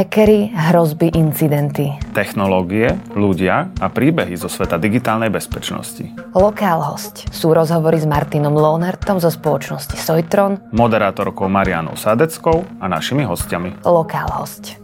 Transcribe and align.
Hackery, 0.00 0.48
hrozby, 0.56 1.12
incidenty. 1.12 1.92
Technológie, 2.16 2.96
ľudia 3.12 3.68
a 3.84 3.92
príbehy 3.92 4.32
zo 4.32 4.48
sveta 4.48 4.80
digitálnej 4.80 5.28
bezpečnosti. 5.28 6.08
Lokál 6.32 6.80
host 6.80 7.28
sú 7.28 7.52
rozhovory 7.52 8.00
s 8.00 8.08
Martinom 8.08 8.56
Lohnertom 8.56 9.20
zo 9.20 9.28
spoločnosti 9.28 10.00
Sojtron, 10.00 10.72
moderátorkou 10.72 11.52
Marianou 11.52 12.00
Sadeckou 12.00 12.64
a 12.80 12.88
našimi 12.88 13.28
hostiami. 13.28 13.84
Lokál 13.84 14.32
host. 14.40 14.80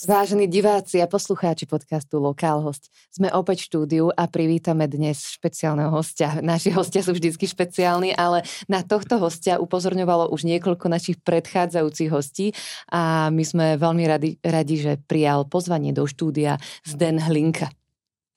Vážení 0.00 0.48
diváci 0.48 0.96
a 0.96 1.04
poslucháči 1.04 1.68
podcastu 1.68 2.16
Lokál 2.16 2.64
host, 2.64 2.88
sme 3.12 3.28
opäť 3.36 3.60
v 3.60 3.68
štúdiu 3.68 4.04
a 4.08 4.24
privítame 4.32 4.88
dnes 4.88 5.36
špeciálneho 5.36 5.92
hostia. 5.92 6.40
Naši 6.40 6.72
hostia 6.72 7.04
sú 7.04 7.12
vždycky 7.12 7.44
špeciálni, 7.44 8.16
ale 8.16 8.40
na 8.64 8.80
tohto 8.80 9.20
hostia 9.20 9.60
upozorňovalo 9.60 10.32
už 10.32 10.48
niekoľko 10.48 10.88
našich 10.88 11.20
predchádzajúcich 11.20 12.08
hostí 12.08 12.56
a 12.88 13.28
my 13.28 13.44
sme 13.44 13.66
veľmi 13.76 14.04
radi, 14.08 14.30
radi 14.40 14.80
že 14.80 14.96
prijal 15.04 15.44
pozvanie 15.44 15.92
do 15.92 16.08
štúdia 16.08 16.56
Zden 16.80 17.20
Hlinka. 17.20 17.68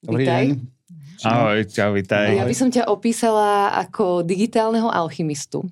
Dobrý 0.04 0.28
Vítaj. 0.28 0.44
deň. 0.44 0.48
Ahoj, 1.24 1.60
čau, 1.72 1.96
vítaj. 1.96 2.44
Ja 2.44 2.44
by 2.44 2.56
som 2.60 2.76
ťa 2.76 2.92
opísala 2.92 3.72
ako 3.80 4.28
digitálneho 4.28 4.92
alchymistu 4.92 5.64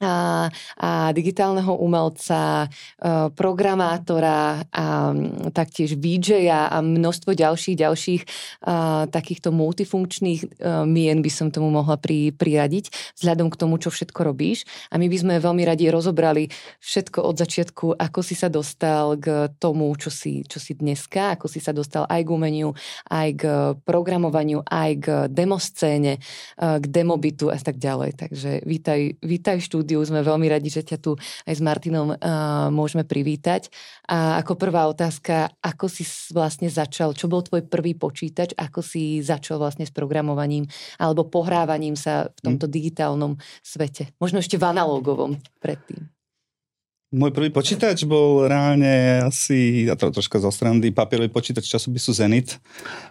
a, 0.00 0.48
a 0.76 0.90
digitálneho 1.16 1.72
umelca, 1.72 2.68
e, 3.00 3.32
programátora 3.32 4.68
a 4.68 5.16
taktiež 5.56 5.96
VJ 5.96 6.52
a 6.52 6.84
množstvo 6.84 7.32
ďalších, 7.32 7.76
ďalších 7.80 8.22
a, 8.68 9.08
takýchto 9.08 9.56
multifunkčných 9.56 10.40
a, 10.44 10.84
e, 10.84 10.88
mien 10.88 11.24
by 11.24 11.30
som 11.32 11.48
tomu 11.48 11.72
mohla 11.72 11.96
pri, 11.96 12.36
priradiť 12.36 13.16
vzhľadom 13.16 13.48
k 13.48 13.56
tomu, 13.56 13.80
čo 13.80 13.88
všetko 13.88 14.20
robíš. 14.20 14.68
A 14.92 15.00
my 15.00 15.08
by 15.08 15.16
sme 15.16 15.34
veľmi 15.40 15.64
radi 15.64 15.88
rozobrali 15.88 16.52
všetko 16.84 17.24
od 17.24 17.36
začiatku, 17.40 17.86
ako 17.96 18.20
si 18.20 18.36
sa 18.36 18.52
dostal 18.52 19.16
k 19.16 19.48
tomu, 19.56 19.88
čo 19.96 20.12
si, 20.12 20.44
čo 20.44 20.60
si 20.60 20.76
dneska, 20.76 21.40
ako 21.40 21.48
si 21.48 21.56
sa 21.56 21.72
dostal 21.72 22.04
aj 22.04 22.20
k 22.20 22.28
umeniu, 22.28 22.76
aj 23.08 23.28
k 23.32 23.42
programovaniu, 23.80 24.60
aj 24.60 24.90
k 25.00 25.06
demoscéne, 25.32 26.20
e, 26.20 26.60
k 26.60 26.84
demobitu 26.84 27.48
a 27.48 27.56
tak 27.56 27.80
ďalej. 27.80 28.12
Takže 28.20 28.50
vítaj, 28.68 29.16
vítaj 29.24 29.64
štúdiu 29.64 29.85
štúdiu. 29.86 30.02
Sme 30.02 30.26
veľmi 30.26 30.50
radi, 30.50 30.66
že 30.66 30.82
ťa 30.82 30.98
tu 30.98 31.14
aj 31.46 31.54
s 31.54 31.62
Martinom 31.62 32.10
uh, 32.10 32.18
môžeme 32.74 33.06
privítať. 33.06 33.70
A 34.10 34.42
ako 34.42 34.58
prvá 34.58 34.90
otázka, 34.90 35.54
ako 35.62 35.86
si 35.86 36.02
vlastne 36.34 36.66
začal, 36.66 37.14
čo 37.14 37.30
bol 37.30 37.46
tvoj 37.46 37.62
prvý 37.70 37.94
počítač, 37.94 38.58
ako 38.58 38.82
si 38.82 39.22
začal 39.22 39.62
vlastne 39.62 39.86
s 39.86 39.94
programovaním 39.94 40.66
alebo 40.98 41.30
pohrávaním 41.30 41.94
sa 41.94 42.26
v 42.34 42.40
tomto 42.42 42.66
hmm. 42.66 42.74
digitálnom 42.74 43.32
svete? 43.62 44.10
Možno 44.18 44.42
ešte 44.42 44.58
v 44.58 44.66
analogovom 44.66 45.38
predtým. 45.62 46.10
Môj 47.14 47.30
prvý 47.30 47.54
počítač 47.54 48.02
bol 48.02 48.50
reálne 48.50 49.22
asi, 49.22 49.86
ja 49.86 49.94
to 49.94 50.10
troška 50.10 50.42
zo 50.42 50.50
strandy, 50.50 50.90
papierový 50.90 51.30
počítač 51.30 51.70
časopisu 51.70 52.10
Zenit. 52.10 52.58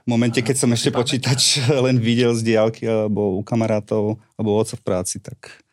V 0.03 0.07
momente, 0.11 0.43
keď 0.43 0.55
som 0.59 0.69
ešte 0.75 0.91
počítač 0.91 1.63
len 1.87 1.95
videl 2.03 2.35
z 2.35 2.43
diálky 2.43 2.83
alebo 2.83 3.39
u 3.39 3.41
kamarátov 3.41 4.19
alebo 4.35 4.59
oca 4.59 4.75
v 4.75 4.83
práci, 4.83 5.23
tak 5.23 5.64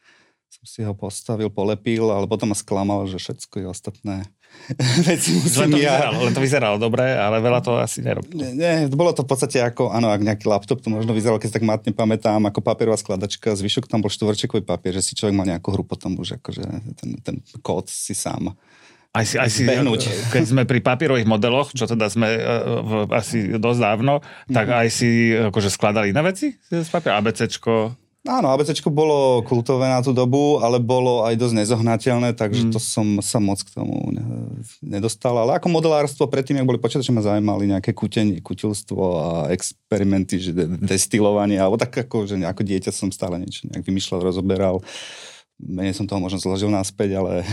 si 0.62 0.86
ho 0.86 0.94
postavil, 0.94 1.50
polepil, 1.50 2.06
ale 2.06 2.30
potom 2.30 2.50
ma 2.50 2.56
sklamal, 2.56 3.10
že 3.10 3.18
všetko 3.18 3.54
je 3.62 3.66
ostatné 3.66 4.16
veci 5.08 5.34
musím 5.34 5.74
to, 5.74 5.78
ja... 5.80 5.96
vyzeralo, 5.96 6.18
len 6.22 6.32
to 6.32 6.42
vyzeralo 6.44 6.76
dobre, 6.78 7.04
ale 7.16 7.40
veľa 7.40 7.60
to 7.64 7.80
asi 7.80 8.04
nerobilo. 8.04 8.46
Nie, 8.46 8.52
nie, 8.54 8.72
bolo 8.92 9.10
to 9.16 9.24
v 9.24 9.28
podstate 9.32 9.58
ako, 9.58 9.90
áno, 9.90 10.12
ak 10.12 10.22
nejaký 10.22 10.46
laptop, 10.46 10.84
to 10.84 10.92
možno 10.92 11.16
vyzeralo, 11.16 11.40
keď 11.40 11.48
si 11.50 11.56
tak 11.56 11.66
matne 11.66 11.90
pamätám, 11.90 12.38
ako 12.46 12.60
papierová 12.62 13.00
skladačka, 13.00 13.58
zvyšok 13.58 13.88
tam 13.88 14.04
bol 14.04 14.12
štvorčekový 14.12 14.62
papier, 14.62 14.94
že 15.00 15.12
si 15.12 15.12
človek 15.18 15.34
mal 15.34 15.48
nejakú 15.48 15.72
hru 15.72 15.82
potom 15.82 16.14
už, 16.20 16.38
akože 16.38 16.64
ten, 17.00 17.10
ten 17.24 17.36
kód 17.64 17.88
si 17.88 18.14
sám 18.14 18.54
aj 19.12 19.24
si, 19.28 19.36
aj 19.36 19.50
si, 19.52 19.68
keď 20.32 20.44
sme 20.48 20.64
pri 20.64 20.80
papierových 20.80 21.28
modeloch, 21.28 21.68
čo 21.76 21.84
teda 21.84 22.08
sme 22.08 22.32
uh, 22.32 23.04
asi 23.12 23.60
dosť 23.60 23.80
dávno, 23.84 24.24
tak 24.48 24.72
mm. 24.72 24.78
aj 24.80 24.88
si 24.88 25.08
akože 25.36 25.68
skladali 25.68 26.16
na 26.16 26.24
veci 26.24 26.56
z 26.56 26.88
papiera, 26.88 27.20
ABCčko, 27.20 27.92
Áno, 28.22 28.54
ABC 28.54 28.78
bolo 28.86 29.42
kultové 29.42 29.90
na 29.90 29.98
tú 29.98 30.14
dobu, 30.14 30.62
ale 30.62 30.78
bolo 30.78 31.26
aj 31.26 31.34
dosť 31.34 31.58
nezohnateľné, 31.58 32.38
takže 32.38 32.70
mm. 32.70 32.72
to 32.72 32.78
som 32.78 33.18
sa 33.18 33.42
moc 33.42 33.58
k 33.58 33.74
tomu 33.74 34.14
nedostal. 34.78 35.34
Ale 35.34 35.58
ako 35.58 35.66
modelárstvo 35.66 36.30
predtým, 36.30 36.62
ak 36.62 36.70
boli 36.70 36.78
počítače, 36.78 37.10
ma 37.10 37.18
zaujímali 37.18 37.74
nejaké 37.74 37.90
kutenie, 37.90 38.38
kutilstvo 38.38 39.02
a 39.18 39.28
experimenty, 39.50 40.38
že 40.38 40.54
destilovanie, 40.78 41.58
alebo 41.58 41.74
tak 41.74 41.90
ako, 41.98 42.30
že 42.30 42.38
ako 42.38 42.62
dieťa 42.62 42.94
som 42.94 43.10
stále 43.10 43.42
niečo 43.42 43.66
nejak 43.66 43.82
vymýšľal, 43.82 44.22
rozoberal 44.22 44.78
menej 45.62 45.94
som 45.94 46.06
toho 46.10 46.18
možno 46.18 46.42
zložil 46.42 46.70
naspäť, 46.70 47.22
ale... 47.22 47.46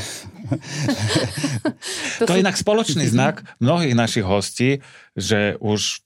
to 2.26 2.34
je 2.34 2.42
inak 2.42 2.58
spoločný 2.58 3.06
znak 3.10 3.42
mnohých 3.58 3.98
našich 3.98 4.26
hostí, 4.26 4.86
že 5.14 5.58
už 5.62 6.06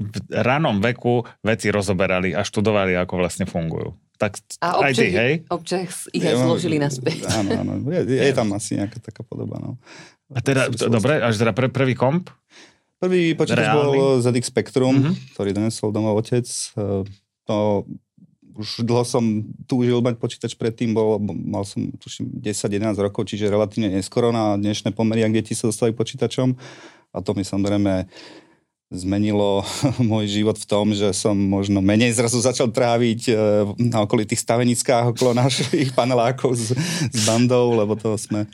v 0.00 0.16
ranom 0.32 0.80
veku 0.80 1.20
veci 1.44 1.68
rozoberali 1.68 2.32
a 2.32 2.40
študovali, 2.40 2.96
ako 2.96 3.14
vlastne 3.20 3.44
fungujú. 3.44 3.92
Tak 4.20 4.36
a 4.60 4.84
aj 4.84 4.92
ty, 4.96 5.08
hej? 5.12 5.32
občas 5.48 6.04
ich 6.12 6.24
aj 6.24 6.36
zložili 6.44 6.76
naspäť. 6.76 7.24
Áno, 7.40 7.56
áno. 7.56 7.72
Je, 7.88 8.20
je 8.20 8.32
tam 8.36 8.52
asi 8.52 8.76
nejaká 8.76 9.00
taká 9.00 9.24
podoba, 9.24 9.56
no. 9.56 9.80
A 10.36 10.44
teda, 10.44 10.68
dobre, 10.68 11.24
až 11.24 11.40
teda 11.40 11.56
pre, 11.56 11.72
prvý 11.72 11.96
komp? 11.96 12.28
Prvý 13.00 13.32
počítač 13.32 13.72
bol 13.72 14.20
ZX 14.20 14.44
Spectrum, 14.52 14.92
mm-hmm. 14.92 15.14
ktorý 15.32 15.50
donesol 15.56 15.88
domov 15.88 16.20
otec. 16.20 16.44
E, 16.44 17.08
to 17.48 17.56
už 18.60 18.84
dlho 18.84 19.08
som 19.08 19.24
túžil 19.64 20.04
mať 20.04 20.20
počítač 20.20 20.52
predtým, 20.52 20.92
bol, 20.92 21.16
mal 21.24 21.64
som 21.64 21.88
tuším 21.96 22.44
10-11 22.44 22.92
rokov, 23.00 23.24
čiže 23.32 23.48
relatívne 23.48 23.88
neskoro 23.88 24.28
na 24.36 24.60
dnešné 24.60 24.92
pomery, 24.92 25.24
ak 25.24 25.32
deti 25.32 25.56
sa 25.56 25.72
dostali 25.72 25.96
počítačom. 25.96 26.52
A 27.10 27.16
to 27.24 27.32
mi 27.32 27.42
samozrejme 27.42 28.04
zmenilo 28.90 29.62
môj 30.10 30.26
život 30.26 30.58
v 30.58 30.66
tom, 30.66 30.90
že 30.90 31.14
som 31.14 31.38
možno 31.38 31.78
menej 31.78 32.10
zrazu 32.18 32.42
začal 32.42 32.74
tráviť 32.74 33.20
e, 33.30 33.32
na 33.86 34.02
okolitých 34.02 34.42
stavenickách 34.42 35.14
okolo 35.14 35.30
našich 35.38 35.94
panelákov 35.98 36.58
s, 36.58 36.74
s 37.08 37.18
bandou, 37.22 37.78
lebo 37.78 37.94
to 37.94 38.18
sme 38.18 38.50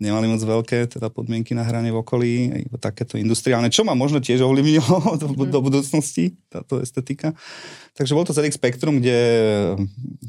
nemali 0.00 0.30
moc 0.30 0.40
veľké 0.40 0.96
teda 0.96 1.12
podmienky 1.12 1.52
na 1.52 1.60
hrane 1.60 1.92
v 1.92 2.00
okolí, 2.00 2.32
takéto 2.80 3.20
industriálne, 3.20 3.68
čo 3.68 3.84
ma 3.84 3.92
možno 3.92 4.22
tiež 4.22 4.40
ovlivnilo 4.40 4.96
do, 5.20 5.26
do 5.44 5.58
budúcnosti, 5.60 6.38
táto 6.48 6.80
estetika. 6.80 7.36
Takže 7.98 8.16
bol 8.16 8.24
to 8.24 8.32
ZX 8.32 8.56
Spectrum, 8.56 9.02
kde 9.02 9.18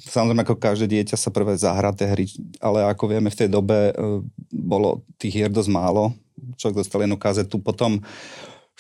samozrejme 0.10 0.44
ako 0.44 0.60
každé 0.60 0.92
dieťa 0.92 1.16
sa 1.16 1.32
prvé 1.32 1.56
zahraté 1.56 2.10
hry, 2.10 2.28
ale 2.60 2.84
ako 2.90 3.14
vieme 3.14 3.32
v 3.32 3.40
tej 3.46 3.50
dobe 3.54 3.94
e, 3.94 4.26
bolo 4.52 5.06
tých 5.22 5.38
hier 5.38 5.54
dosť 5.54 5.70
málo. 5.70 6.18
Človek 6.58 6.82
dostal 6.84 7.06
jednu 7.06 7.22
kazetu, 7.22 7.62
potom 7.62 8.02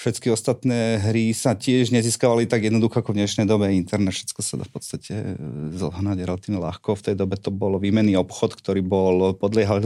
všetky 0.01 0.33
ostatné 0.33 0.97
hry 0.97 1.29
sa 1.29 1.53
tiež 1.53 1.93
nezískavali 1.93 2.49
tak 2.49 2.65
jednoducho 2.65 3.05
ako 3.05 3.13
v 3.13 3.21
dnešnej 3.21 3.45
dobe. 3.45 3.69
Internet, 3.69 4.17
všetko 4.17 4.41
sa 4.41 4.57
dá 4.57 4.65
v 4.65 4.73
podstate 4.73 5.13
e, 5.13 5.33
zohnať 5.77 6.25
relatívne 6.25 6.57
ľahko. 6.57 6.97
V 6.97 7.05
tej 7.05 7.15
dobe 7.21 7.37
to 7.37 7.53
bol 7.53 7.77
výmenný 7.77 8.17
obchod, 8.17 8.57
ktorý 8.57 8.81
bol 8.81 9.37
podliehal 9.37 9.77
e, 9.77 9.85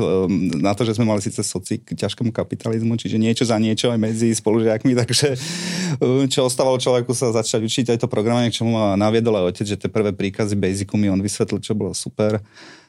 na 0.64 0.72
to, 0.72 0.88
že 0.88 0.96
sme 0.96 1.04
mali 1.04 1.20
síce 1.20 1.44
soci 1.44 1.84
k 1.84 2.00
ťažkému 2.00 2.32
kapitalizmu, 2.32 2.96
čiže 2.96 3.20
niečo 3.20 3.44
za 3.44 3.60
niečo 3.60 3.92
aj 3.92 4.00
medzi 4.00 4.32
spolužiakmi, 4.32 4.96
takže 5.04 5.36
e, 5.36 6.32
čo 6.32 6.48
ostávalo 6.48 6.80
človeku 6.80 7.12
sa 7.12 7.36
začať 7.36 7.68
učiť 7.68 7.86
aj 7.92 8.00
to 8.00 8.08
programovanie, 8.08 8.56
k 8.56 8.64
čomu 8.64 8.72
ma 8.72 8.96
naviedol 8.96 9.36
aj 9.44 9.52
otec, 9.52 9.68
že 9.68 9.80
tie 9.84 9.92
prvé 9.92 10.16
príkazy 10.16 10.56
Basicu 10.56 10.96
mi 10.96 11.12
on 11.12 11.20
vysvetlil, 11.20 11.60
čo 11.60 11.76
bolo 11.76 11.92
super 11.92 12.40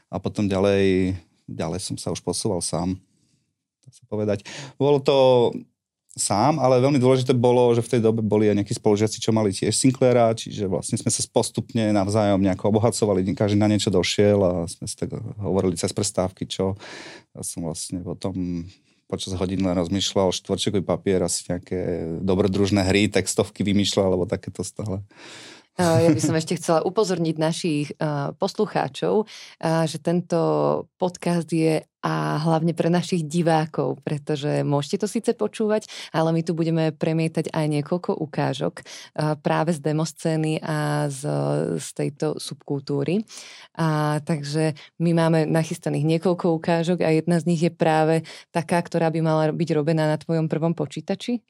a 0.07 0.17
potom 0.23 0.47
ďalej, 0.47 1.19
ďalej 1.51 1.81
som 1.83 1.99
sa 1.99 2.15
už 2.15 2.23
posúval 2.23 2.63
sám. 2.63 2.95
Tak 3.83 3.93
sa 3.99 4.05
povedať. 4.07 4.47
Bolo 4.79 5.03
to 5.03 5.15
sám, 6.17 6.57
ale 6.57 6.81
veľmi 6.81 6.97
dôležité 6.97 7.37
bolo, 7.37 7.77
že 7.77 7.85
v 7.85 7.93
tej 7.93 8.01
dobe 8.01 8.25
boli 8.25 8.49
aj 8.49 8.65
nejakí 8.65 8.73
spolužiaci, 8.73 9.21
čo 9.21 9.37
mali 9.37 9.53
tiež 9.53 9.77
Sinclaira, 9.77 10.33
čiže 10.33 10.65
vlastne 10.65 10.97
sme 10.97 11.13
sa 11.13 11.21
postupne 11.29 11.93
navzájom 11.93 12.41
nejako 12.41 12.73
obohacovali, 12.73 13.21
každý 13.37 13.61
na 13.61 13.69
niečo 13.69 13.93
došiel 13.93 14.41
a 14.41 14.53
sme 14.65 14.89
si 14.89 14.97
tak 14.97 15.13
hovorili 15.37 15.77
cez 15.77 15.93
prestávky, 15.93 16.49
čo 16.49 16.73
ja 17.37 17.43
som 17.45 17.69
vlastne 17.69 18.01
potom 18.01 18.65
počas 19.07 19.37
hodín 19.39 19.63
len 19.63 19.77
rozmýšľal 19.77 20.35
štvorčekový 20.35 20.83
papier, 20.83 21.23
asi 21.23 21.47
nejaké 21.47 21.79
dobrodružné 22.27 22.83
hry, 22.83 23.07
textovky 23.07 23.63
vymýšľal, 23.63 24.11
alebo 24.11 24.27
takéto 24.27 24.67
stále. 24.67 25.05
Ja 25.77 26.09
by 26.09 26.21
som 26.25 26.33
ešte 26.33 26.57
chcela 26.57 26.81
upozorniť 26.81 27.37
našich 27.37 27.87
poslucháčov, 28.41 29.29
že 29.61 29.99
tento 30.01 30.41
podcast 30.97 31.53
je 31.53 31.85
a 32.07 32.39
hlavne 32.39 32.71
pre 32.71 32.87
našich 32.87 33.27
divákov, 33.27 33.99
pretože 34.07 34.63
môžete 34.63 35.03
to 35.03 35.09
síce 35.11 35.35
počúvať, 35.35 35.91
ale 36.15 36.31
my 36.31 36.47
tu 36.47 36.55
budeme 36.55 36.95
premietať 36.95 37.51
aj 37.51 37.67
niekoľko 37.67 38.15
ukážok 38.15 38.87
práve 39.43 39.75
z 39.75 39.83
demoscény 39.83 40.63
a 40.63 41.11
z, 41.11 41.27
z 41.83 41.89
tejto 41.99 42.39
subkultúry. 42.39 43.27
A, 43.75 44.23
takže 44.23 44.79
my 45.03 45.19
máme 45.19 45.51
nachystaných 45.51 46.17
niekoľko 46.17 46.55
ukážok 46.55 47.03
a 47.03 47.11
jedna 47.11 47.43
z 47.43 47.47
nich 47.51 47.63
je 47.67 47.75
práve 47.75 48.23
taká, 48.55 48.79
ktorá 48.79 49.11
by 49.11 49.21
mala 49.27 49.51
byť 49.51 49.71
robená 49.75 50.07
na 50.07 50.17
tvojom 50.17 50.47
prvom 50.47 50.79
počítači. 50.79 51.43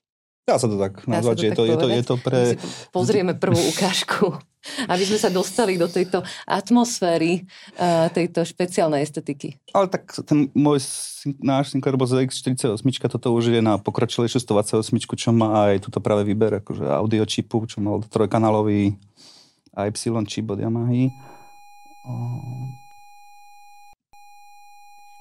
Dá 0.47 0.63
sa 0.63 0.71
to 0.71 0.79
tak 0.79 1.03
nazvať, 1.11 1.37
že 1.43 1.47
je 1.51 1.53
to, 1.59 1.63
je, 1.67 1.75
to, 1.75 1.87
je 1.91 2.03
to 2.07 2.15
pre... 2.23 2.55
pozrieme 2.95 3.35
prvú 3.35 3.59
ukážku, 3.59 4.31
aby 4.95 5.03
sme 5.03 5.19
sa 5.19 5.27
dostali 5.27 5.75
do 5.75 5.91
tejto 5.91 6.23
atmosféry 6.47 7.43
uh, 7.75 8.07
tejto 8.15 8.47
špeciálnej 8.47 9.03
estetiky. 9.03 9.59
Ale 9.75 9.91
tak 9.91 10.07
ten 10.23 10.47
môj, 10.55 10.87
náš 11.43 11.75
Sinclair 11.75 11.99
bol 11.99 12.07
ZX48, 12.07 12.79
toto 13.11 13.35
už 13.35 13.59
je 13.59 13.61
na 13.61 13.75
pokročilejšiu 13.83 14.39
128, 14.39 14.87
čo 15.19 15.35
má 15.35 15.75
aj 15.75 15.83
túto 15.83 15.99
práve 15.99 16.23
výber, 16.23 16.63
akože 16.63 16.95
audio 16.95 17.27
čipu, 17.27 17.67
čo 17.67 17.83
mal 17.83 18.07
trojkanálový 18.07 18.95
Y 19.77 20.27
čip 20.31 20.47
od 20.47 20.63
Yamaha. 20.63 21.11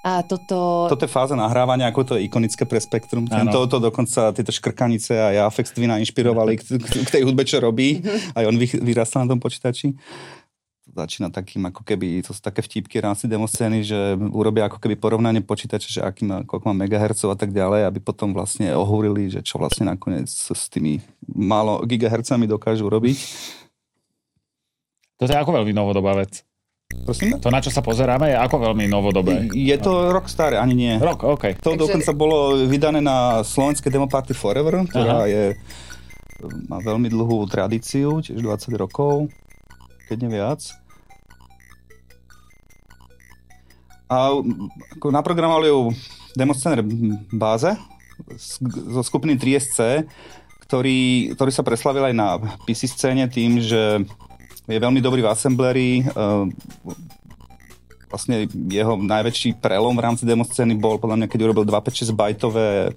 A 0.05 0.21
toto... 0.21 0.85
Toto 0.85 1.01
je 1.01 1.09
fáza 1.09 1.33
nahrávania, 1.33 1.89
ako 1.89 2.01
to 2.05 2.13
je 2.13 2.29
ikonické 2.29 2.61
pre 2.69 2.77
Spektrum. 2.77 3.25
Tento, 3.25 3.65
to 3.65 3.81
dokonca 3.81 4.29
tieto 4.37 4.53
škrkanice 4.53 5.17
a 5.17 5.33
Jafex 5.33 5.73
Twina 5.73 5.97
inšpirovali 5.97 6.61
k, 6.61 6.77
k 6.77 7.09
tej 7.09 7.25
hudbe, 7.25 7.41
čo 7.41 7.57
robí. 7.57 8.05
Aj 8.37 8.45
on 8.45 8.53
vyrastal 8.61 9.25
na 9.25 9.33
tom 9.33 9.41
počítači. 9.41 9.97
Začína 10.85 11.33
takým, 11.33 11.65
ako 11.73 11.81
keby, 11.81 12.21
to 12.21 12.37
sú 12.37 12.39
také 12.39 12.61
vtipky 12.61 13.01
rámci 13.01 13.25
demoscény, 13.25 13.81
že 13.81 14.13
urobia 14.29 14.69
ako 14.69 14.77
keby 14.77 14.93
porovnanie 14.93 15.41
počítača, 15.41 15.89
že 15.89 16.01
aký 16.05 16.21
má, 16.29 16.45
koľko 16.45 16.69
má 16.69 16.85
megahercov 16.85 17.33
a 17.33 17.37
tak 17.41 17.49
ďalej, 17.49 17.89
aby 17.89 17.97
potom 17.97 18.29
vlastne 18.29 18.77
ohúrili, 18.77 19.33
že 19.33 19.41
čo 19.41 19.57
vlastne 19.57 19.89
nakoniec 19.89 20.29
s 20.29 20.69
tými 20.69 21.01
málo 21.25 21.81
gigahercami 21.81 22.45
dokážu 22.45 22.85
robiť. 22.85 23.17
To 25.17 25.25
je 25.25 25.33
ako 25.33 25.49
veľmi 25.49 25.73
novodobá 25.73 26.13
vec. 26.13 26.45
Prosím? 27.05 27.37
To, 27.37 27.53
na 27.53 27.61
čo 27.61 27.69
sa 27.69 27.85
pozeráme, 27.85 28.33
je 28.33 28.37
ako 28.37 28.61
veľmi 28.65 28.89
novodobé. 28.89 29.45
Je 29.53 29.77
to 29.77 30.09
rok 30.09 30.25
staré, 30.25 30.57
ani 30.57 30.73
nie. 30.73 30.93
Rok, 30.97 31.37
OK. 31.37 31.57
To 31.61 31.73
Takže... 31.73 31.81
dokonca 31.81 32.11
bolo 32.17 32.65
vydané 32.65 32.97
na 32.97 33.45
slovenskej 33.45 33.93
Demo 33.93 34.09
Party 34.09 34.33
Forever, 34.33 34.85
ktorá 34.89 35.25
Aha. 35.25 35.29
je, 35.29 35.43
má 36.65 36.81
veľmi 36.81 37.09
dlhú 37.13 37.45
tradíciu, 37.45 38.25
tiež 38.25 38.41
20 38.41 38.73
rokov, 38.77 39.29
keď 40.09 40.17
nie 40.17 40.31
viac. 40.33 40.61
A 44.09 44.33
ako 44.97 45.09
naprogramovali 45.13 45.69
ju 45.69 45.93
demoscener 46.33 46.81
báze 47.33 47.69
zo 48.69 49.01
skupiny 49.05 49.37
3SC, 49.37 50.05
ktorý, 50.65 51.33
ktorý 51.37 51.51
sa 51.53 51.61
preslavil 51.61 52.09
aj 52.09 52.15
na 52.17 52.41
PC 52.65 52.89
scéne 52.89 53.29
tým, 53.29 53.61
že 53.61 54.05
je 54.73 54.79
veľmi 54.81 55.01
dobrý 55.01 55.21
v 55.21 55.29
assembleri. 55.29 55.89
Ehm, 56.01 56.55
vlastne 58.09 58.47
jeho 58.49 58.95
najväčší 58.97 59.59
prelom 59.59 59.93
v 59.93 60.03
rámci 60.05 60.23
demoscény 60.23 60.79
bol 60.79 60.97
podľa 60.97 61.25
mňa, 61.25 61.27
keď 61.29 61.39
urobil 61.51 61.67
256 61.67 62.15
bajtové 62.15 62.95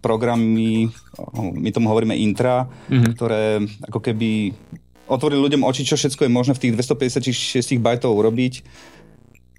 programy, 0.00 0.88
my 1.36 1.70
tomu 1.76 1.92
hovoríme 1.92 2.16
intra, 2.16 2.64
mm-hmm. 2.88 3.12
ktoré 3.12 3.60
ako 3.84 4.00
keby 4.00 4.56
otvorili 5.04 5.44
ľuďom 5.44 5.66
oči, 5.66 5.84
čo 5.84 5.98
všetko 6.00 6.24
je 6.24 6.32
možné 6.32 6.52
v 6.56 6.62
tých 6.62 6.72
256 6.72 7.76
bajtov 7.76 8.16
urobiť. 8.16 8.64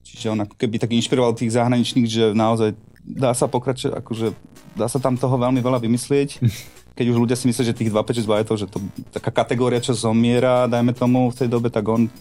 Čiže 0.01 0.33
on 0.33 0.43
ako 0.43 0.55
keby 0.57 0.81
tak 0.81 0.95
inšpiroval 0.97 1.37
tých 1.37 1.53
zahraničných, 1.53 2.07
že 2.09 2.25
naozaj 2.33 2.73
dá 3.05 3.37
sa 3.37 3.45
pokračovať, 3.45 4.01
akože 4.01 4.27
dá 4.73 4.89
sa 4.89 4.97
tam 4.97 5.13
toho 5.13 5.35
veľmi 5.37 5.61
veľa 5.61 5.77
vymyslieť. 5.77 6.29
keď 6.95 7.05
už 7.11 7.17
ľudia 7.17 7.39
si 7.39 7.47
myslia, 7.47 7.71
že 7.71 7.77
tých 7.77 7.91
256 7.93 8.27
bajtov, 8.27 8.55
že 8.59 8.67
to 8.67 8.83
taká 9.15 9.31
kategória, 9.31 9.79
čo 9.79 9.95
zomiera, 9.95 10.67
dajme 10.67 10.91
tomu 10.91 11.31
v 11.31 11.37
tej 11.37 11.47
dobe, 11.47 11.71
tak 11.71 11.87
on 11.87 12.11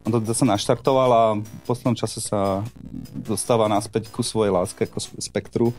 on 0.00 0.16
to 0.16 0.32
sa 0.32 0.48
naštartoval 0.48 1.10
a 1.12 1.22
v 1.36 1.60
poslednom 1.68 1.92
čase 1.92 2.24
sa 2.24 2.64
dostáva 3.12 3.68
naspäť 3.68 4.08
ku 4.08 4.24
svojej 4.24 4.48
láske, 4.48 4.88
ako 4.88 4.98
spektru. 5.20 5.76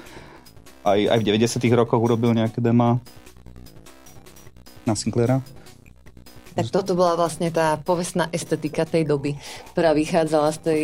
Aj, 0.86 0.98
aj 0.98 1.18
v 1.20 1.28
90 1.36 1.58
rokoch 1.74 1.98
urobil 1.98 2.34
nejaké 2.38 2.62
dema 2.62 3.02
na 4.86 4.94
Sinclaira. 4.94 5.42
Tak 6.54 6.68
toto 6.70 6.94
bola 6.94 7.18
vlastne 7.18 7.50
tá 7.50 7.80
povestná 7.82 8.28
estetika 8.30 8.86
tej 8.86 9.08
doby, 9.08 9.40
ktorá 9.74 9.98
vychádzala 9.98 10.50
z 10.54 10.60
tej 10.62 10.82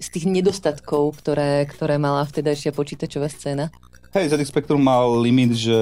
z 0.00 0.08
tých 0.08 0.26
nedostatkov, 0.26 1.20
ktoré, 1.20 1.68
ktoré 1.68 2.00
mala 2.00 2.24
vtedajšia 2.24 2.72
počítačová 2.72 3.28
scéna. 3.28 3.68
Hej, 4.16 4.32
ZX 4.32 4.48
Spectrum 4.48 4.80
mal 4.80 5.04
limit, 5.20 5.52
že 5.52 5.76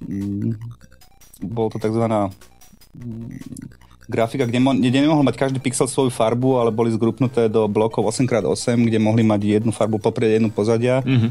mm, 0.00 0.56
bol 1.44 1.68
to 1.68 1.76
takzvaná 1.76 2.32
mm, 2.96 3.36
grafika, 4.08 4.48
kde, 4.48 4.60
mo- 4.62 4.78
kde 4.78 4.98
nemohol 5.02 5.26
mať 5.26 5.36
každý 5.36 5.58
pixel 5.60 5.90
svoju 5.90 6.08
farbu, 6.08 6.62
ale 6.62 6.70
boli 6.72 6.94
zgrupnuté 6.94 7.50
do 7.52 7.68
blokov 7.68 8.06
8x8, 8.08 8.86
kde 8.86 8.98
mohli 9.02 9.26
mať 9.26 9.60
jednu 9.60 9.74
farbu 9.74 9.98
poprieť, 10.00 10.40
jednu 10.40 10.48
pozadia. 10.54 11.02
Mm-hmm. 11.02 11.30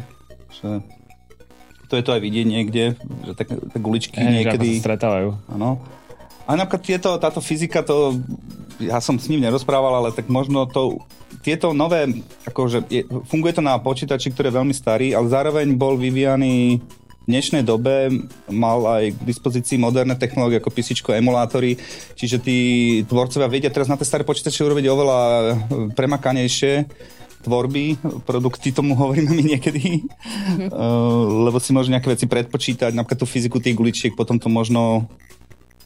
Že 0.53 0.69
to 1.85 1.93
je 1.97 2.03
to 2.03 2.11
aj 2.13 2.21
vidieť 2.21 2.45
niekde, 2.45 2.83
že 2.97 3.31
tak, 3.37 3.47
tak 3.49 3.79
guličky 3.81 4.17
hey, 4.17 4.43
niekedy... 4.43 4.77
Že 4.77 4.85
stretávajú. 4.85 5.29
Áno. 5.53 5.81
A 6.45 6.53
napríklad 6.53 6.83
tieto, 6.85 7.09
táto 7.17 7.41
fyzika, 7.41 7.81
to 7.81 8.21
ja 8.77 8.99
som 9.01 9.17
s 9.17 9.29
ním 9.31 9.41
nerozprával, 9.41 9.97
ale 9.97 10.09
tak 10.13 10.29
možno 10.29 10.67
to 10.69 11.01
tieto 11.45 11.77
nové, 11.77 12.09
akože 12.49 12.89
je, 12.89 13.05
funguje 13.29 13.53
to 13.53 13.61
na 13.61 13.77
počítači, 13.77 14.33
ktorý 14.33 14.49
je 14.49 14.57
veľmi 14.57 14.73
starý, 14.73 15.13
ale 15.13 15.29
zároveň 15.29 15.77
bol 15.77 15.93
vyvíjaný 15.93 16.81
v 16.81 17.25
dnešnej 17.29 17.61
dobe 17.61 18.09
mal 18.49 18.81
aj 18.85 19.13
k 19.13 19.21
dispozícii 19.29 19.77
moderné 19.77 20.17
technológie 20.17 20.57
ako 20.57 20.73
PC, 20.73 20.97
emulátory, 21.05 21.77
čiže 22.17 22.41
tí 22.41 22.57
tvorcovia 23.05 23.45
vedia 23.45 23.69
teraz 23.69 23.85
na 23.85 23.97
tie 23.97 24.09
staré 24.09 24.25
počítače 24.25 24.65
urobiť 24.65 24.85
oveľa 24.89 25.19
premakanejšie 25.93 26.89
tvorby, 27.45 28.01
produkty 28.25 28.73
tomu 28.73 28.97
hovoríme 29.05 29.29
my 29.29 29.43
niekedy, 29.45 30.01
mm-hmm. 30.01 30.69
uh, 30.73 31.45
lebo 31.45 31.61
si 31.61 31.77
môžu 31.77 31.93
nejaké 31.93 32.09
veci 32.09 32.25
predpočítať, 32.25 32.89
napríklad 32.97 33.21
tú 33.21 33.29
fyziku 33.29 33.61
tých 33.61 33.77
guličiek, 33.77 34.17
potom 34.17 34.41
to 34.41 34.49
možno 34.49 35.05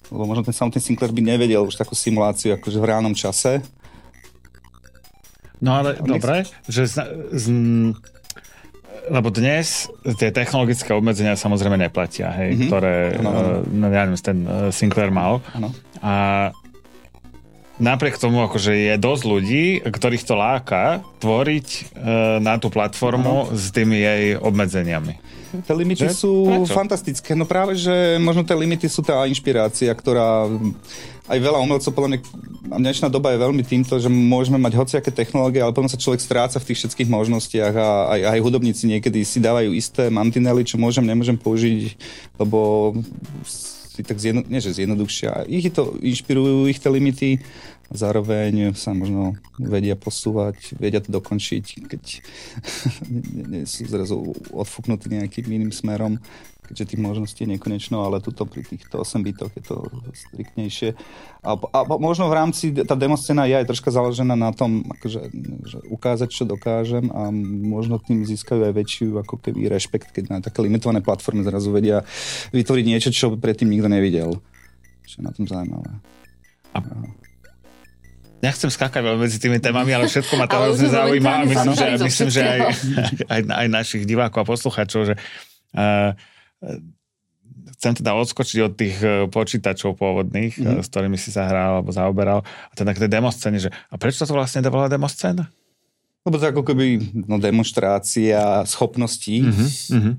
lebo 0.10 0.26
možno 0.26 0.42
ten 0.42 0.58
samotný 0.58 0.82
Sinclair 0.82 1.14
by 1.14 1.22
nevedel 1.22 1.62
už 1.62 1.78
takú 1.78 1.94
simuláciu 1.94 2.58
akože 2.58 2.82
v 2.82 2.88
reálnom 2.90 3.14
čase, 3.14 3.62
No 5.60 5.76
ale 5.76 6.00
dobre, 6.00 6.48
že 6.72 6.88
z, 6.88 7.04
z, 7.36 7.46
lebo 9.12 9.28
dnes 9.34 9.92
tie 10.16 10.32
technologické 10.32 10.96
obmedzenia 10.96 11.36
samozrejme 11.36 11.76
neplatia, 11.76 12.32
hej, 12.32 12.56
mm-hmm. 12.56 12.68
ktoré, 12.70 12.96
ano, 13.20 13.30
ano. 13.30 13.42
Uh, 13.68 13.92
ja 13.92 14.02
neviem, 14.08 14.16
ten 14.22 14.38
uh, 14.46 14.72
Sinclair 14.72 15.12
mal. 15.12 15.44
Ano. 15.52 15.76
A 16.00 16.14
napriek 17.82 18.16
tomu, 18.22 18.44
akože 18.46 18.72
je 18.72 18.94
dosť 18.96 19.24
ľudí, 19.28 19.66
ktorých 19.84 20.24
to 20.24 20.36
láka 20.40 21.04
tvoriť 21.20 21.68
uh, 21.68 22.38
na 22.40 22.56
tú 22.56 22.72
platformu 22.72 23.50
ano. 23.50 23.56
s 23.56 23.74
tými 23.76 24.00
jej 24.00 24.24
obmedzeniami. 24.40 25.16
Tie 25.50 25.74
limity 25.74 26.06
že? 26.06 26.14
sú 26.14 26.46
Prečo? 26.46 26.78
fantastické. 26.78 27.34
No 27.34 27.50
práve, 27.50 27.74
že 27.74 28.22
možno 28.22 28.46
tie 28.46 28.54
limity 28.54 28.86
sú 28.86 29.02
tá 29.02 29.26
inšpirácia, 29.26 29.90
ktorá 29.90 30.46
aj 31.30 31.40
veľa 31.40 31.62
umelcov, 31.62 31.94
podľa 31.94 32.10
mňa 32.10 32.20
dnešná 32.74 33.08
doba 33.14 33.34
je 33.34 33.44
veľmi 33.46 33.62
týmto, 33.62 34.02
že 34.02 34.10
môžeme 34.10 34.58
mať 34.58 34.74
hociaké 34.78 35.14
technológie, 35.14 35.62
ale 35.62 35.74
potom 35.74 35.90
sa 35.90 36.02
človek 36.02 36.22
stráca 36.22 36.58
v 36.58 36.74
tých 36.74 36.86
všetkých 36.86 37.10
možnostiach 37.10 37.74
a 37.78 37.90
aj, 38.18 38.22
aj 38.34 38.40
hudobníci 38.42 38.90
niekedy 38.90 39.22
si 39.22 39.38
dávajú 39.38 39.70
isté 39.78 40.10
mantinely, 40.10 40.66
čo 40.66 40.82
môžem, 40.82 41.06
nemôžem 41.06 41.38
použiť, 41.38 41.94
lebo 42.42 42.92
si 43.46 44.02
tak 44.02 44.18
zjedno, 44.18 44.42
nie, 44.50 44.64
že 44.64 44.74
zjednoduchšia. 44.74 45.46
Ich 45.46 45.70
to 45.70 45.98
inšpirujú 46.02 46.66
ich 46.66 46.82
tie 46.82 46.90
limity 46.90 47.42
zároveň 47.90 48.78
sa 48.78 48.94
možno 48.94 49.34
vedia 49.58 49.98
posúvať, 49.98 50.78
vedia 50.78 51.02
to 51.02 51.10
dokončiť, 51.10 51.66
keď 51.90 52.04
sú 53.72 53.82
zrazu 53.90 54.34
odfúknutí 54.54 55.10
nejakým 55.10 55.46
iným 55.50 55.74
smerom, 55.74 56.22
keďže 56.70 56.94
tých 56.94 57.02
možností 57.02 57.50
je 57.50 57.58
nekonečno, 57.58 58.06
ale 58.06 58.22
tuto 58.22 58.46
pri 58.46 58.62
týchto 58.62 59.02
8 59.02 59.26
bitoch 59.26 59.50
je 59.58 59.66
to 59.66 59.90
striktnejšie. 60.14 60.94
A, 61.42 61.58
a 61.58 61.80
možno 61.98 62.30
v 62.30 62.38
rámci, 62.38 62.70
tá 62.86 62.94
demoscéna 62.94 63.50
je 63.50 63.58
aj 63.58 63.66
troška 63.66 63.90
založená 63.90 64.38
na 64.38 64.54
tom, 64.54 64.86
akože, 64.86 65.34
že 65.66 65.78
ukázať, 65.90 66.30
čo 66.30 66.46
dokážem 66.46 67.10
a 67.10 67.34
možno 67.66 67.98
tým 67.98 68.22
získajú 68.22 68.70
aj 68.70 68.74
väčšiu 68.78 69.18
ako 69.18 69.42
keby 69.42 69.66
rešpekt, 69.66 70.14
keď 70.14 70.24
na 70.30 70.38
také 70.46 70.62
limitované 70.62 71.02
platformy 71.02 71.42
zrazu 71.42 71.74
vedia 71.74 72.06
vytvoriť 72.54 72.86
niečo, 72.86 73.10
čo 73.10 73.34
predtým 73.34 73.74
nikto 73.74 73.90
nevidel. 73.90 74.38
Čo 75.10 75.20
je 75.20 75.24
na 75.26 75.34
tom 75.34 75.50
zaujímavé. 75.50 75.90
A 76.78 76.86
Nechcem 78.40 78.72
skákať 78.72 79.04
medzi 79.20 79.36
tými 79.36 79.60
témami, 79.60 79.92
ale 79.92 80.08
všetko 80.08 80.40
ma 80.40 80.48
to 80.48 80.56
hrozne 80.56 80.88
zaujíma 80.88 81.44
a 81.44 81.44
myslím, 81.44 81.76
že, 81.76 81.88
myslím, 82.00 82.30
že 82.32 82.42
aj, 82.48 82.60
aj, 83.28 83.42
aj 83.52 83.68
našich 83.68 84.08
divákov 84.08 84.48
a 84.48 84.50
poslucháčov, 84.56 85.12
že 85.12 85.14
uh, 85.76 86.16
chcem 87.80 87.94
teda 87.96 88.12
odskočiť 88.20 88.60
od 88.66 88.74
tých 88.76 88.98
uh, 89.02 89.26
počítačov 89.32 89.96
pôvodných, 89.96 90.60
mm. 90.60 90.84
s 90.84 90.88
ktorými 90.92 91.16
si 91.16 91.32
sa 91.32 91.48
hral 91.48 91.80
alebo 91.80 91.92
zaoberal 91.96 92.44
a 92.44 92.74
teda 92.76 92.92
k 92.92 93.08
tej 93.08 93.12
demoscéne, 93.12 93.58
že 93.60 93.70
a 93.72 93.96
prečo 93.96 94.28
to 94.28 94.36
vlastne 94.36 94.64
bola 94.68 94.92
demoscéna? 94.92 95.48
Lebo 96.28 96.36
to 96.36 96.52
ako 96.52 96.64
keby 96.68 97.00
no, 97.26 97.40
demonstrácia 97.40 98.68
schopností. 98.68 99.40
Mm-hmm. 99.40 100.14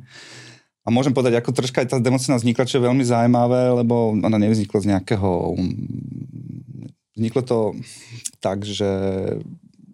A 0.80 0.88
môžem 0.88 1.12
povedať, 1.12 1.36
ako 1.36 1.52
troška 1.52 1.84
aj 1.84 1.92
tá 1.92 1.96
demoscéna 2.00 2.40
vznikla, 2.40 2.64
čo 2.64 2.80
je 2.80 2.86
veľmi 2.88 3.04
zaujímavé, 3.04 3.84
lebo 3.84 4.16
ona 4.16 4.40
nevznikla 4.40 4.80
z 4.80 4.88
nejakého 4.96 5.60
Vzniklo 7.20 7.42
to 7.44 7.58
tak, 8.40 8.64
že 8.64 8.88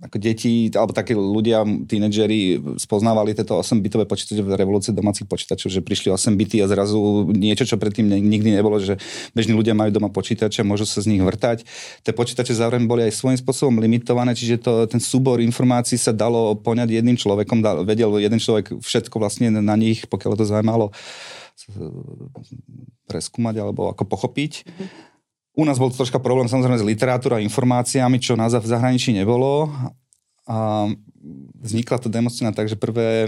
ako 0.05 0.17
deti, 0.21 0.69
alebo 0.77 0.93
takí 0.93 1.17
ľudia, 1.17 1.65
tínedžeri 1.65 2.61
spoznávali 2.77 3.33
tieto 3.33 3.57
8-bitové 3.57 4.05
počítače 4.05 4.45
v 4.45 4.53
revolúcii 4.53 4.93
domácich 4.93 5.25
počítačov, 5.25 5.73
že 5.73 5.81
prišli 5.81 6.13
8 6.13 6.37
bity 6.37 6.61
a 6.61 6.69
zrazu 6.69 7.29
niečo, 7.33 7.65
čo 7.65 7.81
predtým 7.81 8.05
nikdy 8.05 8.61
nebolo, 8.61 8.77
že 8.77 9.01
bežní 9.33 9.57
ľudia 9.57 9.73
majú 9.73 9.89
doma 9.89 10.13
počítače, 10.13 10.61
môžu 10.69 10.85
sa 10.85 11.01
z 11.01 11.17
nich 11.17 11.23
vrtať. 11.25 11.65
Tie 12.05 12.13
počítače 12.13 12.53
zároveň 12.53 12.85
boli 12.85 13.09
aj 13.09 13.17
svojím 13.17 13.41
spôsobom 13.41 13.81
limitované, 13.81 14.37
čiže 14.37 14.61
to, 14.61 14.85
ten 14.85 15.01
súbor 15.01 15.41
informácií 15.41 15.97
sa 15.97 16.13
dalo 16.13 16.53
poňať 16.61 17.01
jedným 17.01 17.17
človekom, 17.17 17.65
dal, 17.65 17.89
vedel 17.89 18.13
jeden 18.21 18.37
človek 18.37 18.77
všetko 18.77 19.17
vlastne 19.17 19.49
na 19.49 19.77
nich, 19.81 20.05
pokiaľ 20.05 20.33
to 20.37 20.45
zaujímalo 20.45 20.93
preskúmať 23.09 23.65
alebo 23.65 23.89
ako 23.89 24.05
pochopiť. 24.05 24.53
Mm-hmm. 24.69 25.16
U 25.57 25.65
nás 25.65 25.81
bol 25.81 25.89
troška 25.89 26.21
problém 26.21 26.53
samozrejme 26.53 26.77
s 26.77 26.85
literatúrou 26.85 27.41
a 27.41 27.45
informáciami, 27.45 28.21
čo 28.21 28.37
nás 28.37 28.53
v 28.53 28.69
zahraničí 28.69 29.17
nebolo. 29.17 29.73
A 30.45 30.85
vznikla 31.65 31.97
to 31.99 32.13
demoscéna 32.13 32.53
tak, 32.53 32.69
že 32.69 32.77
prvé 32.77 33.27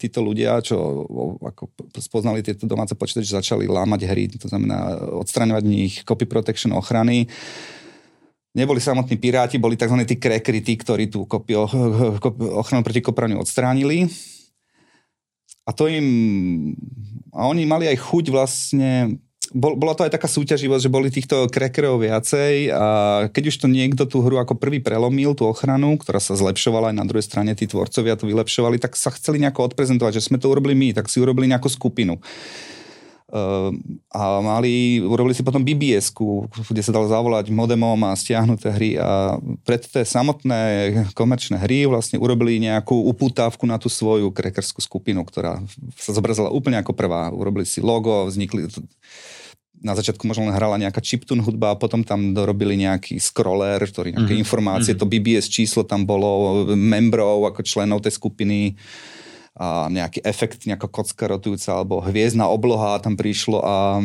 títo 0.00 0.24
ľudia, 0.24 0.58
čo 0.64 1.04
ako 1.38 1.70
spoznali 2.00 2.40
tieto 2.40 2.64
domáce 2.64 2.96
počítače, 2.96 3.38
začali 3.38 3.68
lámať 3.68 4.08
hry, 4.08 4.24
to 4.34 4.48
znamená 4.48 4.98
odstraňovať 5.20 5.62
v 5.62 5.72
nich 5.76 5.94
copy 6.02 6.24
protection 6.24 6.72
ochrany. 6.72 7.28
Neboli 8.56 8.80
samotní 8.80 9.20
piráti, 9.20 9.60
boli 9.60 9.76
tzv. 9.76 10.00
tí 10.08 10.16
krekry, 10.16 10.64
tí, 10.64 10.80
ktorí 10.80 11.12
tú 11.12 11.28
kopio, 11.28 11.68
ochranu 12.56 12.80
proti 12.80 13.04
kopraniu 13.04 13.44
odstránili. 13.44 14.08
A 15.68 15.76
to 15.76 15.92
im... 15.92 16.72
A 17.36 17.52
oni 17.52 17.68
mali 17.68 17.84
aj 17.84 18.00
chuť 18.00 18.32
vlastne 18.32 19.20
bol, 19.52 19.78
bola 19.78 19.94
to 19.94 20.06
aj 20.06 20.14
taká 20.14 20.26
súťaživosť, 20.26 20.82
že 20.82 20.90
boli 20.90 21.08
týchto 21.12 21.46
crackerov 21.52 22.02
viacej 22.02 22.72
a 22.72 22.86
keď 23.30 23.44
už 23.52 23.56
to 23.62 23.66
niekto 23.70 24.08
tú 24.08 24.24
hru 24.24 24.40
ako 24.40 24.58
prvý 24.58 24.82
prelomil, 24.82 25.36
tú 25.36 25.46
ochranu, 25.46 25.94
ktorá 26.00 26.18
sa 26.18 26.34
zlepšovala 26.34 26.94
aj 26.94 26.96
na 26.96 27.04
druhej 27.06 27.26
strane, 27.26 27.52
tí 27.54 27.68
tvorcovia 27.68 28.18
to 28.18 28.26
vylepšovali, 28.26 28.80
tak 28.80 28.98
sa 28.98 29.12
chceli 29.14 29.42
nejako 29.42 29.70
odprezentovať, 29.72 30.18
že 30.18 30.26
sme 30.26 30.40
to 30.40 30.50
urobili 30.50 30.74
my, 30.74 30.88
tak 30.96 31.12
si 31.12 31.20
urobili 31.22 31.50
nejakú 31.50 31.68
skupinu. 31.68 32.18
Uh, 33.26 33.74
a 34.14 34.38
mali, 34.38 35.02
urobili 35.02 35.34
si 35.34 35.42
potom 35.42 35.58
bbs 35.58 36.14
kde 36.70 36.78
sa 36.78 36.94
dalo 36.94 37.10
zavolať 37.10 37.50
modemom 37.50 37.98
a 38.06 38.14
stiahnuté 38.14 38.70
hry 38.70 38.94
a 39.02 39.34
pre 39.66 39.82
tie 39.82 40.06
samotné 40.06 40.62
komerčné 41.10 41.58
hry 41.58 41.90
vlastne 41.90 42.22
urobili 42.22 42.62
nejakú 42.62 42.94
uputávku 42.94 43.66
na 43.66 43.82
tú 43.82 43.90
svoju 43.90 44.30
krekerskú 44.30 44.78
skupinu, 44.78 45.26
ktorá 45.26 45.58
sa 45.98 46.14
zobrazila 46.14 46.54
úplne 46.54 46.78
ako 46.78 46.94
prvá. 46.94 47.34
Urobili 47.34 47.66
si 47.66 47.82
logo, 47.82 48.30
vznikli 48.30 48.70
na 49.82 49.92
začiatku 49.92 50.24
možno 50.24 50.48
len 50.48 50.56
hrala 50.56 50.80
nejaká 50.80 51.00
chiptune 51.04 51.44
hudba 51.44 51.76
a 51.76 51.80
potom 51.80 52.00
tam 52.00 52.32
dorobili 52.32 52.76
nejaký 52.80 53.20
scroller, 53.20 53.80
ktorý 53.80 54.16
nejaké 54.16 54.34
mm-hmm. 54.36 54.44
informácie, 54.44 54.96
mm-hmm. 54.96 55.08
to 55.08 55.10
BBS 55.10 55.46
číslo 55.52 55.84
tam 55.84 56.08
bolo, 56.08 56.64
membrov 56.72 57.44
ako 57.48 57.60
členov 57.62 58.00
tej 58.00 58.16
skupiny 58.16 58.74
a 59.56 59.88
nejaký 59.88 60.20
efekt, 60.20 60.68
nejaká 60.68 60.84
kocka 60.84 61.32
rotujúca 61.32 61.80
alebo 61.80 62.04
hviezdna 62.04 62.44
obloha 62.44 63.00
tam 63.00 63.16
prišlo 63.16 63.64
a 63.64 64.04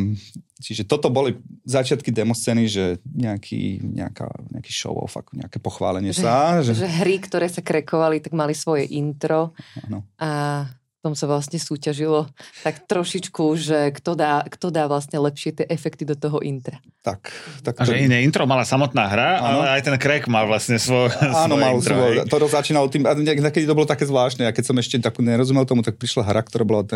čiže 0.64 0.88
toto 0.88 1.12
boli 1.12 1.36
začiatky 1.68 2.08
demoscény, 2.08 2.72
že 2.72 3.04
nejaký, 3.04 3.84
nejaká, 3.84 4.32
nejaký 4.48 4.72
show 4.72 4.96
off, 4.96 5.20
ako 5.20 5.36
nejaké 5.36 5.60
pochválenie 5.60 6.16
že, 6.16 6.24
sa. 6.24 6.64
Že... 6.64 6.88
že 6.88 6.88
hry, 7.04 7.20
ktoré 7.20 7.52
sa 7.52 7.60
krekovali, 7.60 8.24
tak 8.24 8.32
mali 8.32 8.56
svoje 8.56 8.88
intro 8.96 9.52
ano. 9.84 10.08
a 10.16 10.72
tom 11.02 11.18
sa 11.18 11.26
vlastne 11.26 11.58
súťažilo 11.58 12.30
tak 12.62 12.86
trošičku, 12.86 13.58
že 13.58 13.90
kto 13.98 14.14
dá, 14.14 14.46
kto 14.46 14.70
dá 14.70 14.86
vlastne 14.86 15.18
lepšie 15.18 15.58
tie 15.58 15.66
efekty 15.66 16.06
do 16.06 16.14
toho 16.14 16.38
intra. 16.46 16.78
Tak. 17.02 17.34
tak 17.66 17.82
a 17.82 17.90
že 17.90 17.98
iné 17.98 18.22
intro 18.22 18.46
mala 18.46 18.62
samotná 18.62 19.10
hra, 19.10 19.42
ano. 19.42 19.66
ale 19.66 19.82
aj 19.82 19.90
ten 19.90 19.98
crack 19.98 20.30
mal 20.30 20.46
vlastne 20.46 20.78
svoj, 20.78 21.10
Áno, 21.18 21.58
mal 21.58 21.82
intro. 21.82 21.98
Svoj, 21.98 22.30
to 22.30 22.46
začínalo 22.46 22.86
tým, 22.94 23.02
a 23.10 23.18
niekedy 23.18 23.66
to 23.66 23.74
bolo 23.74 23.90
také 23.90 24.06
zvláštne, 24.06 24.46
a 24.46 24.54
keď 24.54 24.70
som 24.70 24.78
ešte 24.78 25.02
tak 25.02 25.18
nerozumel 25.18 25.66
tomu, 25.66 25.82
tak 25.82 25.98
prišla 25.98 26.22
hra, 26.22 26.46
ktorá 26.46 26.62
bola 26.62 26.86
od 26.86 26.94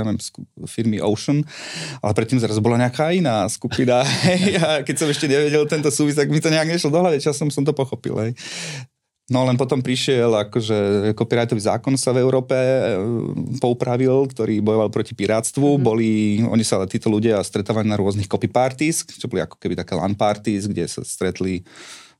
firmy 0.69 1.01
Ocean, 1.01 1.41
ale 2.05 2.13
predtým 2.13 2.37
zrazu 2.37 2.61
bola 2.61 2.77
nejaká 2.77 3.09
iná 3.09 3.49
skupina. 3.49 4.05
a 4.61 4.85
keď 4.85 4.95
som 5.01 5.07
ešte 5.09 5.25
nevedel 5.25 5.65
tento 5.65 5.89
súvis, 5.89 6.13
tak 6.13 6.29
mi 6.29 6.37
to 6.37 6.53
nejak 6.53 6.69
nešlo 6.69 6.93
do 6.93 7.01
hlavy, 7.01 7.17
časom 7.17 7.49
som 7.49 7.65
to 7.65 7.73
pochopil. 7.73 8.21
Hej. 8.21 8.37
No 9.25 9.41
len 9.41 9.57
potom 9.57 9.81
prišiel, 9.81 10.29
akože 10.29 11.09
copyrightový 11.17 11.57
zákon 11.57 11.97
sa 11.97 12.13
v 12.13 12.21
Európe 12.21 12.53
e, 12.53 12.77
poupravil, 13.57 14.29
ktorý 14.29 14.61
bojoval 14.61 14.93
proti 14.93 15.17
pirátstvu. 15.17 15.77
Mm. 15.77 15.81
Boli, 15.81 16.09
oni 16.45 16.61
sa 16.61 16.85
títo 16.85 17.09
ľudia 17.09 17.41
stretávali 17.41 17.89
na 17.89 17.97
rôznych 17.97 18.29
copy 18.29 18.45
parties, 18.45 19.01
čo 19.01 19.25
boli 19.25 19.41
ako 19.41 19.57
keby 19.57 19.81
také 19.81 19.97
LAN 19.97 20.13
parties, 20.13 20.69
kde 20.69 20.85
sa 20.85 21.01
stretli 21.01 21.65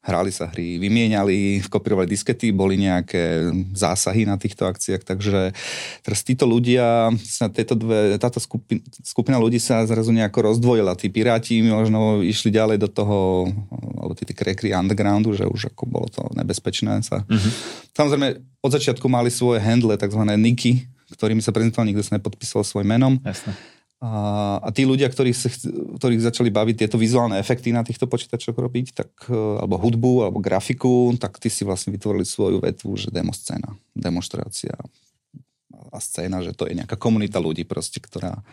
hrali 0.05 0.29
sa 0.29 0.45
hry, 0.53 0.77
vymieniali, 0.77 1.65
kopírovali 1.65 2.05
diskety, 2.05 2.53
boli 2.53 2.77
nejaké 2.77 3.50
zásahy 3.74 4.29
na 4.29 4.38
týchto 4.38 4.69
akciách, 4.69 5.01
takže 5.01 5.50
teraz 6.05 6.21
títo 6.21 6.45
ľudia, 6.45 7.09
sa 7.25 7.50
tieto 7.50 7.74
dve, 7.74 8.13
táto 8.21 8.38
skupina, 8.38 8.85
skupina 9.01 9.38
ľudí 9.41 9.57
sa 9.57 9.81
zrazu 9.89 10.13
nejako 10.13 10.53
rozdvojila. 10.53 10.93
Tí 10.93 11.09
piráti 11.09 11.65
možno 11.65 12.21
išli 12.21 12.53
ďalej 12.53 12.77
do 12.85 12.89
toho, 12.89 13.50
alebo 13.97 14.13
tí, 14.13 14.29
tí 14.29 14.38
krekry 14.38 14.77
undergroundu, 14.77 15.33
že 15.33 15.50
už 15.50 15.74
ako 15.74 15.83
bolo 15.89 16.07
to 16.13 16.21
nebezpečné 16.38 17.01
sa. 17.01 17.25
Mm-hmm. 17.25 17.51
Samozrejme, 17.97 18.27
od 18.62 18.71
začiatku 18.71 19.09
mali 19.09 19.33
svoje 19.33 19.57
handle, 19.57 19.97
tzv. 19.97 20.21
niky, 20.21 20.85
ktorými 21.17 21.41
sa 21.41 21.50
prezentovali, 21.50 21.93
nikto 21.93 22.05
sa 22.05 22.21
nepodpísal 22.21 22.62
svoj 22.62 22.85
menom. 22.85 23.17
Jasne. 23.25 23.57
A, 24.03 24.59
a 24.59 24.69
tí 24.75 24.83
ľudia, 24.83 25.07
ktorých, 25.07 25.37
sa, 25.37 25.49
ktorých 25.97 26.25
začali 26.27 26.51
baviť 26.51 26.75
tieto 26.85 26.99
vizuálne 26.99 27.39
efekty 27.39 27.71
na 27.71 27.81
týchto 27.81 28.11
počítačoch 28.11 28.53
robiť, 28.53 28.87
tak, 28.91 29.11
e, 29.31 29.33
alebo 29.33 29.79
hudbu, 29.79 30.27
alebo 30.27 30.43
grafiku, 30.43 31.15
tak 31.15 31.39
tí 31.39 31.47
si 31.47 31.63
vlastne 31.63 31.95
vytvorili 31.95 32.27
svoju 32.27 32.59
vetvu, 32.59 32.91
že 32.99 33.09
demoscéna, 33.09 33.71
demonstrácia 33.95 34.75
a 35.95 35.97
scéna, 36.03 36.43
že 36.43 36.51
to 36.51 36.67
je 36.67 36.75
nejaká 36.75 36.99
komunita 36.99 37.39
ľudí 37.39 37.63
proste, 37.63 38.03
ktorá 38.03 38.43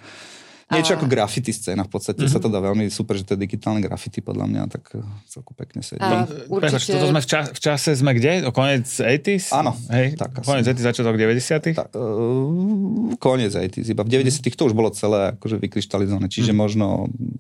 Niečo 0.71 0.95
a... 0.95 0.97
ako 1.01 1.07
graffiti 1.11 1.51
scéna, 1.51 1.83
v 1.89 1.91
podstate 1.91 2.23
mm-hmm. 2.23 2.39
sa 2.39 2.39
to 2.39 2.49
dá 2.53 2.63
veľmi 2.63 2.87
super, 2.93 3.19
že 3.19 3.27
to 3.27 3.35
je 3.35 3.41
digitálne 3.43 3.83
graffiti 3.83 4.23
podľa 4.23 4.47
mňa, 4.47 4.63
tak 4.71 4.95
eh, 4.95 5.03
celku 5.27 5.53
pekne 5.59 5.83
sedí. 5.83 6.05
A, 6.05 6.29
určite... 6.47 6.95
toto 6.95 7.11
sme 7.11 7.21
v, 7.21 7.29
čas, 7.29 7.45
v 7.51 7.61
čase 7.61 7.91
sme 7.99 8.13
kde? 8.15 8.47
O 8.47 8.53
koniec 8.55 8.87
80s? 8.87 9.51
Áno. 9.51 9.75
Hej, 9.91 10.15
tak 10.21 10.45
koniec 10.47 10.67
80 10.71 10.79
začiatok 10.79 11.15
90 11.19 11.75
Ta, 11.75 11.85
uh, 11.99 13.17
koniec 13.19 13.53
80 13.53 13.91
iba 13.91 14.03
v 14.07 14.11
90 14.11 14.29
mm-hmm. 14.29 14.55
to 14.55 14.63
už 14.71 14.75
bolo 14.75 14.91
celé 14.95 15.35
akože 15.35 15.57
vykryštalizované, 15.59 16.27
čiže 16.31 16.55
mm-hmm. 16.55 16.63
možno 16.63 16.87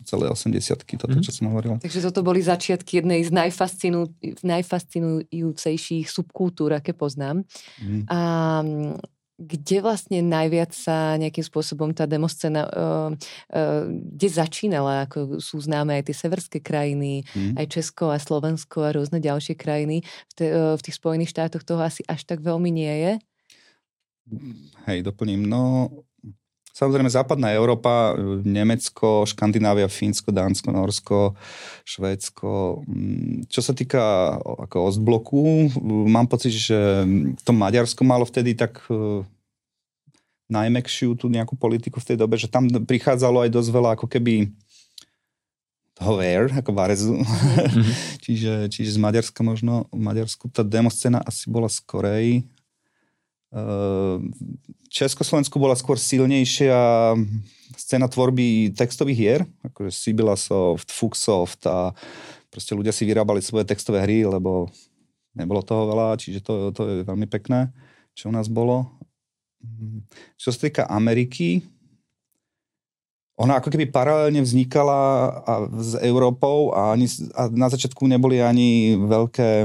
celé 0.02 0.26
80 0.26 0.58
toto, 0.82 1.06
mm-hmm. 1.06 1.22
čo 1.22 1.30
som 1.30 1.52
hovoril. 1.52 1.78
Takže 1.78 2.00
toto 2.10 2.26
boli 2.26 2.42
začiatky 2.42 3.04
jednej 3.04 3.22
z 3.22 3.30
najfascinu, 3.30 4.10
najfascinujúcejších 4.42 6.06
subkultúr, 6.10 6.74
aké 6.76 6.92
poznám. 6.96 7.46
Mm-hmm. 7.80 8.02
A 8.10 8.18
kde 9.42 9.82
vlastne 9.82 10.22
najviac 10.22 10.70
sa 10.70 11.18
nejakým 11.18 11.42
spôsobom 11.42 11.90
tá 11.90 12.06
demoscéna, 12.06 12.62
uh, 12.70 13.10
uh, 13.10 13.84
kde 13.90 14.28
začínala, 14.30 15.10
ako 15.10 15.42
sú 15.42 15.58
známe 15.58 15.98
aj 15.98 16.08
tie 16.08 16.16
severské 16.16 16.58
krajiny, 16.62 17.26
mm. 17.34 17.58
aj 17.58 17.66
Česko 17.66 18.14
a 18.14 18.22
Slovensko 18.22 18.86
a 18.86 18.94
rôzne 18.94 19.18
ďalšie 19.18 19.58
krajiny. 19.58 20.06
V, 20.30 20.32
te, 20.38 20.46
uh, 20.48 20.78
v 20.78 20.84
tých 20.86 20.96
Spojených 20.96 21.34
štátoch 21.34 21.66
toho 21.66 21.82
asi 21.82 22.06
až 22.06 22.22
tak 22.22 22.40
veľmi 22.40 22.70
nie 22.70 22.94
je. 22.94 23.12
Hej, 24.86 25.02
doplním. 25.02 25.42
No, 25.44 25.90
samozrejme 26.72 27.08
západná 27.12 27.52
Európa, 27.52 28.16
Nemecko, 28.42 29.28
Škandinávia, 29.28 29.92
Fínsko, 29.92 30.32
Dánsko, 30.32 30.68
Norsko, 30.72 31.18
Švédsko. 31.84 32.82
Mm, 32.88 33.46
čo 33.48 33.60
sa 33.60 33.76
týka 33.76 34.34
ako 34.36 34.88
Ostbloku, 34.88 35.70
mám 36.08 36.26
pocit, 36.26 36.56
že 36.56 37.06
to 37.44 37.52
Maďarsko 37.52 38.02
malo 38.02 38.24
vtedy 38.24 38.56
tak 38.56 38.80
najmekšiu 40.52 41.16
tú 41.16 41.32
nejakú 41.32 41.56
politiku 41.56 41.96
v 41.96 42.12
tej 42.12 42.16
dobe, 42.20 42.36
že 42.36 42.50
tam 42.50 42.68
prichádzalo 42.68 43.48
aj 43.48 43.50
dosť 43.56 43.70
veľa 43.72 43.90
ako 43.96 44.06
keby 44.10 44.52
toho 45.96 46.12
Wear, 46.20 46.48
ako 46.52 46.70
Varezu. 46.72 47.16
Mm-hmm. 47.16 47.84
čiže, 48.24 48.52
čiže 48.68 48.96
z 48.96 48.98
Maďarska 49.00 49.40
možno, 49.40 49.88
v 49.88 50.00
Maďarsku 50.00 50.48
tá 50.52 50.60
demoscéna 50.64 51.24
asi 51.24 51.48
bola 51.48 51.68
skorej. 51.68 52.44
Ehm, 53.52 54.32
Československu 54.88 55.60
bola 55.60 55.76
skôr 55.76 56.00
silnejšia 56.00 57.12
scéna 57.76 58.08
tvorby 58.08 58.72
textových 58.72 59.18
hier, 59.18 59.40
akože 59.64 59.92
Sibylasoft, 59.92 60.88
Fuxsoft 60.88 61.64
a 61.68 61.92
proste 62.48 62.72
ľudia 62.76 62.92
si 62.92 63.04
vyrábali 63.04 63.44
svoje 63.44 63.68
textové 63.68 64.04
hry, 64.04 64.24
lebo 64.24 64.68
nebolo 65.36 65.64
toho 65.64 65.88
veľa, 65.88 66.20
čiže 66.20 66.44
to, 66.44 66.72
to 66.72 66.82
je 66.84 66.96
veľmi 67.08 67.28
pekné, 67.28 67.72
čo 68.12 68.28
u 68.28 68.32
nás 68.32 68.48
bolo. 68.48 68.88
Čo 70.36 70.52
sa 70.52 70.58
týka 70.68 70.82
Ameriky, 70.88 71.64
ona 73.40 73.56
ako 73.60 73.72
keby 73.72 73.88
paralelne 73.88 74.44
vznikala 74.44 75.00
a, 75.44 75.52
s 75.80 75.96
Európou 76.04 76.76
a, 76.76 76.92
ani, 76.92 77.08
a 77.32 77.48
na 77.48 77.72
začiatku 77.72 78.04
neboli 78.04 78.44
ani 78.44 79.00
veľké 79.00 79.64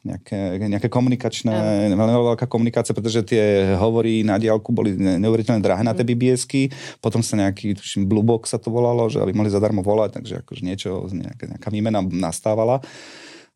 nejaké, 0.00 0.56
nejaké 0.56 0.88
komunikačné, 0.88 1.92
veľmi 1.92 2.34
veľká 2.34 2.48
komunikácia, 2.48 2.96
pretože 2.96 3.20
tie 3.24 3.76
hovory 3.76 4.24
na 4.24 4.40
diálku 4.40 4.72
boli 4.72 4.96
neuveriteľne 4.96 5.60
drahé 5.60 5.82
na 5.84 5.92
tie 5.92 6.04
mhm. 6.04 6.10
BBSky, 6.16 6.62
potom 7.04 7.20
sa 7.20 7.36
nejaký, 7.36 7.76
tuším, 7.76 8.08
Blue 8.08 8.24
Box 8.24 8.52
sa 8.52 8.58
to 8.58 8.72
volalo, 8.72 9.08
že 9.12 9.20
aby 9.20 9.36
mohli 9.36 9.52
zadarmo 9.52 9.84
volať, 9.84 10.20
takže 10.20 10.34
akože 10.44 10.62
niečo, 10.64 11.04
nejaká, 11.12 11.44
nejaká 11.56 11.68
výmena 11.68 12.00
nastávala. 12.00 12.80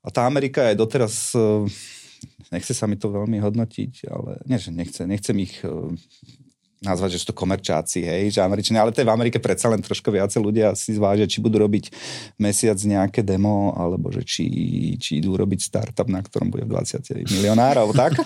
A 0.04 0.12
tá 0.12 0.28
Amerika 0.28 0.68
je 0.68 0.76
doteraz 0.76 1.32
nechce 2.54 2.72
sa 2.74 2.86
mi 2.86 2.94
to 2.94 3.10
veľmi 3.10 3.42
hodnotiť, 3.42 3.92
ale 4.10 4.42
nie, 4.46 4.58
že 4.62 4.70
nechce, 4.70 5.02
nechcem 5.06 5.36
ich 5.42 5.58
e, 5.66 5.70
nazvať, 6.82 7.16
že 7.16 7.20
sú 7.24 7.26
to 7.32 7.36
komerčáci, 7.36 8.04
hej, 8.04 8.34
že 8.34 8.40
Američania, 8.44 8.84
ale 8.84 8.92
to 8.92 9.00
je 9.00 9.08
v 9.08 9.14
Amerike 9.14 9.38
predsa 9.40 9.72
len 9.72 9.80
trošku 9.80 10.12
viacej 10.12 10.40
ľudia 10.42 10.76
si 10.76 10.92
zvážia, 10.96 11.24
či 11.24 11.40
budú 11.40 11.62
robiť 11.62 11.88
mesiac 12.36 12.76
nejaké 12.76 13.24
demo, 13.24 13.72
alebo 13.72 14.12
že 14.12 14.26
či, 14.26 14.46
či 15.00 15.24
idú 15.24 15.38
robiť 15.38 15.60
startup, 15.64 16.08
na 16.10 16.20
ktorom 16.20 16.52
bude 16.52 16.68
20 16.68 17.24
milionárov, 17.30 17.96
tak? 17.96 18.18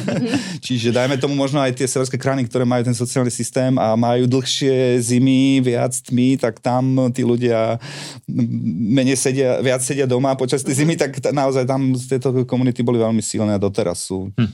Čiže 0.64 0.92
dajme 0.92 1.16
tomu 1.16 1.32
možno 1.38 1.64
aj 1.64 1.76
tie 1.78 1.88
severské 1.88 2.20
krajiny, 2.20 2.44
ktoré 2.48 2.68
majú 2.68 2.84
ten 2.84 2.96
sociálny 2.96 3.32
systém 3.32 3.72
a 3.80 3.96
majú 3.96 4.28
dlhšie 4.28 5.00
zimy, 5.00 5.64
viac 5.64 5.96
tmy, 6.04 6.36
tak 6.36 6.60
tam 6.60 7.08
tí 7.10 7.24
ľudia 7.24 7.80
menej 8.28 9.16
sedia, 9.16 9.58
viac 9.64 9.80
sedia 9.80 10.04
doma 10.04 10.36
počas 10.36 10.60
tej 10.60 10.84
zimy, 10.84 11.00
tak 11.00 11.16
naozaj 11.32 11.64
tam 11.64 11.96
tieto 11.96 12.32
komunity 12.44 12.84
boli 12.84 13.00
veľmi 13.00 13.24
silné 13.24 13.56
a 13.56 13.62
doteraz 13.62 14.04
sú. 14.04 14.28
Hm. 14.36 14.52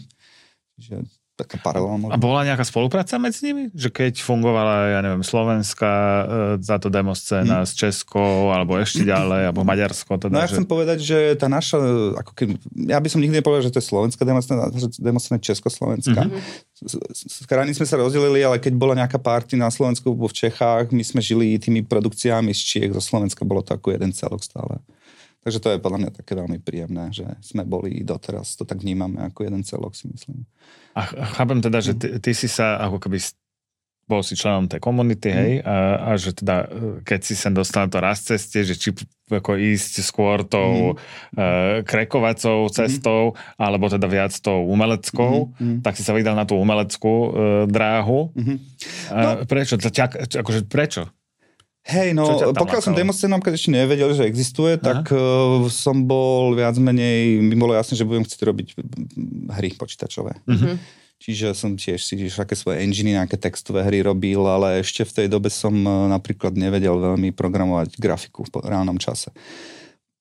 Čiže 0.80 1.19
taká 1.40 1.56
paralelná. 1.56 2.12
A 2.12 2.20
bola 2.20 2.44
nejaká 2.44 2.62
spolupráca 2.68 3.16
medzi 3.16 3.48
nimi? 3.48 3.72
Že 3.72 3.88
keď 3.88 4.14
fungovala, 4.20 4.92
ja 4.92 5.00
neviem, 5.00 5.24
Slovenska, 5.24 5.88
e, 5.88 6.22
táto 6.60 6.92
demo 6.92 7.16
scéna 7.16 7.64
hmm. 7.64 7.68
s 7.68 7.72
Českou, 7.72 8.52
alebo 8.52 8.76
ešte 8.76 9.02
ďalej, 9.08 9.48
alebo 9.48 9.64
Maďarsko. 9.64 10.20
Teda, 10.20 10.32
no 10.36 10.44
ja 10.44 10.48
že... 10.48 10.60
chcem 10.60 10.68
povedať, 10.68 10.98
že 11.00 11.18
tá 11.40 11.48
naša, 11.48 11.80
ako 12.20 12.30
keď, 12.36 12.48
ja 12.88 13.00
by 13.00 13.08
som 13.08 13.20
nikdy 13.24 13.40
nepovedal, 13.40 13.64
že 13.64 13.72
to 13.72 13.80
je 13.80 13.88
slovenská 13.88 14.22
demo 14.28 14.40
scéna, 14.44 14.68
demo 15.00 15.18
scéna 15.18 15.40
Československá. 15.40 16.22
Mm-hmm. 16.28 16.68
S 17.12 17.44
krajiny 17.44 17.76
sme 17.76 17.84
sa 17.84 18.00
rozdelili, 18.00 18.40
ale 18.40 18.56
keď 18.56 18.72
bola 18.76 18.96
nejaká 18.96 19.20
party 19.20 19.56
na 19.56 19.68
Slovensku, 19.68 20.12
v 20.16 20.32
Čechách, 20.32 20.92
my 20.92 21.04
sme 21.04 21.20
žili 21.20 21.60
tými 21.60 21.84
produkciami 21.84 22.56
z 22.56 22.60
Čiech, 22.60 22.92
zo 22.96 23.02
Slovenska, 23.04 23.44
bolo 23.44 23.60
to 23.60 23.76
ako 23.76 23.92
jeden 23.92 24.16
celok 24.16 24.40
stále. 24.40 24.80
Takže 25.40 25.58
to 25.60 25.68
je 25.72 25.80
podľa 25.80 25.98
mňa 26.04 26.10
také 26.20 26.36
veľmi 26.36 26.60
príjemné, 26.60 27.08
že 27.16 27.24
sme 27.40 27.64
boli 27.64 28.04
doteraz, 28.04 28.60
to 28.60 28.68
tak 28.68 28.84
vnímame 28.84 29.24
ako 29.24 29.48
jeden 29.48 29.64
celok, 29.64 29.96
si 29.96 30.04
myslím. 30.12 30.44
A 30.94 31.00
chápem 31.38 31.62
teda, 31.62 31.78
že 31.78 31.94
ty, 31.94 32.18
ty 32.18 32.30
si 32.34 32.50
sa 32.50 32.80
ako 32.82 32.98
keby 32.98 33.18
bol 34.10 34.26
si 34.26 34.34
členom 34.34 34.66
tej 34.66 34.82
komunity, 34.82 35.30
mm. 35.30 35.36
hej, 35.38 35.52
a, 35.62 35.74
a 36.10 36.18
že 36.18 36.34
teda, 36.34 36.66
e, 36.66 37.06
keď 37.06 37.20
si 37.22 37.38
sem 37.38 37.54
dostal 37.54 37.86
to 37.86 38.02
raz 38.02 38.26
ceste, 38.26 38.66
že 38.66 38.74
či 38.74 38.90
ako 39.30 39.54
ísť 39.54 40.02
skôr 40.02 40.42
tou 40.42 40.98
mm. 40.98 41.38
uh, 41.38 41.86
krekovacou 41.86 42.66
mhm. 42.66 42.72
cestou, 42.74 43.22
mm. 43.30 43.62
alebo 43.62 43.86
teda 43.86 44.10
viac 44.10 44.34
tou 44.42 44.66
umeleckou, 44.66 45.54
mm. 45.54 45.86
tak 45.86 45.94
si 45.94 46.02
sa 46.02 46.10
vydal 46.10 46.34
na 46.34 46.42
tú 46.42 46.58
umeleckú 46.58 47.14
uh, 47.14 47.30
dráhu. 47.70 48.34
Mm. 48.34 48.58
No. 49.14 49.30
Uh, 49.38 49.46
prečo? 49.46 49.78
Akože 49.78 50.66
prečo? 50.66 51.06
Hej, 51.90 52.14
no 52.14 52.54
pokiaľ 52.54 52.80
som 52.80 52.94
demoscénom, 52.94 53.42
keď 53.42 53.52
ešte 53.58 53.70
nevedel, 53.74 54.14
že 54.14 54.22
existuje, 54.22 54.78
Aha. 54.78 54.82
tak 54.82 55.10
uh, 55.10 55.66
som 55.66 56.06
bol 56.06 56.54
viac 56.54 56.78
menej, 56.78 57.42
mi 57.42 57.58
bolo 57.58 57.74
jasné, 57.74 57.98
že 57.98 58.06
budem 58.06 58.22
chcieť 58.22 58.40
robiť 58.46 58.68
hry 59.58 59.74
počítačové. 59.74 60.38
Mm-hmm. 60.46 60.74
Čiže 61.20 61.52
som 61.52 61.76
tiež 61.76 62.00
si 62.00 62.16
aké 62.16 62.56
svoje 62.56 62.80
enginy, 62.80 63.12
nejaké 63.12 63.36
textové 63.36 63.84
hry 63.84 64.00
robil, 64.00 64.40
ale 64.46 64.80
ešte 64.80 65.04
v 65.04 65.12
tej 65.12 65.26
dobe 65.28 65.50
som 65.50 65.74
uh, 65.74 66.06
napríklad 66.06 66.54
nevedel 66.54 66.94
veľmi 66.94 67.34
programovať 67.34 67.98
grafiku 67.98 68.46
v 68.46 68.64
reálnom 68.64 68.96
čase. 68.96 69.34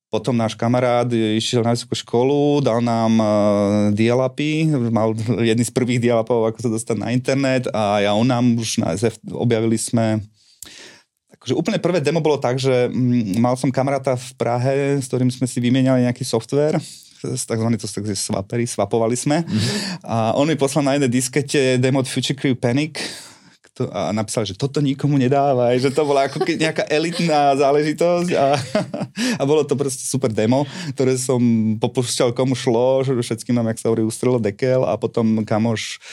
Potom 0.09 0.33
náš 0.33 0.57
kamarát 0.57 1.05
išiel 1.13 1.61
na 1.61 1.77
vysokú 1.77 1.93
školu, 1.93 2.65
dal 2.65 2.81
nám 2.81 3.13
uh, 3.21 3.29
dialapy, 3.93 4.65
mal 4.89 5.13
jedný 5.38 5.61
z 5.61 5.69
prvých 5.69 6.01
dialapov, 6.01 6.49
ako 6.49 6.65
sa 6.65 6.69
dostať 6.73 6.97
na 6.97 7.13
internet 7.13 7.69
a 7.69 8.01
ja 8.01 8.17
on 8.17 8.25
nám 8.25 8.57
už 8.57 8.81
na 8.81 8.97
SF 8.97 9.21
objavili 9.38 9.77
sme 9.77 10.17
akože 11.39 11.55
úplne 11.55 11.79
prvé 11.79 12.03
demo 12.03 12.19
bolo 12.19 12.36
tak, 12.36 12.60
že 12.60 12.91
mm, 12.91 13.39
mal 13.39 13.55
som 13.55 13.72
kamaráta 13.72 14.19
v 14.19 14.29
Prahe, 14.36 14.75
s 15.00 15.08
ktorým 15.08 15.31
sme 15.31 15.48
si 15.48 15.63
vymieniali 15.63 16.03
nejaký 16.03 16.27
software, 16.27 16.75
takzvaný 17.24 17.79
to 17.79 17.88
tak 17.88 18.08
swapery, 18.12 18.67
swapovali 18.67 19.15
sme. 19.15 19.43
Mm-hmm. 19.43 20.03
A 20.08 20.36
on 20.36 20.48
mi 20.48 20.60
poslal 20.60 20.84
na 20.84 20.96
jednej 20.96 21.12
diskete 21.12 21.79
demo 21.79 22.03
Future 22.03 22.36
Crew 22.36 22.55
Panic, 22.55 23.00
a 23.88 24.12
napísal, 24.12 24.43
že 24.43 24.60
toto 24.60 24.84
nikomu 24.84 25.15
nedáva, 25.15 25.72
že 25.79 25.88
to 25.88 26.03
bola 26.03 26.27
ako 26.27 26.43
nejaká 26.43 26.84
elitná 26.91 27.55
záležitosť 27.55 28.36
a, 28.36 28.60
a 29.39 29.43
bolo 29.48 29.63
to 29.63 29.79
proste 29.79 30.03
super 30.03 30.27
demo, 30.27 30.67
ktoré 30.91 31.15
som 31.15 31.39
popúšťal 31.79 32.36
komu 32.36 32.60
šlo, 32.60 33.08
všetkým 33.08 33.55
nám, 33.55 33.72
jak 33.72 33.79
sa 33.79 33.88
hovorí, 33.88 34.03
ustrelo 34.03 34.36
dekel 34.36 34.84
a 34.84 35.00
potom 35.00 35.48
kamoš 35.48 36.03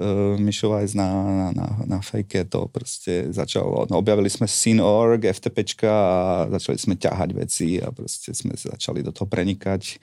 uh, 0.00 0.34
Mišo 0.40 0.72
Weiss 0.72 0.96
na, 0.96 1.06
na, 1.06 1.48
na, 1.52 1.66
na 1.84 1.98
fejke 2.00 2.48
to 2.48 2.64
proste 2.72 3.28
začalo, 3.30 3.84
no, 3.92 4.00
objavili 4.00 4.32
sme 4.32 4.48
Sin.org, 4.48 5.28
FTPčka 5.28 5.92
a 5.92 6.16
začali 6.56 6.78
sme 6.80 6.94
ťahať 6.96 7.30
veci 7.36 7.76
a 7.76 7.92
proste 7.92 8.32
sme 8.32 8.56
začali 8.56 9.04
do 9.04 9.12
toho 9.12 9.28
prenikať. 9.28 10.00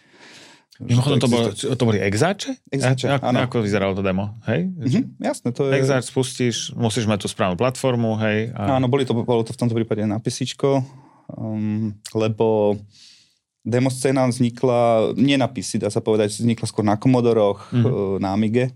Mimochodom, 0.78 1.17
to, 1.17 1.28
bolo, 1.28 1.48
to 1.58 1.84
boli 1.89 1.98
exáče? 1.98 2.54
Exáče, 2.69 3.10
ako, 3.10 3.26
áno. 3.26 3.39
Ako 3.50 3.65
vyzeralo 3.65 3.98
to 3.98 4.06
demo, 4.06 4.38
hej? 4.45 4.69
Mm-hmm, 4.69 5.17
jasné, 5.26 5.50
to 5.50 5.65
je... 5.65 5.74
Exáč 5.74 6.13
spustíš, 6.13 6.69
musíš 6.78 7.10
mať 7.10 7.26
tú 7.26 7.28
správnu 7.34 7.58
platformu, 7.58 8.13
hej? 8.22 8.54
A... 8.54 8.78
Áno, 8.78 8.86
boli 8.86 9.02
to, 9.02 9.17
bolo 9.17 9.41
to 9.41 9.58
v 9.58 9.60
tomto 9.65 9.74
prípade 9.74 10.06
na 10.06 10.22
písičko, 10.22 10.86
um, 11.34 11.98
lebo 12.13 12.78
demo 13.65 13.89
scéna 13.89 14.30
vznikla, 14.30 15.17
nie 15.17 15.34
na 15.41 15.50
PC, 15.50 15.82
dá 15.82 15.89
sa 15.89 15.98
povedať, 15.98 16.38
vznikla 16.38 16.69
skôr 16.69 16.86
na 16.86 16.93
Komodoroch, 16.93 17.74
mm-hmm. 17.74 18.22
na 18.22 18.38
Amige, 18.38 18.69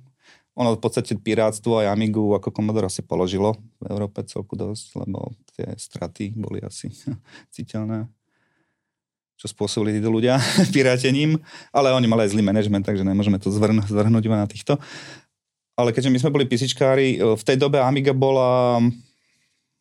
ono 0.56 0.76
v 0.76 0.82
podstate 0.84 1.16
pirátstvo 1.16 1.80
a 1.80 1.92
Amigu 1.92 2.36
ako 2.36 2.52
Commodore 2.52 2.92
asi 2.92 3.02
položilo 3.02 3.56
v 3.80 3.86
Európe 3.88 4.24
celku 4.28 4.60
dosť, 4.60 5.00
lebo 5.00 5.32
tie 5.56 5.72
straty 5.80 6.36
boli 6.36 6.60
asi 6.60 6.92
citeľné 7.56 8.08
čo 9.42 9.50
spôsobili 9.50 9.98
títo 9.98 10.14
ľudia 10.14 10.38
pirátením, 10.76 11.42
ale 11.74 11.90
oni 11.98 12.06
mali 12.06 12.30
aj 12.30 12.38
zlý 12.38 12.46
manažment, 12.46 12.86
takže 12.86 13.02
nemôžeme 13.02 13.42
to 13.42 13.50
zvrn, 13.50 13.82
zvrhnúť 13.90 14.24
iba 14.30 14.38
na 14.38 14.46
týchto. 14.46 14.78
Ale 15.74 15.90
keďže 15.90 16.14
my 16.14 16.18
sme 16.22 16.30
boli 16.30 16.46
písičkári, 16.46 17.18
v 17.18 17.42
tej 17.42 17.58
dobe 17.58 17.82
Amiga 17.82 18.14
bola 18.14 18.78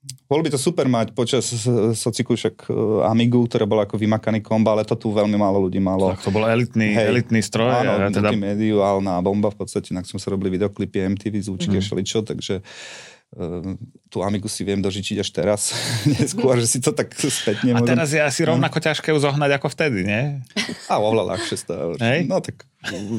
bolo 0.00 0.40
by 0.40 0.48
to 0.48 0.56
super 0.56 0.88
mať 0.88 1.12
počas 1.12 1.44
sociku 1.92 2.32
však 2.32 2.72
e, 2.72 3.04
Amigu, 3.04 3.44
ktorá 3.44 3.68
bola 3.68 3.84
ako 3.84 4.00
vymakaný 4.00 4.40
komba, 4.40 4.72
ale 4.72 4.88
to 4.88 4.96
tu 4.96 5.12
veľmi 5.12 5.36
málo 5.36 5.68
ľudí 5.68 5.76
malo. 5.76 6.16
Tak 6.16 6.24
to 6.24 6.32
bol 6.32 6.48
elitný, 6.48 6.96
Hej, 6.96 7.12
elitný 7.12 7.40
stroj. 7.44 7.84
Áno, 7.84 8.08
teda... 8.08 8.32
multimediálna 8.32 9.20
bomba 9.20 9.52
v 9.52 9.60
podstate, 9.60 9.92
na 9.92 10.00
som 10.00 10.16
sa 10.16 10.32
robili 10.32 10.56
videoklipy, 10.56 11.04
MTV, 11.04 11.34
zvučky 11.44 11.76
mm. 11.76 11.80
a 11.80 11.82
šeličo, 11.84 12.18
takže 12.24 12.64
Ehm, 12.64 13.19
tú 14.10 14.26
Amigu 14.26 14.50
si 14.50 14.66
viem 14.66 14.82
dožičiť 14.82 15.22
až 15.22 15.30
teraz, 15.30 15.60
neskôr, 16.18 16.58
že 16.58 16.66
si 16.66 16.78
to 16.82 16.90
tak 16.90 17.14
spätne 17.14 17.78
A 17.78 17.78
môžem... 17.78 17.94
teraz 17.94 18.10
je 18.10 18.18
asi 18.18 18.42
rovnako 18.42 18.82
ťažké 18.82 19.14
ju 19.14 19.22
zohnať 19.22 19.50
ako 19.54 19.70
vtedy, 19.70 20.02
nie? 20.02 20.42
A 20.90 20.98
oveľa 20.98 21.38
ľahšie 21.38 21.54
stále. 21.54 21.94
No 22.26 22.42
tak 22.42 22.66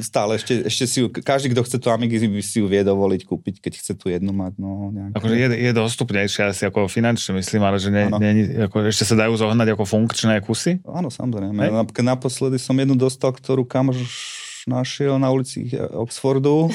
stále 0.03 0.35
ešte, 0.35 0.67
ešte 0.67 0.85
si 0.89 0.97
ju, 0.99 1.07
každý, 1.07 1.55
kto 1.55 1.63
chce 1.63 1.77
tú 1.79 1.87
Amigu, 1.95 2.19
by 2.27 2.43
si 2.43 2.59
ju 2.59 2.67
vie 2.67 2.83
dovoliť 2.83 3.23
kúpiť, 3.23 3.63
keď 3.63 3.73
chce 3.79 3.93
tú 3.95 4.11
jednu 4.11 4.35
mať. 4.35 4.59
No, 4.59 4.91
nejaké... 4.91 5.15
akože 5.15 5.35
je, 5.37 5.47
je 5.63 5.71
dostupnejšia 5.71 6.43
asi 6.51 6.67
ako 6.67 6.91
finančne, 6.91 7.37
myslím, 7.39 7.61
ale 7.63 7.79
že 7.79 7.87
ne, 7.87 8.11
ne, 8.11 8.31
ako, 8.67 8.91
ešte 8.91 9.07
sa 9.07 9.15
dajú 9.15 9.37
zohnať 9.39 9.79
ako 9.79 9.87
funkčné 9.87 10.43
kusy? 10.43 10.83
Áno, 10.83 11.07
samozrejme. 11.07 11.55
Hej? 11.55 12.03
Naposledy 12.03 12.59
som 12.59 12.75
jednu 12.75 12.99
dostal, 12.99 13.31
ktorú 13.31 13.63
kamož 13.63 14.01
našiel 14.67 15.17
na 15.17 15.29
ulici 15.33 15.69
Oxfordu, 15.77 16.69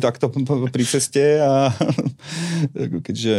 takto 0.00 0.28
pri 0.68 0.84
ceste 0.84 1.40
a 1.40 1.72
keďže 3.06 3.36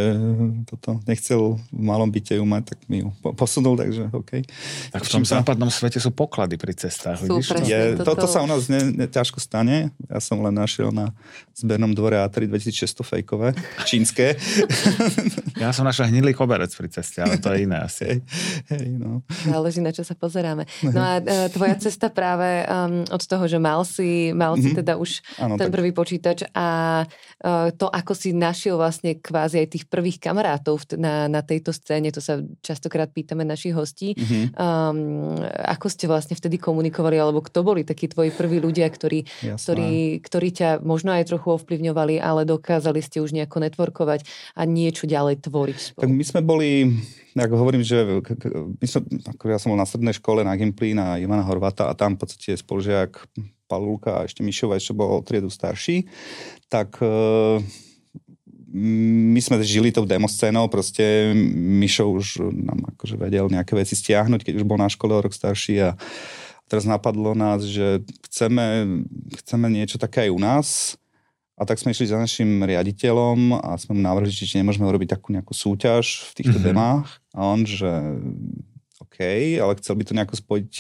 toto 0.65 1.01
nechcel 1.05 1.61
v 1.69 1.81
malom 1.81 2.09
byte 2.09 2.37
ju 2.37 2.45
mať, 2.45 2.63
tak 2.73 2.79
mi 2.89 3.05
ju 3.05 3.09
posunul, 3.35 3.77
takže 3.77 4.09
OK. 4.13 4.45
Tak 4.93 5.01
v 5.05 5.09
tom 5.09 5.23
sa... 5.25 5.41
západnom 5.41 5.69
svete 5.69 6.01
sú 6.01 6.09
poklady 6.13 6.57
pri 6.57 6.73
cestách. 6.73 7.21
Sú, 7.21 7.29
vidíš? 7.29 7.53
Je, 7.65 7.81
toto... 8.01 8.17
toto 8.17 8.25
sa 8.29 8.41
u 8.41 8.47
nás 8.49 8.69
ne, 8.71 8.93
ne, 8.93 9.05
ťažko 9.05 9.37
stane. 9.41 9.93
Ja 10.09 10.19
som 10.21 10.41
len 10.41 10.53
našiel 10.53 10.89
na 10.89 11.13
zbernom 11.53 11.93
dvore 11.93 12.17
A3 12.21 12.49
2600 12.49 13.05
fejkové, 13.05 13.53
čínske. 13.85 14.37
ja 15.63 15.69
som 15.71 15.85
našiel 15.85 16.09
hnilý 16.09 16.33
koberec 16.33 16.73
pri 16.73 16.89
ceste, 16.89 17.21
ale 17.21 17.37
to 17.37 17.53
je 17.53 17.65
iné 17.65 17.77
asi. 17.81 18.03
Hej, 18.05 18.17
hej, 18.71 18.87
no. 18.97 19.21
Záleží, 19.45 19.79
na 19.83 19.93
čo 19.93 20.01
sa 20.01 20.17
pozeráme. 20.17 20.65
No 20.89 20.99
a 21.01 21.21
e, 21.21 21.47
tvoja 21.53 21.75
cesta 21.77 22.09
práve 22.09 22.65
um, 22.65 23.05
od 23.07 23.21
toho, 23.21 23.45
že 23.45 23.61
mal 23.61 23.83
si, 23.91 24.32
mal 24.32 24.56
si 24.56 24.71
mm-hmm. 24.71 24.80
teda 24.80 24.95
už 24.95 25.19
ano, 25.36 25.60
ten 25.60 25.67
tak. 25.67 25.75
prvý 25.75 25.91
počítač 25.91 26.47
a 26.56 27.04
uh, 27.04 27.67
to, 27.75 27.91
ako 27.91 28.15
si 28.15 28.32
našiel 28.32 28.80
vlastne 28.80 29.19
kvázi 29.19 29.60
aj 29.60 29.67
tých 29.75 29.86
prvých 29.91 30.23
kamarátov 30.23 30.88
na, 30.95 31.27
na 31.27 31.43
tejto 31.43 31.75
scéne, 31.75 32.08
to 32.15 32.23
sa 32.23 32.39
častokrát 32.63 33.12
pýtame 33.12 33.43
našich 33.43 33.75
hostí, 33.75 34.15
mm-hmm. 34.15 34.56
um, 34.56 35.43
ako 35.67 35.91
ste 35.91 36.08
vlastne 36.08 36.39
vtedy 36.39 36.56
komunikovali, 36.56 37.19
alebo 37.19 37.43
kto 37.43 37.67
boli 37.67 37.84
takí 37.84 38.08
tvoji 38.08 38.32
prví 38.32 38.63
ľudia, 38.63 38.88
ktorí, 38.88 39.27
ktorí, 39.60 40.23
ktorí 40.23 40.47
ťa 40.56 40.69
možno 40.80 41.12
aj 41.12 41.27
trochu 41.27 41.60
ovplyvňovali, 41.60 42.23
ale 42.23 42.47
dokázali 42.47 43.04
ste 43.04 43.19
už 43.19 43.36
nejako 43.36 43.67
networkovať 43.67 44.23
a 44.56 44.63
niečo 44.63 45.04
ďalej 45.04 45.43
tvoriť 45.43 45.77
spolu. 45.91 46.04
Tak 46.08 46.13
my 46.15 46.23
sme 46.23 46.41
boli 46.41 46.69
ako 47.32 47.56
hovorím, 47.56 47.84
že 47.84 48.04
my 48.75 48.88
som, 48.88 49.08
ako 49.08 49.43
ja 49.47 49.56
som 49.56 49.71
bol 49.71 49.80
na 49.80 49.88
strednej 49.88 50.15
škole 50.15 50.43
na 50.43 50.51
Gimply 50.60 50.91
na 50.91 51.15
Ivana 51.15 51.47
Horvata 51.47 51.88
a 51.88 51.95
tam 51.95 52.19
v 52.19 52.27
podstate 52.27 52.60
spolužiak 52.60 53.23
Palulka 53.71 54.19
a 54.19 54.25
ešte 54.27 54.43
Mišova, 54.43 54.75
ešte 54.75 54.91
bol 54.91 55.23
triedu 55.23 55.47
starší, 55.47 56.12
tak 56.67 56.99
e, 56.99 57.07
my 58.75 59.39
sme 59.39 59.63
žili 59.63 59.95
tou 59.95 60.03
demo 60.03 60.27
scénou, 60.27 60.67
proste 60.67 61.31
Mišo 61.55 62.12
už 62.12 62.51
nám 62.51 62.91
akože 62.95 63.15
vedel 63.15 63.47
nejaké 63.47 63.79
veci 63.79 63.95
stiahnuť, 63.95 64.43
keď 64.43 64.53
už 64.60 64.67
bol 64.67 64.75
na 64.75 64.91
škole 64.91 65.15
o 65.15 65.23
rok 65.23 65.31
starší 65.31 65.79
a 65.88 65.89
teraz 66.67 66.84
napadlo 66.84 67.31
nás, 67.31 67.63
že 67.63 68.03
chceme, 68.27 68.99
chceme 69.43 69.71
niečo 69.71 69.95
také 69.95 70.27
aj 70.27 70.31
u 70.36 70.39
nás, 70.39 70.67
a 71.62 71.65
tak 71.67 71.77
sme 71.77 71.93
išli 71.93 72.10
za 72.10 72.17
našim 72.17 72.65
riaditeľom 72.65 73.62
a 73.62 73.77
sme 73.77 73.93
mu 73.93 74.01
navrhli, 74.01 74.34
či 74.34 74.49
nemôžeme 74.57 74.89
urobiť 74.89 75.13
takú 75.13 75.29
nejakú 75.29 75.53
súťaž 75.53 76.34
v 76.34 76.41
týchto 76.41 76.57
mm-hmm. 76.57 76.73
demách. 76.73 77.21
A 77.38 77.53
on, 77.53 77.62
že 77.69 77.86
OK, 78.97 79.21
ale 79.62 79.77
chcel 79.77 79.93
by 79.93 80.03
to 80.10 80.17
nejako 80.17 80.36
spojiť 80.41 80.71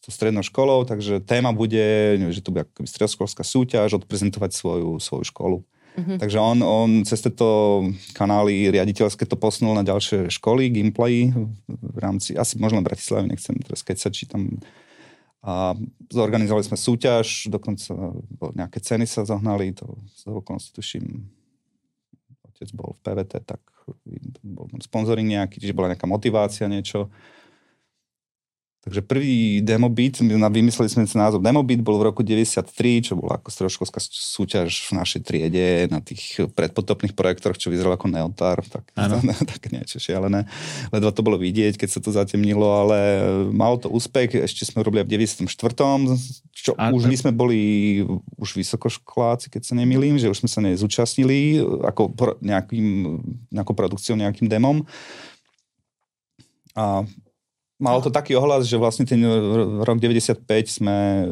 s 0.00 0.08
tou 0.08 0.12
strednou 0.16 0.40
školou, 0.40 0.88
takže 0.88 1.20
téma 1.20 1.52
bude, 1.52 2.16
že 2.32 2.40
to 2.40 2.56
bude 2.56 2.64
stredoškolská 2.88 3.44
súťaž, 3.44 4.00
odprezentovať 4.00 4.50
svoju, 4.56 4.96
svoju 4.96 5.24
školu. 5.28 5.58
Mm-hmm. 5.90 6.18
Takže 6.22 6.38
on, 6.40 6.58
on 6.64 6.90
cez 7.04 7.20
tieto 7.20 7.82
kanály 8.16 8.72
riaditeľské 8.72 9.28
to 9.28 9.36
posunul 9.36 9.76
na 9.76 9.84
ďalšie 9.84 10.32
školy, 10.32 10.72
gameplay 10.72 11.28
v 11.68 11.98
rámci, 12.00 12.32
asi 12.32 12.56
možno 12.56 12.80
Bratislavy, 12.80 13.28
nechcem 13.28 13.58
teraz 13.60 13.84
keď 13.84 13.96
sa 13.98 14.08
či 14.08 14.24
tam 14.24 14.56
a 15.40 15.72
zorganizovali 16.12 16.64
sme 16.68 16.76
súťaž, 16.76 17.48
dokonca 17.48 17.96
nejaké 18.52 18.76
ceny 18.84 19.08
sa 19.08 19.24
zohnali, 19.24 19.72
to 19.72 19.88
z 20.12 20.28
okolnosti 20.28 20.68
tuším, 20.76 21.32
otec 22.44 22.68
bol 22.76 22.92
v 22.92 23.00
PVT, 23.00 23.32
tak 23.48 23.60
bol 24.44 24.68
sponzoring 24.84 25.24
nejaký, 25.24 25.56
čiže 25.64 25.72
bola 25.72 25.96
nejaká 25.96 26.04
motivácia, 26.04 26.68
niečo. 26.68 27.08
Takže 28.80 29.04
prvý 29.04 29.60
Demobit, 29.60 30.24
vymysleli 30.24 30.88
sme 30.88 31.04
si 31.04 31.12
názov 31.12 31.44
Demobit, 31.44 31.84
bol 31.84 32.00
v 32.00 32.08
roku 32.08 32.24
93, 32.24 32.64
čo 33.04 33.12
bola 33.12 33.36
ako 33.36 33.52
stredoškolská 33.52 34.00
súťaž 34.00 34.88
v 34.88 34.92
našej 34.96 35.20
triede 35.20 35.84
na 35.92 36.00
tých 36.00 36.48
predpotopných 36.56 37.12
projektoroch, 37.12 37.60
čo 37.60 37.68
vyzeralo 37.68 38.00
ako 38.00 38.08
Neotar, 38.08 38.64
tak, 38.64 38.88
tak 39.52 39.60
niečo 39.68 40.00
šialené. 40.00 40.48
Ledva 40.96 41.12
to 41.12 41.20
bolo 41.20 41.36
vidieť, 41.36 41.76
keď 41.76 41.88
sa 41.92 42.00
to 42.00 42.08
zatemnilo, 42.08 42.64
ale 42.64 42.98
malo 43.52 43.76
to 43.76 43.92
úspech, 43.92 44.48
ešte 44.48 44.64
sme 44.64 44.80
robili 44.80 45.04
v 45.04 45.28
94. 45.28 45.44
Čo 46.56 46.72
a 46.80 46.88
už 46.88 47.04
my 47.04 47.16
sme 47.20 47.32
boli 47.36 47.60
už 48.40 48.56
vysokoškoláci, 48.56 49.52
keď 49.52 49.60
sa 49.60 49.76
nemýlim, 49.76 50.16
že 50.16 50.32
už 50.32 50.40
sme 50.40 50.48
sa 50.48 50.64
nezúčastnili 50.64 51.60
ako 51.84 52.16
pro, 52.16 52.32
nejakým, 52.40 53.20
nejakou 53.52 53.76
produkciou, 53.76 54.16
nejakým 54.16 54.48
demom. 54.48 54.88
A 56.72 57.04
malo 57.80 58.04
to 58.04 58.12
taký 58.12 58.36
ohlas, 58.36 58.68
že 58.68 58.76
vlastne 58.76 59.08
ten 59.08 59.18
rok 59.80 59.98
95 59.98 60.44
sme 60.68 61.26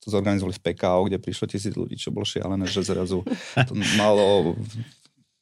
to 0.00 0.08
zorganizovali 0.08 0.56
v 0.56 0.64
PKO, 0.64 1.00
kde 1.06 1.20
prišlo 1.20 1.44
tisíc 1.44 1.76
ľudí, 1.76 2.00
čo 2.00 2.08
bolo 2.08 2.24
šialené, 2.24 2.64
že 2.64 2.80
zrazu 2.80 3.20
to 3.68 3.74
malo 4.00 4.56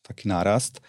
taký 0.03 0.27
nárast. 0.27 0.83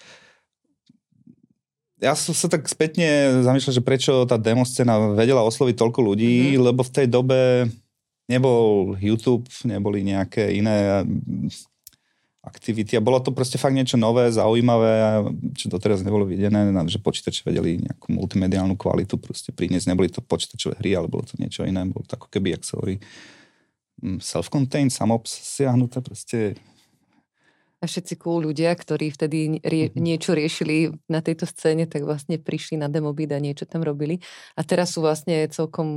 Ja 1.99 2.15
som 2.15 2.33
sa 2.33 2.47
tak 2.47 2.65
spätne 2.65 3.43
zamýšľal, 3.43 3.75
že 3.75 3.83
prečo 3.83 4.13
tá 4.23 4.39
demo 4.39 4.63
scéna 4.63 5.13
vedela 5.13 5.43
osloviť 5.43 5.75
toľko 5.75 5.99
ľudí, 6.01 6.55
mm-hmm. 6.55 6.63
lebo 6.63 6.81
v 6.81 6.93
tej 6.95 7.07
dobe 7.11 7.67
nebol 8.31 8.95
YouTube, 9.03 9.45
neboli 9.67 10.01
nejaké 10.07 10.49
iné 10.55 11.03
aktivity. 12.49 12.97
A 12.97 13.05
bolo 13.05 13.21
to 13.21 13.29
proste 13.29 13.61
fakt 13.61 13.77
niečo 13.77 14.01
nové, 14.01 14.33
zaujímavé, 14.33 15.21
čo 15.53 15.69
doteraz 15.69 16.01
nebolo 16.01 16.25
videné, 16.25 16.73
že 16.89 16.97
počítače 16.97 17.45
vedeli 17.45 17.85
nejakú 17.85 18.09
multimediálnu 18.09 18.73
kvalitu 18.73 19.21
proste 19.21 19.53
priniesť, 19.53 19.93
neboli 19.93 20.09
to 20.09 20.25
počítačové 20.25 20.81
hry, 20.81 20.97
ale 20.97 21.05
bolo 21.05 21.29
to 21.29 21.37
niečo 21.37 21.61
iné, 21.63 21.85
bolo 21.85 22.09
to 22.09 22.17
ako 22.17 22.27
keby, 22.33 22.57
jak 22.57 22.65
sa 22.65 22.81
hovorí, 22.81 22.97
mm, 24.01 24.17
self-contained, 24.17 24.89
samobsiahnuté, 24.89 26.01
proste 26.01 26.57
a 27.79 27.87
všetci 27.87 28.19
cool 28.19 28.43
ľudia, 28.43 28.75
ktorí 28.75 29.07
vtedy 29.15 29.63
rie, 29.63 29.87
mhm. 29.87 29.95
niečo 29.95 30.35
riešili 30.35 30.91
na 31.07 31.23
tejto 31.23 31.47
scéne, 31.47 31.87
tak 31.87 32.03
vlastne 32.03 32.35
prišli 32.35 32.75
na 32.75 32.91
Demobit 32.91 33.31
a 33.31 33.39
niečo 33.39 33.63
tam 33.63 33.87
robili. 33.87 34.19
A 34.59 34.67
teraz 34.67 34.91
sú 34.95 34.99
vlastne 34.99 35.47
celkom 35.47 35.87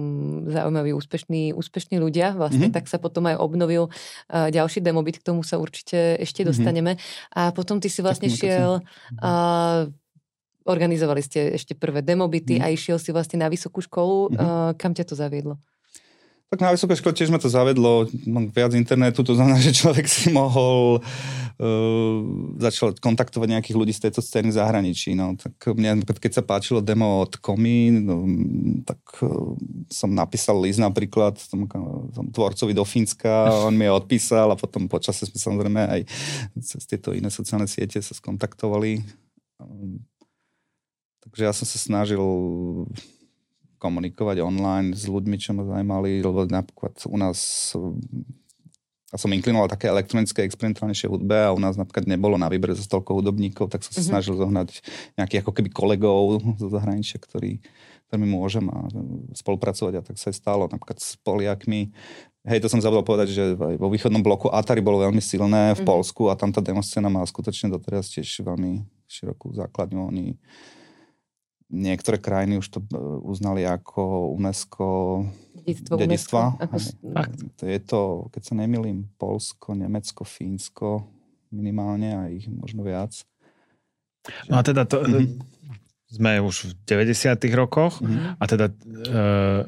zaujímaví, 0.46 0.94
úspešní, 0.94 1.50
úspešní 1.50 1.98
ľudia. 1.98 2.38
Vlastne 2.38 2.70
mm-hmm. 2.70 2.76
tak 2.78 2.86
sa 2.86 3.02
potom 3.02 3.26
aj 3.26 3.36
obnovil 3.42 3.90
uh, 3.90 4.48
ďalší 4.54 4.78
Demobit, 4.78 5.18
k 5.18 5.26
tomu 5.34 5.42
sa 5.42 5.58
určite 5.58 6.14
ešte 6.22 6.46
mhm. 6.46 6.48
dostaneme. 6.54 6.92
Mm-hmm. 6.94 7.34
A 7.34 7.50
potom 7.50 7.82
ty 7.82 7.90
si 7.90 7.98
vlastne 8.00 8.30
tak, 8.30 8.38
šiel... 8.38 8.70
Uh, 9.18 9.90
organizovali 10.62 11.18
ste 11.26 11.58
ešte 11.58 11.74
prvé 11.74 12.06
demobity 12.06 12.58
mm. 12.58 12.62
a 12.62 12.70
išiel 12.70 12.94
si 12.94 13.10
vlastne 13.10 13.42
na 13.42 13.50
vysokú 13.50 13.82
školu. 13.82 14.30
Mm-hmm. 14.30 14.38
Uh, 14.38 14.70
kam 14.78 14.94
ťa 14.94 15.10
to 15.10 15.18
zaviedlo? 15.18 15.58
Tak 16.52 16.60
na 16.60 16.76
vysokej 16.76 17.00
škole 17.00 17.16
tiež 17.16 17.32
ma 17.32 17.40
to 17.40 17.48
zavedlo, 17.48 18.04
viac 18.52 18.76
internetu, 18.76 19.24
to 19.24 19.32
znamená, 19.32 19.56
že 19.64 19.72
človek 19.72 20.04
si 20.04 20.28
mohol, 20.28 21.00
uh, 21.00 22.16
začal 22.60 22.92
kontaktovať 22.92 23.56
nejakých 23.56 23.72
ľudí 23.80 23.96
z 23.96 24.04
tejto 24.04 24.20
scény 24.20 24.52
v 24.52 24.58
zahraničí. 24.60 25.16
No. 25.16 25.32
Tak 25.32 25.72
mne, 25.72 26.04
keď 26.04 26.32
sa 26.36 26.42
páčilo 26.44 26.84
demo 26.84 27.24
od 27.24 27.40
Komi, 27.40 28.04
no, 28.04 28.28
tak 28.84 29.00
uh, 29.24 29.56
som 29.88 30.12
napísal 30.12 30.60
list 30.60 30.76
napríklad 30.76 31.40
tom, 31.40 31.64
tom 32.12 32.28
tvorcovi 32.28 32.76
do 32.76 32.84
Fínska, 32.84 33.48
on 33.72 33.72
mi 33.72 33.88
odpísal 33.88 34.52
a 34.52 34.60
potom 34.60 34.92
počasie 34.92 35.24
sme 35.32 35.40
samozrejme 35.40 35.80
aj 35.88 36.00
cez 36.60 36.84
tieto 36.84 37.16
iné 37.16 37.32
sociálne 37.32 37.64
siete 37.64 37.96
sa 38.04 38.12
skontaktovali. 38.12 39.00
Um, 39.56 40.04
takže 41.24 41.48
ja 41.48 41.52
som 41.56 41.64
sa 41.64 41.80
snažil 41.80 42.20
komunikovať 43.82 44.38
online 44.38 44.94
s 44.94 45.10
ľuďmi, 45.10 45.36
čo 45.42 45.58
ma 45.58 45.66
zaujímali, 45.66 46.22
lebo 46.22 46.46
napríklad 46.46 47.02
u 47.10 47.18
nás 47.18 47.38
ja 49.12 49.20
som 49.20 49.28
inklinoval 49.28 49.68
také 49.68 49.92
elektronické 49.92 50.40
experimentálnejšie 50.48 51.04
hudbe 51.04 51.36
a 51.36 51.52
u 51.52 51.60
nás 51.60 51.76
napríklad 51.76 52.08
nebolo 52.08 52.40
na 52.40 52.48
výbere 52.48 52.72
zo 52.72 52.88
toľko 52.88 53.20
hudobníkov, 53.20 53.68
tak 53.68 53.84
som 53.84 53.92
sa 53.92 54.00
mm-hmm. 54.00 54.08
snažil 54.08 54.34
zohnať 54.40 54.68
nejakých 55.20 55.44
ako 55.44 55.52
keby 55.52 55.68
kolegov 55.68 56.40
zo 56.56 56.72
zahraničia, 56.72 57.20
ktorí, 57.20 57.60
ktorými 58.08 58.28
môžem 58.32 58.64
a 58.72 58.88
spolupracovať 59.36 60.00
a 60.00 60.04
tak 60.08 60.16
sa 60.16 60.32
aj 60.32 60.36
stalo. 60.40 60.64
Napríklad 60.64 60.96
s 60.96 61.20
Poliakmi. 61.20 61.92
Hej, 62.48 62.64
to 62.64 62.72
som 62.72 62.80
zabudol 62.80 63.04
povedať, 63.04 63.36
že 63.36 63.44
vo 63.54 63.92
východnom 63.92 64.24
bloku 64.24 64.48
Atari 64.48 64.80
bolo 64.80 65.04
veľmi 65.04 65.20
silné 65.20 65.76
v 65.76 65.84
mm-hmm. 65.84 65.92
Polsku 65.92 66.32
a 66.32 66.34
tam 66.34 66.48
tá 66.48 66.64
demoscéna 66.64 67.12
má 67.12 67.20
skutočne 67.20 67.68
doteraz 67.68 68.08
tiež 68.08 68.48
veľmi 68.48 68.80
širokú 69.12 69.52
základňu. 69.52 70.08
Oni 70.08 70.40
Niektoré 71.72 72.20
krajiny 72.20 72.60
už 72.60 72.68
to 72.68 72.78
e, 72.84 73.00
uznali 73.24 73.64
ako 73.64 74.32
UNESCO 74.36 74.86
dedictvo. 75.96 76.60
To 77.56 77.64
je 77.64 77.78
to, 77.80 78.00
keď 78.28 78.42
sa 78.44 78.54
nemýlim, 78.60 79.08
Polsko, 79.16 79.72
Nemecko, 79.72 80.28
Fínsko 80.28 81.08
minimálne 81.52 82.08
a 82.16 82.22
ich 82.32 82.48
možno 82.48 82.84
viac. 82.84 83.24
No 84.48 84.60
a 84.60 84.62
teda 84.64 84.88
to, 84.88 85.04
mm-hmm. 85.04 85.40
sme 86.08 86.40
už 86.40 86.72
v 86.88 87.04
90 87.12 87.36
rokoch 87.52 88.00
mm-hmm. 88.00 88.40
a 88.40 88.44
teda 88.48 88.66
e, 88.68 88.74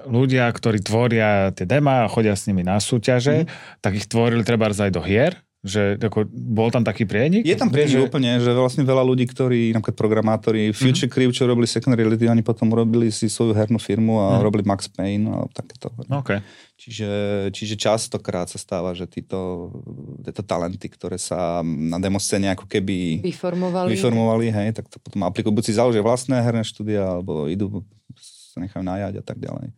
ľudia, 0.08 0.48
ktorí 0.48 0.80
tvoria 0.80 1.52
tie 1.52 1.68
demá 1.68 2.04
a 2.04 2.10
chodia 2.12 2.32
s 2.32 2.48
nimi 2.48 2.64
na 2.64 2.80
súťaže, 2.80 3.44
mm-hmm. 3.44 3.80
tak 3.84 3.92
ich 3.96 4.08
tvorili 4.08 4.44
treba 4.46 4.72
aj 4.72 4.92
do 4.92 5.04
hier 5.04 5.43
že 5.64 5.96
ako, 5.96 6.28
bol 6.28 6.68
tam 6.68 6.84
taký 6.84 7.08
prienik? 7.08 7.40
Je 7.40 7.56
tam 7.56 7.72
prienik 7.72 7.96
že... 7.96 8.04
úplne, 8.04 8.36
že 8.36 8.52
vlastne 8.52 8.84
veľa 8.84 9.00
ľudí, 9.00 9.24
ktorí, 9.24 9.72
napríklad 9.72 9.96
programátori, 9.96 10.68
mhm. 10.68 10.76
Future 10.76 11.08
mm-hmm. 11.08 11.16
Crew, 11.16 11.30
čo 11.32 11.48
robili 11.48 11.64
Second 11.64 11.96
Reality, 11.96 12.28
oni 12.28 12.44
potom 12.44 12.68
robili 12.68 13.08
si 13.08 13.32
svoju 13.32 13.56
hernú 13.56 13.80
firmu 13.80 14.20
a 14.20 14.36
mm-hmm. 14.36 14.44
robili 14.44 14.64
Max 14.68 14.92
Payne 14.92 15.24
a 15.32 15.48
takéto. 15.48 15.88
Okay. 16.04 16.44
Čiže, 16.76 17.10
čiže 17.56 17.74
častokrát 17.80 18.44
sa 18.52 18.60
stáva, 18.60 18.92
že 18.92 19.08
títo, 19.08 19.72
títo 20.20 20.44
talenty, 20.44 20.84
ktoré 20.92 21.16
sa 21.16 21.64
na 21.64 21.96
demoscéne 21.96 22.52
ako 22.52 22.68
keby 22.68 23.24
vyformovali, 23.24 23.88
vyformovali 23.96 24.46
hej, 24.52 24.68
tak 24.76 24.92
to 24.92 25.00
potom 25.00 25.24
aplikujú, 25.24 25.54
buď 25.54 25.64
si 25.64 25.72
založia 25.80 26.04
vlastné 26.04 26.44
herné 26.44 26.60
štúdia, 26.60 27.08
alebo 27.08 27.48
idú, 27.48 27.80
sa 28.20 28.60
nechajú 28.60 28.84
najať 28.84 29.14
a 29.16 29.24
tak 29.24 29.40
ďalej. 29.40 29.72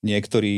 Niektorí 0.00 0.56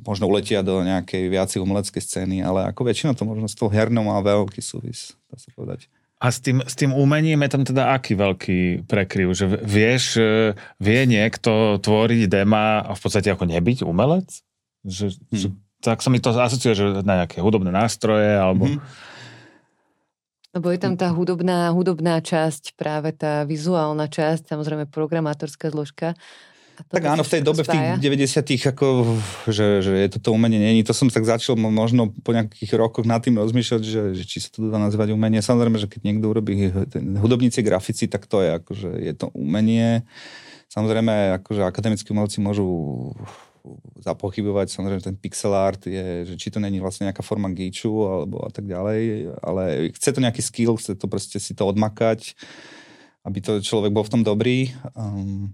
možno 0.00 0.32
uletia 0.32 0.64
do 0.64 0.80
nejakej 0.80 1.28
viacej 1.28 1.60
umeleckej 1.60 2.00
scény, 2.00 2.40
ale 2.40 2.72
ako 2.72 2.88
väčšina 2.88 3.12
to 3.12 3.28
možno 3.28 3.44
s 3.44 3.56
tou 3.56 3.68
hernou 3.68 4.08
má 4.08 4.16
veľký 4.24 4.64
súvis, 4.64 5.12
dá 5.28 5.36
sa 5.36 5.52
povedať. 5.52 5.92
A 6.16 6.32
s 6.32 6.40
tým, 6.40 6.64
s 6.64 6.72
tým 6.72 6.96
umením 6.96 7.44
je 7.44 7.50
tam 7.52 7.62
teda 7.68 7.92
aký 7.92 8.16
veľký 8.16 8.88
prekryv? 8.88 9.36
Že 9.36 9.60
vieš, 9.60 10.16
e, 10.16 10.56
vie 10.80 11.00
niekto 11.04 11.76
tvoriť 11.76 12.24
dema 12.32 12.80
a 12.80 12.96
v 12.96 13.00
podstate 13.04 13.28
ako 13.28 13.44
nebyť 13.44 13.84
umelec? 13.84 14.40
Že, 14.80 15.12
hmm. 15.12 15.36
že, 15.36 15.46
tak 15.84 16.00
sa 16.00 16.08
mi 16.08 16.16
to 16.16 16.32
asociuje, 16.32 16.72
že 16.72 16.84
na 17.04 17.24
nejaké 17.24 17.44
hudobné 17.44 17.68
nástroje 17.68 18.32
alebo... 18.32 18.64
Hmm. 18.64 18.80
Lebo 20.56 20.72
je 20.72 20.80
tam 20.80 20.96
tá 20.96 21.12
hudobná, 21.12 21.68
hudobná 21.68 22.16
časť, 22.24 22.80
práve 22.80 23.12
tá 23.12 23.44
vizuálna 23.44 24.08
časť, 24.08 24.48
samozrejme 24.48 24.88
programátorská 24.88 25.68
zložka. 25.68 26.16
Tak 26.76 27.02
áno, 27.08 27.24
v 27.24 27.30
tej 27.32 27.42
dobe, 27.42 27.64
v 27.64 27.72
tých 27.72 27.86
90 27.98 28.72
ako, 28.76 28.86
že, 29.48 29.80
že 29.80 29.92
je 29.96 30.08
toto 30.18 30.36
umenie 30.36 30.60
není. 30.60 30.84
To 30.84 30.92
som 30.92 31.08
tak 31.08 31.24
začal 31.24 31.56
možno 31.56 32.12
po 32.20 32.36
nejakých 32.36 32.76
rokoch 32.76 33.08
nad 33.08 33.24
tým 33.24 33.40
rozmýšľať, 33.40 33.82
že, 33.82 34.02
že 34.12 34.24
či 34.28 34.44
sa 34.44 34.52
to 34.52 34.68
dá 34.68 34.76
nazývať 34.76 35.16
umenie. 35.16 35.40
Samozrejme, 35.40 35.80
že 35.80 35.88
keď 35.88 36.00
niekto 36.04 36.26
urobí 36.28 36.68
hudobníci, 37.20 37.64
grafici, 37.64 38.06
tak 38.06 38.28
to 38.28 38.44
je 38.44 38.50
akože 38.60 38.90
je 39.00 39.12
to 39.16 39.32
umenie. 39.32 40.04
Samozrejme, 40.68 41.40
akože 41.40 41.64
akademickí 41.64 42.12
umelci 42.12 42.44
môžu 42.44 42.68
zapochybovať, 43.98 44.70
samozrejme 44.70 45.02
ten 45.02 45.16
pixel 45.18 45.50
art 45.50 45.82
je, 45.90 46.22
že 46.22 46.34
či 46.38 46.54
to 46.54 46.62
není 46.62 46.78
vlastne 46.78 47.10
nejaká 47.10 47.26
forma 47.26 47.50
gíču 47.50 47.90
alebo 48.06 48.46
a 48.46 48.50
tak 48.54 48.66
ďalej, 48.66 49.32
ale 49.42 49.90
chce 49.98 50.14
to 50.14 50.22
nejaký 50.22 50.42
skill, 50.42 50.78
chce 50.78 50.94
to 50.94 51.06
proste 51.10 51.38
si 51.42 51.52
to 51.56 51.66
odmakať, 51.66 52.38
aby 53.26 53.38
to 53.42 53.58
človek 53.58 53.90
bol 53.90 54.06
v 54.06 54.12
tom 54.12 54.22
dobrý. 54.22 54.70
Um, 54.94 55.50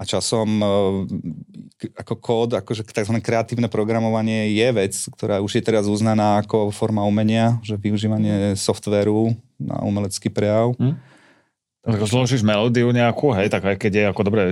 a 0.00 0.02
časom, 0.08 0.48
e, 0.64 0.68
ako 1.92 2.14
kód, 2.16 2.50
akože 2.56 2.88
tzv. 2.88 3.20
kreatívne 3.20 3.68
programovanie 3.68 4.48
je 4.56 4.68
vec, 4.72 4.94
ktorá 5.12 5.44
už 5.44 5.60
je 5.60 5.62
teraz 5.62 5.84
uznaná 5.84 6.40
ako 6.40 6.72
forma 6.72 7.04
umenia, 7.04 7.60
že 7.60 7.76
využívanie 7.76 8.56
softvéru 8.56 9.36
na 9.60 9.76
umelecký 9.84 10.32
prejav. 10.32 10.72
Hmm. 10.80 10.96
Tak 11.80 12.00
zložíš 12.04 12.44
melódiu 12.44 12.92
nejakú, 12.92 13.32
hej, 13.36 13.48
tak 13.48 13.64
aj 13.64 13.76
keď 13.80 13.92
je 13.92 14.04
ako 14.12 14.22
dobre 14.24 14.42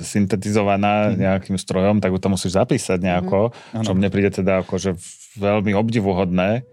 syntetizovaná 0.00 1.12
hmm. 1.12 1.16
nejakým 1.20 1.56
strojom, 1.60 2.00
tak 2.00 2.16
to 2.16 2.28
musíš 2.32 2.56
zapísať 2.56 2.96
nejako, 2.96 3.52
hmm. 3.52 3.84
čo 3.84 3.92
mne 3.92 4.08
príde 4.08 4.32
teda 4.32 4.64
akože 4.64 4.96
veľmi 5.36 5.76
obdivuhodné 5.76 6.64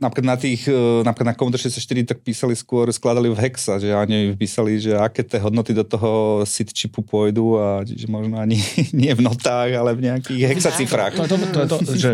napríklad 0.00 0.34
na 0.34 0.38
tých, 0.40 0.64
e, 0.64 1.04
napríklad 1.04 1.30
na 1.30 1.36
Commodore 1.36 1.60
64 1.60 2.08
tak 2.08 2.18
písali 2.24 2.56
skôr, 2.56 2.88
skladali 2.88 3.28
v 3.28 3.36
hexa, 3.36 3.76
že 3.76 3.92
ani 3.92 4.32
písali, 4.32 4.80
že 4.80 4.96
aké 4.96 5.20
tie 5.20 5.36
hodnoty 5.36 5.76
do 5.76 5.84
toho 5.84 6.40
SID 6.48 6.72
čipu 6.72 7.04
pôjdu 7.04 7.60
a 7.60 7.84
že 7.84 8.08
možno 8.08 8.40
ani 8.40 8.56
nie 8.96 9.12
v 9.12 9.20
notách, 9.20 9.76
ale 9.76 9.92
v 9.92 10.08
nejakých 10.08 10.56
hexacifrách. 10.56 11.20
To, 11.20 11.28
to, 11.28 11.36
to, 11.36 11.60
to, 11.68 11.76
to, 11.86 11.92
že, 11.94 12.12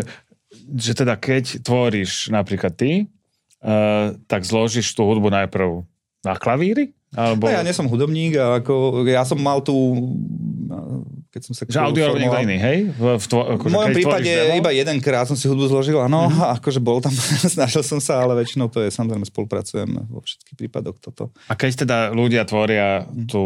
že 0.75 0.91
teda 0.91 1.15
keď 1.15 1.63
tvoríš 1.63 2.27
napríklad 2.27 2.75
ty, 2.75 3.07
uh, 3.63 4.11
tak 4.27 4.43
zložíš 4.43 4.91
tú 4.91 5.07
hudbu 5.07 5.31
najprv 5.31 5.87
na 6.27 6.35
klavíri? 6.35 6.91
Alebo... 7.15 7.47
No, 7.47 7.55
ja 7.55 7.63
nie 7.63 7.71
som 7.71 7.87
hudobník, 7.87 8.35
a 8.35 8.59
ako, 8.59 9.07
ja 9.07 9.23
som 9.23 9.39
mal 9.39 9.63
tu 9.63 9.73
keď 11.37 11.41
som 11.45 11.53
sa... 11.53 11.69
Že 11.69 11.81
audio 11.85 12.03
robí 12.09 12.25
niekto 12.25 12.41
iný, 12.41 12.57
hej? 12.57 12.77
V, 12.89 13.21
v, 13.21 13.25
tvo, 13.29 13.41
akože, 13.45 13.69
v 13.69 13.77
mojom 13.77 13.93
prípade 13.93 14.31
iba 14.57 14.71
jedenkrát 14.73 15.29
som 15.29 15.37
si 15.37 15.45
hudbu 15.45 15.69
zložil, 15.69 16.01
áno, 16.01 16.33
mm-hmm. 16.33 16.57
akože 16.57 16.81
bol 16.81 16.97
tam, 16.97 17.13
snažil 17.53 17.85
som 17.85 18.01
sa, 18.01 18.25
ale 18.25 18.33
väčšinou 18.41 18.73
to 18.73 18.81
je, 18.81 18.89
samozrejme 18.89 19.29
spolupracujem 19.29 20.09
vo 20.09 20.25
všetkých 20.25 20.57
prípadoch 20.57 20.97
toto. 20.97 21.29
A 21.45 21.53
keď 21.53 21.85
teda 21.85 21.97
ľudia 22.09 22.49
tvoria 22.49 23.05
mhm. 23.05 23.29
tú, 23.29 23.45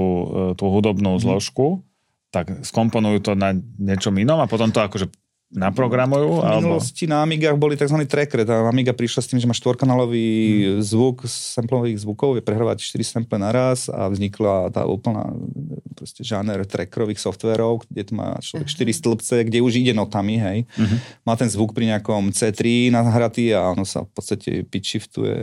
tú 0.55 0.65
hudobnú 0.71 1.19
mm-hmm. 1.19 1.27
zložku, 1.27 1.83
tak 2.31 2.63
skomponujú 2.63 3.19
to 3.19 3.31
na 3.35 3.51
niečom 3.75 4.15
inom 4.15 4.39
a 4.39 4.47
potom 4.47 4.71
to 4.71 4.79
akože 4.79 5.11
naprogramujú? 5.51 6.39
V 6.39 6.63
minulosti 6.63 7.03
alebo... 7.05 7.11
na 7.11 7.17
Amigách 7.27 7.57
boli 7.59 7.75
tzv. 7.75 7.99
tracker. 8.07 8.47
Tá 8.47 8.63
Amiga 8.63 8.95
prišla 8.95 9.21
s 9.21 9.27
tým, 9.27 9.39
že 9.43 9.47
má 9.47 9.55
štvorkanálový 9.55 10.27
hmm. 10.27 10.71
zvuk 10.79 11.27
z 11.27 11.35
samplových 11.59 12.01
zvukov, 12.01 12.39
je 12.39 12.43
prehrávať 12.43 12.81
4 12.87 13.19
sample 13.19 13.35
naraz 13.35 13.91
a 13.91 14.07
vznikla 14.07 14.71
tá 14.71 14.87
úplná 14.87 15.27
proste 15.93 16.23
žáner 16.23 16.63
trackerových 16.63 17.19
softverov, 17.19 17.83
kde 17.91 18.01
to 18.07 18.13
má 18.15 18.39
človek 18.39 18.67
4 18.71 18.99
stĺpce, 19.03 19.35
kde 19.51 19.59
už 19.59 19.83
ide 19.83 19.93
notami, 19.93 20.39
hej. 20.39 20.59
Uh-huh. 20.79 20.97
Má 21.27 21.35
ten 21.35 21.51
zvuk 21.51 21.75
pri 21.75 21.91
nejakom 21.93 22.31
C3 22.31 22.89
nahratý 22.89 23.51
a 23.51 23.75
ono 23.75 23.83
sa 23.83 24.07
v 24.07 24.11
podstate 24.15 24.51
pitch 24.65 24.97
shiftuje, 24.97 25.35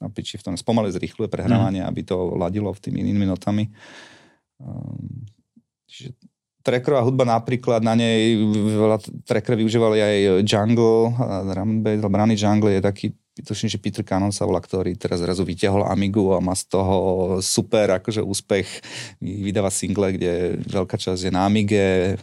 na 0.00 0.08
pitch 0.08 0.34
shiftu 0.34 0.50
spomalé 0.56 0.90
zrýchluje 0.90 1.28
prehrávanie, 1.28 1.84
uh-huh. 1.84 1.92
aby 1.92 2.00
to 2.02 2.16
ladilo 2.34 2.72
v 2.72 2.80
tými 2.80 2.98
inými 3.04 3.28
notami. 3.28 3.68
Um, 4.58 5.28
čiže 5.86 6.16
trackerová 6.62 7.02
hudba 7.02 7.26
napríklad, 7.26 7.82
na 7.82 7.98
nej 7.98 8.38
veľa 8.78 9.02
tracker 9.26 9.58
využívali 9.58 9.98
aj 9.98 10.16
Jungle, 10.46 11.10
drum 11.50 11.82
bass, 11.82 12.00
alebo 12.00 12.16
Jungle 12.32 12.78
je 12.78 12.80
taký, 12.80 13.06
tuším, 13.42 13.68
že 13.68 13.82
Peter 13.82 14.06
Cannon 14.06 14.30
sa 14.30 14.46
volá, 14.46 14.62
ktorý 14.62 14.94
teraz 14.94 15.20
zrazu 15.20 15.42
vyťahol 15.42 15.84
Amigu 15.90 16.32
a 16.32 16.40
má 16.40 16.54
z 16.54 16.70
toho 16.70 16.96
super 17.42 17.98
akože 17.98 18.22
úspech, 18.22 18.68
vydáva 19.20 19.74
single, 19.74 20.14
kde 20.14 20.62
veľká 20.70 20.94
časť 20.94 21.28
je 21.28 21.32
na 21.34 21.44
Amige 21.44 22.16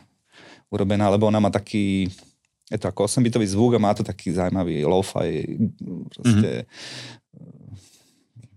urobená, 0.71 1.11
lebo 1.11 1.27
ona 1.27 1.43
má 1.43 1.51
taký 1.51 2.07
je 2.69 2.77
to 2.77 2.85
ako 2.85 3.09
8-bitový 3.09 3.49
zvuk 3.49 3.75
a 3.75 3.81
má 3.81 3.97
to 3.97 4.05
taký 4.05 4.29
zaujímavý 4.29 4.85
lo-fi 4.85 5.57
proste 6.13 6.63
mm-hmm 6.63 7.17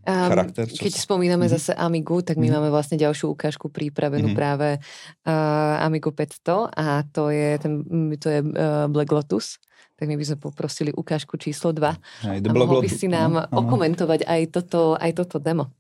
charakter. 0.05 0.65
Čo 0.67 0.83
keď 0.83 0.93
spomíname 0.99 1.47
mm-hmm. 1.47 1.63
zase 1.63 1.73
Amigu, 1.79 2.23
tak 2.27 2.37
my 2.37 2.47
mm-hmm. 2.47 2.59
máme 2.59 2.69
vlastne 2.75 2.99
ďalšiu 2.99 3.33
ukážku 3.33 3.71
pripravenú 3.71 4.35
mm-hmm. 4.35 4.39
práve 4.39 4.69
uh, 4.79 5.85
Amigu 5.87 6.11
500 6.11 6.75
a 6.75 7.07
to 7.07 7.31
je, 7.31 7.49
ten, 7.63 7.73
to 8.19 8.27
je 8.29 8.41
uh, 8.43 8.91
Black 8.91 9.11
Lotus. 9.15 9.63
Tak 9.97 10.11
my 10.11 10.19
by 10.19 10.25
sme 10.27 10.39
poprosili 10.43 10.91
ukážku 10.91 11.39
číslo 11.39 11.71
2. 11.71 12.27
Hej, 12.27 12.39
a 12.43 12.51
mohol 12.51 12.83
by 12.83 12.91
si 12.91 13.07
nám 13.07 13.39
no, 13.39 13.63
okomentovať 13.63 14.27
aj 14.27 14.43
toto, 14.51 14.99
aj 14.99 15.15
toto 15.15 15.39
demo. 15.39 15.71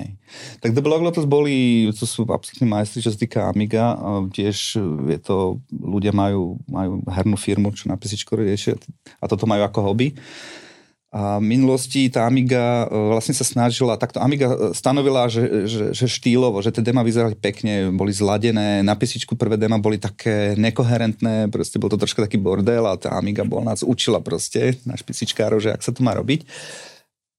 Hej. 0.00 0.16
Tak 0.60 0.70
The 0.72 0.84
Black 0.84 1.02
Lotus 1.04 1.24
boli, 1.28 1.88
to 1.92 2.04
sú 2.08 2.24
absolútne 2.28 2.68
majstri, 2.68 3.04
čo 3.04 3.12
sa 3.12 3.18
týka 3.20 3.48
Amiga. 3.48 3.96
Tiež 4.32 4.80
je 5.08 5.18
to, 5.20 5.60
ľudia 5.72 6.12
majú, 6.12 6.60
majú 6.68 7.04
hernú 7.08 7.36
firmu, 7.36 7.72
čo 7.76 7.88
na 7.88 8.00
písičko 8.00 8.36
riešia 8.36 8.80
a 9.20 9.24
toto 9.28 9.44
majú 9.44 9.64
ako 9.64 9.92
hobby. 9.92 10.16
A 11.10 11.42
v 11.42 11.58
minulosti 11.58 12.06
tá 12.06 12.22
Amiga 12.22 12.86
e, 12.86 12.94
vlastne 13.10 13.34
sa 13.34 13.42
snažila, 13.42 13.98
takto 13.98 14.22
Amiga 14.22 14.46
e, 14.46 14.56
stanovila, 14.70 15.26
že, 15.26 15.66
že, 15.66 15.84
že 15.90 16.06
štýlovo, 16.06 16.62
že 16.62 16.70
tie 16.70 16.86
dema 16.86 17.02
vyzerali 17.02 17.34
pekne, 17.34 17.90
boli 17.90 18.14
zladené, 18.14 18.86
na 18.86 18.94
písičku 18.94 19.34
prvé 19.34 19.58
dema 19.58 19.82
boli 19.82 19.98
také 19.98 20.54
nekoherentné, 20.54 21.50
proste 21.50 21.82
bol 21.82 21.90
to 21.90 21.98
troška 21.98 22.22
taký 22.30 22.38
bordel 22.38 22.86
a 22.86 22.94
tá 22.94 23.18
Amiga 23.18 23.42
bol 23.42 23.58
nás 23.66 23.82
učila 23.82 24.22
proste, 24.22 24.78
náš 24.86 25.02
písičkárov, 25.02 25.58
že 25.58 25.74
ak 25.74 25.82
sa 25.82 25.90
to 25.90 26.06
má 26.06 26.14
robiť. 26.14 26.46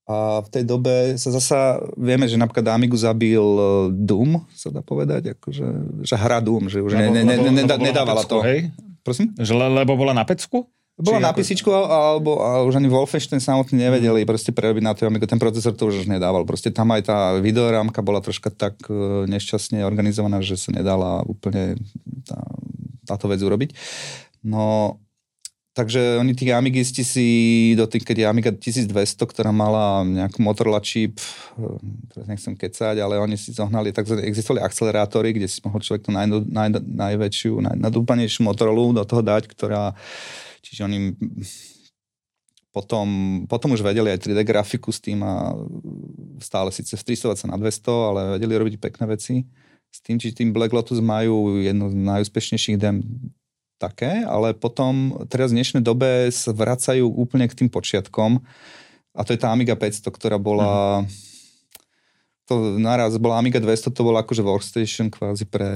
A 0.03 0.43
v 0.43 0.49
tej 0.51 0.63
dobe 0.67 1.15
sa 1.15 1.31
zasa, 1.31 1.79
vieme, 1.95 2.27
že 2.27 2.35
napríklad 2.35 2.75
Amigu 2.75 2.99
zabil 2.99 3.39
e, 3.39 3.63
Doom, 3.95 4.43
sa 4.51 4.67
dá 4.67 4.83
povedať, 4.83 5.31
akože, 5.39 5.67
že 6.03 6.15
hra 6.19 6.43
Doom, 6.43 6.67
že 6.67 6.83
už 6.83 6.91
lebo, 6.91 7.15
ne, 7.15 7.23
ne, 7.23 7.39
ne, 7.39 7.63
ne, 7.63 7.63
nedávala 7.63 8.27
to. 8.27 8.43
Hej? 8.43 8.67
Prosím? 8.99 9.31
Že, 9.39 9.79
lebo 9.79 9.95
bola 9.95 10.11
na 10.11 10.27
pecku? 10.27 10.67
Bola 11.01 11.19
na 11.19 11.33
písičku, 11.33 11.67
alebo 11.73 12.39
a 12.45 12.61
už 12.61 12.77
ani 12.77 12.87
Wolfenstein 12.87 13.41
samotný 13.41 13.89
nevedeli 13.89 14.21
proste 14.23 14.53
prerobiť 14.53 14.83
na 14.85 14.93
to, 14.93 15.09
Amiga. 15.09 15.25
Ten 15.25 15.41
procesor 15.41 15.73
to 15.73 15.89
už 15.89 16.05
nedával. 16.05 16.45
Proste 16.45 16.69
tam 16.69 16.93
aj 16.93 17.09
tá 17.09 17.17
videorámka 17.41 18.05
bola 18.05 18.21
troška 18.21 18.53
tak 18.53 18.77
e, 18.85 19.25
nešťastne 19.25 19.81
organizovaná, 19.81 20.45
že 20.45 20.61
sa 20.61 20.69
nedala 20.69 21.25
úplne 21.25 21.75
tá, 22.23 22.37
táto 23.09 23.25
vec 23.25 23.41
urobiť. 23.41 23.73
No, 24.45 24.97
takže 25.73 26.21
oni 26.21 26.37
tí 26.37 26.53
Amigisti 26.53 27.01
si 27.01 27.27
do 27.73 27.89
tých, 27.89 28.05
keď 28.05 28.17
je 28.21 28.25
Amiga 28.29 28.51
1200, 28.53 28.93
ktorá 29.25 29.49
mala 29.49 30.05
nejakú 30.05 30.37
Motorola 30.45 30.85
čip, 30.85 31.17
e, 31.57 31.65
teraz 32.13 32.25
nechcem 32.29 32.53
kecať, 32.53 33.01
ale 33.01 33.17
oni 33.17 33.41
si 33.41 33.57
zohnali, 33.57 33.89
tak 33.89 34.05
existovali 34.05 34.61
akcelerátory, 34.61 35.33
kde 35.33 35.49
si 35.49 35.65
mohol 35.65 35.81
človek 35.81 36.05
tú 36.05 36.13
naj, 36.13 36.29
naj, 36.45 36.77
najväčšiu, 36.77 37.57
naj, 37.57 37.75
najúplnejšiu 37.89 38.45
Motorola 38.45 39.01
do 39.01 39.03
toho 39.07 39.25
dať, 39.25 39.49
ktorá 39.49 39.97
Čiže 40.61 40.85
oni 40.85 41.17
potom, 42.71 43.07
potom 43.51 43.75
už 43.75 43.83
vedeli 43.83 44.15
aj 44.15 44.23
3D 44.23 44.47
grafiku 44.47 44.95
s 44.95 45.03
tým 45.03 45.19
a 45.27 45.51
stále 46.39 46.71
síce 46.71 46.95
v 46.95 47.03
320 47.03 47.51
na 47.51 47.57
200, 47.59 48.09
ale 48.09 48.21
vedeli 48.39 48.53
robiť 48.55 48.75
pekné 48.79 49.05
veci. 49.11 49.43
S 49.91 49.99
tým, 49.99 50.15
či 50.15 50.31
tým 50.31 50.55
Black 50.55 50.71
Lotus 50.71 51.03
majú 51.03 51.59
jednu 51.59 51.91
z 51.91 51.95
najúspešnejších 51.99 52.79
dem 52.79 53.03
také, 53.75 54.23
ale 54.23 54.53
potom 54.53 55.25
teraz 55.25 55.51
v 55.51 55.59
dnešnej 55.59 55.83
dobe 55.83 56.29
sa 56.29 56.53
vracajú 56.53 57.09
úplne 57.11 57.49
k 57.49 57.57
tým 57.57 57.69
počiatkom 57.73 58.39
a 59.11 59.21
to 59.25 59.33
je 59.33 59.41
tá 59.41 59.49
Amiga 59.49 59.73
500, 59.73 60.05
ktorá 60.13 60.37
bola 60.37 61.01
mm. 61.01 61.09
to 62.45 62.53
naraz 62.77 63.17
bola 63.17 63.41
Amiga 63.41 63.57
200, 63.57 63.89
to 63.89 64.01
bola 64.05 64.21
akože 64.21 64.45
workstation 64.45 65.09
kvázi 65.09 65.49
pre, 65.49 65.73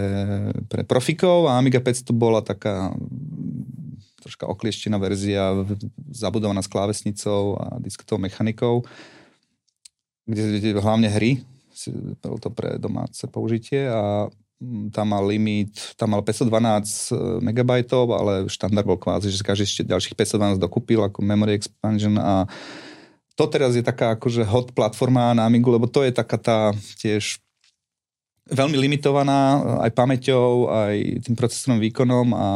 pre 0.69 0.85
profikov 0.85 1.49
a 1.49 1.57
Amiga 1.57 1.81
500 1.81 2.13
bola 2.13 2.45
taká 2.45 2.93
troška 4.25 4.49
oklieštená 4.49 4.97
verzia 4.97 5.53
zabudovaná 6.09 6.65
s 6.65 6.71
klávesnicou 6.73 7.61
a 7.61 7.77
disketovou 7.77 8.25
mechanikou, 8.25 8.81
kde 10.25 10.73
hlavne 10.81 11.05
hry, 11.13 11.45
bolo 12.17 12.41
to 12.41 12.49
pre 12.49 12.81
domáce 12.81 13.21
použitie 13.29 13.85
a 13.85 14.25
mm, 14.57 14.89
tam 14.89 15.13
mal 15.13 15.21
limit, 15.21 15.93
tam 15.93 16.17
mal 16.17 16.25
512 16.25 16.49
e, 16.49 17.53
MB, 17.53 17.69
ale 17.93 18.49
štandard 18.49 18.87
bol 18.87 18.97
kvázi, 18.97 19.29
že 19.29 19.45
každý 19.45 19.69
ešte 19.69 19.83
ďalších 19.85 20.17
512 20.17 20.57
dokúpil 20.57 21.05
ako 21.05 21.21
memory 21.21 21.61
expansion 21.61 22.17
a 22.17 22.49
to 23.35 23.45
teraz 23.51 23.75
je 23.75 23.83
taká 23.83 24.15
akože 24.15 24.47
hot 24.47 24.71
platforma 24.71 25.35
na 25.35 25.45
Amigu, 25.45 25.67
lebo 25.67 25.85
to 25.91 26.01
je 26.01 26.15
taká 26.15 26.39
tá 26.39 26.59
tiež 26.97 27.43
veľmi 28.47 28.77
limitovaná 28.77 29.59
aj 29.83 29.91
pamäťou, 29.91 30.69
aj 30.69 31.25
tým 31.25 31.35
procesorom 31.35 31.81
výkonom 31.81 32.27
a 32.31 32.47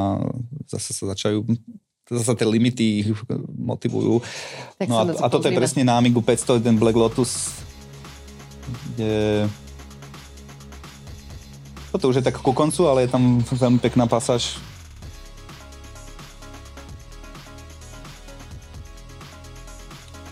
zase 0.70 0.94
sa 0.94 1.10
začajú 1.18 1.42
zase 2.10 2.34
tie 2.34 2.48
limity 2.50 2.86
ich 3.06 3.10
motivujú. 3.54 4.18
no 4.90 4.96
a, 4.98 5.04
a 5.06 5.28
toto 5.30 5.46
je 5.46 5.54
presne 5.54 5.86
na 5.86 6.02
Amigu 6.02 6.26
500, 6.26 6.58
ten 6.58 6.74
Black 6.74 6.98
Lotus, 6.98 7.62
kde 8.94 9.46
toto 11.94 12.10
už 12.10 12.22
je 12.22 12.26
tak 12.26 12.38
ku 12.42 12.54
koncu, 12.54 12.86
ale 12.90 13.06
je 13.06 13.14
tam 13.14 13.42
veľmi 13.46 13.78
pekná 13.82 14.10
pasáž. 14.10 14.58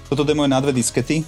Toto 0.09 0.25
demo 0.25 0.45
je 0.45 0.53
na 0.53 0.61
dve 0.61 0.73
diskety. 0.73 1.21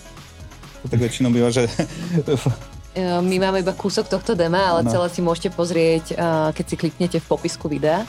To 0.82 0.86
tak 0.88 1.02
väčšinou 1.04 1.30
býva, 1.30 1.54
že 1.54 1.68
E, 2.90 3.22
my 3.22 3.36
máme 3.38 3.62
iba 3.62 3.74
kúsok 3.78 4.10
tohto 4.10 4.34
dema, 4.34 4.74
ale 4.74 4.82
no. 4.82 4.90
celé 4.90 5.08
si 5.14 5.22
môžete 5.22 5.54
pozrieť, 5.54 6.06
e, 6.12 6.16
keď 6.58 6.66
si 6.66 6.76
kliknete 6.76 7.18
v 7.22 7.28
popisku 7.30 7.70
videa. 7.70 8.02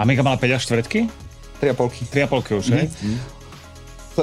Amiga 0.00 0.24
mala 0.24 0.40
5 0.40 0.56
až 0.56 0.62
4? 0.68 1.08
3,5. 1.60 2.10
3,5 2.10 2.58
už, 2.58 2.66
hej? 2.74 2.86
Mm. 3.02 3.18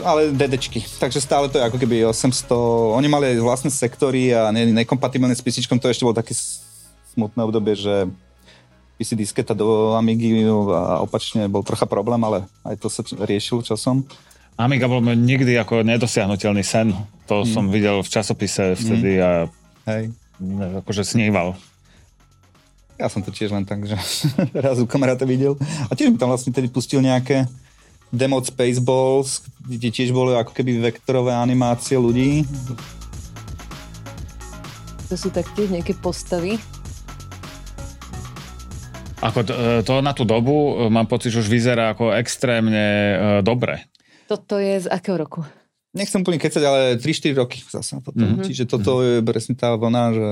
Ale 0.05 0.29
DDčky, 0.29 0.85
takže 1.01 1.17
stále 1.17 1.49
to 1.49 1.57
je 1.57 1.65
ako 1.65 1.81
keby 1.81 2.05
800, 2.05 2.45
oni 2.93 3.09
mali 3.09 3.33
aj 3.33 3.41
vlastné 3.41 3.71
sektory 3.73 4.29
a 4.29 4.53
ne, 4.53 4.69
nekompatibilné 4.69 5.33
s 5.33 5.41
písičkom, 5.41 5.81
to 5.81 5.89
ešte 5.89 6.05
bolo 6.05 6.13
také 6.13 6.37
smutné 7.17 7.41
obdobie, 7.41 7.73
že 7.73 8.05
PC 9.01 9.17
disketa 9.17 9.57
do 9.57 9.97
Amigy 9.97 10.45
a 10.45 11.01
opačne 11.01 11.49
bol 11.49 11.65
trocha 11.65 11.89
problém, 11.89 12.21
ale 12.21 12.45
aj 12.67 12.75
to 12.77 12.87
sa 12.91 13.01
riešil 13.01 13.65
časom. 13.65 14.05
Amiga 14.59 14.91
bol 14.91 14.99
nikdy 14.99 15.55
ako 15.55 15.87
nedosiahnutelný 15.87 16.67
sen. 16.67 16.91
To 17.31 17.41
mm. 17.41 17.49
som 17.49 17.71
videl 17.71 18.03
v 18.03 18.09
časopise 18.11 18.75
vtedy 18.75 19.17
mm. 19.17 19.23
a 19.23 19.29
Hej. 19.87 20.03
akože 20.83 21.07
sníval. 21.07 21.55
Ja 22.99 23.07
som 23.07 23.23
to 23.23 23.31
tiež 23.31 23.55
len 23.55 23.63
tak, 23.63 23.87
že 23.87 23.95
raz 24.65 24.75
u 24.75 24.83
kamaráta 24.83 25.23
videl. 25.23 25.55
A 25.87 25.95
tiež 25.95 26.11
mi 26.11 26.19
tam 26.19 26.27
vlastne 26.27 26.51
tedy 26.51 26.67
pustil 26.67 26.99
nejaké 26.99 27.47
demo 28.11 28.35
od 28.35 28.45
Spaceballs, 28.45 29.47
kde 29.63 29.87
tiež 29.87 30.11
boli 30.11 30.35
ako 30.35 30.51
keby 30.51 30.83
vektorové 30.83 31.31
animácie 31.31 31.95
ľudí. 31.95 32.43
To 35.07 35.15
sú 35.15 35.31
taktiež 35.31 35.71
nejaké 35.71 35.95
postavy. 35.95 36.59
Ako 39.23 39.39
to, 39.47 39.53
e, 39.55 39.79
to 39.87 40.03
na 40.03 40.11
tú 40.11 40.27
dobu 40.27 40.51
e, 40.51 40.91
mám 40.91 41.07
pocit, 41.07 41.31
že 41.31 41.43
už 41.43 41.49
vyzerá 41.51 41.91
ako 41.91 42.15
extrémne 42.15 42.85
uh, 42.87 43.17
dobre. 43.43 43.83
Toto 44.31 44.59
je 44.59 44.83
z 44.83 44.87
akého 44.87 45.19
roku? 45.19 45.43
Nechcem 45.89 46.21
úplne 46.21 46.37
kecať, 46.37 46.61
ale 46.61 46.81
3-4 47.01 47.33
roky 47.33 47.65
zase 47.65 47.97
potom. 48.05 48.37
Mm-hmm. 48.37 48.45
Čiže 48.45 48.63
toto 48.69 49.01
mm-hmm. 49.01 49.09
je 49.09 49.25
presne 49.25 49.53
tá 49.57 49.73
vlna, 49.73 50.03
že 50.13 50.27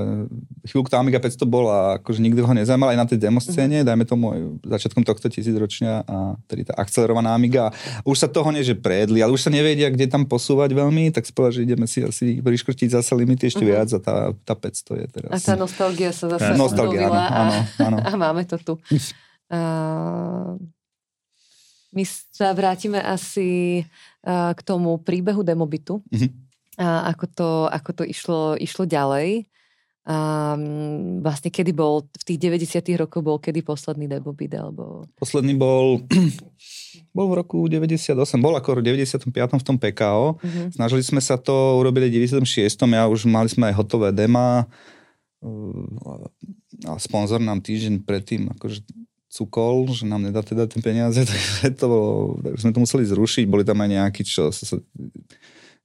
chvíľku 0.70 0.86
tá 0.86 1.02
Amiga 1.02 1.18
500 1.18 1.42
bola, 1.50 1.98
akože 1.98 2.22
nikto 2.22 2.46
ho 2.46 2.54
nezaujímal 2.54 2.94
aj 2.94 2.98
na 2.98 3.06
tej 3.10 3.18
demo 3.18 3.42
scéne, 3.42 3.82
mm-hmm. 3.82 3.88
dajme 3.90 4.04
tomu 4.06 4.24
aj 4.30 4.40
začiatkom 4.78 5.02
tohto 5.02 5.26
tisícročia 5.26 6.06
a 6.06 6.38
tedy 6.46 6.62
tá 6.62 6.78
akcelerovaná 6.78 7.34
Amiga. 7.34 7.74
Už 8.06 8.22
sa 8.22 8.28
toho 8.30 8.54
nie, 8.54 8.62
že 8.62 8.78
predli, 8.78 9.18
ale 9.18 9.34
už 9.34 9.42
sa 9.42 9.50
nevedia, 9.50 9.90
kde 9.90 10.06
tam 10.06 10.30
posúvať 10.30 10.70
veľmi, 10.78 11.10
tak 11.10 11.26
povedal, 11.34 11.58
že 11.58 11.62
ideme 11.66 11.90
si 11.90 12.06
asi 12.06 12.38
priškrtiť 12.38 12.94
zase 12.94 13.10
limity 13.18 13.50
ešte 13.50 13.66
mm-hmm. 13.66 13.74
viac 13.82 13.88
a 13.90 13.98
tá, 13.98 14.16
tá 14.46 14.54
500 14.54 15.02
je 15.02 15.06
teraz. 15.10 15.30
A 15.34 15.36
tá 15.42 15.54
nostalgia 15.58 16.14
sa 16.14 16.30
zase 16.38 16.54
nostalgia, 16.54 17.10
áno, 17.10 17.18
áno, 17.18 17.56
áno. 17.82 17.96
A 18.06 18.10
máme 18.14 18.46
to 18.46 18.56
tu. 18.62 18.74
Uh, 19.48 20.60
my 21.92 22.04
sa 22.06 22.52
vrátime 22.52 23.00
asi 23.00 23.82
uh, 24.26 24.52
k 24.52 24.60
tomu 24.60 25.00
príbehu 25.00 25.40
demobitu. 25.40 26.04
Mm-hmm. 26.12 26.30
A 26.78 27.10
ako 27.10 27.24
to, 27.34 27.48
ako 27.74 27.90
to 27.90 28.04
išlo, 28.06 28.54
išlo 28.54 28.86
ďalej. 28.86 29.50
Um, 30.08 31.20
vlastne 31.20 31.52
kedy 31.52 31.76
bol, 31.76 32.08
v 32.08 32.24
tých 32.24 32.38
90 32.40 32.80
rokoch 32.96 33.20
bol 33.20 33.36
kedy 33.36 33.60
posledný 33.60 34.08
demobit? 34.08 34.54
Alebo... 34.56 35.04
Posledný 35.20 35.52
bol, 35.58 36.00
bol 37.16 37.26
v 37.28 37.34
roku 37.34 37.66
98, 37.68 38.16
bol 38.40 38.56
ako 38.56 38.80
v 38.80 39.04
95. 39.04 39.28
v 39.34 39.64
tom 39.66 39.76
PKO. 39.76 40.40
Mhm. 40.40 40.62
Snažili 40.78 41.02
sme 41.04 41.20
sa 41.20 41.36
to 41.36 41.82
urobiť 41.82 42.08
v 42.08 42.24
96. 42.24 42.88
Ja 42.88 43.04
už 43.10 43.28
mali 43.28 43.52
sme 43.52 43.68
aj 43.68 43.74
hotové 43.76 44.14
dema 44.14 44.70
a 46.86 46.98
sponzor 46.98 47.38
nám 47.38 47.62
týždeň 47.62 48.02
predtým 48.02 48.50
akože 48.58 48.82
cukol, 49.38 49.86
že 49.94 50.02
nám 50.02 50.26
nedá 50.26 50.42
teda 50.42 50.66
tie 50.66 50.82
peniaze, 50.82 51.22
takže 51.30 51.78
to 51.78 51.86
bolo, 51.86 52.10
tak 52.42 52.58
sme 52.58 52.70
to 52.74 52.82
museli 52.82 53.04
zrušiť. 53.06 53.44
Boli 53.46 53.62
tam 53.62 53.78
aj 53.78 53.90
nejakí, 53.94 54.22
čo 54.26 54.50
sa, 54.50 54.66
sa 54.66 54.76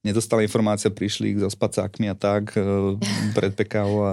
nedostali 0.04 0.44
informácie, 0.44 0.92
prišli 0.92 1.40
so 1.40 1.48
spacákmi 1.48 2.12
a 2.12 2.14
tak 2.14 2.52
e, 2.60 2.60
pred 3.32 3.56
PKO 3.56 3.96
a 4.04 4.12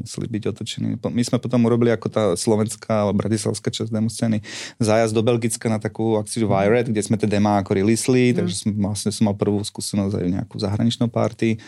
museli 0.00 0.24
byť 0.24 0.42
otočení. 0.48 0.96
My 0.96 1.20
sme 1.20 1.36
potom 1.36 1.60
urobili 1.68 1.92
ako 1.92 2.08
tá 2.08 2.24
slovenská 2.32 3.04
alebo 3.04 3.20
bratislavská 3.20 3.68
časť 3.68 3.92
demo 3.92 4.08
scény 4.08 4.40
zájazd 4.80 5.12
do 5.12 5.20
Belgicka 5.20 5.68
na 5.68 5.76
takú 5.76 6.16
akciu 6.16 6.48
Viret, 6.48 6.88
kde 6.88 7.04
sme 7.04 7.20
tie 7.20 7.28
demá 7.28 7.60
ako 7.60 7.76
releasli, 7.76 8.32
mm. 8.32 8.34
takže 8.40 8.54
som, 8.56 8.70
vlastne 8.72 9.12
som 9.12 9.28
mal 9.28 9.36
prvú 9.36 9.60
skúsenosť 9.60 10.16
aj 10.16 10.26
nejakú 10.40 10.56
zahraničnú 10.56 11.12
party. 11.12 11.60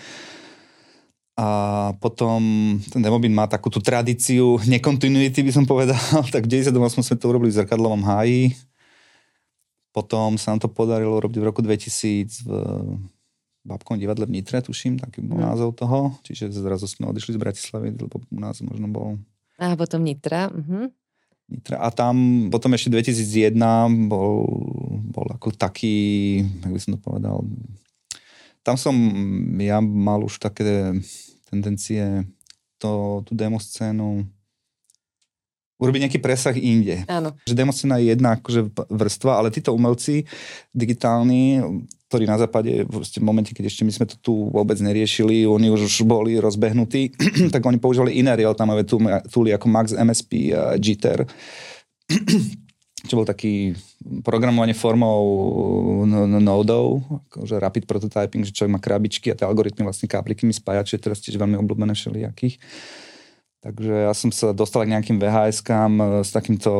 A 1.40 1.46
potom 1.96 2.40
ten 2.92 3.00
Demobin 3.00 3.33
má 3.33 3.48
takú 3.48 3.72
tú 3.72 3.81
tradíciu 3.81 4.61
nekontinuity, 4.68 5.40
by 5.40 5.53
som 5.57 5.64
povedal. 5.64 5.96
tak 6.35 6.44
v 6.44 6.61
98 6.61 7.00
sme 7.00 7.16
to 7.16 7.33
urobili 7.33 7.48
v 7.48 7.64
Zrkadlovom 7.64 8.05
háji. 8.05 8.53
Potom 9.88 10.37
sa 10.37 10.53
nám 10.53 10.61
to 10.61 10.68
podarilo 10.68 11.16
robiť 11.16 11.40
v 11.40 11.48
roku 11.48 11.64
2000 11.64 12.44
v 12.44 12.50
Babkom 13.64 13.96
divadle 13.96 14.29
v 14.29 14.40
Nitre, 14.40 14.61
tuším, 14.61 15.00
taký 15.00 15.24
bol 15.24 15.40
mm. 15.40 15.44
názov 15.48 15.81
toho. 15.81 16.12
Čiže 16.29 16.53
zrazu 16.53 16.85
sme 16.85 17.09
odišli 17.09 17.37
z 17.37 17.40
Bratislavy, 17.40 17.88
lebo 17.96 18.20
u 18.20 18.40
nás 18.40 18.61
možno 18.61 18.88
bol... 18.92 19.16
A 19.57 19.76
potom 19.76 20.05
Nitra. 20.05 20.48
Uh-huh. 20.53 20.92
Nitra. 21.48 21.81
A 21.81 21.88
tam 21.88 22.48
potom 22.53 22.72
ešte 22.76 22.92
2001 22.92 23.57
bol, 24.09 24.44
bol 25.09 25.26
ako 25.33 25.57
taký, 25.57 26.40
jak 26.40 26.72
by 26.72 26.81
som 26.81 26.92
to 26.96 27.00
povedal, 27.00 27.44
tam 28.61 28.76
som 28.76 28.94
ja 29.57 29.81
mal 29.81 30.20
už 30.20 30.37
také 30.37 30.92
tendencie 31.50 32.24
to, 32.78 33.20
tú 33.26 33.32
demo 33.34 33.58
scénu 33.60 34.24
urobiť 35.80 36.00
nejaký 36.06 36.20
presah 36.20 36.52
inde. 36.52 37.08
Áno. 37.08 37.32
Že 37.48 37.56
demoscéna 37.56 37.96
je 37.98 38.12
jedna 38.12 38.36
akože 38.36 38.68
vrstva, 38.92 39.40
ale 39.40 39.48
títo 39.48 39.72
umelci 39.72 40.28
digitálni, 40.76 41.64
ktorí 42.12 42.28
na 42.28 42.36
západe 42.36 42.84
v 42.84 43.00
momente, 43.24 43.56
keď 43.56 43.72
ešte 43.72 43.82
my 43.88 43.92
sme 43.96 44.06
to 44.06 44.20
tu 44.20 44.52
vôbec 44.52 44.76
neriešili, 44.76 45.48
oni 45.48 45.72
už 45.72 46.04
boli 46.04 46.36
rozbehnutí, 46.36 47.16
tak 47.54 47.64
oni 47.64 47.80
používali 47.80 48.20
iné 48.20 48.36
real-timeové 48.36 48.84
túly 49.32 49.56
ako 49.56 49.66
Max 49.72 49.96
MSP 49.96 50.52
a 50.52 50.76
Jitter 50.76 51.24
čo 53.06 53.16
bol 53.16 53.26
taký 53.28 53.72
programovanie 54.20 54.76
formou 54.76 55.22
nodov, 56.40 57.00
akože 57.32 57.56
rapid 57.56 57.84
prototyping, 57.88 58.44
že 58.44 58.52
človek 58.52 58.74
má 58.76 58.80
krabičky 58.80 59.32
a 59.32 59.36
tie 59.36 59.48
algoritmy 59.48 59.84
vlastne 59.84 60.10
kápliky 60.10 60.44
mi 60.44 60.52
spája, 60.52 60.84
čo 60.84 60.96
je 60.96 61.04
teraz 61.04 61.20
tiež 61.24 61.40
veľmi 61.40 61.56
obľúbené 61.60 61.96
všelijakých. 61.96 62.60
Takže 63.60 64.08
ja 64.08 64.12
som 64.16 64.32
sa 64.32 64.56
dostal 64.56 64.88
k 64.88 64.96
nejakým 64.96 65.20
VHS-kám 65.20 65.92
e, 66.00 66.04
s 66.24 66.32
takýmto 66.32 66.72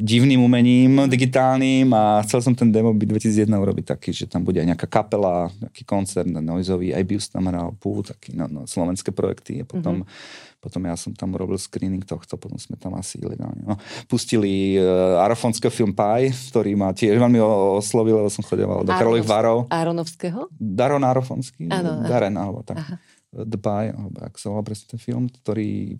divným 0.00 0.40
umením 0.40 1.04
digitálnym 1.04 1.92
a 1.92 2.24
chcel 2.24 2.40
som 2.40 2.56
ten 2.56 2.72
demo 2.72 2.96
byť 2.96 3.28
2001 3.28 3.52
urobiť 3.52 3.84
taký, 3.84 4.16
že 4.16 4.24
tam 4.24 4.40
bude 4.40 4.64
aj 4.64 4.72
nejaká 4.72 4.88
kapela, 4.88 5.52
nejaký 5.60 5.84
koncert 5.84 6.24
noizový, 6.24 6.96
aj 6.96 7.04
Bius 7.04 7.28
tam 7.28 7.52
hral, 7.52 7.76
pú, 7.76 8.00
taký 8.00 8.32
no, 8.32 8.48
no, 8.48 8.64
slovenské 8.64 9.12
projekty 9.12 9.60
a 9.60 9.68
potom 9.68 10.00
mm-hmm 10.00 10.49
potom 10.60 10.84
ja 10.84 10.94
som 10.94 11.16
tam 11.16 11.32
robil 11.32 11.56
screening 11.56 12.04
tohto, 12.04 12.36
potom 12.36 12.60
sme 12.60 12.76
tam 12.76 12.92
asi 12.94 13.16
ilegálne. 13.16 13.64
No. 13.64 13.80
Pustili 14.06 14.76
uh, 14.76 15.24
arafonského 15.24 15.72
film 15.72 15.96
Pie, 15.96 16.30
ktorý 16.52 16.76
ma 16.76 16.92
tiež 16.92 17.16
veľmi 17.16 17.40
oslovil, 17.80 18.20
lebo 18.20 18.28
som 18.28 18.44
chodeval 18.44 18.84
do 18.84 18.92
Karolich 18.92 19.24
Varov. 19.24 19.72
Aronovského? 19.72 20.52
Daron 20.60 21.00
Arofonský. 21.00 21.72
Áno. 21.72 22.04
Daren, 22.04 22.36
alebo 22.36 22.60
tak. 22.60 22.76
Aha. 22.76 23.00
The 23.32 23.56
Pie, 23.56 23.96
alebo 23.96 24.16
ak 24.20 24.36
sa 24.36 24.52
volal 24.52 24.68
presne 24.68 24.86
ten 24.92 25.00
film, 25.00 25.32
ktorý 25.32 25.96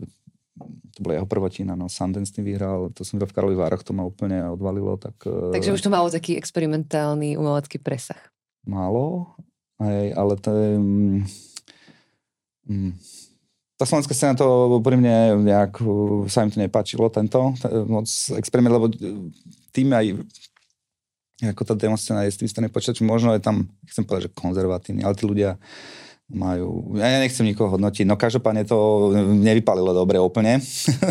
to 0.92 0.98
bola 1.00 1.16
jeho 1.16 1.28
prvotina, 1.28 1.72
no 1.72 1.88
Sundance 1.88 2.36
vyhral, 2.36 2.92
to 2.92 3.00
som 3.06 3.16
v 3.16 3.32
Karlových 3.32 3.60
Vároch, 3.64 3.82
to 3.86 3.96
ma 3.96 4.04
úplne 4.04 4.44
odvalilo. 4.52 5.00
Tak, 5.00 5.16
e, 5.24 5.56
Takže 5.56 5.72
už 5.72 5.80
to 5.80 5.88
malo 5.88 6.12
taký 6.12 6.36
experimentálny 6.36 7.40
umelecký 7.40 7.80
presah. 7.80 8.20
Málo, 8.68 9.32
aj, 9.80 10.12
ale 10.12 10.32
to 10.36 10.50
je... 10.52 10.70
Mm, 10.76 11.20
mm, 12.68 12.92
tá 13.80 13.88
slovenská 13.88 14.12
scéna 14.12 14.36
to 14.36 14.76
pri 14.84 15.00
mne 15.00 15.40
nejak 15.40 15.80
sa 16.28 16.44
im 16.44 16.52
to 16.52 16.60
nepáčilo, 16.60 17.08
tento 17.08 17.56
moc 17.88 18.04
experiment, 18.36 18.76
lebo 18.76 18.92
tým 19.72 19.88
aj 19.96 20.20
ako 21.56 21.62
tá 21.64 21.72
demoscéna 21.72 22.28
je 22.28 22.36
z 22.36 22.44
tým 22.44 22.50
strany 22.52 22.68
počítať, 22.68 23.00
možno 23.00 23.32
je 23.32 23.40
tam, 23.40 23.64
chcem 23.88 24.04
povedať, 24.04 24.28
že 24.28 24.36
konzervatívny, 24.36 25.00
ale 25.00 25.16
tí 25.16 25.24
ľudia 25.24 25.56
majú, 26.30 26.94
ja 26.94 27.18
nechcem 27.18 27.42
nikoho 27.42 27.74
hodnotiť, 27.74 28.06
no 28.06 28.14
každopádne 28.14 28.62
to 28.62 29.10
nevypalilo 29.34 29.90
dobre 29.90 30.22
úplne. 30.22 30.62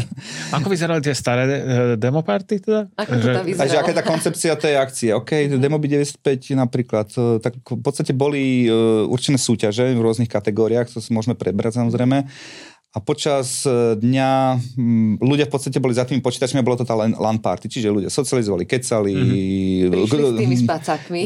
Ako 0.55 0.71
vyzerali 0.71 1.03
tie 1.03 1.11
staré 1.11 1.43
uh, 1.43 1.59
demoparty 1.99 2.63
teda? 2.63 2.87
Ako 2.95 3.11
to 3.19 3.27
tam 3.27 3.43
vyzeralo? 3.43 3.61
Takže 3.67 3.77
aká 3.83 3.89
je 3.91 3.99
tá 3.99 4.05
koncepcia 4.07 4.51
tej 4.55 4.75
akcie? 4.79 5.09
OK, 5.11 5.31
mm-hmm. 5.31 5.59
Demoby 5.59 5.87
95 6.23 6.55
napríklad, 6.55 7.07
uh, 7.19 7.35
tak 7.43 7.59
v 7.59 7.83
podstate 7.83 8.15
boli 8.15 8.71
určené 9.09 9.35
súťaže 9.35 9.91
v 9.91 9.99
rôznych 9.99 10.31
kategóriách, 10.31 10.87
to 10.89 11.03
si 11.03 11.11
môžeme 11.11 11.35
prebrať 11.35 11.83
samozrejme 11.83 12.25
a 12.89 12.97
počas 12.97 13.69
e, 13.69 13.93
dňa 14.01 14.57
ľudia 15.21 15.45
v 15.45 15.53
podstate 15.53 15.77
boli 15.77 15.93
za 15.93 16.09
tými 16.09 16.25
počítačmi 16.25 16.57
a 16.57 16.65
bolo 16.65 16.81
to 16.81 16.89
tá 16.89 16.97
LAN 16.97 17.37
party, 17.37 17.69
čiže 17.69 17.93
ľudia 17.93 18.09
socializovali, 18.09 18.65
kecali, 18.65 19.13
mm-hmm. 19.13 19.93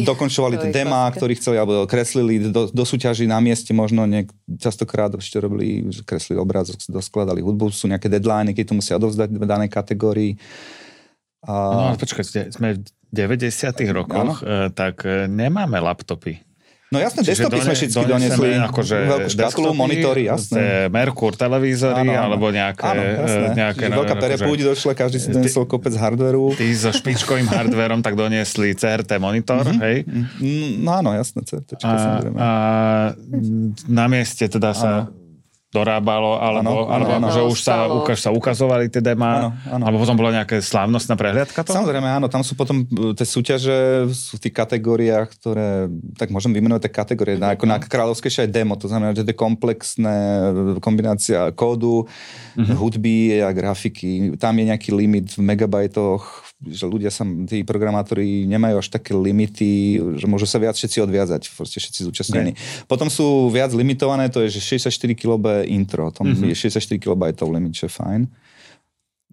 dokončovali 0.04 0.60
tie 0.60 0.76
demá, 0.76 1.08
ktorí 1.08 1.40
chceli, 1.40 1.56
alebo 1.56 1.88
kreslili 1.88 2.52
do, 2.52 2.68
do 2.68 2.84
súťaží 2.84 3.24
na 3.32 3.40
mieste, 3.40 3.72
možno 3.72 4.04
niek- 4.04 4.36
častokrát 4.60 5.16
ešte 5.16 5.40
robili, 5.40 5.88
že 5.88 6.04
kreslili 6.04 6.36
obrázok, 6.36 6.84
doskladali 6.92 7.40
hudbu, 7.40 7.72
sú 7.72 7.88
nejaké 7.88 8.12
deadline, 8.12 8.52
keď 8.52 8.66
to 8.68 8.76
musia 8.76 9.00
odovzdať 9.00 9.32
v 9.32 9.46
danej 9.48 9.72
kategórii. 9.72 10.36
A... 11.48 11.96
No 11.96 11.96
počkaj, 11.96 12.52
sme 12.52 12.76
v 12.76 12.92
90 13.16 13.72
rokoch, 13.96 14.20
ano? 14.20 14.36
E, 14.44 14.68
tak 14.76 15.08
e, 15.08 15.32
nemáme 15.32 15.80
laptopy. 15.80 16.53
No 16.94 17.02
jasné, 17.02 17.26
Čiže 17.26 17.50
desktopy 17.50 17.60
sme 17.66 17.74
všetky 17.74 18.04
donesli. 18.06 18.50
Akože 18.62 18.96
veľkú 19.10 19.30
škatulu, 19.34 19.70
monitory, 19.74 20.30
jasné. 20.30 20.86
Merkur 20.94 21.34
televízory, 21.34 22.06
áno, 22.06 22.14
alebo 22.14 22.54
nejaké... 22.54 22.86
Áno, 22.86 23.02
jasné. 23.02 23.46
nejaké 23.58 23.86
Čiže 23.90 23.98
veľká 23.98 24.16
perepúť 24.22 24.60
akože, 24.62 24.70
došla, 24.70 24.92
každý 24.94 25.18
si 25.18 25.28
donesol 25.34 25.66
kopec 25.66 25.94
hardveru. 25.98 26.54
Tí 26.54 26.70
so 26.78 26.94
špičkovým 26.94 27.50
hardverom 27.50 28.06
tak 28.06 28.14
doniesli 28.14 28.78
CRT 28.78 29.18
monitor, 29.18 29.66
mm-hmm. 29.66 29.82
hej? 29.82 29.98
No 30.86 31.02
áno, 31.02 31.10
jasné, 31.18 31.42
CRT. 31.42 31.82
A, 31.82 31.90
a 32.38 32.50
na 33.90 34.06
mieste 34.06 34.46
teda 34.46 34.78
sa... 34.78 35.10
Áno 35.10 35.23
dorábalo, 35.74 36.38
alebo, 36.38 36.86
ano, 36.86 36.94
alebo 36.94 37.12
ano, 37.18 37.28
že 37.34 37.42
už 37.42 37.60
sa, 37.66 37.90
ukáž, 37.90 38.22
sa 38.22 38.30
ukazovali 38.30 38.94
tie 38.94 39.02
demá, 39.02 39.50
ano, 39.50 39.50
ano. 39.66 39.84
alebo 39.90 39.98
potom 40.06 40.14
bola 40.14 40.30
nejaká 40.30 40.62
slávnostná 40.62 41.18
prehliadka 41.18 41.66
to? 41.66 41.74
Samozrejme, 41.74 42.06
áno, 42.06 42.30
tam 42.30 42.46
sú 42.46 42.54
potom 42.54 42.86
e, 42.86 43.18
tie 43.18 43.26
súťaže 43.26 44.06
sú 44.14 44.38
v 44.38 44.44
tých 44.48 44.54
kategóriách, 44.54 45.34
ktoré, 45.34 45.90
tak 46.14 46.30
môžem 46.30 46.54
vymenovať 46.54 46.86
tie 46.86 46.94
kategórie, 46.94 47.36
mm-hmm. 47.42 47.58
ako 47.58 47.66
na 47.66 47.78
kráľovské 47.82 48.30
aj 48.30 48.54
demo, 48.54 48.78
to 48.78 48.86
znamená, 48.86 49.18
že 49.18 49.26
to 49.26 49.34
je 49.34 49.42
komplexné 49.42 50.18
e, 50.22 50.78
kombinácia 50.78 51.50
kódu, 51.58 52.06
mm-hmm. 52.56 52.78
hudby 52.78 53.18
a 53.42 53.50
grafiky, 53.52 54.38
tam 54.38 54.58
je 54.58 54.66
nejaký 54.70 54.90
limit 54.94 55.34
v 55.34 55.42
megabajtoch, 55.42 56.22
že 56.64 56.86
ľudia 56.88 57.12
sa, 57.12 57.28
tí 57.50 57.66
programátori 57.68 58.48
nemajú 58.48 58.80
až 58.80 58.88
také 58.94 59.12
limity, 59.12 60.00
že 60.18 60.26
môžu 60.30 60.48
sa 60.48 60.62
viac 60.62 60.78
všetci 60.78 61.04
odviazať, 61.04 61.42
proste 61.54 61.82
všetci 61.82 62.00
zúčastnení. 62.08 62.52
Okay. 62.56 62.88
Potom 62.88 63.12
sú 63.12 63.52
viac 63.52 63.74
limitované, 63.76 64.30
to 64.32 64.46
je, 64.48 64.60
že 64.60 64.80
64 64.80 65.18
kB 65.18 65.68
intro, 65.68 66.14
tam 66.14 66.32
mm-hmm. 66.32 66.54
je 66.54 66.72
64 66.72 67.04
kB 67.04 67.22
limit, 67.52 67.74
čo 67.76 67.90
je 67.90 67.94
fajn. 67.94 68.22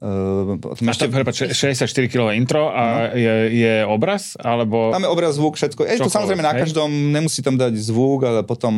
Uh, 0.01 0.57
ešte, 0.81 1.13
prepáč, 1.13 1.53
64 1.53 2.09
kg 2.09 2.33
intro 2.33 2.73
a 2.73 3.13
no. 3.13 3.21
je, 3.21 3.35
je 3.53 3.75
obraz? 3.85 4.33
Alebo... 4.41 4.89
Tam 4.97 5.05
je 5.05 5.11
obraz, 5.13 5.37
zvuk, 5.37 5.61
všetko. 5.61 5.85
Je 5.85 6.01
to 6.01 6.09
samozrejme 6.09 6.41
na 6.41 6.57
každom, 6.57 6.89
nemusí 6.89 7.45
tam 7.45 7.61
dať 7.61 7.77
zvuk, 7.77 8.25
ale 8.25 8.41
potom 8.41 8.73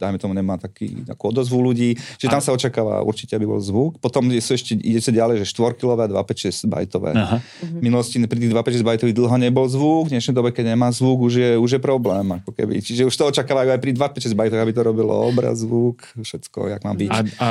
dajme 0.00 0.16
tomu, 0.16 0.32
nemá 0.32 0.56
taký, 0.56 1.04
takú 1.04 1.28
odozvu 1.28 1.60
ľudí, 1.60 2.00
že 2.16 2.26
tam 2.32 2.40
sa 2.40 2.56
očakáva 2.56 3.04
určite, 3.04 3.36
aby 3.36 3.44
bol 3.44 3.60
zvuk. 3.60 4.00
Potom 4.00 4.32
sú 4.40 4.56
ešte, 4.56 4.80
ide 4.80 5.04
sa 5.04 5.12
ďalej, 5.12 5.44
že 5.44 5.52
4 5.52 5.76
kg 5.76 6.08
256 6.08 6.64
bajtové. 6.64 7.12
Aha. 7.12 7.38
V 7.60 7.82
minulosti 7.84 8.16
pri 8.24 8.38
tých 8.40 8.52
256 8.56 8.80
bajtových 8.80 9.16
dlho 9.16 9.36
nebol 9.36 9.66
zvuk, 9.68 10.08
v 10.08 10.16
dnešnej 10.16 10.34
dobe, 10.34 10.50
keď 10.56 10.72
nemá 10.72 10.88
zvuk, 10.90 11.20
už 11.20 11.34
je, 11.36 11.50
už 11.60 11.70
je 11.76 11.80
problém. 11.80 12.24
Ako 12.40 12.56
keby. 12.56 12.80
Čiže 12.80 13.04
už 13.04 13.14
to 13.14 13.28
očakávajú 13.28 13.76
aj 13.76 13.80
pri 13.80 13.92
256 13.92 14.32
bajtových, 14.32 14.64
aby 14.64 14.72
to 14.72 14.82
robilo 14.82 15.12
obraz, 15.28 15.60
zvuk, 15.60 16.00
všetko, 16.16 16.72
jak 16.72 16.82
má 16.82 16.96
byť. 16.96 17.10
A, 17.12 17.18
a 17.36 17.48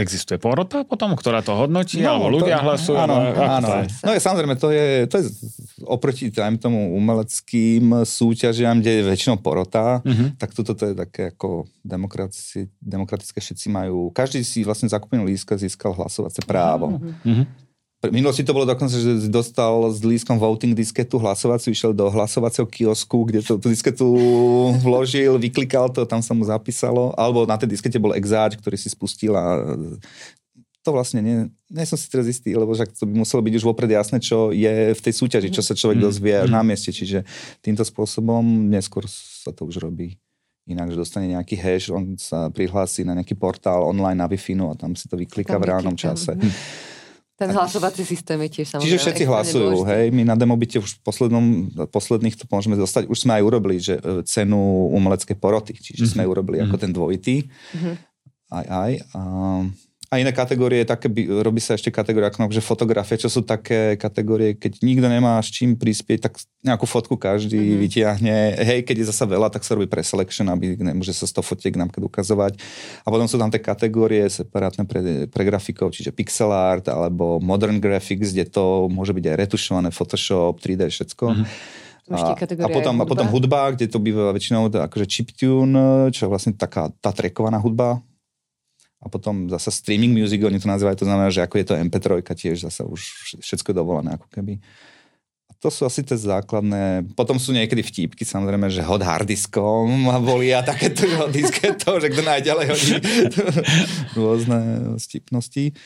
existuje 0.00 0.40
porota 0.40 0.86
potom, 0.88 1.12
ktorá 1.12 1.44
to 1.44 1.52
hodnotí, 1.52 2.00
no, 2.00 2.16
alebo 2.16 2.40
ľudia 2.40 2.62
to, 2.62 2.64
hlasujú? 2.64 2.96
Áno, 2.96 3.14
áno. 3.36 3.68
No 3.84 4.10
je, 4.16 4.20
samozrejme, 4.22 4.54
to 4.56 4.72
je, 4.72 4.86
to 5.10 5.14
je 5.20 5.24
oproti 5.84 6.32
tajme 6.32 6.56
tomu 6.56 6.96
umeleckým 6.96 8.06
súťažiam, 8.06 8.80
kde 8.80 9.00
je 9.00 9.08
väčšinou 9.08 9.36
porota, 9.42 10.00
uh-huh. 10.00 10.38
tak 10.40 10.54
toto 10.56 10.72
to 10.72 10.92
je 10.92 10.94
také 10.94 11.34
ako 11.34 11.68
demokratické 11.82 13.40
všetci 13.40 13.66
majú, 13.68 14.12
každý 14.14 14.44
si 14.44 14.62
vlastne 14.62 14.88
zakupený 14.88 15.24
lístka 15.26 15.58
získal 15.58 15.92
hlasovacie 15.92 16.44
právo. 16.46 17.00
Mm-hmm. 17.24 17.64
V 18.04 18.12
minulosti 18.12 18.44
to 18.44 18.52
bolo 18.52 18.68
dokonca, 18.68 18.92
že 18.92 19.32
dostal 19.32 19.88
s 19.88 20.04
lístkom 20.04 20.36
voting 20.36 20.76
disketu 20.76 21.16
hlasovaciu, 21.16 21.72
išiel 21.72 21.96
do 21.96 22.12
hlasovacieho 22.12 22.68
kiosku, 22.68 23.24
kde 23.24 23.40
to, 23.40 23.56
tú 23.56 23.72
disketu 23.72 24.04
vložil, 24.84 25.40
vyklikal 25.40 25.88
to, 25.88 26.04
tam 26.04 26.20
sa 26.20 26.36
mu 26.36 26.44
zapísalo, 26.44 27.16
alebo 27.16 27.48
na 27.48 27.56
tej 27.56 27.72
diskete 27.72 27.96
bol 27.96 28.12
exáč, 28.12 28.60
ktorý 28.60 28.76
si 28.76 28.92
spustil 28.92 29.32
a 29.32 29.72
to 30.84 30.92
vlastne 30.92 31.24
nie, 31.24 31.48
nie 31.72 31.88
som 31.88 31.96
si 31.96 32.12
teraz 32.12 32.28
istý, 32.28 32.52
lebo 32.52 32.76
však 32.76 32.92
to 32.92 33.08
by 33.08 33.24
muselo 33.24 33.40
byť 33.40 33.54
už 33.56 33.64
vopred 33.64 33.88
jasné, 33.88 34.20
čo 34.20 34.52
je 34.52 34.92
v 34.92 35.00
tej 35.00 35.14
súťaži, 35.16 35.48
čo 35.48 35.64
sa 35.64 35.72
človek 35.72 35.96
mhm. 35.96 36.04
dozvie 36.04 36.36
mm. 36.44 36.52
na 36.52 36.60
mieste, 36.60 36.92
čiže 36.92 37.24
týmto 37.64 37.88
spôsobom 37.88 38.44
neskôr 38.68 39.08
sa 39.08 39.48
to 39.48 39.64
už 39.64 39.80
robí 39.80 40.20
inak, 40.64 40.88
že 40.92 40.96
dostane 40.96 41.28
nejaký 41.28 41.60
hash, 41.60 41.92
on 41.92 42.16
sa 42.16 42.48
prihlási 42.48 43.04
na 43.04 43.12
nejaký 43.12 43.36
portál 43.36 43.84
online 43.84 44.16
na 44.16 44.26
wi 44.28 44.40
a 44.40 44.74
tam 44.76 44.96
si 44.96 45.08
to 45.08 45.16
vyklika 45.20 45.60
v 45.60 45.68
reálnom 45.68 45.96
čase. 45.96 46.32
Mhm. 46.32 46.50
Ten 47.34 47.50
hlasovací 47.50 48.06
systém 48.06 48.38
je 48.46 48.62
tiež 48.62 48.66
samozrejme. 48.78 48.94
Čiže 48.94 49.02
všetci 49.02 49.24
hlasujú, 49.26 49.70
dôležitý. 49.82 49.90
hej. 49.90 50.06
My 50.14 50.22
na 50.22 50.38
Demobite 50.38 50.78
už 50.78 50.90
v 50.94 51.00
poslednom, 51.02 51.66
posledných 51.90 52.38
to 52.38 52.46
môžeme 52.46 52.78
dostať, 52.78 53.10
už 53.10 53.26
sme 53.26 53.34
aj 53.34 53.42
urobili, 53.42 53.82
že 53.82 53.98
e, 53.98 54.22
cenu 54.22 54.86
umeleckej 54.94 55.34
poroty, 55.42 55.74
čiže 55.74 56.06
mm-hmm. 56.06 56.12
sme 56.14 56.30
urobili 56.30 56.62
mm-hmm. 56.62 56.70
ako 56.70 56.76
ten 56.78 56.94
dvojitý. 56.94 57.36
Mm-hmm. 57.50 57.94
Aj, 58.54 58.66
aj. 58.70 58.92
A 59.18 59.20
a 60.14 60.22
iné 60.22 60.30
kategórie, 60.30 60.86
také 60.86 61.10
by, 61.10 61.42
robí 61.42 61.58
sa 61.58 61.74
ešte 61.74 61.90
kategória 61.90 62.30
ako 62.30 62.46
že 62.46 62.62
fotografie, 62.62 63.18
čo 63.18 63.26
sú 63.26 63.42
také 63.42 63.98
kategórie, 63.98 64.54
keď 64.54 64.78
nikto 64.86 65.10
nemá 65.10 65.42
s 65.42 65.50
čím 65.50 65.74
prispieť, 65.74 66.30
tak 66.30 66.38
nejakú 66.62 66.86
fotku 66.86 67.18
každý 67.18 67.58
mm-hmm. 67.58 67.82
vytiahne. 67.82 68.36
Hej, 68.62 68.80
keď 68.86 69.02
je 69.02 69.06
zasa 69.10 69.26
veľa, 69.26 69.50
tak 69.50 69.66
sa 69.66 69.74
robí 69.74 69.90
preselection, 69.90 70.46
aby 70.54 70.78
nemôže 70.78 71.10
sa 71.10 71.26
100 71.26 71.42
fotiek 71.42 71.74
nám 71.74 71.90
ukazovať. 71.90 72.54
A 73.02 73.10
potom 73.10 73.26
sú 73.26 73.42
tam 73.42 73.50
tie 73.50 73.58
kategórie 73.58 74.22
separátne 74.30 74.86
pre, 74.86 75.26
pre 75.26 75.42
grafikov, 75.42 75.90
čiže 75.90 76.14
pixel 76.14 76.54
art 76.54 76.86
alebo 76.86 77.42
modern 77.42 77.82
graphics, 77.82 78.30
kde 78.30 78.46
to 78.46 78.86
môže 78.86 79.10
byť 79.10 79.24
aj 79.34 79.36
retušované, 79.50 79.90
Photoshop, 79.90 80.62
3D, 80.62 80.94
všetko. 80.94 81.26
Mm-hmm. 81.26 81.82
A, 82.04 82.36
a, 82.36 82.68
potom, 82.68 83.00
hudba. 83.00 83.02
a 83.02 83.08
potom 83.08 83.26
hudba, 83.32 83.60
kde 83.72 83.88
to 83.88 83.96
býva 83.96 84.28
väčšinou 84.30 84.68
akože 84.68 85.08
chiptune, 85.08 86.12
čo 86.12 86.28
je 86.28 86.30
vlastne 86.30 86.52
taká 86.52 86.92
tá 87.00 87.16
trekovaná 87.16 87.56
hudba, 87.56 88.04
a 89.04 89.06
potom 89.12 89.52
zase 89.52 89.68
streaming 89.68 90.16
music, 90.16 90.40
oni 90.40 90.56
to 90.56 90.64
nazývajú, 90.64 91.04
to 91.04 91.08
znamená, 91.08 91.28
že 91.28 91.44
ako 91.44 91.60
je 91.60 91.66
to 91.68 91.76
MP3, 91.76 92.24
tiež 92.24 92.56
zase 92.64 92.80
už 92.80 93.00
všetko 93.44 93.70
je 93.70 93.76
dovolené 93.76 94.16
ako 94.16 94.26
keby. 94.32 94.56
A 95.44 95.52
to 95.60 95.68
sú 95.68 95.84
asi 95.84 96.00
tie 96.00 96.16
základné, 96.16 97.12
potom 97.12 97.36
sú 97.36 97.52
niekedy 97.52 97.84
vtípky, 97.84 98.24
samozrejme, 98.24 98.72
že 98.72 98.80
hod 98.80 99.04
hardiskom 99.04 100.08
a 100.08 100.16
boli 100.16 100.56
a 100.56 100.64
takéto 100.64 101.04
disketo, 101.28 102.00
že 102.00 102.08
kto 102.08 102.24
najďalej 102.24 102.66
hodí 102.72 102.92
rôzne 104.18 104.58
vtipnosti. 104.96 105.76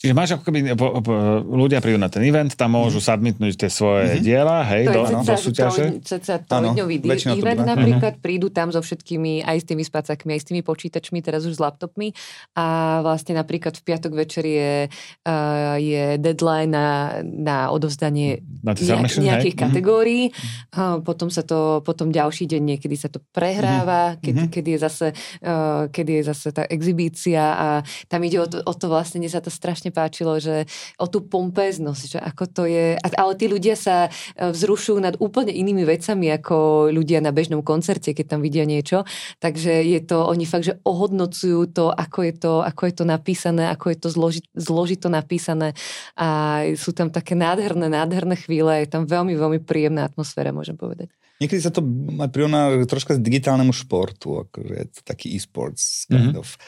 Čiže 0.00 0.16
máš 0.16 0.32
ako 0.32 0.48
keby, 0.48 0.72
po, 0.80 0.96
po, 1.04 1.12
ľudia 1.44 1.84
prídu 1.84 2.00
na 2.00 2.08
ten 2.08 2.24
event, 2.24 2.48
tam 2.56 2.72
môžu 2.72 3.04
mm. 3.04 3.06
submitnúť 3.12 3.52
tie 3.52 3.68
svoje 3.68 4.16
mm-hmm. 4.16 4.24
diela, 4.24 4.64
hej, 4.64 4.88
to 4.88 4.96
do, 4.96 5.00
je 5.04 5.14
do 5.28 5.36
súťaže. 5.36 5.84
Ceca 6.00 6.40
trojňový 6.40 6.96
event 7.36 7.68
napríklad, 7.68 8.16
mm-hmm. 8.16 8.24
prídu 8.24 8.48
tam 8.48 8.72
so 8.72 8.80
všetkými, 8.80 9.44
aj 9.44 9.60
s 9.60 9.64
tými 9.68 9.84
spacakmi, 9.84 10.32
aj 10.32 10.40
s 10.40 10.46
tými 10.48 10.64
počítačmi, 10.64 11.20
teraz 11.20 11.44
už 11.44 11.52
s 11.52 11.60
laptopmi 11.60 12.16
a 12.56 12.98
vlastne 13.04 13.36
napríklad 13.36 13.76
v 13.76 13.82
piatok 13.84 14.12
večer 14.16 14.48
je, 14.48 14.88
uh, 14.88 15.76
je 15.76 16.16
deadline 16.16 16.72
na, 16.72 17.20
na 17.20 17.68
odovzdanie 17.68 18.40
na 18.64 18.72
nejak, 18.72 19.20
nejakých 19.20 19.52
hej? 19.52 19.60
Mhm. 19.60 19.64
kategórií, 19.68 20.32
mm-hmm. 20.32 20.80
uh, 20.80 20.96
potom 21.04 21.28
sa 21.28 21.44
to, 21.44 21.84
potom 21.84 22.08
ďalší 22.08 22.48
deň 22.48 22.62
niekedy 22.72 22.96
sa 22.96 23.12
to 23.12 23.20
prehráva, 23.36 24.16
mm-hmm. 24.16 24.24
keď, 24.24 24.32
mm-hmm. 24.32 24.52
keď, 24.56 24.64
je 24.64 24.78
zase, 24.80 25.06
uh, 25.44 25.92
keď 25.92 26.06
je 26.08 26.20
zase 26.24 26.48
tá 26.56 26.64
exibícia 26.72 27.42
a 27.52 27.68
tam 28.08 28.24
ide 28.24 28.40
o 28.40 28.48
to, 28.48 28.64
o 28.64 28.72
to 28.72 28.88
vlastne, 28.88 29.20
sa 29.28 29.44
to 29.44 29.52
strašne 29.52 29.89
strašne 29.90 29.98
páčilo, 30.00 30.38
že 30.38 30.70
o 30.96 31.06
tú 31.10 31.26
pompeznosť, 31.26 32.04
že 32.06 32.18
ako 32.22 32.44
to 32.46 32.62
je, 32.70 32.96
ale 32.96 33.32
tí 33.34 33.50
ľudia 33.50 33.74
sa 33.74 34.06
e, 34.06 34.10
vzrušujú 34.54 34.98
nad 35.02 35.14
úplne 35.18 35.50
inými 35.50 35.82
vecami 35.82 36.30
ako 36.38 36.88
ľudia 36.94 37.18
na 37.18 37.34
bežnom 37.34 37.60
koncerte, 37.66 38.14
keď 38.14 38.36
tam 38.36 38.40
vidia 38.40 38.62
niečo, 38.64 39.02
takže 39.42 39.82
je 39.82 40.00
to, 40.06 40.22
oni 40.24 40.46
fakt, 40.46 40.70
že 40.70 40.78
ohodnocujú 40.86 41.74
to, 41.74 41.90
ako 41.90 42.18
je 42.22 42.32
to, 42.38 42.52
ako 42.62 42.82
je 42.86 42.94
to 42.94 43.04
napísané, 43.04 43.68
ako 43.68 43.90
je 43.90 43.98
to 43.98 44.08
zloži, 44.08 44.42
zložito 44.54 45.10
napísané 45.10 45.74
a 46.14 46.62
sú 46.78 46.94
tam 46.94 47.10
také 47.10 47.34
nádherné, 47.34 47.90
nádherné 47.90 48.38
chvíle, 48.38 48.86
je 48.86 48.88
tam 48.88 49.04
veľmi, 49.04 49.34
veľmi 49.34 49.60
príjemná 49.66 50.06
atmosféra, 50.06 50.54
môžem 50.54 50.78
povedať. 50.78 51.10
Niekedy 51.40 51.60
sa 51.64 51.72
to 51.72 51.80
aj 52.20 52.28
prirovná 52.28 52.84
troška 52.84 53.16
k 53.16 53.24
digitálnemu 53.24 53.72
športu, 53.72 54.44
akože 54.44 54.74
je 54.76 54.86
to 54.92 55.00
taký 55.08 55.32
e-sports 55.32 56.04
kind 56.04 56.36
mm-hmm. 56.36 56.44
of. 56.44 56.60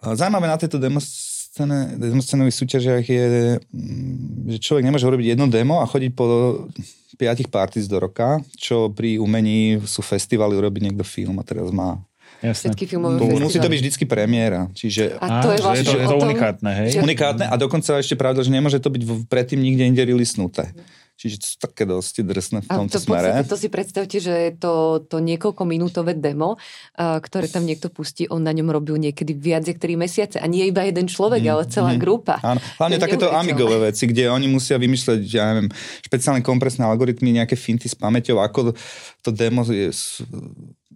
Zaujímavé 0.00 0.48
na 0.48 0.56
tejto 0.56 0.80
demos 0.80 1.29
scéne, 1.50 1.98
demoscénových 1.98 2.56
súťažiach 2.56 3.04
je, 3.04 3.26
mm, 3.58 4.54
že 4.54 4.58
človek 4.62 4.86
nemôže 4.86 5.06
urobiť 5.06 5.34
jedno 5.34 5.50
demo 5.50 5.82
a 5.82 5.90
chodiť 5.90 6.10
po 6.14 6.24
piatich 7.18 7.50
parties 7.50 7.90
do 7.90 7.98
roka, 7.98 8.38
čo 8.54 8.88
pri 8.94 9.18
umení 9.18 9.82
sú 9.84 10.00
festivaly, 10.00 10.54
urobiť 10.56 10.82
niekto 10.88 11.04
film 11.04 11.42
a 11.42 11.44
teraz 11.44 11.68
má 11.74 11.98
Jasne. 12.40 12.72
Všetky 12.72 12.96
filmové 12.96 13.20
Musí 13.36 13.60
to 13.60 13.68
byť 13.68 13.80
vždycky 13.84 14.04
premiéra. 14.08 14.72
Čiže, 14.72 15.20
a 15.20 15.44
to 15.44 15.52
je, 15.52 15.60
vlastne, 15.60 15.84
je 15.84 15.92
to, 15.92 16.00
je 16.00 16.08
to 16.08 16.16
unikátne, 16.24 16.70
hej? 16.72 16.88
Unikátne 17.04 17.44
a 17.44 17.54
dokonca 17.60 18.00
ešte 18.00 18.16
pravda, 18.16 18.40
že 18.40 18.48
nemôže 18.48 18.80
to 18.80 18.88
byť 18.88 19.28
predtým 19.28 19.60
nikde 19.60 19.84
inde 19.84 20.00
releasnuté. 20.00 20.72
Čiže 21.20 21.36
to 21.36 21.46
sú 21.52 21.56
také 21.60 21.84
dosť 21.84 22.24
drsné 22.24 22.58
v 22.64 22.68
tomto 22.72 22.96
a 22.96 23.00
to, 23.00 23.04
smere. 23.04 23.28
Podstate, 23.28 23.52
to 23.52 23.58
si 23.60 23.68
predstavte, 23.68 24.16
že 24.24 24.32
je 24.32 24.52
to, 24.56 25.04
to 25.04 25.20
niekoľko 25.20 25.68
minútové 25.68 26.16
demo, 26.16 26.56
uh, 26.56 27.20
ktoré 27.20 27.44
tam 27.44 27.68
niekto 27.68 27.92
pustí, 27.92 28.24
on 28.32 28.40
na 28.40 28.56
ňom 28.56 28.72
robil 28.72 28.96
niekedy 28.96 29.36
viac 29.36 29.68
jak 29.68 29.76
3 29.76 30.00
mesiace. 30.00 30.36
A 30.40 30.48
nie 30.48 30.64
iba 30.64 30.80
jeden 30.80 31.04
človek, 31.04 31.44
mm, 31.44 31.52
ale 31.52 31.62
celá 31.68 31.92
mm, 31.92 32.00
grupa. 32.00 32.40
Áno. 32.40 32.56
Hlavne 32.80 32.96
takéto 32.96 33.28
amigové 33.28 33.92
veci, 33.92 34.08
kde 34.08 34.32
oni 34.32 34.48
musia 34.48 34.80
vymyslieť, 34.80 35.20
ja 35.28 35.52
neviem, 35.52 35.68
špeciálne 36.08 36.40
kompresné 36.40 36.88
algoritmy, 36.88 37.36
nejaké 37.36 37.52
finty 37.52 37.84
s 37.84 37.92
pamäťou, 37.92 38.40
ako 38.40 38.72
to 39.20 39.28
demo 39.28 39.60
je, 39.68 39.92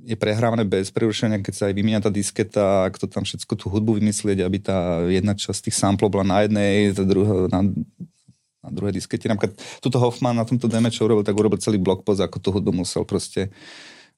je 0.04 0.16
prehrávané 0.16 0.64
bez 0.64 0.88
prerušenia, 0.88 1.44
keď 1.44 1.52
sa 1.52 1.64
aj 1.68 1.74
vymieňa 1.76 2.00
tá 2.00 2.08
disketa, 2.08 2.88
ako 2.88 3.04
to 3.04 3.06
tam 3.12 3.28
všetko 3.28 3.52
tú 3.60 3.68
hudbu 3.68 4.00
vymyslieť, 4.00 4.40
aby 4.40 4.58
tá 4.60 5.04
jedna 5.04 5.36
časť 5.36 5.68
tých 5.68 5.76
samplov 5.76 6.16
bola 6.16 6.24
na 6.24 6.38
jednej, 6.48 6.96
tá 6.96 7.04
druhá 7.04 7.52
na 7.52 7.60
na 8.64 8.72
druhej 8.72 8.96
diskete. 8.96 9.28
Napríklad 9.28 9.60
tuto 9.84 10.00
Hoffman 10.00 10.40
na 10.40 10.48
tomto 10.48 10.64
deme, 10.66 10.88
čo 10.88 11.04
urobil, 11.04 11.22
tak 11.22 11.36
urobil 11.36 11.60
celý 11.60 11.76
blog 11.76 12.00
post, 12.00 12.24
ako 12.24 12.40
tú 12.40 12.48
hudbu 12.56 12.72
musel 12.72 13.04
proste 13.04 13.52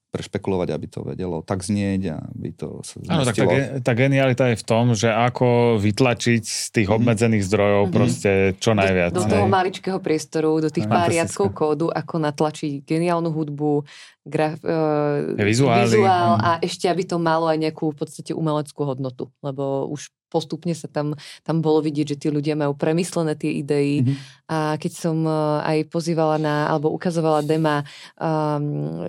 prešpekulovať, 0.07 0.69
aby 0.71 0.87
to 0.87 0.99
vedelo 1.03 1.43
tak 1.43 1.67
znieť 1.67 2.01
a 2.15 2.17
aby 2.31 2.49
to 2.55 2.79
sa 2.79 2.95
Áno, 3.11 3.27
tak 3.27 3.35
tá, 3.35 3.45
tá 3.83 3.93
genialita 3.93 4.47
je 4.55 4.57
v 4.57 4.65
tom, 4.65 4.95
že 4.95 5.11
ako 5.11 5.77
vytlačiť 5.83 6.43
z 6.47 6.67
tých 6.71 6.87
mhm. 6.87 6.95
obmedzených 6.95 7.43
zdrojov 7.43 7.81
mm-hmm. 7.83 7.97
proste 7.97 8.31
čo 8.57 8.71
najviac. 8.71 9.11
Do, 9.11 9.27
do 9.27 9.27
toho 9.27 9.45
maličkého 9.51 9.99
priestoru, 9.99 10.63
do 10.63 10.71
tých 10.71 10.87
pár 10.87 11.11
riadkov 11.11 11.51
kódu, 11.51 11.87
ako 11.91 12.23
natlačiť 12.23 12.87
geniálnu 12.87 13.29
hudbu, 13.29 13.83
graf, 14.23 14.59
uh, 14.63 15.35
vizuál 15.39 16.39
a 16.39 16.59
ešte, 16.63 16.87
aby 16.87 17.03
to 17.03 17.19
malo 17.19 17.51
aj 17.51 17.59
nejakú 17.59 17.91
v 17.91 17.97
podstate 17.99 18.31
umeleckú 18.31 18.87
hodnotu, 18.87 19.27
lebo 19.43 19.91
už 19.91 20.11
postupne 20.27 20.75
sa 20.75 20.91
tam, 20.91 21.15
tam 21.43 21.63
bolo 21.63 21.79
vidieť, 21.83 22.15
že 22.15 22.19
tí 22.19 22.27
ľudia 22.27 22.53
majú 22.59 22.75
premyslené 22.75 23.33
tie 23.39 23.63
idei 23.63 24.03
mm-hmm. 24.03 24.15
a 24.51 24.57
keď 24.75 24.91
som 24.91 25.17
uh, 25.23 25.63
aj 25.63 25.87
pozývala 25.87 26.37
na, 26.37 26.67
alebo 26.67 26.91
ukazovala 26.91 27.43
dema 27.43 27.83
um, 28.19 29.07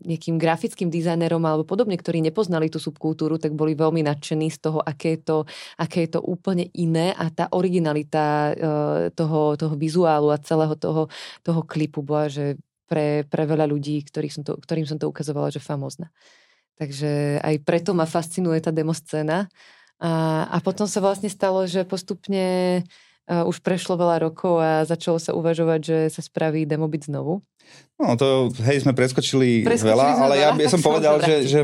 nejakým 0.00 0.40
grafickým 0.40 0.88
dizajnerom 0.88 1.42
alebo 1.44 1.68
podobne, 1.68 1.98
ktorí 1.98 2.24
nepoznali 2.24 2.72
tú 2.72 2.80
subkultúru, 2.80 3.36
tak 3.36 3.52
boli 3.52 3.76
veľmi 3.76 4.00
nadšení 4.06 4.48
z 4.48 4.58
toho, 4.58 4.78
aké 4.80 5.18
je 5.18 5.20
to, 5.26 5.36
aké 5.76 6.08
je 6.08 6.16
to 6.16 6.20
úplne 6.24 6.70
iné 6.72 7.12
a 7.12 7.28
tá 7.28 7.50
originalita 7.52 8.24
uh, 8.24 8.54
toho, 9.12 9.58
toho 9.58 9.74
vizuálu 9.76 10.32
a 10.32 10.40
celého 10.40 10.74
toho, 10.78 11.12
toho 11.44 11.60
klipu 11.66 12.00
bola, 12.00 12.30
že 12.32 12.56
pre, 12.90 13.22
pre 13.30 13.46
veľa 13.46 13.70
ľudí, 13.70 14.02
som 14.34 14.42
to, 14.42 14.58
ktorým 14.58 14.82
som 14.82 14.98
to 14.98 15.06
ukazovala, 15.06 15.54
že 15.54 15.62
famózna. 15.62 16.10
Takže 16.74 17.38
aj 17.44 17.60
preto 17.62 17.94
ma 17.94 18.08
fascinuje 18.08 18.58
tá 18.58 18.72
demoscéna 18.72 19.46
a, 20.00 20.48
a 20.48 20.56
potom 20.64 20.88
sa 20.88 21.04
vlastne 21.04 21.28
stalo, 21.28 21.68
že 21.68 21.84
postupne 21.84 22.80
uh, 23.28 23.44
už 23.44 23.60
prešlo 23.60 24.00
veľa 24.00 24.24
rokov 24.24 24.56
a 24.56 24.88
začalo 24.88 25.20
sa 25.20 25.36
uvažovať, 25.36 25.80
že 25.84 25.98
sa 26.08 26.24
spraví 26.24 26.64
demobit 26.64 27.04
znovu. 27.04 27.44
No 28.00 28.16
to, 28.16 28.48
hej, 28.64 28.82
sme 28.82 28.96
preskočili, 28.96 29.60
preskočili 29.60 29.92
veľa, 29.92 30.06
ale 30.16 30.36
veľa, 30.40 30.44
ja 30.44 30.50
by 30.56 30.64
som 30.72 30.80
povedal, 30.80 31.20
že, 31.20 31.44
že, 31.46 31.60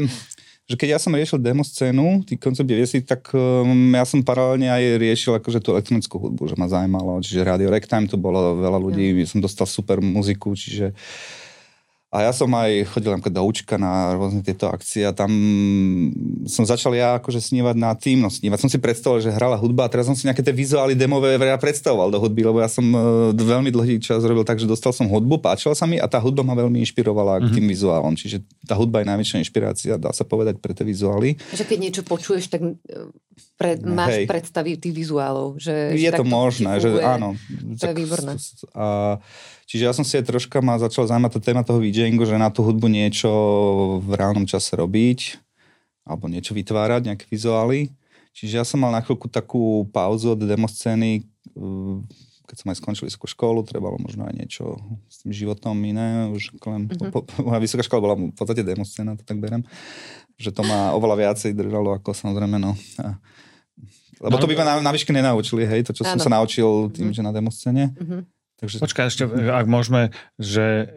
že 0.68 0.74
keď 0.76 0.88
ja 0.94 0.98
som 1.00 1.16
riešil 1.16 1.40
demo 1.40 1.64
scénu, 1.64 2.28
tý 2.28 2.36
koncept 2.36 2.68
90, 2.68 3.08
tak 3.08 3.32
um, 3.32 3.96
ja 3.96 4.04
som 4.04 4.20
paralelne 4.20 4.68
aj 4.68 5.00
riešil 5.00 5.32
akože 5.40 5.64
tú 5.64 5.72
elektronickú 5.72 6.20
hudbu, 6.20 6.52
že 6.52 6.60
ma 6.60 6.68
zaujímalo, 6.68 7.24
čiže 7.24 7.40
Radio 7.40 7.72
Ragtime, 7.72 8.04
tu 8.04 8.20
bolo 8.20 8.60
veľa 8.60 8.78
ľudí, 8.78 9.16
ja. 9.16 9.24
som 9.24 9.40
dostal 9.40 9.64
super 9.64 9.98
muziku, 10.04 10.52
čiže 10.52 10.92
uh, 10.92 11.45
a 12.16 12.24
ja 12.24 12.32
som 12.32 12.48
aj 12.56 12.96
chodil 12.96 13.12
do 13.12 13.42
Učka 13.44 13.76
na 13.76 14.16
rôzne 14.16 14.40
tieto 14.40 14.72
akcie 14.72 15.04
a 15.04 15.12
tam 15.12 15.28
som 16.48 16.64
začal 16.64 16.96
ja 16.96 17.20
akože 17.20 17.44
snívať 17.44 17.76
na 17.76 17.92
tým, 17.92 18.24
no 18.24 18.32
snívať. 18.32 18.56
Som 18.56 18.72
si 18.72 18.80
predstavoval, 18.80 19.20
že 19.20 19.28
hrala 19.28 19.60
hudba 19.60 19.84
a 19.84 19.92
teraz 19.92 20.08
som 20.08 20.16
si 20.16 20.24
nejaké 20.24 20.40
tie 20.40 20.56
vizuály 20.56 20.96
demové 20.96 21.36
ja 21.36 21.60
predstavoval 21.60 22.08
do 22.08 22.16
hudby, 22.16 22.48
lebo 22.48 22.64
ja 22.64 22.72
som 22.72 22.88
uh, 22.88 23.36
veľmi 23.36 23.68
dlhý 23.68 24.00
čas 24.00 24.24
robil 24.24 24.48
tak, 24.48 24.56
že 24.56 24.64
dostal 24.64 24.96
som 24.96 25.04
hudbu, 25.12 25.44
páčila 25.44 25.76
sa 25.76 25.84
mi 25.84 26.00
a 26.00 26.08
tá 26.08 26.16
hudba 26.16 26.40
ma 26.40 26.56
veľmi 26.56 26.80
inšpirovala 26.88 27.36
mm-hmm. 27.36 27.52
k 27.52 27.54
tým 27.60 27.66
vizuálom. 27.68 28.16
Čiže 28.16 28.40
tá 28.64 28.72
hudba 28.80 29.04
je 29.04 29.12
najväčšia 29.12 29.42
inšpirácia, 29.44 29.92
dá 30.00 30.08
sa 30.16 30.24
povedať, 30.24 30.56
pre 30.56 30.72
tie 30.72 30.88
vizuály. 30.88 31.36
Že 31.52 31.68
keď 31.68 31.78
niečo 31.84 32.02
počuješ, 32.08 32.48
tak 32.48 32.64
e, 32.64 32.80
pre, 33.60 33.76
máš 33.84 34.24
Hej. 34.24 34.26
predstavy 34.32 34.80
tých 34.80 34.94
vizuálov. 34.96 35.60
Že, 35.60 36.00
je 36.00 36.08
že 36.08 36.16
to 36.16 36.24
možné, 36.24 36.80
že 36.80 36.88
áno. 37.04 37.36
To 37.76 37.84
je 37.92 37.96
výborné. 37.96 38.40
A, 38.72 39.20
Čiže 39.66 39.82
ja 39.82 39.92
som 39.92 40.06
si 40.06 40.14
aj 40.14 40.30
troška 40.30 40.62
ma 40.62 40.78
začal 40.78 41.10
zaujímať 41.10 41.32
tá 41.36 41.40
téma 41.42 41.66
toho 41.66 41.82
DJingu, 41.82 42.22
že 42.22 42.38
na 42.38 42.54
tú 42.54 42.62
hudbu 42.62 42.86
niečo 42.86 43.28
v 43.98 44.14
reálnom 44.14 44.46
čase 44.46 44.78
robiť, 44.78 45.42
alebo 46.06 46.30
niečo 46.30 46.54
vytvárať, 46.54 47.10
nejaké 47.10 47.26
vizuály. 47.26 47.90
Čiže 48.30 48.62
ja 48.62 48.64
som 48.64 48.78
mal 48.78 48.94
na 48.94 49.02
chvíľku 49.02 49.26
takú 49.26 49.90
pauzu 49.90 50.38
od 50.38 50.40
demoscény, 50.46 51.26
uh, 51.58 51.98
keď 52.46 52.56
som 52.62 52.68
aj 52.70 52.78
skončil 52.78 53.04
vysokú 53.10 53.26
školu, 53.26 53.66
trebalo 53.66 53.98
možno 53.98 54.22
aj 54.22 54.34
niečo 54.38 54.78
s 55.10 55.26
tým 55.26 55.34
životom 55.34 55.74
iné. 55.82 56.30
Už 56.30 56.54
len, 56.62 56.86
mm-hmm. 56.86 57.10
po, 57.10 57.26
po, 57.26 57.34
moja 57.42 57.58
vysoká 57.58 57.82
škola 57.82 58.00
bola 58.06 58.14
v 58.14 58.36
podstate 58.38 58.62
demoscéna, 58.62 59.18
to 59.18 59.26
tak 59.26 59.42
berem. 59.42 59.66
Že 60.38 60.54
to 60.54 60.62
ma 60.62 60.94
oveľa 60.94 61.26
viacej 61.26 61.58
držalo 61.58 61.98
ako 61.98 62.14
samozrejme, 62.14 62.62
no. 62.62 62.78
A, 63.02 63.18
lebo 64.22 64.38
no, 64.38 64.40
to 64.40 64.48
by 64.48 64.54
ma 64.56 64.64
na, 64.64 64.74
na 64.80 64.92
výške 64.94 65.10
nenaučili, 65.10 65.66
hej, 65.66 65.90
to, 65.90 65.92
čo 65.92 66.06
áno. 66.06 66.16
som 66.16 66.30
sa 66.30 66.32
naučil 66.38 66.88
tým, 66.94 67.10
mm-hmm. 67.10 67.16
že 67.18 67.26
na 67.26 67.32
demoscéne. 67.34 67.84
Mm-hmm. 67.98 68.35
Takže... 68.56 68.76
Počkaj, 68.80 69.04
ešte, 69.12 69.24
ak 69.28 69.66
môžeme, 69.68 70.16
že 70.40 70.88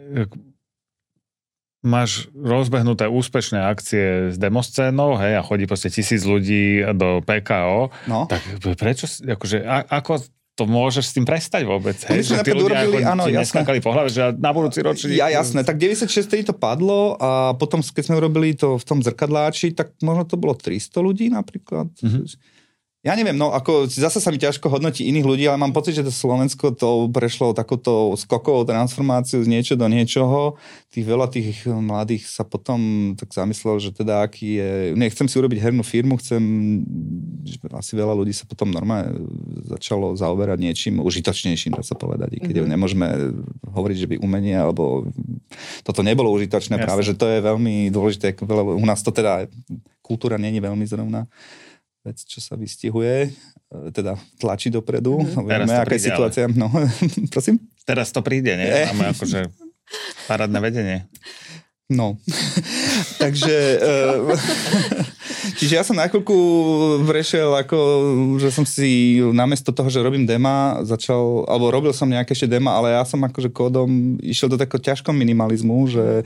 máš 1.80 2.28
rozbehnuté 2.36 3.08
úspešné 3.08 3.60
akcie 3.64 4.32
s 4.32 4.36
demoscénou, 4.36 5.16
hej, 5.16 5.40
a 5.40 5.42
chodí 5.44 5.64
proste 5.64 5.88
tisíc 5.88 6.28
ľudí 6.28 6.84
do 6.96 7.24
PKO, 7.24 7.92
no. 8.12 8.28
tak 8.28 8.44
prečo, 8.76 9.08
akože, 9.08 9.64
a, 9.64 9.88
ako 9.88 10.20
to 10.60 10.68
môžeš 10.68 11.06
s 11.08 11.16
tým 11.16 11.24
prestať 11.24 11.64
vôbec, 11.64 11.96
hej? 12.12 12.20
Že 12.20 12.44
tí 12.44 12.52
ľudia 12.52 12.84
urobili, 12.84 13.04
áno, 13.08 13.24
ti 13.24 13.32
neskakali 13.32 13.80
po 13.80 13.96
hlave, 13.96 14.12
že 14.12 14.36
na 14.36 14.52
budúci 14.52 14.84
ročník... 14.84 15.16
Ja 15.16 15.32
jasné, 15.32 15.64
tak 15.64 15.80
96 15.80 16.12
to 16.44 16.52
padlo 16.52 17.16
a 17.16 17.56
potom, 17.56 17.80
keď 17.80 18.04
sme 18.12 18.20
urobili 18.20 18.52
to 18.60 18.76
v 18.76 18.84
tom 18.84 19.00
zrkadláči, 19.00 19.72
tak 19.72 19.96
možno 20.04 20.28
to 20.28 20.36
bolo 20.36 20.60
300 20.60 21.00
ľudí 21.00 21.32
napríklad. 21.32 21.88
Mm-hmm. 22.04 22.59
Ja 23.00 23.16
neviem, 23.16 23.40
no 23.40 23.56
ako 23.56 23.88
zase 23.88 24.20
sa 24.20 24.28
mi 24.28 24.36
ťažko 24.36 24.68
hodnotí 24.68 25.08
iných 25.08 25.24
ľudí, 25.24 25.48
ale 25.48 25.56
mám 25.56 25.72
pocit, 25.72 25.96
že 25.96 26.04
to 26.04 26.12
Slovensko 26.12 26.76
to 26.76 27.08
prešlo 27.08 27.56
takúto 27.56 28.12
skokovou 28.20 28.68
transformáciu 28.68 29.40
z 29.40 29.48
niečo 29.48 29.80
do 29.80 29.88
niečoho. 29.88 30.60
Tých 30.92 31.08
veľa 31.08 31.32
tých 31.32 31.64
mladých 31.64 32.28
sa 32.28 32.44
potom 32.44 33.16
tak 33.16 33.32
zamyslel, 33.32 33.80
že 33.80 33.96
teda 33.96 34.28
aký 34.28 34.60
je... 34.60 34.72
Nechcem 35.00 35.32
si 35.32 35.40
urobiť 35.40 35.64
hernú 35.64 35.80
firmu, 35.80 36.20
chcem... 36.20 36.44
Asi 37.72 37.96
veľa 37.96 38.20
ľudí 38.20 38.36
sa 38.36 38.44
potom 38.44 38.68
normálne 38.68 39.16
začalo 39.64 40.20
zaoberať 40.20 40.60
niečím 40.60 41.00
užitočnejším, 41.00 41.80
dá 41.80 41.84
sa 41.88 41.96
povedať. 41.96 42.36
I 42.36 42.44
keď 42.44 42.68
mm-hmm. 42.68 42.74
nemôžeme 42.76 43.08
hovoriť, 43.64 43.96
že 43.96 44.10
by 44.12 44.16
umenie 44.20 44.60
alebo 44.60 45.08
toto 45.88 46.04
nebolo 46.04 46.36
užitočné, 46.36 46.76
Jasne. 46.76 46.84
práve 46.84 47.08
že 47.08 47.16
to 47.16 47.32
je 47.32 47.40
veľmi 47.40 47.96
dôležité. 47.96 48.36
U 48.44 48.84
nás 48.84 49.00
to 49.00 49.16
teda 49.16 49.48
kultúra 50.04 50.36
není 50.36 50.60
veľmi 50.60 50.84
zrovna 50.84 51.32
vec, 52.04 52.18
čo 52.24 52.40
sa 52.40 52.56
vystihuje, 52.56 53.30
e, 53.30 53.92
teda 53.92 54.16
tlačí 54.40 54.72
dopredu. 54.72 55.20
Mm-hmm. 55.20 55.46
Vieme, 55.46 55.76
aká 55.76 55.96
je 55.96 56.08
situácia. 56.08 56.48
Ale... 56.48 56.56
No, 56.56 56.72
prosím? 57.34 57.60
Teraz 57.84 58.14
to 58.16 58.24
príde, 58.24 58.56
nie? 58.56 58.68
E? 58.68 58.88
Máme 58.94 59.12
akože 59.12 59.52
parádne 60.30 60.60
vedenie. 60.62 60.98
No, 61.90 62.22
takže... 63.24 63.82
Uh, 63.82 64.38
čiže 65.58 65.74
ja 65.74 65.82
som 65.82 65.98
na 65.98 66.06
chvíľku 66.06 66.38
vrešiel, 67.02 67.50
ako, 67.58 67.78
že 68.38 68.54
som 68.54 68.62
si 68.62 69.18
namiesto 69.34 69.74
toho, 69.74 69.90
že 69.90 70.06
robím 70.06 70.30
dema, 70.30 70.86
začal, 70.86 71.50
alebo 71.50 71.74
robil 71.74 71.90
som 71.90 72.06
nejaké 72.06 72.38
ešte 72.38 72.46
dema, 72.46 72.78
ale 72.78 72.94
ja 72.94 73.02
som 73.10 73.18
akože 73.26 73.50
kódom 73.50 74.22
išiel 74.22 74.54
do 74.54 74.62
takého 74.62 74.78
ťažkom 74.78 75.18
minimalizmu, 75.18 75.90
že 75.90 76.22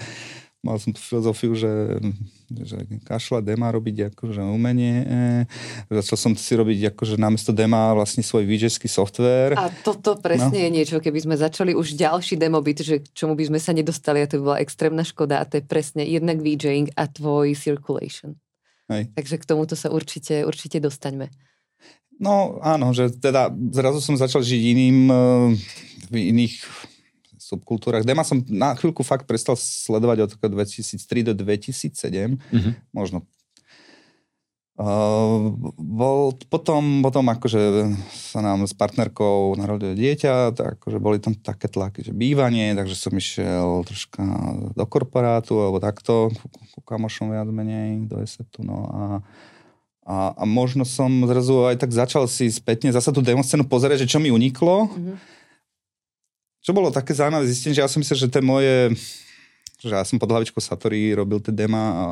mal 0.64 0.80
som 0.80 0.96
tú 0.96 1.04
filozofiu, 1.04 1.52
že, 1.60 2.00
že 2.48 2.88
kašla 3.04 3.44
dema 3.44 3.68
robiť 3.68 4.16
akože 4.16 4.40
umenie. 4.48 5.04
Začal 5.92 6.16
som 6.18 6.32
si 6.40 6.56
robiť 6.56 6.96
akože 6.96 7.20
namiesto 7.20 7.52
dema 7.52 7.92
vlastne 7.92 8.24
svoj 8.24 8.48
VJský 8.48 8.88
software. 8.88 9.60
A 9.60 9.68
toto 9.84 10.16
presne 10.16 10.56
no. 10.56 10.64
je 10.64 10.70
niečo, 10.72 11.04
keby 11.04 11.20
sme 11.20 11.36
začali 11.36 11.76
už 11.76 12.00
ďalší 12.00 12.40
demo 12.40 12.64
byť, 12.64 12.78
že 12.80 12.96
čomu 13.12 13.36
by 13.36 13.52
sme 13.52 13.60
sa 13.60 13.76
nedostali 13.76 14.24
a 14.24 14.30
to 14.32 14.40
by 14.40 14.56
bola 14.56 14.64
extrémna 14.64 15.04
škoda 15.04 15.44
a 15.44 15.48
to 15.48 15.60
je 15.60 15.68
presne 15.68 16.08
jednak 16.08 16.40
VJing 16.40 16.96
a 16.96 17.12
tvoj 17.12 17.52
circulation. 17.60 18.40
Hej. 18.88 19.12
Takže 19.20 19.36
k 19.44 19.48
tomuto 19.48 19.76
sa 19.76 19.92
určite, 19.92 20.48
určite 20.48 20.80
dostaňme. 20.80 21.28
No 22.24 22.64
áno, 22.64 22.96
že 22.96 23.12
teda 23.12 23.52
zrazu 23.76 24.00
som 24.00 24.16
začal 24.16 24.40
žiť 24.40 24.62
iným 24.64 25.00
e, 25.12 25.16
v 26.08 26.16
iných 26.32 26.56
subkultúrach. 27.44 28.08
Dema 28.08 28.24
som 28.24 28.40
na 28.48 28.72
chvíľku 28.74 29.04
fakt 29.04 29.28
prestal 29.28 29.60
sledovať 29.60 30.26
od 30.26 30.32
2003 30.40 31.28
do 31.28 31.34
2007, 31.36 32.40
mm-hmm. 32.40 32.74
možno. 32.96 33.28
Uh, 34.74 35.54
bol, 35.78 36.34
potom, 36.50 37.06
potom 37.06 37.30
akože 37.30 37.94
sa 38.10 38.42
nám 38.42 38.66
s 38.66 38.74
partnerkou 38.74 39.54
narodilo 39.54 39.94
dieťa, 39.94 40.58
tak 40.58 40.82
akože 40.82 40.98
boli 40.98 41.22
tam 41.22 41.38
také 41.38 41.70
tlaky, 41.70 42.02
že 42.02 42.10
bývanie, 42.10 42.74
takže 42.74 42.98
som 42.98 43.14
išiel 43.14 43.86
troška 43.86 44.26
do 44.74 44.86
korporátu 44.90 45.62
alebo 45.62 45.78
takto, 45.78 46.34
ku 46.74 46.82
kamošom 46.82 47.30
viac 47.30 47.46
menej, 47.54 48.10
do 48.10 48.18
esetu, 48.26 48.66
no 48.66 48.78
a 48.90 49.02
a, 50.04 50.36
a 50.36 50.44
možno 50.44 50.84
som 50.84 51.08
zrazu 51.24 51.64
aj 51.64 51.80
tak 51.80 51.96
začal 51.96 52.28
si 52.28 52.52
spätne 52.52 52.92
zasa 52.92 53.16
tú 53.16 53.24
demoscénu 53.24 53.64
pozerať, 53.72 54.04
že 54.04 54.12
čo 54.12 54.20
mi 54.20 54.36
uniklo. 54.36 54.92
Mm-hmm 54.92 55.43
čo 56.64 56.72
bolo 56.72 56.90
také 56.90 57.12
zaujímavé 57.12 57.44
zistenie, 57.44 57.76
že 57.76 57.84
ja 57.84 57.92
som 57.92 58.00
myslel, 58.00 58.24
že 58.24 58.32
tie 58.32 58.40
moje, 58.40 58.96
že 59.84 59.92
ja 59.92 60.08
som 60.08 60.16
pod 60.16 60.32
hlavičkou 60.32 60.64
Satori 60.64 61.12
robil 61.12 61.44
tie 61.44 61.52
dema 61.52 61.84
a 61.92 62.06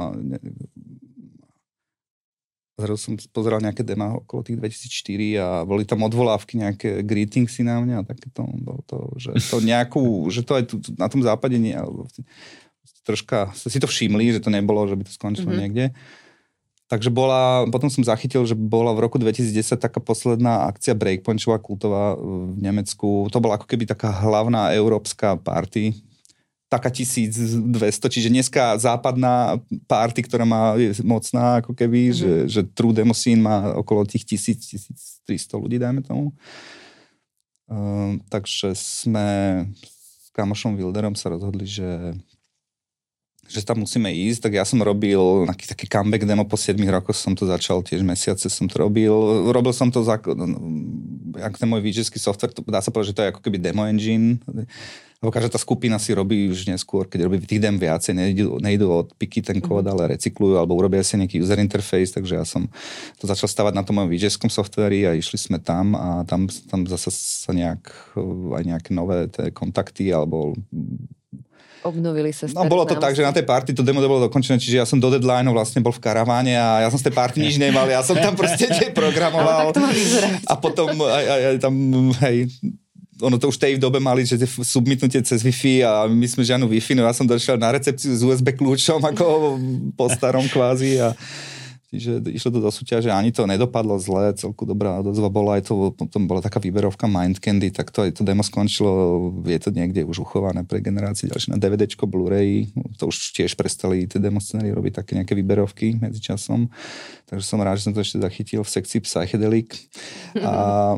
zrazu 2.82 3.00
som 3.00 3.14
pozeral 3.32 3.64
nejaké 3.64 3.86
dema 3.86 4.18
okolo 4.20 4.44
tých 4.44 4.60
2004 4.60 5.40
a 5.40 5.48
boli 5.64 5.88
tam 5.88 6.04
odvolávky, 6.04 6.60
nejaké 6.60 6.90
greetingsy 7.06 7.64
na 7.64 7.80
mňa 7.80 7.96
a 8.04 8.08
takéto, 8.08 8.44
bolo 8.44 8.82
to, 8.90 8.98
že 9.22 9.38
to 9.48 9.64
nejakú, 9.64 10.28
že 10.34 10.42
to 10.44 10.52
aj 10.58 10.64
tu, 10.68 10.76
na 10.98 11.08
tom 11.08 11.22
západe 11.22 11.56
nie, 11.56 11.78
troška 13.06 13.54
si 13.56 13.78
to 13.80 13.88
všimli, 13.88 14.36
že 14.36 14.44
to 14.44 14.50
nebolo, 14.50 14.84
že 14.90 14.98
by 14.98 15.04
to 15.06 15.14
skončilo 15.14 15.54
mm-hmm. 15.54 15.62
niekde. 15.62 15.86
Takže 16.92 17.08
bola, 17.08 17.64
potom 17.72 17.88
som 17.88 18.04
zachytil, 18.04 18.44
že 18.44 18.52
bola 18.52 18.92
v 18.92 19.08
roku 19.08 19.16
2010 19.16 19.80
taká 19.80 20.04
posledná 20.04 20.68
akcia 20.68 20.92
Breakpointová 20.92 21.56
kultová 21.56 22.20
v 22.20 22.60
Nemecku. 22.60 23.32
To 23.32 23.40
bola 23.40 23.56
ako 23.56 23.64
keby 23.64 23.88
taká 23.88 24.12
hlavná 24.12 24.76
európska 24.76 25.40
party. 25.40 25.96
taká 26.68 26.92
1200, 26.92 27.68
čiže 28.12 28.32
dneska 28.32 28.80
západná 28.80 29.60
party, 29.92 30.24
ktorá 30.24 30.48
má, 30.48 30.76
je 30.80 31.00
mocná 31.04 31.64
ako 31.64 31.76
keby, 31.76 32.12
mm-hmm. 32.12 32.20
že, 32.20 32.32
že 32.48 32.62
True 32.76 32.96
Demo 32.96 33.16
Scene 33.16 33.44
má 33.44 33.76
okolo 33.76 34.08
tých 34.08 34.28
1000, 34.28 35.28
1300 35.28 35.64
ľudí, 35.64 35.80
dajme 35.80 36.04
tomu. 36.04 36.32
Uh, 37.72 38.20
takže 38.28 38.76
sme 38.76 39.28
s 39.80 40.28
kamošom 40.32 40.76
Wilderom 40.76 41.16
sa 41.16 41.32
rozhodli, 41.32 41.68
že 41.68 42.16
že 43.52 43.68
tam 43.68 43.84
musíme 43.84 44.08
ísť, 44.08 44.48
tak 44.48 44.54
ja 44.56 44.64
som 44.64 44.80
robil 44.80 45.46
taký, 45.52 45.66
taký 45.68 45.86
comeback 45.92 46.24
demo 46.24 46.48
po 46.48 46.56
7 46.56 46.80
rokoch, 46.88 47.20
som 47.20 47.36
to 47.36 47.44
začal 47.44 47.84
tiež 47.84 48.00
mesiace 48.02 48.48
som 48.48 48.72
to 48.72 48.80
robil. 48.80 49.12
Robil 49.52 49.76
som 49.76 49.92
to 49.92 50.02
za, 50.02 50.16
jak 51.36 51.56
ten 51.60 51.68
môj 51.68 51.84
VJský 51.84 52.18
software, 52.18 52.56
to, 52.56 52.64
dá 52.64 52.80
sa 52.80 52.90
povedať, 52.90 53.12
že 53.12 53.16
to 53.20 53.24
je 53.28 53.32
ako 53.36 53.42
keby 53.44 53.58
demo 53.60 53.84
engine, 53.84 54.40
lebo 55.22 55.30
každá 55.30 55.54
tá 55.54 55.60
skupina 55.62 56.02
si 56.02 56.18
robí 56.18 56.50
už 56.50 56.66
neskôr, 56.66 57.06
keď 57.06 57.30
robí 57.30 57.38
tých 57.46 57.62
dem 57.62 57.78
viacej, 57.78 58.18
nejdu, 58.18 58.58
nejdu 58.58 58.90
od 58.90 59.14
piky 59.22 59.46
ten 59.46 59.62
kód, 59.62 59.86
mm-hmm. 59.86 59.94
ale 59.94 60.18
recyklujú, 60.18 60.58
alebo 60.58 60.74
urobia 60.74 61.06
si 61.06 61.14
nejaký 61.14 61.38
user 61.38 61.62
interface, 61.62 62.10
takže 62.10 62.42
ja 62.42 62.46
som 62.48 62.66
to 63.22 63.30
začal 63.30 63.46
stavať 63.46 63.74
na 63.78 63.86
tom 63.86 64.02
mojom 64.02 64.10
VJskom 64.10 64.50
softveri 64.50 65.06
a 65.06 65.14
išli 65.14 65.38
sme 65.38 65.62
tam 65.62 65.94
a 65.94 66.26
tam, 66.26 66.50
tam 66.50 66.90
zase 66.90 67.14
sa 67.14 67.54
nejak, 67.54 68.18
aj 68.58 68.64
nejaké 68.66 68.90
nové 68.98 69.30
kontakty 69.54 70.10
alebo 70.10 70.58
obnovili 71.84 72.32
sa 72.32 72.50
No 72.52 72.66
bolo 72.70 72.86
to 72.86 72.98
tak, 72.98 73.14
že 73.18 73.26
na 73.26 73.34
tej 73.34 73.46
party 73.46 73.74
to 73.74 73.82
demo 73.82 74.02
bolo 74.02 74.30
dokončené, 74.30 74.58
čiže 74.62 74.82
ja 74.82 74.86
som 74.86 75.02
do 75.02 75.10
deadline 75.10 75.50
vlastne 75.50 75.82
bol 75.82 75.94
v 75.94 76.02
karaváne 76.02 76.54
a 76.54 76.86
ja 76.86 76.90
som 76.90 77.00
z 77.02 77.10
tej 77.10 77.16
party 77.16 77.38
nič 77.42 77.58
nemal, 77.58 77.90
ja 77.90 78.06
som 78.06 78.18
tam 78.18 78.38
proste 78.38 78.70
programoval. 79.00 79.74
a 80.46 80.54
potom 80.58 80.94
aj, 80.94 81.26
aj, 81.26 81.42
aj 81.54 81.58
tam, 81.62 81.74
hej, 82.26 82.38
ono 83.22 83.38
to 83.38 83.54
už 83.54 83.58
tej 83.62 83.78
v 83.78 83.84
dobe 83.84 84.02
mali, 84.02 84.26
že 84.26 84.42
submitnutie 84.66 85.22
cez 85.22 85.46
Wi-Fi 85.46 85.86
a 85.86 85.92
my 86.10 86.26
sme 86.26 86.42
žiadnu 86.42 86.66
Wi-Fi, 86.66 86.98
no 86.98 87.06
ja 87.06 87.14
som 87.14 87.30
došiel 87.30 87.56
na 87.56 87.70
recepciu 87.72 88.10
s 88.10 88.22
USB 88.26 88.58
kľúčom 88.58 88.98
ako 88.98 89.58
po 89.94 90.10
starom 90.10 90.50
kvázi 90.50 90.98
a 90.98 91.14
Čiže 91.92 92.24
išlo 92.32 92.56
to 92.56 92.60
do 92.64 92.72
súťaže, 92.72 93.12
ani 93.12 93.36
to 93.36 93.44
nedopadlo 93.44 94.00
zle, 94.00 94.32
celku 94.40 94.64
dobrá 94.64 95.04
odozva 95.04 95.28
bola, 95.28 95.60
aj 95.60 95.68
to, 95.68 95.92
potom 95.92 96.24
bola 96.24 96.40
taká 96.40 96.64
výberovka 96.64 97.04
Mind 97.04 97.44
Candy, 97.44 97.68
tak 97.68 97.92
to 97.92 98.08
aj 98.08 98.16
to 98.16 98.24
demo 98.24 98.48
skončilo, 98.48 99.28
je 99.44 99.60
to 99.60 99.76
niekde 99.76 100.08
už 100.08 100.24
uchované 100.24 100.64
pre 100.64 100.80
generácie 100.80 101.28
ďalšie 101.28 101.52
na 101.52 101.60
DVDčko, 101.60 102.08
Blu-ray, 102.08 102.72
to 102.96 103.12
už 103.12 103.36
tiež 103.36 103.60
prestali 103.60 104.08
tie 104.08 104.24
demo 104.24 104.40
scény 104.40 104.72
robiť 104.72 105.04
také 105.04 105.20
nejaké 105.20 105.36
výberovky 105.36 106.00
medzi 106.00 106.24
časom, 106.24 106.72
takže 107.28 107.44
som 107.44 107.60
rád, 107.60 107.84
že 107.84 107.92
som 107.92 107.94
to 107.94 108.00
ešte 108.00 108.24
zachytil 108.24 108.64
v 108.64 108.72
sekcii 108.72 109.00
Psychedelic. 109.04 109.76
A... 110.40 110.96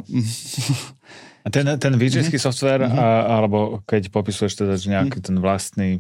A 1.44 1.52
ten, 1.52 1.68
ten 1.76 1.94
VJský 2.00 2.40
mm-hmm. 2.40 2.40
software, 2.40 2.88
mm-hmm. 2.88 3.04
A, 3.04 3.42
alebo 3.42 3.84
keď 3.84 4.08
popisuješ 4.14 4.64
teda, 4.64 4.80
že 4.80 4.94
nejaký 4.94 5.20
mm-hmm. 5.20 5.28
ten 5.28 5.38
vlastný 5.44 5.92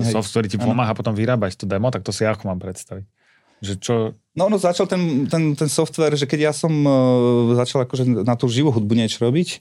Hej, 0.00 0.16
software 0.16 0.48
ti 0.48 0.56
pomáha 0.56 0.96
ano. 0.96 0.98
potom 1.02 1.12
vyrábať 1.12 1.60
to 1.60 1.68
demo, 1.68 1.92
tak 1.92 2.00
to 2.00 2.08
si 2.08 2.24
ako 2.24 2.48
mám 2.48 2.56
predstaviť? 2.56 3.17
Že 3.58 3.74
čo... 3.82 3.94
No, 4.38 4.46
no 4.46 4.56
začal 4.56 4.86
ten, 4.86 5.26
ten, 5.26 5.58
ten 5.58 5.68
software, 5.70 6.14
že 6.14 6.28
keď 6.30 6.50
ja 6.50 6.52
som 6.54 6.70
uh, 6.70 7.54
začal 7.58 7.82
akože 7.82 8.22
na 8.22 8.38
tú 8.38 8.46
živú 8.46 8.70
hudbu 8.70 8.94
niečo 8.94 9.18
robiť, 9.26 9.58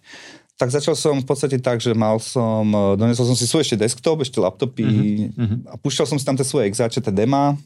tak 0.58 0.74
začal 0.74 0.98
som 0.98 1.22
v 1.22 1.26
podstate 1.26 1.58
tak, 1.62 1.82
že 1.82 1.98
mal 1.98 2.22
som, 2.22 2.66
uh, 2.74 2.94
donesol 2.94 3.30
som 3.30 3.38
si 3.38 3.50
svoj 3.50 3.66
ešte 3.66 3.78
desktop, 3.78 4.22
ešte 4.22 4.38
laptopy 4.38 4.86
uh-huh. 5.34 5.74
a 5.74 5.76
púšťal 5.82 6.10
som 6.10 6.18
si 6.18 6.26
tam 6.26 6.38
tie 6.38 6.46
svoje 6.46 6.70
exáče, 6.70 7.02
tie 7.02 7.14
demá, 7.14 7.58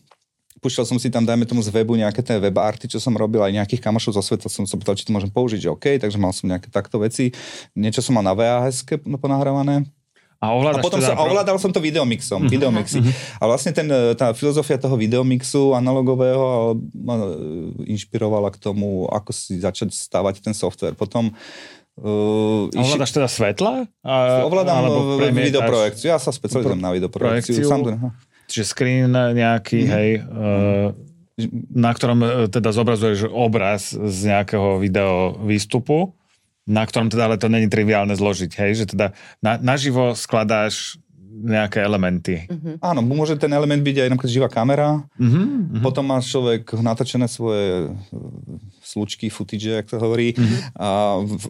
púšťal 0.61 0.85
som 0.85 0.97
si 1.01 1.09
tam, 1.09 1.25
dajme 1.25 1.43
tomu 1.49 1.59
z 1.65 1.73
webu, 1.73 1.97
nejaké 1.97 2.21
tie 2.21 2.37
web 2.37 2.53
arty, 2.53 2.85
čo 2.85 3.01
som 3.01 3.17
robil, 3.17 3.41
aj 3.41 3.55
nejakých 3.55 3.81
kamošov 3.81 4.19
zo 4.19 4.23
sveta 4.23 4.47
som 4.47 4.63
sa 4.69 4.77
pýtal, 4.77 4.93
či 4.93 5.09
to 5.09 5.11
môžem 5.11 5.33
použiť, 5.33 5.67
že 5.67 5.69
OK, 5.73 5.97
takže 5.97 6.21
mal 6.21 6.31
som 6.31 6.47
nejaké 6.47 6.69
takto 6.69 7.01
veci. 7.01 7.33
Niečo 7.73 8.05
som 8.05 8.15
mal 8.15 8.23
na 8.23 8.37
VHS 8.37 8.85
ponahrávané, 9.17 9.89
a, 10.41 10.49
a 10.49 10.81
potom 10.81 10.97
teda 10.97 11.13
som, 11.13 11.21
ovládal 11.21 11.61
som 11.61 11.69
to 11.69 11.77
videomixom, 11.77 12.41
mm-hmm. 12.41 12.53
videomixy. 12.57 12.97
Mm-hmm. 12.97 13.37
A 13.37 13.43
vlastne 13.45 13.71
ten, 13.77 13.85
e, 13.85 14.17
tá 14.17 14.33
filozofia 14.33 14.81
toho 14.81 14.97
videomixu 14.97 15.77
analogového 15.77 16.81
ma 16.97 17.15
e, 17.21 17.25
inšpirovala 17.93 18.49
k 18.49 18.57
tomu, 18.57 19.05
ako 19.05 19.29
si 19.29 19.61
začať 19.61 19.93
stavať 19.93 20.41
ten 20.41 20.57
software. 20.57 20.97
Potom 20.97 21.29
Uh, 22.01 22.71
ovládaš 22.71 23.11
teda 23.11 23.27
svetla? 23.27 23.83
A, 24.01 24.47
ovládam 24.47 24.87
videoprojekciu. 25.51 26.07
Ja 26.07 26.17
sa 26.23 26.31
specializujem 26.31 26.79
pro, 26.79 26.87
na 26.87 26.95
videoprojekciu. 26.95 27.67
Projekciu, 27.67 28.15
čiže 28.47 28.65
screen 28.71 29.11
nejaký, 29.11 29.85
mm-hmm. 29.85 29.95
hej, 29.99 30.09
uh, 30.23 30.87
na 31.75 31.91
ktorom 31.91 32.47
teda 32.47 32.71
zobrazuješ 32.71 33.27
obraz 33.27 33.91
z 33.91 34.17
nejakého 34.23 34.79
video 34.79 35.35
výstupu 35.43 36.15
na 36.67 36.83
ktorom 36.85 37.09
teda 37.09 37.25
ale 37.27 37.41
to 37.41 37.49
není 37.49 37.67
triviálne 37.67 38.13
zložiť, 38.13 38.51
hej, 38.61 38.71
že 38.83 38.85
teda 38.93 39.17
na, 39.41 39.57
naživo 39.57 40.13
skladáš 40.13 41.01
nejaké 41.31 41.81
elementy. 41.81 42.45
Uh-huh. 42.45 42.75
Áno, 42.83 43.01
môže 43.01 43.33
ten 43.39 43.49
element 43.49 43.81
byť 43.81 43.97
aj 44.05 44.09
napríklad 44.13 44.31
živá 44.35 44.49
kamera, 44.51 45.01
uh-huh, 45.17 45.25
uh-huh. 45.25 45.81
potom 45.81 46.05
má 46.05 46.21
človek 46.21 46.69
natočené 46.77 47.25
svoje 47.25 47.89
slučky, 48.91 49.31
footage, 49.31 49.71
jak 49.71 49.87
to 49.87 49.95
hovorí. 49.95 50.35
Mm-hmm. 50.35 50.75
A 50.75 50.87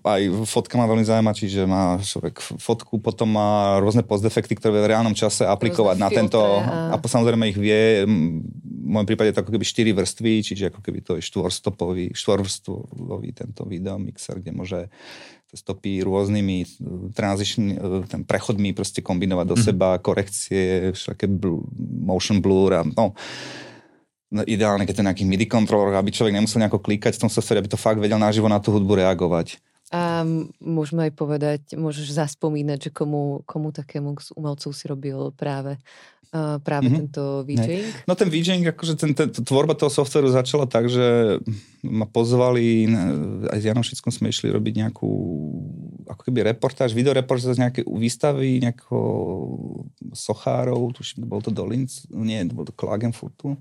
aj 0.05 0.21
fotka 0.45 0.77
ma 0.77 0.85
veľmi 0.85 1.01
zaujíma, 1.01 1.33
čiže 1.33 1.65
má 1.65 1.97
človek 1.97 2.37
fotku, 2.37 3.01
potom 3.01 3.33
má 3.33 3.81
rôzne 3.81 4.05
postdefekty, 4.05 4.53
ktoré 4.53 4.85
v 4.85 4.91
reálnom 4.93 5.17
čase 5.17 5.49
aplikovať 5.49 5.97
rôzne 5.97 6.03
na 6.05 6.09
filtre, 6.13 6.19
tento. 6.21 6.39
A... 6.39 6.93
a 6.93 6.95
samozrejme 7.01 7.49
ich 7.49 7.57
vie, 7.57 8.05
v 8.81 8.89
mojom 8.89 9.07
prípade 9.07 9.29
to 9.31 9.45
ako 9.45 9.53
keby 9.53 9.65
4 9.65 9.93
vrstvy, 9.93 10.33
čiže 10.41 10.63
ako 10.73 10.81
keby 10.81 10.99
to 11.05 11.21
je 11.21 11.23
štvorstopový, 11.23 12.17
štvorvrstvový 12.17 13.29
tento 13.37 13.61
video 13.69 14.01
mixer, 14.01 14.41
kde 14.41 14.51
môže 14.51 14.79
stopy 15.53 16.01
rôznymi 16.01 16.81
transition, 17.13 17.75
ten 18.07 18.25
prechodmi 18.25 18.73
proste 18.73 19.03
kombinovať 19.03 19.45
do 19.45 19.57
mm. 19.59 19.63
seba, 19.63 19.99
korekcie, 19.99 20.95
všaké 20.95 21.27
bl- 21.27 21.67
motion 22.01 22.41
blur 22.41 22.71
a 22.73 22.81
no 22.81 23.13
No, 24.31 24.47
ideálne, 24.47 24.87
keď 24.87 24.95
to 24.95 25.01
je 25.03 25.07
nejaký 25.11 25.25
MIDI 25.27 25.43
kontrolor, 25.43 25.91
aby 25.91 26.07
človek 26.07 26.31
nemusel 26.31 26.63
nejako 26.63 26.79
klikať 26.79 27.19
v 27.19 27.27
tom 27.27 27.27
software, 27.27 27.59
aby 27.59 27.67
to 27.67 27.75
fakt 27.75 27.99
vedel 27.99 28.15
naživo 28.15 28.47
na 28.47 28.63
tú 28.63 28.71
hudbu 28.71 29.03
reagovať. 29.03 29.59
A 29.91 30.23
môžeme 30.63 31.11
aj 31.11 31.13
povedať, 31.19 31.61
môžeš 31.75 32.15
zaspomínať, 32.15 32.87
že 32.87 32.91
komu, 32.95 33.43
komu 33.43 33.75
takému 33.75 34.15
z 34.23 34.31
umelcov 34.39 34.71
si 34.71 34.87
robil 34.87 35.35
práve, 35.35 35.75
uh, 36.31 36.63
práve 36.63 36.87
mm-hmm. 36.87 36.99
tento 37.11 37.43
VJing? 37.43 38.07
No 38.07 38.15
ten 38.15 38.31
VJing, 38.31 38.63
akože 38.71 38.95
ten, 38.95 39.11
ten, 39.11 39.27
tvorba 39.27 39.75
toho 39.75 39.91
softveru 39.91 40.31
začala 40.31 40.63
tak, 40.63 40.87
že 40.87 41.37
ma 41.83 42.07
pozvali, 42.07 42.87
aj 43.51 43.59
s 43.59 43.67
Janom 43.67 43.83
Šickom 43.83 44.15
sme 44.15 44.31
išli 44.31 44.47
robiť 44.47 44.87
nejakú 44.87 45.11
ako 46.07 46.21
keby 46.23 46.55
reportáž, 46.55 46.95
videoreportáž 46.95 47.59
z 47.59 47.63
nejakej 47.67 47.83
výstavy 47.87 48.63
nejakého 48.63 49.01
sochárov, 50.15 50.95
tuším, 50.95 51.27
bol 51.27 51.43
to 51.43 51.51
do 51.51 51.67
Linz, 51.67 52.07
nie, 52.07 52.39
bol 52.47 52.63
to 52.63 52.71
Klagenfurtu 52.71 53.59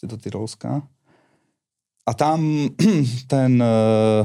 je 0.00 0.08
to 0.08 0.16
Tyrolská. 0.16 0.80
A 2.06 2.12
tam 2.16 2.70
ten 3.32 3.60
uh, 3.60 4.24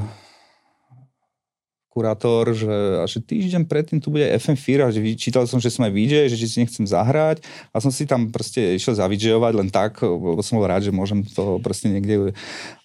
kurátor, 1.96 2.52
že 2.52 2.68
až 3.00 3.24
týždeň 3.24 3.72
predtým 3.72 4.04
tu 4.04 4.12
bude 4.12 4.28
FM4 4.28 4.84
a 4.84 4.92
že 4.92 5.00
čítal 5.16 5.48
som, 5.48 5.64
že 5.64 5.72
som 5.72 5.88
aj 5.88 5.96
VJ, 5.96 6.28
že 6.28 6.36
či 6.36 6.48
si 6.52 6.58
nechcem 6.60 6.84
zahrať 6.84 7.40
a 7.72 7.80
som 7.80 7.88
si 7.88 8.04
tam 8.04 8.36
proste 8.36 8.76
išiel 8.76 9.00
zavidžejovať 9.00 9.54
len 9.56 9.72
tak, 9.72 10.04
lebo 10.04 10.44
som 10.44 10.60
bol 10.60 10.68
rád, 10.68 10.84
že 10.84 10.92
môžem 10.92 11.24
to 11.24 11.56
proste 11.64 11.88
niekde 11.88 12.36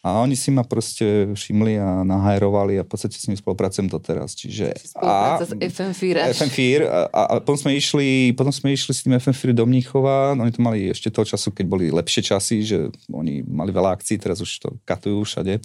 a 0.07 0.23
oni 0.23 0.39
si 0.39 0.55
ma 0.55 0.63
proste 0.63 1.35
všimli 1.35 1.75
a 1.83 2.07
nahajrovali 2.07 2.79
a 2.79 2.87
v 2.87 2.89
podstate 2.89 3.19
s 3.19 3.27
nimi 3.27 3.35
spolupracujem 3.35 3.91
doteraz. 3.91 4.39
Čiže 4.39 4.79
a, 5.03 5.43
s 5.43 5.59
FM4 5.59 6.31
FM4 6.31 6.81
a, 6.87 7.01
a, 7.11 7.23
a, 7.27 7.35
potom 7.43 7.67
sme 7.67 7.75
išli 7.75 8.31
potom 8.39 8.55
sme 8.55 8.79
išli 8.79 8.95
s 8.95 9.03
tým 9.03 9.19
FM4 9.19 9.59
do 9.59 9.67
Mníchova, 9.67 10.39
oni 10.39 10.55
to 10.55 10.63
mali 10.63 10.87
ešte 10.87 11.11
toho 11.11 11.27
času, 11.27 11.51
keď 11.51 11.67
boli 11.67 11.91
lepšie 11.91 12.31
časy, 12.31 12.63
že 12.63 12.95
oni 13.11 13.43
mali 13.43 13.75
veľa 13.75 13.99
akcií, 13.99 14.23
teraz 14.23 14.39
už 14.39 14.51
to 14.63 14.69
katujú 14.87 15.27
všade 15.27 15.59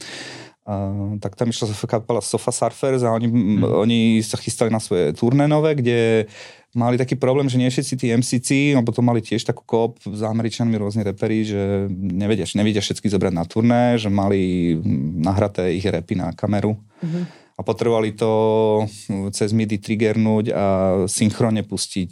Uh, 0.66 1.22
tak 1.22 1.38
tam 1.38 1.54
išla 1.54 1.70
kapela 1.86 2.26
Sofa 2.26 2.50
Surfers 2.50 3.06
a 3.06 3.14
oni, 3.14 3.30
mm. 3.30 3.62
oni 3.86 4.18
sa 4.26 4.34
chystali 4.34 4.74
na 4.74 4.82
svoje 4.82 5.14
turné 5.14 5.46
nové, 5.46 5.78
kde 5.78 6.26
mali 6.74 6.98
taký 6.98 7.16
problém, 7.16 7.46
že 7.46 7.62
nie 7.62 7.70
všetci 7.70 7.94
tí 7.94 8.10
MCC, 8.10 8.50
no 8.74 8.82
potom 8.82 9.06
mali 9.06 9.22
tiež 9.22 9.46
takú 9.46 9.62
kop 9.62 10.02
s 10.02 10.26
Američanmi 10.26 10.74
rôzni 10.76 11.06
reperi, 11.06 11.46
že 11.46 11.86
nevedia, 11.94 12.50
nevedia 12.58 12.82
všetky 12.82 13.06
zobrať 13.14 13.34
na 13.38 13.46
turné, 13.46 14.02
že 14.02 14.10
mali 14.10 14.74
nahraté 15.22 15.70
ich 15.78 15.86
repy 15.86 16.18
na 16.18 16.34
kameru. 16.34 16.74
Mm-hmm. 16.74 17.24
A 17.56 17.62
potrebovali 17.62 18.18
to 18.18 18.32
cez 19.38 19.54
MIDI 19.54 19.78
triggernúť 19.78 20.46
a 20.50 20.66
synchronne 21.06 21.62
pustiť 21.62 22.12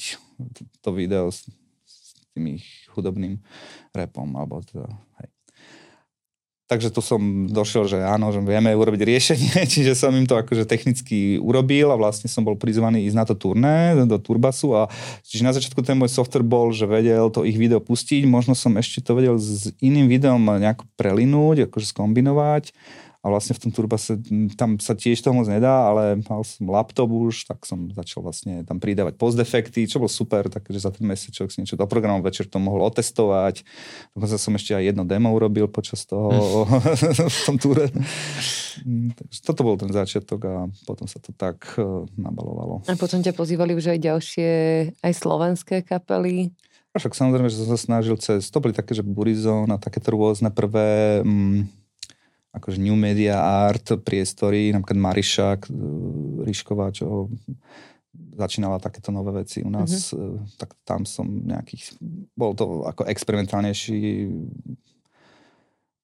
to 0.79 0.89
video 0.93 1.33
s, 1.33 1.49
s 1.89 2.21
tým 2.31 2.61
ich 2.61 2.85
hudobným 2.93 3.41
repom, 3.91 4.29
alebo 4.37 4.61
teda, 4.61 4.93
hej. 5.19 5.32
Takže 6.63 6.95
tu 6.95 7.03
som 7.03 7.19
došiel, 7.51 7.91
že 7.91 7.99
áno, 7.99 8.31
že 8.31 8.39
vieme 8.39 8.71
urobiť 8.71 9.01
riešenie, 9.03 9.53
čiže 9.73 9.99
som 9.99 10.15
im 10.15 10.23
to 10.23 10.39
akože 10.39 10.63
technicky 10.63 11.35
urobil 11.35 11.91
a 11.91 11.99
vlastne 11.99 12.31
som 12.31 12.47
bol 12.47 12.55
prizvaný 12.55 13.03
ísť 13.03 13.17
na 13.19 13.25
to 13.27 13.35
turné, 13.35 13.99
do 14.07 14.15
Turbasu 14.15 14.71
a 14.71 14.87
čiže 15.27 15.43
na 15.43 15.51
začiatku 15.51 15.83
ten 15.83 15.99
môj 15.99 16.15
software 16.15 16.47
bol, 16.47 16.71
že 16.71 16.87
vedel 16.87 17.27
to 17.35 17.43
ich 17.43 17.59
video 17.59 17.83
pustiť, 17.83 18.23
možno 18.23 18.55
som 18.55 18.79
ešte 18.79 19.03
to 19.03 19.11
vedel 19.11 19.35
s 19.35 19.75
iným 19.83 20.07
videom 20.07 20.39
nejako 20.39 20.87
prelinúť, 20.95 21.67
akože 21.67 21.91
skombinovať 21.91 22.71
a 23.23 23.31
vlastne 23.31 23.55
v 23.55 23.61
tom 23.63 23.71
turbase 23.71 24.19
tam 24.59 24.75
sa 24.83 24.91
tiež 24.99 25.23
toho 25.23 25.31
moc 25.31 25.47
nedá, 25.47 25.87
ale 25.87 26.19
mal 26.27 26.43
som 26.43 26.67
laptop 26.67 27.07
už, 27.07 27.47
tak 27.47 27.63
som 27.63 27.87
začal 27.95 28.19
vlastne 28.19 28.67
tam 28.67 28.83
pridávať 28.83 29.15
postdefekty, 29.15 29.87
čo 29.87 30.03
bolo 30.03 30.11
super, 30.11 30.51
takže 30.51 30.83
za 30.83 30.91
ten 30.91 31.07
mesiac 31.07 31.31
človek 31.31 31.55
si 31.55 31.63
niečo 31.63 31.79
doprogramoval, 31.79 32.27
večer 32.27 32.51
to 32.51 32.59
mohol 32.59 32.83
otestovať. 32.91 33.63
Dokonca 34.11 34.35
som 34.35 34.59
ešte 34.59 34.75
aj 34.75 34.91
jedno 34.91 35.07
demo 35.07 35.31
urobil 35.31 35.71
počas 35.71 36.03
toho 36.03 36.67
v 37.31 37.39
tom 37.47 37.55
túre. 37.55 37.87
Takže 39.15 39.39
toto 39.39 39.63
bol 39.63 39.79
ten 39.79 39.95
začiatok 39.95 40.39
a 40.43 40.55
potom 40.83 41.07
sa 41.07 41.23
to 41.23 41.31
tak 41.31 41.63
uh, 41.79 42.03
nabalovalo. 42.19 42.83
A 42.91 42.99
potom 42.99 43.23
ťa 43.23 43.31
pozývali 43.31 43.71
už 43.71 43.95
aj 43.95 43.99
ďalšie, 44.03 44.51
aj 44.99 45.13
slovenské 45.15 45.87
kapely? 45.87 46.51
A 46.91 46.99
však 46.99 47.15
samozrejme, 47.15 47.47
že 47.47 47.63
som 47.63 47.71
sa 47.71 47.79
snažil 47.79 48.19
cez, 48.19 48.51
to 48.51 48.59
boli 48.59 48.75
také, 48.75 48.93
že 48.93 49.01
Burizon 49.01 49.71
a 49.71 49.81
takéto 49.81 50.13
rôzne 50.13 50.53
prvé 50.53 51.23
mm, 51.25 51.82
akože 52.53 52.77
new 52.77 52.93
media 52.93 53.41
art 53.41 53.97
priestory, 54.05 54.69
napríklad 54.69 54.99
Mariša 55.01 55.47
e, 55.57 55.59
Ríšková, 56.45 56.93
čo 56.93 57.33
začínala 58.37 58.77
takéto 58.77 59.09
nové 59.09 59.41
veci 59.41 59.65
u 59.65 59.69
nás, 59.73 60.13
mm-hmm. 60.13 60.57
tak 60.61 60.77
tam 60.85 61.05
som 61.05 61.25
nejakých, 61.25 61.97
bol 62.37 62.53
to 62.53 62.85
ako 62.85 63.09
experimentálnejší 63.09 64.29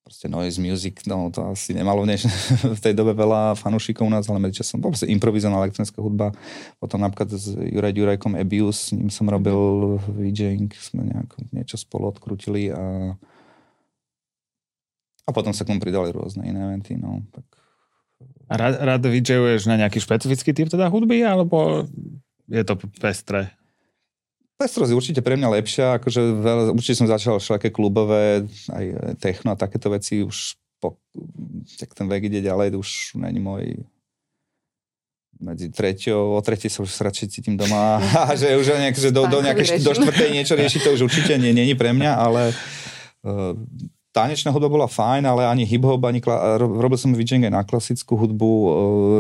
proste 0.10 0.26
noise 0.26 0.58
music, 0.58 1.06
no 1.06 1.30
to 1.30 1.46
asi 1.54 1.78
nemalo 1.78 2.02
v, 2.02 2.18
v 2.78 2.80
tej 2.82 2.98
dobe 2.98 3.14
veľa 3.14 3.54
fanúšikov 3.54 4.10
u 4.10 4.12
nás, 4.14 4.26
ale 4.26 4.42
medzičasom 4.42 4.82
bol 4.82 4.90
improvizovaná 5.06 5.70
elektronická 5.70 6.02
hudba. 6.02 6.34
Potom 6.82 6.98
napríklad 7.06 7.30
s 7.30 7.54
Juraj 7.54 7.94
Jurajkom 7.94 8.34
Ebius, 8.34 8.90
s 8.90 8.98
ním 8.98 9.14
som 9.14 9.30
robil 9.30 9.54
VJing, 10.10 10.74
sme 10.74 11.06
nejako, 11.06 11.46
niečo 11.54 11.78
spolu 11.78 12.10
odkrutili 12.10 12.74
a 12.74 13.14
a 15.30 15.36
potom 15.36 15.54
sa 15.54 15.62
k 15.64 15.70
tomu 15.70 15.80
pridali 15.80 16.10
rôzne 16.10 16.42
iné 16.50 16.58
eventy, 16.58 16.98
no. 16.98 17.22
Tak... 17.30 17.46
A 18.50 18.54
rád, 18.58 18.76
rád 18.82 19.02
VJuješ 19.06 19.70
na 19.70 19.78
nejaký 19.78 20.02
špecifický 20.02 20.52
typ 20.58 20.68
teda 20.74 20.90
hudby, 20.90 21.22
alebo 21.22 21.86
je 22.50 22.64
to 22.66 22.74
pestré? 22.98 23.54
Pestrosť 24.60 24.92
je 24.92 25.00
určite 25.00 25.22
pre 25.24 25.40
mňa 25.40 25.56
lepšia, 25.62 26.02
akože 26.02 26.22
veľa, 26.42 26.64
určite 26.76 27.00
som 27.00 27.08
začal 27.08 27.40
všaké 27.40 27.72
klubové, 27.72 28.44
aj 28.74 29.16
techno 29.22 29.54
a 29.54 29.60
takéto 29.60 29.88
veci 29.94 30.26
už 30.26 30.60
po, 30.82 31.00
tak 31.80 31.96
ten 31.96 32.10
vek 32.10 32.28
ide 32.28 32.44
ďalej, 32.44 32.76
už 32.76 33.16
není 33.22 33.40
môj 33.40 33.80
medzi 35.40 35.72
treťou, 35.72 36.36
o 36.36 36.42
tretej 36.44 36.68
sa 36.68 36.84
už 36.84 36.92
radšej 36.92 37.28
cítim 37.32 37.56
doma 37.56 38.04
a 38.28 38.36
že 38.36 38.52
už 38.60 38.76
nejak, 38.76 38.96
že 39.00 39.16
do, 39.16 39.24
do, 39.32 39.40
nejaké, 39.40 39.80
do 39.80 39.96
štvrtej 39.96 40.36
niečo 40.36 40.60
riešiť, 40.60 40.82
to 40.84 40.92
už 41.00 41.08
určite 41.08 41.40
nie, 41.40 41.56
nie 41.56 41.72
je 41.72 41.80
pre 41.80 41.96
mňa, 41.96 42.12
ale 42.12 42.52
uh, 43.24 43.56
tanečná 44.10 44.50
hudba 44.50 44.70
bola 44.70 44.88
fajn, 44.90 45.26
ale 45.26 45.46
ani 45.46 45.64
hip-hop, 45.66 46.02
ani 46.06 46.22
kla- 46.22 46.58
robil 46.58 46.98
som 46.98 47.14
VJing 47.14 47.46
aj 47.46 47.54
na 47.54 47.62
klasickú 47.62 48.18
hudbu, 48.18 48.52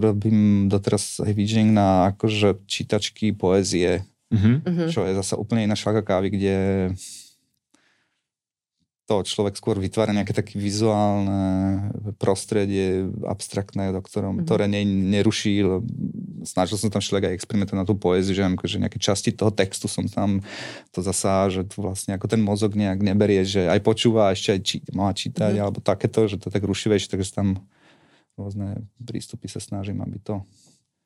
robím 0.01 0.65
doteraz 0.65 1.21
aj 1.21 1.31
VJing 1.33 1.69
na 1.73 2.13
akože 2.13 2.65
čítačky 2.65 3.31
poézie, 3.37 4.01
mm-hmm. 4.33 4.89
čo 4.89 5.05
je 5.05 5.13
zase 5.13 5.37
úplne 5.37 5.69
iná 5.69 5.77
šlaka 5.77 6.01
kávy, 6.01 6.33
kde 6.33 6.55
to 9.09 9.25
človek 9.25 9.57
skôr 9.57 9.81
vytvára 9.81 10.13
nejaké 10.13 10.37
také 10.37 10.61
vizuálne 10.61 11.89
prostredie 12.21 13.09
abstraktné, 13.25 13.89
do 13.89 14.05
ktorom, 14.05 14.37
mm-hmm. 14.37 14.45
ktoré 14.45 14.69
ne, 14.69 14.85
neruší. 14.85 15.65
Snažil 16.45 16.77
som 16.77 16.93
tam 16.93 17.01
všelijak 17.01 17.33
aj 17.33 17.37
experimentovať 17.41 17.79
na 17.81 17.89
tú 17.89 17.97
poéziu, 17.97 18.37
že, 18.37 18.45
že 18.45 18.77
nejaké 18.77 19.01
časti 19.01 19.33
toho 19.33 19.49
textu 19.49 19.89
som 19.89 20.05
tam 20.05 20.45
to 20.93 21.01
zasa, 21.01 21.49
že 21.49 21.65
to 21.65 21.81
vlastne 21.81 22.13
ako 22.13 22.29
ten 22.29 22.37
mozog 22.37 22.77
nejak 22.77 23.01
neberie, 23.01 23.41
že 23.41 23.65
aj 23.65 23.81
počúva, 23.81 24.29
ešte 24.29 24.49
aj 24.53 24.61
či, 24.61 24.77
má 24.93 25.09
čítať, 25.09 25.57
mm-hmm. 25.57 25.65
alebo 25.65 25.81
takéto, 25.81 26.29
že 26.29 26.37
to 26.37 26.53
tak 26.53 26.61
rušivejšie, 26.61 27.09
takže 27.09 27.33
tam 27.33 27.65
rôzne 28.37 28.85
prístupy 29.01 29.49
sa 29.49 29.57
snažím, 29.57 30.05
aby 30.05 30.21
to 30.21 30.45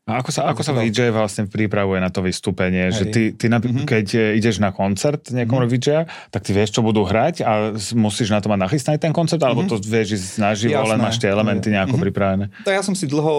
a 0.03 0.19
ako 0.19 0.35
sa, 0.35 0.51
ako 0.51 0.67
sa 0.67 0.75
VJ 0.75 1.15
vlastne 1.15 1.47
pripravuje 1.47 2.03
na 2.03 2.11
to 2.11 2.19
vystúpenie? 2.19 2.91
Hej. 2.91 2.99
Že 2.99 3.03
ty, 3.07 3.23
ty 3.39 3.45
na, 3.47 3.63
mm-hmm. 3.63 3.87
keď 3.87 4.35
ideš 4.35 4.59
na 4.59 4.75
koncert 4.75 5.31
niekomu 5.31 5.63
mm-hmm. 5.63 5.79
VJ, 5.79 5.87
tak 6.27 6.43
ty 6.43 6.51
vieš, 6.51 6.75
čo 6.75 6.83
budú 6.83 7.07
hrať 7.07 7.39
a 7.47 7.71
musíš 7.95 8.35
na 8.35 8.43
to 8.43 8.51
mať 8.51 8.67
nachystaný 8.67 8.99
ten 8.99 9.15
koncert, 9.15 9.39
mm-hmm. 9.39 9.63
alebo 9.63 9.63
to 9.63 9.79
vieš 9.79 10.19
ísť 10.19 10.43
naživo, 10.43 10.75
len 10.75 10.99
máš 10.99 11.23
tie 11.23 11.31
elementy 11.31 11.71
nejako 11.71 11.95
mm-hmm. 11.95 12.05
pripravené? 12.11 12.45
To 12.67 12.75
ja 12.75 12.83
som 12.83 12.99
si 12.99 13.07
dlho 13.07 13.35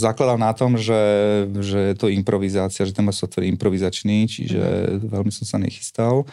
zakladal 0.00 0.40
na 0.40 0.56
tom, 0.56 0.80
že, 0.80 0.96
že 1.60 1.92
je 1.92 1.96
to 2.00 2.08
improvizácia, 2.08 2.88
že 2.88 2.96
ten 2.96 3.04
môj 3.04 3.20
software 3.20 3.44
je 3.44 3.52
improvizačný, 3.52 4.24
čiže 4.24 4.56
mm-hmm. 4.64 5.12
veľmi 5.12 5.32
som 5.36 5.44
sa 5.44 5.60
nechystal 5.60 6.24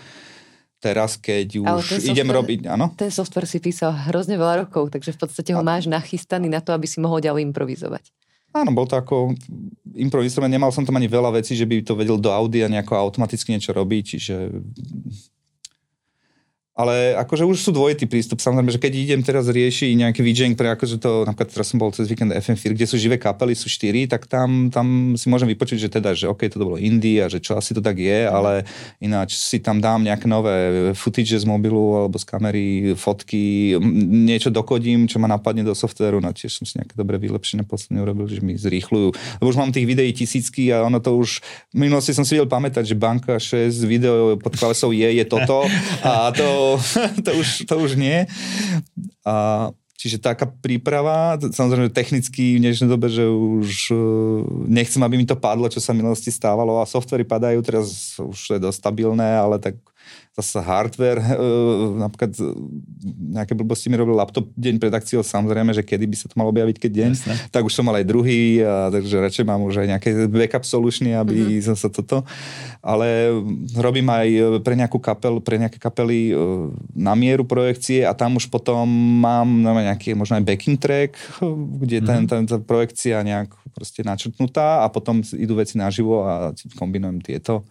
teraz, 0.81 1.13
keď 1.13 1.61
už 1.61 2.01
idem 2.09 2.25
software, 2.25 2.39
robiť, 2.41 2.59
áno? 2.71 2.89
Ten 2.97 3.13
software 3.13 3.45
si 3.45 3.61
písal 3.61 3.93
hrozne 4.09 4.33
veľa 4.33 4.65
rokov, 4.65 4.89
takže 4.89 5.13
v 5.13 5.19
podstate 5.27 5.53
ho 5.53 5.61
máš 5.61 5.85
nachystaný 5.85 6.49
na 6.49 6.57
to, 6.57 6.73
aby 6.73 6.89
si 6.89 6.97
mohol 6.97 7.21
ďalej 7.21 7.45
improvizovať. 7.53 8.20
Áno, 8.51 8.75
bol 8.75 8.83
to 8.83 8.99
ako 8.99 9.31
improvizovanie, 9.95 10.59
nemal 10.59 10.75
som 10.75 10.83
tam 10.83 10.99
ani 10.99 11.07
veľa 11.07 11.39
vecí, 11.39 11.55
že 11.55 11.63
by 11.63 11.83
to 11.87 11.95
vedel 11.95 12.19
do 12.19 12.31
audia 12.31 12.67
nejako 12.67 12.99
automaticky 12.99 13.55
niečo 13.55 13.71
robiť, 13.71 14.03
čiže 14.15 14.35
ale 16.71 17.19
akože 17.19 17.43
už 17.43 17.57
sú 17.67 17.71
dvojitý 17.75 18.07
prístup. 18.07 18.39
Samozrejme, 18.39 18.71
že 18.71 18.79
keď 18.79 18.93
idem 18.95 19.21
teraz 19.21 19.51
riešiť 19.51 19.91
nejaký 19.91 20.23
VJing 20.23 20.55
pre 20.55 20.71
akože 20.71 21.03
to, 21.03 21.27
napríklad 21.27 21.51
teraz 21.51 21.67
som 21.67 21.77
bol 21.77 21.91
cez 21.91 22.07
víkend 22.07 22.31
FM4, 22.31 22.79
kde 22.79 22.87
sú 22.87 22.95
živé 22.95 23.19
kapely, 23.19 23.51
sú 23.51 23.67
štyri, 23.67 24.07
tak 24.07 24.23
tam, 24.31 24.71
tam 24.71 25.19
si 25.19 25.27
môžem 25.27 25.51
vypočuť, 25.51 25.77
že 25.83 25.89
teda, 25.91 26.15
že 26.15 26.31
OK, 26.31 26.47
to 26.47 26.63
bolo 26.63 26.79
indie 26.79 27.19
a 27.19 27.27
že 27.27 27.43
čo 27.43 27.59
asi 27.59 27.75
to 27.75 27.83
tak 27.83 27.99
je, 27.99 28.23
ale 28.23 28.63
ináč 29.03 29.35
si 29.35 29.59
tam 29.59 29.83
dám 29.83 30.07
nejaké 30.07 30.31
nové 30.31 30.95
footage 30.95 31.35
z 31.35 31.43
mobilu 31.43 32.07
alebo 32.07 32.15
z 32.15 32.23
kamery, 32.23 32.67
fotky, 32.95 33.75
niečo 34.07 34.47
dokodím, 34.47 35.11
čo 35.11 35.19
ma 35.19 35.27
napadne 35.27 35.67
do 35.67 35.75
softvéru, 35.75 36.23
no 36.23 36.31
tiež 36.31 36.55
som 36.55 36.63
si 36.63 36.79
nejaké 36.79 36.95
dobré 36.95 37.19
vylepšenie 37.19 37.67
posledne 37.67 37.99
urobil, 37.99 38.31
že 38.31 38.39
mi 38.39 38.55
zrýchľujú. 38.55 39.09
Lebo 39.43 39.47
už 39.51 39.59
mám 39.59 39.75
tých 39.75 39.83
videí 39.83 40.15
tisícky 40.15 40.71
a 40.71 40.87
ono 40.87 41.03
to 41.03 41.19
už, 41.19 41.43
v 41.75 41.77
minulosti 41.83 42.15
som 42.15 42.23
si 42.23 42.39
vedel 42.39 42.47
pamätať, 42.47 42.87
že 42.87 42.95
banka 42.95 43.35
6 43.35 43.75
video 43.83 44.39
pod 44.39 44.55
klávesou 44.55 44.95
je, 44.95 45.09
je 45.19 45.25
toto 45.27 45.67
a 46.07 46.31
to 46.31 46.60
to, 47.25 47.31
už, 47.35 47.47
to 47.65 47.75
už 47.77 47.91
nie. 47.95 48.25
A 49.25 49.69
Čiže 50.01 50.17
taká 50.17 50.49
príprava, 50.49 51.37
samozrejme 51.37 51.93
technicky 51.93 52.57
v 52.57 52.65
dnešnej 52.65 52.89
dobe, 52.89 53.05
že 53.05 53.21
už 53.29 53.93
e, 53.93 53.95
nechcem, 54.65 54.97
aby 54.97 55.13
mi 55.13 55.29
to 55.29 55.37
padlo, 55.37 55.69
čo 55.69 55.77
sa 55.77 55.93
v 55.93 56.01
minulosti 56.01 56.33
stávalo 56.33 56.81
a 56.81 56.89
softvery 56.89 57.21
padajú, 57.21 57.61
teraz 57.61 58.17
už 58.17 58.57
je 58.57 58.57
dosť 58.57 58.81
stabilné, 58.81 59.37
ale 59.37 59.61
tak 59.61 59.77
zase 60.31 60.63
hardware, 60.63 61.19
uh, 61.19 61.91
napríklad 62.07 62.31
e, 62.39 62.55
nejaké 63.35 63.51
blbosti 63.51 63.91
mi 63.91 63.99
robil 63.99 64.15
laptop 64.15 64.47
deň 64.55 64.79
pred 64.79 64.93
akciou, 64.95 65.19
samozrejme, 65.27 65.75
že 65.75 65.83
kedy 65.83 66.07
by 66.07 66.15
sa 66.15 66.31
to 66.31 66.39
malo 66.39 66.55
objaviť, 66.55 66.77
keď 66.79 66.91
deň, 66.91 67.11
Jasne. 67.11 67.33
tak 67.51 67.67
už 67.67 67.75
som 67.75 67.83
mal 67.83 67.99
aj 67.99 68.07
druhý, 68.07 68.63
a, 68.63 68.87
takže 68.87 69.19
radšej 69.19 69.43
mám 69.43 69.59
už 69.67 69.83
aj 69.83 69.87
nejaké 69.97 70.09
backup 70.31 70.63
solution, 70.63 71.11
aby 71.11 71.59
mm-hmm. 71.59 71.67
som 71.67 71.75
sa 71.75 71.91
toto, 71.91 72.23
ale 72.79 73.27
robím 73.75 74.07
aj 74.07 74.27
pre 74.63 74.79
nejakú 74.79 75.03
kapel, 75.03 75.43
pre 75.43 75.59
nejaké 75.59 75.75
kapely 75.75 76.31
uh, 76.31 76.71
na 76.95 77.11
mieru 77.11 77.43
projekcie 77.43 78.07
a 78.07 78.15
tam 78.15 78.39
už 78.39 78.47
potom 78.47 78.87
mám 79.19 79.47
no, 79.47 79.75
nejaký 79.75 80.15
možno 80.15 80.39
aj 80.39 80.47
backing 80.47 80.79
track, 80.79 81.19
kde 81.83 81.99
mm-hmm. 81.99 82.07
ten, 82.07 82.21
ten, 82.23 82.41
tá 82.47 82.55
projekcia 82.55 83.19
nejak 83.19 83.51
proste 83.75 84.03
načrtnutá 84.03 84.83
a 84.83 84.87
potom 84.87 85.23
idú 85.35 85.59
veci 85.59 85.75
naživo 85.75 86.23
a 86.23 86.55
kombinujem 86.79 87.19
tieto. 87.19 87.67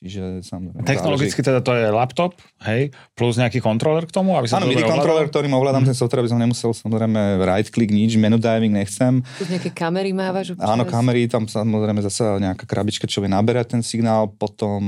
Čiže 0.00 0.40
samozrejme... 0.40 0.88
Technologicky 0.88 1.44
teda 1.44 1.60
to 1.60 1.76
je 1.76 1.92
laptop, 1.92 2.32
hej, 2.64 2.88
plus 3.12 3.36
nejaký 3.36 3.60
kontroler 3.60 4.08
k 4.08 4.12
tomu, 4.16 4.32
aby 4.32 4.48
sa 4.48 4.56
Áno, 4.56 4.72
MIDI 4.72 4.80
kontroler, 4.80 5.28
ktorým 5.28 5.52
ovládam 5.52 5.84
mm. 5.84 5.92
ten 5.92 5.96
software, 6.00 6.24
aby 6.24 6.32
som 6.32 6.40
nemusel 6.40 6.72
samozrejme 6.72 7.44
right 7.44 7.68
click, 7.68 7.92
nič, 7.92 8.16
menu 8.16 8.40
diving 8.40 8.72
nechcem. 8.72 9.20
Tu 9.36 9.44
nejaké 9.52 9.68
kamery 9.68 10.16
mávaš 10.16 10.56
občas? 10.56 10.72
Áno, 10.72 10.88
kamery, 10.88 11.28
tam 11.28 11.44
samozrejme 11.44 12.00
zase 12.00 12.24
nejaká 12.40 12.64
krabička, 12.64 13.04
čo 13.04 13.20
vie 13.20 13.28
naberať 13.28 13.76
ten 13.76 13.84
signál, 13.84 14.32
potom 14.32 14.80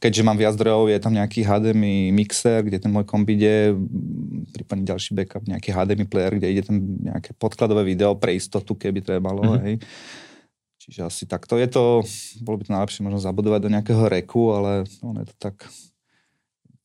keďže 0.00 0.24
mám 0.24 0.40
viac 0.40 0.56
zdrojov, 0.56 0.88
je 0.88 0.96
tam 0.96 1.12
nejaký 1.12 1.44
HDMI 1.44 2.16
mixer, 2.16 2.64
kde 2.64 2.80
ten 2.80 2.88
môj 2.88 3.04
komp 3.04 3.28
ide, 3.28 3.76
prípadne 4.56 4.88
ďalší 4.88 5.12
backup, 5.12 5.44
nejaký 5.44 5.68
HDMI 5.68 6.08
player, 6.08 6.32
kde 6.40 6.48
ide 6.48 6.64
tam 6.64 6.80
nejaké 6.80 7.36
podkladové 7.36 7.84
video 7.84 8.16
pre 8.16 8.40
istotu, 8.40 8.72
keby 8.72 9.04
trebalo, 9.04 9.44
mm-hmm. 9.44 9.64
hej 9.68 9.76
Čiže 10.82 11.00
asi 11.06 11.24
takto 11.30 11.54
je 11.54 11.70
to, 11.70 12.02
bolo 12.42 12.58
by 12.58 12.66
to 12.66 12.74
najlepšie 12.74 13.06
možno 13.06 13.22
zabudovať 13.22 13.60
do 13.62 13.70
nejakého 13.70 14.02
reku, 14.10 14.50
ale 14.50 14.82
on 14.98 15.14
je 15.22 15.26
to 15.30 15.36
tak, 15.38 15.56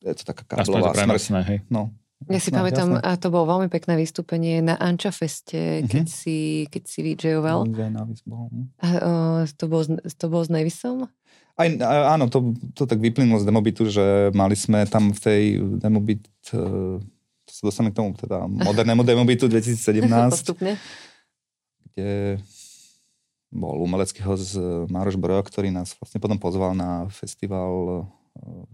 je 0.06 0.14
to 0.14 0.22
taká 0.22 0.46
káblová 0.46 0.94
smrť. 0.94 1.42
hej. 1.50 1.58
No. 1.66 1.90
Ja 2.30 2.38
si 2.38 2.54
no, 2.54 2.62
pamätám, 2.62 2.98
jasné. 2.98 3.02
a 3.02 3.10
to 3.18 3.30
bolo 3.30 3.58
veľmi 3.58 3.66
pekné 3.70 3.98
vystúpenie 3.98 4.62
na 4.62 4.78
Anča 4.78 5.10
Feste, 5.10 5.86
keď, 5.86 6.06
uh-huh. 6.06 6.18
si, 6.18 6.66
keď 6.70 6.82
si 6.86 6.98
VJ-oval. 7.02 7.66
A, 8.82 8.86
o, 8.86 9.10
to, 9.46 9.64
bolo, 9.66 9.82
to 10.02 10.26
bolo 10.26 10.42
s 10.46 10.50
Nevisom? 10.50 11.06
Aj, 11.58 11.66
áno, 12.14 12.30
to, 12.30 12.54
to 12.78 12.86
tak 12.86 13.02
vyplynulo 13.02 13.42
z 13.42 13.46
Demobitu, 13.50 13.90
že 13.90 14.30
mali 14.30 14.54
sme 14.54 14.86
tam 14.86 15.10
v 15.10 15.18
tej 15.18 15.42
Demobit, 15.82 16.26
uh, 16.54 17.02
to 17.46 17.50
sa 17.50 17.62
dostaneme 17.66 17.90
k 17.90 17.98
tomu, 17.98 18.14
teda 18.14 18.46
modernému 18.46 19.02
Demobitu 19.02 19.50
2017. 19.50 20.06
Postupne. 20.38 20.78
Kde 21.94 22.38
bol 23.48 23.80
umelecký 23.80 24.20
host 24.24 24.56
Mároš 24.92 25.16
Brojo, 25.16 25.40
ktorý 25.44 25.72
nás 25.72 25.96
vlastne 25.96 26.20
potom 26.20 26.36
pozval 26.36 26.76
na 26.76 27.08
festival 27.08 28.04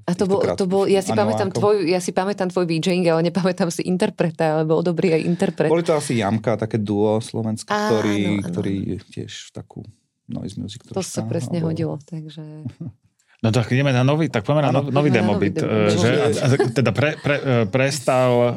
A 0.05 0.13
to 0.13 0.27
bol, 0.27 0.43
to 0.43 0.67
bol 0.67 0.85
ja, 0.85 1.01
si 1.01 1.15
pamätám 1.15 1.55
tvoj, 1.55 1.89
ja 1.89 2.03
si 2.03 2.11
pamätám 2.11 2.51
tvoj 2.51 2.67
DJing, 2.69 3.07
ale 3.09 3.31
nepamätám 3.31 3.71
si 3.71 3.87
interpreta, 3.87 4.59
ale 4.59 4.63
bol 4.69 4.83
dobrý 4.85 5.15
aj 5.15 5.23
interpret. 5.25 5.71
Boli 5.73 5.87
to 5.87 5.97
asi 5.97 6.21
Jamka, 6.21 6.59
také 6.59 6.77
duo 6.77 7.23
slovenské, 7.23 7.71
ktorý, 7.71 8.45
ktorý 8.45 8.77
tiež 9.09 9.55
takú 9.55 9.87
noise 10.29 10.61
music 10.61 10.85
troška. 10.85 11.01
To 11.01 11.03
sa 11.05 11.23
presne 11.25 11.63
alebo... 11.63 11.73
hodilo, 11.73 11.95
takže... 12.05 12.43
No 13.45 13.53
tak 13.53 13.69
ideme 13.77 13.93
na 13.93 14.01
nový, 14.01 14.33
tak 14.33 14.41
poďme 14.41 14.63
na 14.65 14.73
nový, 14.73 14.89
nový 14.89 15.11
demobit. 15.13 15.61
Nový 15.61 15.93
že, 15.93 16.57
teda 16.73 16.97
pre, 16.97 17.21
pre, 17.21 17.37
e, 17.37 17.53
prestal, 17.69 18.33
uh, 18.33 18.53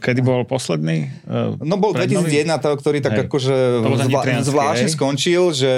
kedy 0.00 0.24
bol 0.24 0.48
posledný? 0.48 1.12
No 1.60 1.76
bol 1.76 1.92
2001, 1.92 2.48
to, 2.56 2.72
ktorý 2.80 3.04
tak 3.04 3.12
Hej. 3.12 3.28
akože 3.28 3.56
zvla, 4.08 4.22
zvláštne 4.40 4.88
skončil, 4.88 5.52
že, 5.52 5.74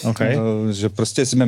okay. 0.00 0.40
že 0.72 0.88
proste 0.88 1.28
sme, 1.28 1.44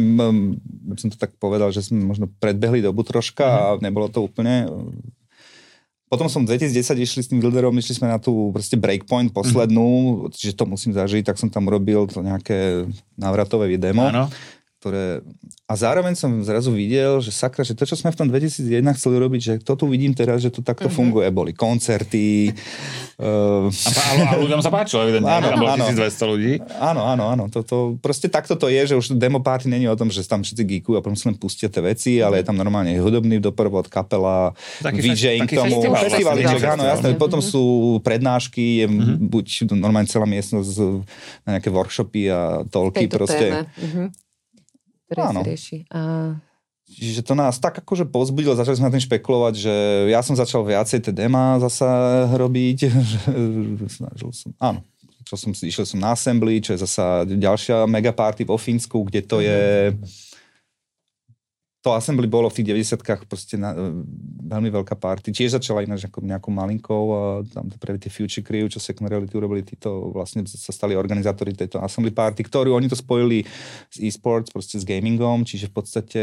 som 1.00 1.08
to 1.08 1.16
tak 1.16 1.32
povedal, 1.40 1.72
že 1.72 1.88
sme 1.88 2.04
možno 2.04 2.28
predbehli 2.36 2.84
dobu 2.84 3.00
troška 3.00 3.48
uh-huh. 3.48 3.80
a 3.80 3.80
nebolo 3.80 4.12
to 4.12 4.20
úplne 4.20 4.68
potom 6.10 6.26
som 6.26 6.42
v 6.42 6.58
2010 6.58 7.06
išli 7.06 7.20
s 7.22 7.30
tým 7.30 7.38
Wilderom, 7.38 7.70
išli 7.78 7.94
sme 7.94 8.10
na 8.10 8.18
tú 8.18 8.50
proste 8.50 8.74
breakpoint 8.74 9.30
poslednú, 9.30 10.26
mm. 10.26 10.34
že 10.34 10.58
to 10.58 10.66
musím 10.66 10.90
zažiť, 10.90 11.22
tak 11.22 11.38
som 11.38 11.46
tam 11.46 11.70
robil 11.70 12.10
to 12.10 12.18
nejaké 12.18 12.90
návratové 13.14 13.78
demo. 13.78 14.10
Áno 14.10 14.26
ktoré... 14.80 15.20
A 15.68 15.76
zároveň 15.76 16.16
som 16.16 16.32
zrazu 16.40 16.72
videl, 16.72 17.20
že 17.20 17.28
sakra, 17.30 17.60
že 17.60 17.76
to, 17.76 17.84
čo 17.84 18.00
sme 18.00 18.10
v 18.10 18.16
tom 18.16 18.26
2001 18.32 18.80
chceli 18.96 19.20
robiť, 19.20 19.40
že 19.44 19.54
to 19.60 19.76
tu 19.76 19.84
vidím 19.84 20.16
teraz, 20.16 20.40
že 20.40 20.48
to 20.48 20.64
takto 20.64 20.88
uh-huh. 20.88 20.96
funguje. 20.96 21.28
Boli 21.28 21.52
koncerty. 21.52 22.48
Uh... 23.20 23.68
A, 24.00 24.00
a, 24.00 24.24
a 24.32 24.34
ľuďom 24.40 24.64
sa 24.64 24.72
páčilo, 24.72 25.04
evidentne. 25.04 25.28
Áno, 25.28 25.52
tam 25.52 25.60
bolo 25.60 25.76
áno. 25.76 25.84
1200 25.92 26.32
ľudí. 26.32 26.52
Áno, 26.80 27.04
áno, 27.04 27.24
áno. 27.28 27.44
To, 27.52 27.60
to, 27.60 27.76
proste 28.00 28.32
takto 28.32 28.56
to 28.56 28.72
je, 28.72 28.80
že 28.88 28.94
už 28.96 29.20
demo 29.20 29.44
party 29.44 29.68
není 29.68 29.84
o 29.84 29.94
tom, 29.94 30.08
že 30.08 30.24
tam 30.24 30.40
všetci 30.40 30.64
geekujú 30.64 30.96
a 30.96 31.04
potom 31.04 31.14
sa 31.14 31.28
len 31.28 31.36
pustia 31.36 31.68
tie 31.68 31.84
veci, 31.84 32.24
ale 32.24 32.40
je 32.40 32.48
tam 32.48 32.56
normálne 32.56 32.96
hudobný 32.96 33.36
doprovod, 33.36 33.92
kapela, 33.92 34.56
taký 34.80 35.12
VJing 35.12 35.44
k 35.44 35.60
tomu, 35.60 35.84
festival, 36.00 36.40
áno, 36.40 36.82
jasné. 36.88 37.12
Potom 37.20 37.44
sú 37.44 38.00
prednášky, 38.00 38.80
je 38.80 38.86
uh-huh. 38.88 39.20
buď 39.28 39.68
normálne 39.76 40.08
celá 40.08 40.24
miestnosť 40.24 41.04
na 41.44 41.60
nejaké 41.60 41.68
workshopy 41.68 42.32
a 42.32 42.64
tolky 42.72 43.04
proste. 43.04 43.68
Uh-huh 43.76 44.08
ktoré 45.10 45.26
Áno. 45.26 45.42
rieši. 45.42 45.90
A... 45.90 46.38
Čiže 46.86 47.26
to 47.26 47.34
nás 47.34 47.58
tak 47.58 47.82
akože 47.82 48.06
pozbudilo, 48.06 48.54
začali 48.54 48.78
sme 48.78 48.86
na 48.90 48.94
tým 48.94 49.02
špekulovať, 49.02 49.54
že 49.58 49.74
ja 50.10 50.22
som 50.22 50.38
začal 50.38 50.62
viacej 50.62 51.10
demá 51.10 51.58
zasa 51.58 52.30
robiť. 52.38 52.86
Snažil 53.98 54.30
som, 54.30 54.54
áno, 54.62 54.86
čo 55.26 55.34
som, 55.34 55.50
išiel 55.50 55.86
som 55.86 55.98
na 55.98 56.14
Assembly, 56.14 56.62
čo 56.62 56.74
je 56.74 56.82
zasa 56.86 57.26
ďalšia 57.26 57.90
megaparty 57.90 58.46
vo 58.46 58.54
Fínsku, 58.54 59.02
kde 59.10 59.20
to 59.26 59.42
je... 59.42 59.90
Mm-hmm 59.90 60.29
to 61.80 61.96
Assembly 61.96 62.28
bolo 62.28 62.52
v 62.52 62.60
tých 62.60 62.92
90 62.92 63.24
proste 63.24 63.56
na, 63.56 63.72
e, 63.72 64.04
veľmi 64.44 64.68
veľká 64.68 65.00
party. 65.00 65.32
Tiež 65.32 65.56
začala 65.56 65.80
ináč 65.80 66.04
ako 66.04 66.20
nejakou 66.20 66.52
malinkou 66.52 67.02
a 67.08 67.20
tam 67.48 67.72
to 67.72 67.80
pre 67.80 67.96
tie 67.96 68.12
Future 68.12 68.44
Crew, 68.44 68.68
čo 68.68 68.76
Second 68.76 69.08
Reality 69.08 69.32
urobili, 69.32 69.64
títo 69.64 70.12
vlastne 70.12 70.44
sa 70.44 70.76
stali 70.76 70.92
organizátori 70.92 71.56
tejto 71.56 71.80
Assembly 71.80 72.12
Party, 72.12 72.44
ktorú 72.44 72.76
oni 72.76 72.92
to 72.92 73.00
spojili 73.00 73.48
s 73.88 73.96
e-sports, 73.96 74.52
proste 74.52 74.76
s 74.76 74.84
gamingom, 74.84 75.48
čiže 75.48 75.72
v 75.72 75.74
podstate 75.80 76.20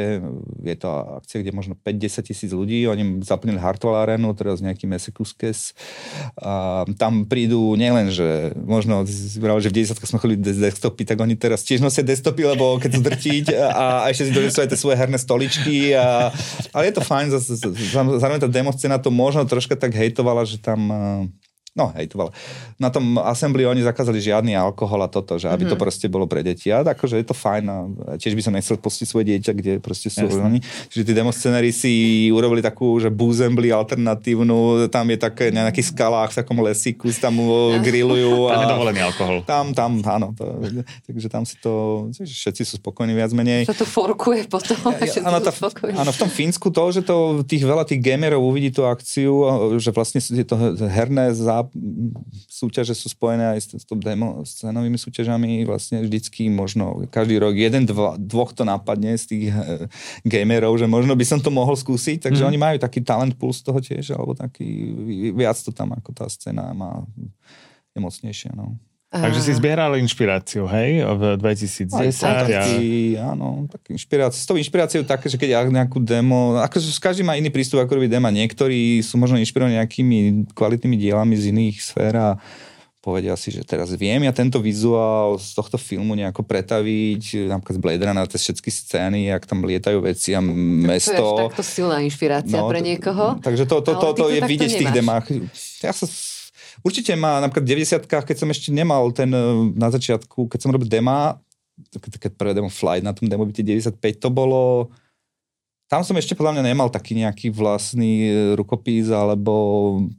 je 0.62 0.76
to 0.78 0.88
akcia, 1.26 1.41
kde 1.41 1.49
možno 1.58 1.74
5-10 1.74 2.30
tisíc 2.30 2.51
ľudí, 2.53 2.86
oni 2.86 3.26
zaplnili 3.26 3.58
Hartwell 3.58 3.97
Arenu, 3.97 4.38
teraz 4.38 4.62
nejaký 4.62 4.86
Mesekuskes 4.86 5.74
a 6.38 6.86
tam 7.01 7.26
prídu 7.26 7.74
nielen, 7.74 8.14
že 8.14 8.53
možno, 8.62 9.10
že 9.10 9.74
v 9.74 9.89
90 9.89 10.05
sme 10.05 10.22
chodili 10.22 10.38
desktopy, 10.38 11.01
tak 11.01 11.18
oni 11.18 11.34
teraz 11.34 11.66
tiež 11.66 11.82
nosia 11.82 12.05
desktopy, 12.05 12.45
lebo 12.45 12.78
keď 12.78 12.89
sú 12.93 13.01
drtiť 13.01 13.45
a, 13.58 14.05
a 14.05 14.14
ešte 14.14 14.30
si 14.30 14.36
donesú 14.38 14.62
aj 14.62 14.70
tie 14.70 14.78
svoje 14.78 15.01
herné 15.01 15.18
stoly 15.18 15.47
stoličky, 15.48 15.95
a, 15.95 16.32
ale 16.76 16.91
je 16.91 16.93
to 16.93 17.02
fajn, 17.02 17.28
zároveň 18.20 18.39
tá 18.43 18.50
demo 18.52 18.76
to 19.00 19.10
možno 19.12 19.48
troška 19.48 19.80
tak 19.80 19.95
hejtovala, 19.95 20.43
že 20.43 20.60
tam 20.60 20.91
No, 21.78 21.94
hej, 21.94 22.10
to 22.10 22.18
bolo. 22.18 22.34
Na 22.82 22.90
tom 22.90 23.22
Assembly 23.22 23.70
oni 23.70 23.86
zakázali 23.86 24.18
žiadny 24.18 24.58
alkohol 24.58 25.06
a 25.06 25.10
toto, 25.10 25.38
že 25.38 25.46
aby 25.46 25.70
mm-hmm. 25.70 25.72
to 25.72 25.76
mhm. 25.78 25.84
proste 25.86 26.06
bolo 26.10 26.26
pre 26.26 26.42
deti. 26.42 26.74
A 26.74 26.82
akože 26.82 27.22
je 27.22 27.28
to 27.30 27.38
fajn 27.38 27.64
a 27.70 27.78
tiež 28.18 28.34
by 28.34 28.42
som 28.42 28.54
nechcel 28.58 28.82
pustiť 28.82 29.06
svoje 29.06 29.30
dieťa, 29.30 29.52
kde 29.54 29.74
proste 29.78 30.10
sú 30.10 30.26
oni. 30.26 30.58
Čiže 30.90 31.04
tí 31.06 31.14
demoscenári 31.14 31.70
si 31.70 31.94
urobili 32.34 32.66
takú, 32.66 32.98
že 32.98 33.14
Boozembly 33.14 33.70
alternatívnu, 33.70 34.90
tam 34.90 35.06
je 35.14 35.18
také 35.22 35.54
na 35.54 35.70
nejakých 35.70 35.94
skalách, 35.94 36.34
v 36.34 36.38
takom 36.42 36.58
lesíku, 36.66 37.14
tam 37.22 37.38
grillujú. 37.86 38.50
A... 38.50 38.58
Tam 38.58 38.64
je 38.66 38.74
dovolený 38.74 39.00
alkohol. 39.06 39.38
Tam, 39.46 39.66
tam, 39.78 40.02
áno. 40.02 40.34
To, 40.34 40.58
takže 41.06 41.28
tam 41.30 41.46
si 41.46 41.62
to, 41.62 42.08
všetci 42.18 42.66
sú 42.66 42.82
spokojní 42.82 43.14
viac 43.14 43.30
menej. 43.38 43.70
Sa 43.70 43.78
to 43.78 43.86
forkuje 43.86 44.50
potom. 44.50 44.76
Ja, 44.98 45.30
áno, 45.30 45.40
tá, 45.46 45.54
áno, 45.94 46.12
v 46.12 46.20
tom 46.20 46.32
Fínsku 46.32 46.74
to, 46.74 46.84
že 46.90 47.02
to 47.06 47.46
tých 47.46 47.62
veľa 47.68 47.86
tých 47.86 48.02
gamerov 48.02 48.42
uvidí 48.42 48.74
tú 48.74 48.88
akciu, 48.88 49.46
že 49.78 49.94
vlastne 49.94 50.24
je 50.24 50.46
to 50.48 50.56
herné 50.88 51.36
zá, 51.36 51.66
súťaže 52.47 52.93
sú 52.93 53.11
spojené 53.11 53.55
aj 53.55 53.59
s, 53.59 53.68
s 53.82 53.86
demo, 53.88 54.43
s 54.43 54.61
cenovými 54.61 54.99
súťažami. 54.99 55.65
Vlastne 55.68 56.03
vždycky 56.03 56.47
možno 56.47 57.07
každý 57.09 57.41
rok 57.41 57.55
jeden, 57.55 57.88
dva, 57.88 58.15
dvoch 58.20 58.51
to 58.53 58.68
napadne 58.68 59.15
z 59.15 59.26
tých 59.26 59.45
e, 59.51 59.88
gamerov, 60.28 60.78
že 60.80 60.88
možno 60.88 61.15
by 61.15 61.26
som 61.28 61.39
to 61.39 61.49
mohol 61.49 61.76
skúsiť. 61.76 62.28
Takže 62.28 62.43
mm. 62.43 62.49
oni 62.49 62.57
majú 62.57 62.78
taký 62.80 63.03
talent 63.03 63.36
pool 63.36 63.51
z 63.51 63.61
toho 63.63 63.80
tiež, 63.80 64.15
alebo 64.15 64.38
taký 64.38 64.93
viac 65.36 65.57
to 65.59 65.72
tam 65.74 65.95
ako 65.95 66.11
tá 66.13 66.26
scéna 66.28 66.76
má 66.76 67.03
je 67.97 67.99
mocnejšie. 67.99 68.49
No. 68.53 68.78
Takže 69.24 69.41
si 69.41 69.51
zbieral 69.57 69.95
inšpiráciu, 69.97 70.68
hej, 70.70 71.01
v 71.03 71.24
2010. 71.39 71.93
Aj, 71.93 72.09
taký, 72.45 73.18
ja... 73.18 73.34
áno, 73.34 73.65
tak 73.72 73.82
inšpiráciu. 73.89 74.39
S 74.39 74.47
tou 74.47 74.57
inšpiráciou 74.59 75.03
také, 75.07 75.32
že 75.32 75.39
keď 75.39 75.49
ja 75.49 75.61
nejakú 75.65 75.97
demo, 76.03 76.59
akože 76.61 76.91
každý 77.01 77.26
má 77.26 77.34
iný 77.39 77.49
prístup, 77.49 77.82
ako 77.82 77.97
robí 78.01 78.09
demo. 78.11 78.30
Niektorí 78.30 79.01
sú 79.01 79.15
možno 79.18 79.39
inšpirovaní 79.39 79.80
nejakými 79.80 80.49
kvalitnými 80.53 80.97
dielami 80.99 81.36
z 81.39 81.49
iných 81.49 81.78
sfér 81.80 82.13
a 82.18 82.30
povedia 83.07 83.39
si, 83.39 83.55
že 83.55 83.63
teraz 83.63 83.88
viem 83.95 84.20
ja 84.28 84.36
tento 84.36 84.59
vizuál 84.59 85.39
z 85.39 85.55
tohto 85.55 85.80
filmu 85.80 86.11
nejako 86.11 86.43
pretaviť, 86.43 87.47
napríklad 87.47 87.76
z 87.80 87.82
Blade 87.82 88.03
Runner, 88.03 88.28
tie 88.28 88.36
všetky 88.36 88.68
scény, 88.68 89.32
jak 89.32 89.47
tam 89.47 89.63
lietajú 89.63 90.03
veci 90.03 90.36
a 90.36 90.43
mesto. 90.43 91.15
To 91.15 91.39
je 91.39 91.47
takto 91.47 91.63
silná 91.63 92.03
inšpirácia 92.03 92.59
no, 92.59 92.68
pre 92.68 92.84
niekoho. 92.84 93.39
Takže 93.39 93.63
to, 93.63 93.80
to, 93.80 93.95
to, 93.95 94.11
to, 94.11 94.28
to 94.28 94.36
je 94.36 94.41
vidieť 94.43 94.72
v 94.76 94.80
tých 94.84 94.91
demách. 94.91 95.32
Ja 95.80 95.95
sa 95.95 96.03
Určite 96.86 97.14
má 97.18 97.42
napríklad 97.42 97.66
v 97.66 97.72
90 97.86 98.06
keď 98.06 98.38
som 98.38 98.50
ešte 98.50 98.70
nemal 98.70 99.10
ten 99.14 99.30
e, 99.30 99.74
na 99.74 99.90
začiatku, 99.90 100.50
keď 100.50 100.60
som 100.62 100.74
robil 100.74 100.90
dema, 100.90 101.38
keď 101.94 102.34
prvé 102.34 102.58
demo 102.58 102.70
Flight 102.70 103.06
na 103.06 103.14
tom 103.14 103.30
demo 103.30 103.46
95, 103.46 103.94
to 104.18 104.30
bolo 104.34 104.90
tam 105.88 106.04
som 106.04 106.20
ešte 106.20 106.36
podľa 106.36 106.60
mňa 106.60 106.64
nemal 106.76 106.92
taký 106.92 107.16
nejaký 107.16 107.48
vlastný 107.48 108.28
e, 108.28 108.32
rukopis, 108.60 109.08
alebo 109.08 109.56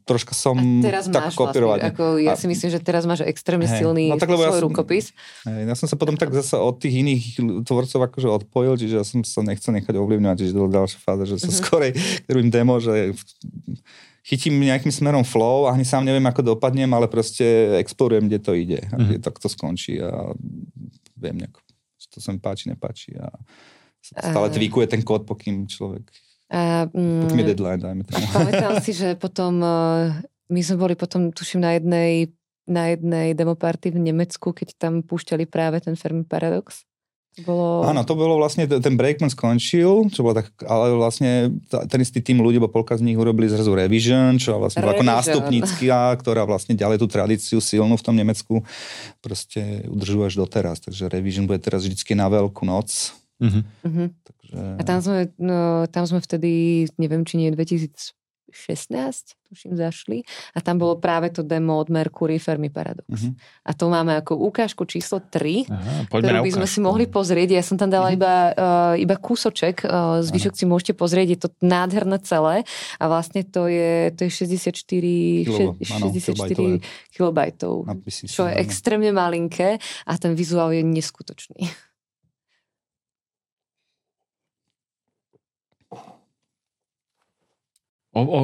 troška 0.08 0.32
som 0.32 0.56
teraz 0.80 1.12
tak 1.12 1.28
kopírovať. 1.36 1.84
Vlastný, 1.84 1.92
ako 1.92 2.04
ja 2.24 2.34
si 2.40 2.48
myslím, 2.48 2.72
že 2.72 2.80
teraz 2.80 3.04
máš 3.04 3.20
extrémne 3.28 3.68
hey. 3.68 3.76
silný 3.76 4.08
no, 4.08 4.16
tak, 4.16 4.32
svoj 4.32 4.48
ja 4.48 4.56
som, 4.56 4.64
rukopis. 4.64 5.12
Hey, 5.44 5.68
ja 5.68 5.76
som 5.76 5.84
sa 5.84 6.00
potom 6.00 6.16
tak 6.16 6.32
zase 6.32 6.56
od 6.56 6.80
tých 6.80 7.04
iných 7.04 7.24
tvorcov 7.68 8.00
akože 8.00 8.28
odpojil, 8.40 8.80
čiže 8.80 8.94
ja 8.96 9.04
som 9.04 9.20
sa 9.20 9.44
nechcel 9.44 9.76
nechať 9.76 9.92
ovplyvňovať, 9.92 10.36
čiže 10.40 10.56
to 10.56 10.72
ďalšia 10.72 10.98
fáza, 11.04 11.24
že 11.28 11.36
som 11.36 11.52
uh-huh. 11.52 11.60
skorej 11.60 11.92
robím 12.32 12.48
demo, 12.48 12.80
že 12.80 13.12
chytím 14.28 14.60
nejakým 14.60 14.92
smerom 14.92 15.24
flow 15.24 15.64
a 15.64 15.72
ani 15.72 15.88
sám 15.88 16.04
neviem, 16.04 16.24
ako 16.28 16.54
dopadnem, 16.54 16.92
ale 16.92 17.08
proste 17.08 17.80
explorujem, 17.80 18.28
kde 18.28 18.38
to 18.44 18.52
ide. 18.52 18.80
A 18.92 18.96
kde 19.00 19.16
mm-hmm. 19.16 19.24
tak 19.24 19.40
to 19.40 19.48
skončí 19.48 19.96
a 20.04 20.36
viem 21.16 21.40
nejak, 21.40 21.56
to 22.12 22.20
sa 22.20 22.36
mi 22.36 22.38
páči, 22.38 22.68
nepáči 22.68 23.16
a 23.16 23.32
stále 24.04 24.52
tweakuje 24.52 24.86
ten 24.86 25.00
kód, 25.00 25.24
pokým 25.24 25.64
človek 25.64 26.12
a, 26.48 26.88
mm, 26.88 27.28
pokým 27.28 27.40
je 27.44 27.48
deadline, 27.52 27.80
dajme 27.80 28.02
tomu. 28.08 28.24
Pamätal 28.36 28.72
si, 28.80 28.96
že 28.96 29.12
potom 29.20 29.60
uh, 29.60 30.08
my 30.48 30.60
sme 30.64 30.76
boli 30.80 30.94
potom, 30.96 31.28
tuším, 31.28 31.60
na 31.60 31.76
jednej 31.76 32.32
na 32.68 32.92
jednej 32.92 33.32
demoparty 33.32 33.96
v 33.96 34.12
Nemecku, 34.12 34.52
keď 34.52 34.76
tam 34.76 35.00
púšťali 35.00 35.48
práve 35.48 35.80
ten 35.80 35.96
Fermi 35.96 36.20
Paradox 36.28 36.84
bolo... 37.44 37.86
Áno, 37.86 38.02
to 38.02 38.18
bolo 38.18 38.38
vlastne, 38.38 38.66
ten 38.66 38.94
Breakman 38.98 39.30
skončil, 39.30 40.10
čo 40.10 40.20
bolo 40.26 40.42
tak, 40.42 40.50
ale 40.66 40.94
vlastne 40.96 41.54
ten 41.68 42.00
istý 42.02 42.18
tým 42.18 42.42
ľudí, 42.42 42.58
bo 42.58 42.66
polka 42.66 42.98
z 42.98 43.06
nich 43.06 43.18
urobili 43.18 43.46
zrazu 43.46 43.70
Revision, 43.72 44.36
čo 44.36 44.58
vlastne 44.58 44.82
bola 44.82 44.98
ako 44.98 45.06
nástupnícka, 45.06 46.18
ktorá 46.18 46.42
vlastne 46.48 46.74
ďalej 46.74 47.02
tú 47.02 47.06
tradíciu 47.06 47.58
silnú 47.62 47.94
v 47.94 48.04
tom 48.04 48.14
Nemecku 48.18 48.66
proste 49.22 49.86
udržuje 49.86 50.32
až 50.32 50.34
doteraz. 50.40 50.82
Takže 50.82 51.06
Revision 51.12 51.46
bude 51.46 51.62
teraz 51.62 51.86
vždycky 51.86 52.18
na 52.18 52.26
veľkú 52.26 52.66
noc. 52.66 53.14
Uh-huh. 53.38 54.10
Takže... 54.10 54.58
A 54.78 54.82
tam 54.82 54.98
sme, 54.98 55.30
no, 55.38 55.86
tam 55.86 56.04
sme 56.10 56.18
vtedy, 56.18 56.84
neviem, 56.98 57.22
či 57.22 57.38
nie 57.38 57.54
2000 57.54 58.17
16, 58.52 59.36
tuším, 59.48 59.72
zašli 59.76 60.24
a 60.52 60.58
tam 60.60 60.80
bolo 60.80 61.00
práve 61.00 61.32
to 61.32 61.40
demo 61.40 61.80
od 61.80 61.88
Mercury 61.88 62.36
Fermi 62.36 62.68
Paradox. 62.68 63.08
Uh-huh. 63.08 63.32
A 63.64 63.72
to 63.72 63.88
máme 63.88 64.16
ako 64.20 64.36
ukážku 64.36 64.84
číslo 64.84 65.20
3, 65.24 65.68
Aha, 65.68 65.94
ktorú 66.12 66.44
by 66.44 66.52
sme 66.52 66.68
si 66.68 66.78
mohli 66.84 67.08
pozrieť. 67.08 67.48
Ja 67.56 67.64
som 67.64 67.80
tam 67.80 67.88
dala 67.88 68.12
uh-huh. 68.12 68.18
iba, 68.20 68.34
uh, 68.52 68.94
iba 68.96 69.16
kúsoček, 69.16 69.84
uh, 69.84 70.20
zvyšok 70.24 70.52
uh-huh. 70.52 70.60
si 70.60 70.64
môžete 70.68 70.92
pozrieť, 70.96 71.28
je 71.32 71.38
to 71.40 71.48
nádherné 71.64 72.20
celé 72.24 72.68
a 73.00 73.04
vlastne 73.08 73.44
to 73.44 73.68
je, 73.68 74.12
to 74.12 74.28
je 74.28 74.30
64, 74.32 74.84
Kilo, 75.48 75.76
64 75.80 76.80
kilobajtov, 77.16 77.74
čo 78.08 78.42
je 78.48 78.54
extrémne 78.60 79.10
malinké 79.12 79.80
a 80.04 80.12
ten 80.20 80.36
vizuál 80.36 80.76
je 80.76 80.84
neskutočný. 80.84 81.87
O, 88.18 88.24
o, 88.26 88.40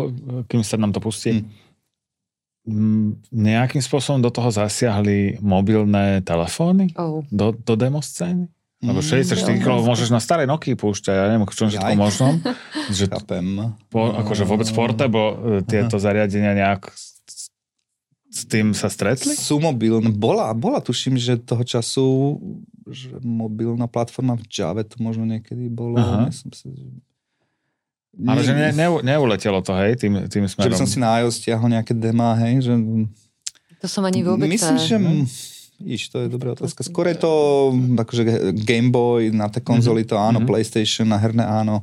kým 0.47 0.62
sa 0.62 0.79
nám 0.79 0.95
to 0.95 1.03
pustí, 1.03 1.43
hmm. 2.66 3.27
nejakým 3.35 3.83
spôsobom 3.83 4.22
do 4.22 4.31
toho 4.31 4.49
zasiahli 4.51 5.43
mobilné 5.43 6.22
telefóny? 6.22 6.95
Oh. 6.95 7.27
Do, 7.29 7.53
do 7.53 7.75
demo 7.75 7.99
scény? 7.99 8.47
Lebo 8.85 9.01
64 9.01 9.33
mm, 9.33 9.64
kg 9.64 9.81
môžeš 9.81 10.12
na 10.12 10.20
starej 10.20 10.45
Nokia 10.45 10.77
púšťať, 10.77 11.14
ja 11.16 11.25
neviem, 11.33 11.49
čo 11.49 11.72
všetko 11.72 11.97
možno. 11.97 12.37
že 13.01 13.09
Po, 13.89 14.12
akože 14.12 14.45
vôbec 14.45 14.68
portable 14.77 15.64
tieto 15.64 15.97
zariadenia 15.97 16.53
nejak 16.53 16.93
s 18.35 18.43
tým 18.45 18.77
sa 18.77 18.93
stretli? 18.93 19.33
Sú 19.33 19.57
mobilné. 19.57 20.12
Bola, 20.12 20.53
bola 20.53 20.85
tuším, 20.85 21.16
že 21.16 21.41
toho 21.41 21.64
času 21.64 22.05
že 22.85 23.16
mobilná 23.25 23.89
platforma 23.89 24.37
v 24.37 24.45
Java 24.45 24.85
to 24.85 25.01
možno 25.01 25.25
niekedy 25.25 25.72
bolo. 25.72 25.97
Aha. 25.97 26.29
Som 26.29 26.53
si, 26.53 26.68
že... 26.68 26.89
Ale 28.23 28.41
že 28.47 28.55
ne, 28.55 28.71
ne, 28.71 28.87
neuletelo 29.03 29.59
to, 29.59 29.75
hej, 29.75 29.99
tým, 29.99 30.31
tým 30.31 30.47
smerom. 30.47 30.71
Že 30.71 30.73
by 30.75 30.81
som 30.81 30.91
si 30.91 30.99
na 31.03 31.19
iOS 31.19 31.43
stiahol 31.43 31.67
nejaké 31.67 31.91
demá, 31.97 32.39
hej, 32.47 32.71
že... 32.71 32.73
To 33.83 33.87
som 33.91 34.07
ani 34.07 34.23
vôbec... 34.23 34.47
Myslím, 34.47 34.79
že... 34.79 34.97
Iš, 35.83 36.15
to 36.15 36.23
je 36.23 36.29
dobrá 36.31 36.55
otázka. 36.55 36.87
Skôr 36.87 37.11
je 37.11 37.19
to 37.19 37.33
akože 37.99 38.55
Game 38.62 38.95
Boy, 38.95 39.35
na 39.35 39.51
tej 39.51 39.67
konzoli 39.67 40.07
to 40.07 40.15
áno, 40.15 40.39
mm-hmm. 40.39 40.49
PlayStation, 40.49 41.11
na 41.11 41.19
herné 41.19 41.43
áno. 41.43 41.83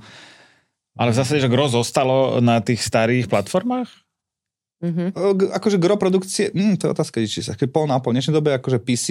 Ale 0.95 1.11
v 1.11 1.19
zásade, 1.19 1.43
že 1.43 1.51
gro 1.51 1.67
zostalo 1.67 2.39
na 2.39 2.63
tých 2.63 2.79
starých 2.79 3.27
platformách? 3.27 3.91
Mm-hmm. 4.81 5.13
Akože 5.61 5.77
gro 5.77 5.93
produkcie, 5.93 6.49
mm, 6.49 6.81
to 6.81 6.89
je 6.89 6.91
otázka, 6.97 7.21
či 7.29 7.45
sa 7.45 7.53
pol 7.69 7.85
na 7.85 8.01
pol. 8.01 8.11
V 8.11 8.17
dnešnej 8.17 8.33
dobe 8.33 8.49
akože 8.57 8.81
PC, 8.81 9.05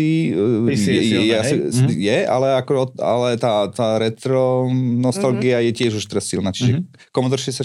PC 0.67 0.87
je, 0.91 0.99
je, 0.99 1.19
je, 1.31 1.35
asi, 1.39 1.55
mm-hmm. 1.63 1.91
je 1.95 2.19
ale, 2.27 2.49
ako, 2.59 2.91
ale 2.99 3.39
tá, 3.39 3.71
tá 3.71 3.95
retro 4.03 4.67
nostalgia 4.75 5.63
mm-hmm. 5.63 5.71
je 5.71 5.79
tiež 5.79 5.93
už 6.03 6.05
teraz 6.11 6.27
silná. 6.27 6.51
Čiže 6.51 6.83
mm-hmm. 6.83 7.15
Commodore 7.15 7.39
64, 7.39 7.63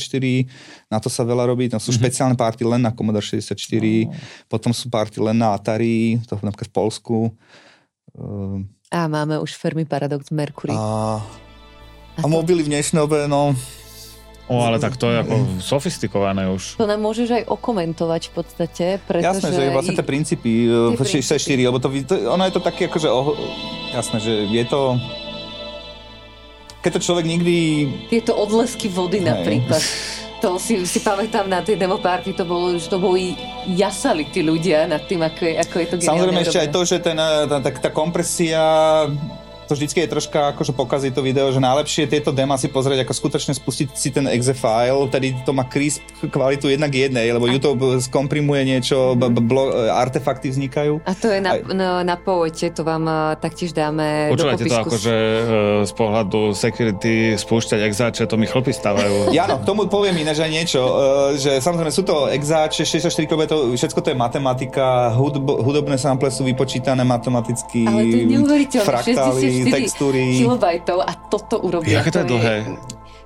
na 0.86 1.02
to 1.02 1.10
sa 1.10 1.26
veľa 1.26 1.50
robí, 1.50 1.66
tam 1.66 1.82
sú 1.82 1.90
mm-hmm. 1.90 1.98
špeciálne 1.98 2.38
party 2.38 2.62
len 2.62 2.86
na 2.86 2.94
Commodore 2.94 3.26
64, 3.26 3.58
oh. 3.58 4.14
potom 4.46 4.70
sú 4.70 4.86
party 4.94 5.18
len 5.26 5.42
na 5.42 5.58
Atari, 5.58 6.22
to 6.30 6.38
napríklad 6.46 6.70
v 6.70 6.76
Polsku. 6.78 7.18
A 8.94 9.10
máme 9.10 9.42
už 9.42 9.58
firmy 9.58 9.82
Paradox 9.82 10.30
Mercury. 10.30 10.78
A, 10.78 11.18
a, 11.18 12.22
a 12.22 12.26
mobily 12.30 12.62
v 12.62 12.70
dnešnej 12.70 13.02
dobe, 13.02 13.26
no 13.26 13.58
O, 14.46 14.62
ale 14.62 14.78
tak 14.78 14.94
to 14.94 15.10
je 15.10 15.26
ako 15.26 15.36
sofistikované 15.58 16.46
už. 16.54 16.78
To 16.78 16.86
nám 16.86 17.02
môžeš 17.02 17.30
aj 17.34 17.44
okomentovať 17.50 18.30
v 18.30 18.34
podstate, 18.38 18.86
pretože... 19.02 19.42
Jasné, 19.42 19.50
že 19.58 19.74
vlastne 19.74 19.98
tie 19.98 20.06
princípy, 20.06 20.70
tie 20.70 21.06
64, 21.18 21.34
princípy. 21.34 21.64
lebo 21.66 21.78
to, 21.82 21.90
to, 22.06 22.14
ono 22.30 22.46
je 22.46 22.54
to 22.54 22.62
také 22.62 22.86
akože, 22.86 23.10
oh, 23.10 23.34
jasné, 23.90 24.22
že 24.22 24.34
je 24.46 24.64
to... 24.70 25.02
Keď 26.86 26.92
to 26.94 27.02
človek 27.02 27.26
nikdy... 27.26 27.56
Tieto 28.14 28.38
odlesky 28.38 28.86
vody 28.86 29.18
Hej. 29.18 29.34
napríklad. 29.34 29.82
To 30.46 30.62
si, 30.62 30.86
si 30.86 31.02
pamätám 31.02 31.50
na 31.50 31.66
tej 31.66 31.82
demo 31.82 31.98
party, 31.98 32.38
to 32.38 32.46
bolo, 32.46 32.78
že 32.78 32.86
to 32.86 33.02
boli 33.02 33.34
jasali 33.74 34.30
tí 34.30 34.46
ľudia 34.46 34.86
nad 34.86 35.10
tým, 35.10 35.26
ako 35.26 35.42
je, 35.42 35.54
ako 35.58 35.76
je 35.82 35.86
to 35.90 35.96
Samozrejme 36.06 36.42
ešte 36.46 36.62
aj 36.62 36.70
to, 36.70 36.82
že 36.86 36.98
ten, 37.02 37.18
tá, 37.18 37.58
tá, 37.66 37.70
tá 37.74 37.90
kompresia 37.90 38.62
to 39.66 39.74
vždycky 39.74 40.06
je 40.06 40.10
troška 40.10 40.54
akože 40.54 40.72
pokazí 40.78 41.10
to 41.10 41.26
video, 41.26 41.50
že 41.50 41.58
najlepšie 41.58 42.06
tieto 42.06 42.30
dema 42.30 42.56
si 42.56 42.70
pozrieť, 42.70 43.06
ako 43.06 43.14
skutočne 43.14 43.54
spustiť 43.58 43.88
si 43.98 44.10
ten 44.14 44.30
exe 44.30 44.54
file, 44.54 45.10
tedy 45.10 45.34
to 45.42 45.52
má 45.52 45.66
crisp 45.66 46.06
kvalitu 46.22 46.70
jednak 46.70 46.94
jednej, 46.94 47.34
lebo 47.34 47.50
a... 47.50 47.52
YouTube 47.52 47.98
skomprimuje 48.02 48.62
niečo, 48.66 49.18
blo- 49.18 49.74
artefakty 49.90 50.54
vznikajú. 50.54 51.02
A 51.06 51.12
to 51.18 51.34
je 51.34 51.40
na, 51.42 51.58
a... 51.58 51.74
na, 51.74 51.90
na 52.06 52.16
poete, 52.16 52.70
to 52.70 52.86
vám 52.86 53.06
uh, 53.10 53.34
taktiež 53.38 53.74
dáme 53.74 54.30
Počúvajte 54.30 54.64
do 54.64 54.70
popisku. 54.70 54.78
to 54.78 54.86
akože 54.86 55.16
uh, 55.16 55.44
z 55.86 55.94
pohľadu 55.98 56.40
security 56.54 57.14
spúšťať 57.36 57.80
exáče, 57.82 58.24
to 58.30 58.36
mi 58.38 58.46
chlopy 58.46 58.72
stávajú. 58.72 59.34
Ja 59.34 59.50
no, 59.50 59.62
k 59.62 59.66
tomu 59.66 59.90
poviem 59.90 60.22
iné, 60.22 60.38
že 60.38 60.46
niečo, 60.46 60.82
uh, 60.82 60.94
že 61.34 61.58
samozrejme 61.58 61.90
sú 61.90 62.06
to 62.06 62.30
exáče, 62.30 62.86
64 62.86 63.26
kb, 63.26 63.42
to, 63.50 63.74
všetko 63.74 64.00
to 64.02 64.08
je 64.14 64.18
matematika, 64.18 65.10
hudb, 65.18 65.48
hudobné 65.62 65.98
sample 65.98 66.30
sú 66.30 66.46
vypočítané 66.46 67.02
matematicky, 67.02 67.88
Ale 67.88 68.02
to 68.06 68.18
je 68.78 68.86
fraktály, 68.86 69.42
textúry. 69.64 70.44
kilobajtov 70.44 71.00
a 71.00 71.12
toto 71.32 71.64
urobia. 71.64 72.04
Jaké 72.04 72.12
to 72.12 72.20
je 72.22 72.28
dlhé? 72.28 72.56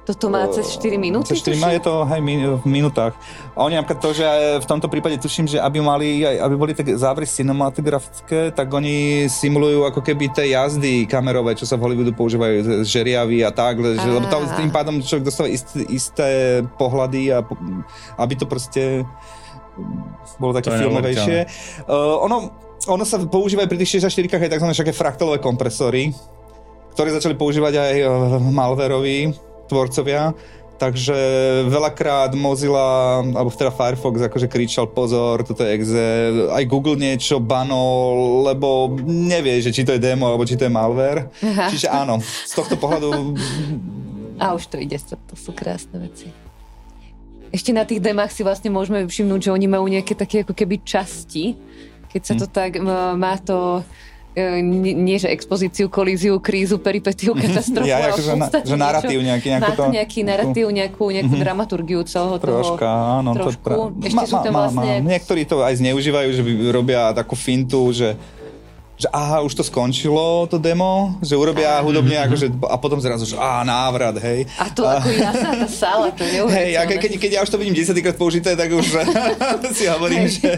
Toto 0.10 0.26
má 0.26 0.42
cez 0.50 0.74
4 0.82 0.98
minúty? 0.98 1.38
Cez 1.38 1.46
4 1.46 1.62
má 1.62 1.70
je 1.70 1.86
to 1.86 2.02
hej, 2.02 2.18
v 2.58 2.66
minútach. 2.66 3.14
A 3.54 3.62
oni 3.62 3.78
napríklad 3.78 4.02
to, 4.02 4.10
že 4.18 4.26
v 4.58 4.66
tomto 4.66 4.90
prípade 4.90 5.22
tuším, 5.22 5.46
že 5.46 5.62
aby 5.62 5.78
mali, 5.86 6.26
aby 6.26 6.56
boli 6.58 6.74
tak 6.74 6.90
závery 6.98 7.30
cinematografické, 7.30 8.50
tak 8.50 8.74
oni 8.74 9.30
simulujú 9.30 9.86
ako 9.86 10.02
keby 10.02 10.34
tie 10.34 10.58
jazdy 10.58 11.06
kamerové, 11.06 11.54
čo 11.54 11.70
sa 11.70 11.78
v 11.78 11.86
Hollywoodu 11.86 12.18
používajú, 12.18 12.82
žeriavy 12.90 13.46
a 13.46 13.54
tak, 13.54 13.78
že, 13.86 14.02
lebo 14.02 14.26
tým 14.58 14.74
pádom 14.74 14.98
človek 14.98 15.30
dostáva 15.30 15.46
isté, 15.54 15.86
isté 15.94 16.30
pohľady 16.82 17.30
a 17.30 17.46
aby 18.18 18.34
to 18.34 18.50
proste 18.50 19.06
bolo 20.42 20.58
také 20.58 20.74
filmovejšie. 20.74 21.38
Uh, 21.86 22.18
ono, 22.26 22.50
ono 22.88 23.04
sa 23.04 23.20
používa 23.20 23.68
aj 23.68 23.70
pri 23.72 23.80
tých 23.84 24.00
64 24.00 24.40
aj 24.40 24.52
tzv. 24.56 24.68
všaké 24.72 24.94
fraktalové 24.96 25.44
kompresory, 25.44 26.16
ktoré 26.96 27.12
začali 27.12 27.36
používať 27.36 27.74
aj 27.76 27.94
eh, 28.00 28.08
malveroví 28.40 29.36
tvorcovia. 29.68 30.32
Takže 30.80 31.18
veľakrát 31.68 32.32
Mozilla, 32.40 33.20
alebo 33.20 33.52
teda 33.52 33.68
Firefox 33.68 34.32
akože 34.32 34.48
kričal 34.48 34.88
pozor, 34.88 35.44
toto 35.44 35.68
je 35.68 35.76
exe, 35.76 36.08
aj 36.56 36.64
Google 36.72 36.96
niečo 36.96 37.44
banol, 37.44 38.48
lebo 38.48 38.96
nevie, 39.04 39.60
že 39.60 39.76
či 39.76 39.84
to 39.84 39.92
je 39.92 40.00
demo, 40.00 40.32
alebo 40.32 40.48
či 40.48 40.56
to 40.56 40.64
je 40.64 40.72
malware. 40.72 41.28
Aha. 41.44 41.68
Čiže 41.68 41.92
áno, 41.92 42.24
z 42.24 42.54
tohto 42.56 42.80
pohľadu... 42.80 43.36
A 44.40 44.56
už 44.56 44.72
to 44.72 44.80
ide, 44.80 44.96
to 45.04 45.36
sú 45.36 45.52
krásne 45.52 46.00
veci. 46.00 46.32
Ešte 47.52 47.76
na 47.76 47.84
tých 47.84 48.00
demách 48.00 48.32
si 48.32 48.48
vlastne 48.48 48.72
môžeme 48.72 49.04
všimnúť, 49.04 49.52
že 49.52 49.52
oni 49.52 49.68
majú 49.68 49.84
nejaké 49.92 50.16
také 50.16 50.48
ako 50.48 50.56
keby 50.56 50.80
časti, 50.88 51.60
keď 52.10 52.22
sa 52.26 52.34
to 52.38 52.46
tak 52.50 52.82
má 53.16 53.38
to 53.38 53.86
e, 54.34 54.62
nie, 54.62 54.94
nie 54.98 55.18
že 55.22 55.30
expozíciu, 55.30 55.90
kolíziu, 55.90 56.42
krízu, 56.42 56.82
peripetiu, 56.82 57.38
katastrofu, 57.44 57.90
ja, 57.90 58.10
ale 58.10 58.18
že, 58.18 58.34
na, 58.36 58.48
že 58.50 58.76
narratív 58.76 59.20
nejaký, 59.22 59.48
nejakú 59.54 59.72
to... 59.78 59.84
nejaký 59.94 60.20
narratív, 60.26 60.66
nejakú, 60.70 61.06
nejakú 61.10 61.34
mm-hmm. 61.34 61.46
dramaturgiu 61.46 62.00
celého 62.06 62.38
Troška, 62.42 62.88
toho. 62.90 63.18
áno. 63.22 63.32
Trošku. 63.38 63.62
To 63.62 63.64
pra... 63.64 63.76
Ešte 64.06 64.18
má, 64.18 64.24
sú 64.26 64.38
tam 64.42 64.54
vlastne... 64.54 64.92
Má, 65.00 65.04
má. 65.04 65.10
Niektorí 65.14 65.42
to 65.46 65.56
aj 65.62 65.74
zneužívajú, 65.78 66.30
že 66.34 66.42
robia 66.74 67.14
takú 67.14 67.38
fintu, 67.38 67.94
že 67.94 68.18
že 69.00 69.08
aha, 69.16 69.40
už 69.48 69.56
to 69.56 69.64
skončilo, 69.64 70.44
to 70.52 70.60
demo, 70.60 71.16
že 71.24 71.40
urobia 71.40 71.80
hudobne 71.80 72.20
akože, 72.28 72.52
a 72.68 72.76
potom 72.76 73.00
zrazu, 73.00 73.24
že 73.24 73.40
á, 73.40 73.64
návrat, 73.64 74.20
hej. 74.20 74.44
A 74.60 74.68
to 74.68 74.84
a, 74.84 75.00
ako 75.00 75.08
jasná 75.16 75.56
tá 75.56 75.68
sála, 75.72 76.12
to 76.12 76.28
je 76.28 76.44
Hej, 76.60 76.72
a 76.76 76.84
keď, 76.84 77.16
keď 77.16 77.32
ja 77.40 77.42
už 77.48 77.48
to 77.48 77.56
vidím 77.56 77.80
10 77.80 77.96
krát 78.04 78.20
použité, 78.20 78.60
tak 78.60 78.68
už 78.76 78.84
si 79.80 79.88
hovorím, 79.88 80.28
hej. 80.28 80.44
že, 80.44 80.52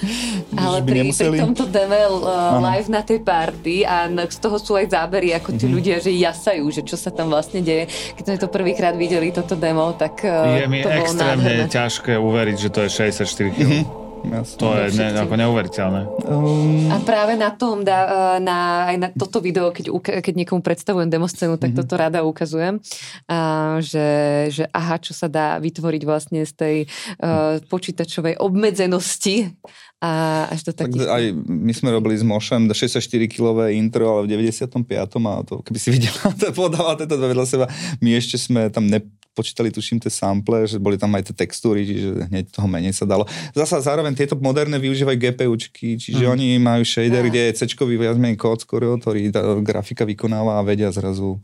Ale 0.64 0.80
že 0.80 0.88
pri, 0.88 1.00
pri 1.12 1.38
tomto 1.44 1.68
deme 1.68 2.00
uh, 2.08 2.56
live 2.64 2.88
na 2.88 3.04
tej 3.04 3.20
party 3.20 3.84
a 3.84 4.08
z 4.08 4.38
toho 4.40 4.56
sú 4.56 4.72
aj 4.80 4.88
zábery, 4.88 5.36
ako 5.36 5.52
tí 5.52 5.68
mm-hmm. 5.68 5.76
ľudia, 5.76 5.96
že 6.00 6.16
jasajú, 6.16 6.64
že 6.72 6.80
čo 6.88 6.96
sa 6.96 7.12
tam 7.12 7.28
vlastne 7.28 7.60
deje. 7.60 7.92
Keď 8.16 8.24
sme 8.24 8.36
to 8.40 8.48
prvýkrát 8.48 8.96
videli, 8.96 9.36
toto 9.36 9.52
demo, 9.52 9.92
tak 9.92 10.24
uh, 10.24 10.56
Je 10.56 10.64
mi 10.64 10.80
to 10.80 10.88
extrémne 10.88 11.68
ťažké 11.68 12.16
uveriť, 12.16 12.56
že 12.56 12.68
to 12.72 12.88
je 12.88 13.12
64 13.12 13.52
kg. 13.52 13.60
Mm-hmm. 13.68 14.01
Jasne, 14.22 14.58
to 14.58 14.66
je 14.78 14.86
ne, 14.94 15.06
ako 15.18 15.34
neuveriteľné. 15.34 16.00
Um... 16.30 16.94
A 16.94 17.02
práve 17.02 17.34
na 17.34 17.50
tom, 17.50 17.82
dá, 17.82 18.38
na, 18.38 18.86
aj 18.86 18.96
na 18.96 19.08
toto 19.10 19.42
video, 19.42 19.74
keď, 19.74 19.90
keď 20.22 20.34
niekomu 20.38 20.62
predstavujem 20.62 21.10
demoscénu, 21.10 21.58
tak 21.58 21.74
mm-hmm. 21.74 21.82
toto 21.82 21.94
rada 21.98 22.22
ukazujem, 22.22 22.78
a, 23.26 23.78
že, 23.82 24.08
že 24.54 24.64
aha, 24.70 25.02
čo 25.02 25.10
sa 25.10 25.26
dá 25.26 25.58
vytvoriť 25.58 26.02
vlastne 26.06 26.46
z 26.46 26.52
tej 26.54 26.76
uh, 27.18 27.58
počítačovej 27.66 28.38
obmedzenosti 28.38 29.58
a 30.02 30.44
až 30.50 30.66
do 30.66 30.72
takých... 30.74 31.06
Tak 31.06 31.14
aj 31.14 31.24
my 31.46 31.72
sme 31.74 31.94
robili 31.94 32.18
s 32.18 32.26
Mošem 32.26 32.66
64-kilové 32.66 33.78
intro, 33.78 34.18
ale 34.18 34.26
v 34.26 34.50
95. 34.50 34.82
a 34.90 35.06
to, 35.46 35.62
keby 35.62 35.78
si 35.78 35.94
videla, 35.94 36.30
to 36.42 36.50
podáva 36.50 36.98
tieto 36.98 37.14
dve 37.14 37.30
vedľa 37.34 37.46
seba, 37.46 37.66
my 38.02 38.10
ešte 38.18 38.34
sme 38.34 38.66
tam 38.70 38.90
ne, 38.90 38.98
počítali, 39.32 39.72
tuším, 39.72 40.00
tie 40.00 40.12
sample, 40.12 40.68
že 40.68 40.76
boli 40.76 41.00
tam 41.00 41.12
aj 41.16 41.32
tie 41.32 41.44
textúry, 41.44 41.88
čiže 41.88 42.28
hneď 42.28 42.44
toho 42.52 42.68
menej 42.68 42.92
sa 42.92 43.08
dalo. 43.08 43.24
Zasa 43.56 43.80
zároveň 43.80 44.12
tieto 44.12 44.36
moderné 44.36 44.76
využívajú 44.76 45.16
GPUčky, 45.16 45.96
čiže 45.96 46.24
mm. 46.28 46.32
oni 46.32 46.46
majú 46.60 46.84
shader, 46.84 47.24
kde 47.26 47.50
je 47.50 47.56
C-čkový 47.64 47.96
viac 47.96 48.20
menej 48.20 48.36
kód 48.36 48.60
skoro, 48.60 49.00
ktorý 49.00 49.32
tá 49.32 49.40
grafika 49.64 50.04
vykonáva 50.04 50.60
a 50.60 50.66
vedia 50.66 50.92
zrazu 50.92 51.40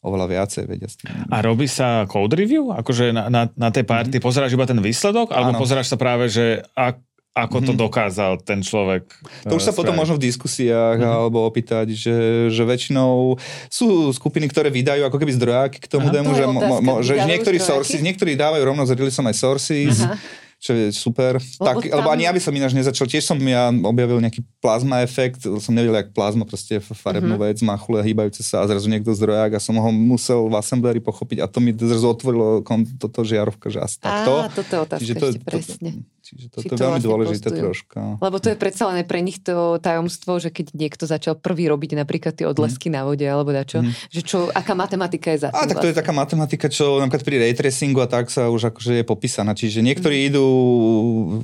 oveľa 0.00 0.26
viacej 0.32 0.64
vedia 0.64 0.88
s 0.88 0.96
tým. 0.96 1.12
A 1.28 1.44
robí 1.44 1.68
sa 1.68 2.08
code 2.08 2.32
review? 2.32 2.72
Akože 2.72 3.12
na, 3.12 3.28
na, 3.28 3.42
na 3.52 3.68
tej 3.68 3.84
party 3.84 4.16
mm 4.16 4.24
pozeráš 4.24 4.52
iba 4.52 4.68
ten 4.68 4.80
výsledok? 4.80 5.32
Alebo 5.32 5.56
ano. 5.56 5.60
pozeráš 5.60 5.92
sa 5.92 5.96
práve, 5.96 6.28
že 6.28 6.60
ak, 6.76 7.00
ako 7.30 7.62
to 7.62 7.72
mm-hmm. 7.72 7.84
dokázal 7.86 8.32
ten 8.42 8.58
človek. 8.58 9.06
To 9.46 9.54
už 9.54 9.62
sa 9.62 9.70
spraviť. 9.70 9.78
potom 9.78 9.94
možno 9.94 10.18
v 10.18 10.26
diskusiách 10.26 10.98
mm-hmm. 10.98 11.18
alebo 11.22 11.46
opýtať, 11.46 11.94
že, 11.94 12.50
že 12.50 12.62
väčšinou 12.66 13.38
sú 13.70 14.10
skupiny, 14.10 14.50
ktoré 14.50 14.66
vydajú 14.66 15.06
ako 15.06 15.14
keby 15.14 15.32
zdrojáky 15.38 15.78
k 15.78 15.86
tomu 15.86 16.10
Aha, 16.10 16.14
demo, 16.18 16.34
to 16.34 16.42
že, 16.42 16.44
mo, 16.50 16.60
mo, 16.82 16.94
že 17.06 17.14
niektorí 17.22 17.62
sources, 17.62 18.02
niektorí 18.02 18.34
dávajú 18.34 18.66
rovno 18.66 18.82
s 18.82 18.90
releaseom 18.90 19.30
aj 19.30 19.36
sources, 19.38 20.02
Aha 20.02 20.18
čo 20.60 20.76
je 20.76 20.92
super. 20.92 21.40
Lebo, 21.40 21.64
tak, 21.64 21.88
tam... 21.88 21.98
lebo 22.04 22.08
ani 22.12 22.28
ja 22.28 22.32
by 22.36 22.40
som 22.44 22.52
ináč 22.52 22.76
nezačal, 22.76 23.08
tiež 23.08 23.24
som 23.24 23.40
ja 23.40 23.72
objavil 23.72 24.20
nejaký 24.20 24.44
plazma 24.60 25.00
efekt, 25.00 25.48
som 25.48 25.72
nevedel, 25.72 25.96
jak 25.96 26.12
plazma 26.12 26.44
proste 26.44 26.78
je 26.78 26.84
farebnú 26.84 27.40
mm-hmm. 27.40 27.56
vec, 27.56 27.64
má 27.64 27.80
chule 27.80 28.04
hýbajúce 28.04 28.44
sa 28.44 28.60
a 28.60 28.68
zrazu 28.68 28.92
niekto 28.92 29.16
zdrojak 29.16 29.56
a 29.56 29.60
som 29.60 29.72
ho 29.80 29.90
musel 29.90 30.52
v 30.52 30.54
assembleri 30.60 31.00
pochopiť 31.00 31.40
a 31.40 31.48
to 31.48 31.64
mi 31.64 31.72
zrazu 31.72 32.04
otvorilo 32.04 32.60
toto 33.00 33.24
žiarovka, 33.24 33.72
že 33.72 33.80
asi 33.80 33.96
takto. 33.96 34.32
Á, 34.36 34.52
toto 34.52 34.68
je 34.68 34.80
otázka 34.84 35.00
Čiže 35.00 35.14
to, 35.16 35.26
ešte, 35.32 35.40
presne. 35.48 35.90
To, 35.96 36.19
Čiže 36.20 36.46
toto 36.52 36.62
to 36.62 36.72
je 36.72 36.78
veľmi 36.78 37.00
vlastne 37.00 37.08
dôležité 37.08 37.48
postujú. 37.48 37.62
troška. 37.64 37.98
Lebo 38.20 38.36
to 38.36 38.48
je 38.52 38.56
predsa 38.60 38.84
len 38.92 39.02
pre 39.08 39.20
nich 39.24 39.40
to 39.40 39.80
tajomstvo, 39.80 40.36
že 40.36 40.52
keď 40.52 40.76
niekto 40.76 41.04
začal 41.08 41.34
prvý 41.40 41.72
robiť 41.72 41.96
napríklad 41.96 42.36
tie 42.36 42.46
odlesky 42.46 42.92
mm. 42.92 42.94
na 42.94 43.02
vode 43.08 43.24
alebo 43.24 43.50
dačo, 43.50 43.80
mm. 43.80 44.12
že 44.12 44.20
čo, 44.20 44.52
aká 44.52 44.76
matematika 44.76 45.32
je 45.32 45.44
za 45.44 45.48
tým. 45.50 45.58
A 45.58 45.64
tak 45.64 45.80
to 45.80 45.88
vlastne. 45.88 45.92
je 45.92 46.00
taká 46.04 46.12
matematika, 46.12 46.66
čo 46.68 47.00
napríklad 47.00 47.24
pri 47.24 47.36
ray 47.40 47.52
tracingu 47.56 48.04
a 48.04 48.08
tak 48.08 48.28
sa 48.28 48.52
už 48.52 48.70
akože 48.70 49.00
je 49.00 49.04
popísaná. 49.04 49.56
Čiže 49.56 49.80
niektorí 49.80 50.16
mm. 50.22 50.26
idú 50.30 50.46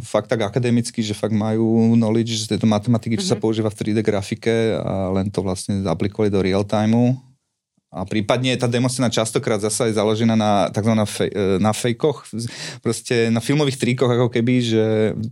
fakt 0.04 0.28
tak 0.28 0.44
akademicky, 0.44 1.00
že 1.00 1.16
fakt 1.16 1.34
majú 1.34 1.96
knowledge 1.96 2.46
z 2.46 2.54
tejto 2.54 2.68
matematiky, 2.68 3.16
čo 3.18 3.26
mm-hmm. 3.26 3.32
sa 3.32 3.36
mhm. 3.40 3.42
používa 3.42 3.68
v 3.72 3.78
3D 3.80 3.98
grafike 4.04 4.76
a 4.76 5.10
len 5.16 5.32
to 5.32 5.40
vlastne 5.40 5.82
aplikovali 5.88 6.28
do 6.28 6.44
real 6.44 6.62
timeu 6.62 7.25
a 7.94 8.02
prípadne 8.02 8.58
tá 8.58 8.66
demoscéna 8.66 9.06
častokrát 9.08 9.62
zasa 9.62 9.86
je 9.86 9.94
založená 9.94 10.34
na 10.34 10.68
tzv. 10.74 10.92
Fej, 11.06 11.30
e, 11.30 11.62
na 11.62 11.70
fejkoch, 11.70 12.26
proste 12.82 13.30
na 13.30 13.38
filmových 13.38 13.78
tríkoch 13.78 14.10
ako 14.10 14.28
keby, 14.28 14.54
že 14.58 14.84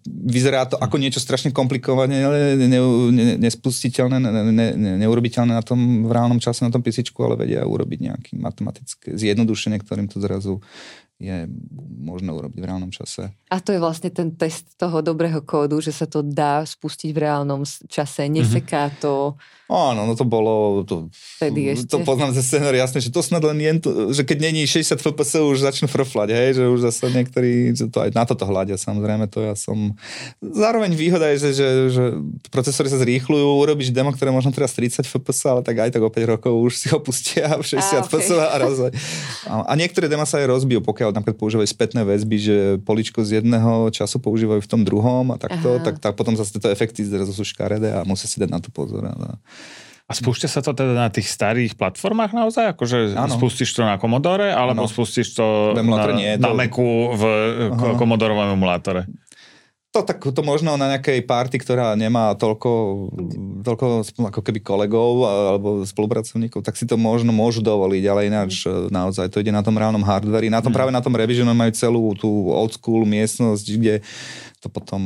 vyzerá 0.06 0.64
to 0.70 0.78
ako 0.78 0.96
niečo 0.96 1.18
strašne 1.18 1.50
komplikované, 1.50 2.22
ale 2.22 2.54
ne, 2.54 2.78
ne, 3.10 3.34
nespustiteľné, 3.42 4.16
ne, 4.22 4.30
ne, 4.30 4.68
ne, 4.70 4.92
neurobiteľné 5.02 5.50
na 5.50 5.66
tom 5.66 6.06
v 6.06 6.10
reálnom 6.14 6.38
čase 6.38 6.62
na 6.62 6.70
tom 6.70 6.80
písičku, 6.80 7.18
ale 7.26 7.42
vedia 7.42 7.66
urobiť 7.66 7.98
nejaké 8.00 8.30
matematické 8.38 9.18
zjednodušenie, 9.18 9.82
ktorým 9.82 10.06
to 10.06 10.22
zrazu 10.22 10.62
je 11.18 11.46
možné 12.02 12.34
urobiť 12.34 12.58
v 12.58 12.66
reálnom 12.66 12.90
čase. 12.90 13.30
A 13.46 13.62
to 13.62 13.70
je 13.70 13.78
vlastne 13.78 14.10
ten 14.10 14.34
test 14.34 14.74
toho 14.74 14.98
dobrého 14.98 15.38
kódu, 15.46 15.78
že 15.78 15.94
sa 15.94 16.10
to 16.10 16.26
dá 16.26 16.66
spustiť 16.66 17.14
v 17.14 17.22
reálnom 17.22 17.62
čase, 17.86 18.26
neseká 18.26 18.90
mm-hmm. 18.90 19.02
Áno, 19.74 20.06
no 20.06 20.14
to 20.14 20.22
bolo, 20.22 20.86
to, 20.86 21.10
ešte. 21.74 21.90
to 21.90 22.06
poznám 22.06 22.30
ze 22.30 22.46
scenár, 22.46 22.70
jasne, 22.78 23.02
že 23.02 23.10
to 23.10 23.18
snad 23.26 23.42
len 23.42 23.58
jen, 23.58 23.82
to, 23.82 24.14
že 24.14 24.22
keď 24.22 24.38
není 24.46 24.62
60 24.70 25.02
fps 25.02 25.34
už 25.42 25.66
začnú 25.66 25.90
frflať, 25.90 26.30
hej, 26.30 26.62
že 26.62 26.64
už 26.70 26.86
zase 26.86 27.10
niektorí, 27.10 27.74
že 27.74 27.90
to 27.90 27.98
aj 28.06 28.14
na 28.14 28.22
toto 28.22 28.46
hľadia, 28.46 28.78
samozrejme, 28.78 29.26
to 29.26 29.42
ja 29.42 29.58
som... 29.58 29.98
Zároveň 30.38 30.94
výhoda 30.94 31.26
je, 31.34 31.42
že, 31.42 31.50
že, 31.58 31.68
že 31.90 32.04
procesory 32.54 32.86
sa 32.86 33.02
zrýchľujú, 33.02 33.42
urobíš 33.66 33.90
demo, 33.90 34.14
ktoré 34.14 34.30
možno 34.30 34.54
teraz 34.54 34.78
30 34.78 35.02
fps, 35.10 35.42
ale 35.50 35.60
tak 35.66 35.74
aj 35.82 35.90
tak 35.90 36.02
o 36.06 36.10
5 36.12 36.32
rokov 36.38 36.54
už 36.54 36.72
si 36.78 36.86
ho 36.94 37.02
pustia 37.02 37.50
v 37.58 37.66
60 37.66 37.82
a, 37.82 37.82
okay. 37.82 38.02
fps 38.06 38.28
a 38.30 38.54
raz. 38.54 38.78
A, 38.78 38.90
a 39.66 39.72
niektoré 39.74 40.06
dema 40.06 40.22
sa 40.22 40.38
aj 40.38 40.54
rozbijú, 40.54 40.86
pokiaľ 40.86 41.10
napríklad 41.10 41.34
používajú 41.34 41.66
spätné 41.66 42.06
väzby, 42.06 42.36
že 42.38 42.56
poličko 42.86 43.26
z 43.26 43.42
jedného 43.42 43.90
času 43.90 44.22
používajú 44.22 44.62
v 44.62 44.70
tom 44.70 44.86
druhom 44.86 45.34
a 45.34 45.36
takto, 45.36 45.82
tak, 45.82 45.98
tak 45.98 46.14
potom 46.14 46.38
zase 46.38 46.54
tieto 46.54 46.70
efekty 46.70 47.02
zrazu 47.02 47.34
sú 47.34 47.42
škaredé 47.42 47.90
a 47.90 48.06
musia 48.06 48.30
si 48.30 48.38
dať 48.38 48.50
na 48.54 48.62
to 48.62 48.70
pozor. 48.70 49.02
A, 49.10 49.34
a 50.04 50.12
spúšťa 50.12 50.48
sa 50.52 50.60
to 50.60 50.76
teda 50.76 50.92
na 50.92 51.08
tých 51.08 51.32
starých 51.32 51.80
platformách 51.80 52.36
naozaj? 52.36 52.76
Akože 52.76 53.16
ano. 53.16 53.40
spustíš 53.40 53.72
to 53.72 53.88
na 53.88 53.96
Commodore, 53.96 54.52
alebo 54.52 54.84
ano. 54.84 54.90
spustíš 54.90 55.32
to 55.32 55.72
na, 55.72 55.82
nie, 56.12 56.36
na 56.36 56.52
to... 56.52 56.56
Macu 56.56 57.16
v 57.16 57.22
Aha. 57.72 57.96
Commodorovom 57.96 58.52
emulátore? 58.52 59.08
To, 59.94 60.02
tak, 60.02 60.18
to 60.18 60.42
možno 60.42 60.74
na 60.74 60.90
nejakej 60.90 61.22
party, 61.22 61.54
ktorá 61.54 61.94
nemá 61.94 62.34
toľko, 62.34 62.70
toľko 63.62 63.86
ako 64.26 64.40
keby 64.42 64.58
kolegov 64.58 65.22
alebo 65.22 65.86
spolupracovníkov, 65.86 66.66
tak 66.66 66.74
si 66.74 66.82
to 66.82 66.98
možno 66.98 67.30
môžu 67.30 67.62
dovoliť, 67.62 68.02
ale 68.10 68.26
ináč 68.26 68.66
mm. 68.66 68.90
naozaj 68.90 69.30
to 69.30 69.38
ide 69.38 69.54
na 69.54 69.62
tom 69.62 69.78
reálnom 69.78 70.02
hardveri. 70.02 70.50
Na 70.50 70.58
tom 70.58 70.74
mm. 70.74 70.76
práve 70.82 70.90
na 70.90 70.98
tom 70.98 71.14
Revisionu 71.14 71.54
majú 71.54 71.70
celú 71.78 72.10
tú 72.18 72.50
old 72.50 72.74
school 72.74 73.06
miestnosť, 73.06 73.66
kde 73.78 73.94
to 74.64 74.72
potom, 74.72 75.00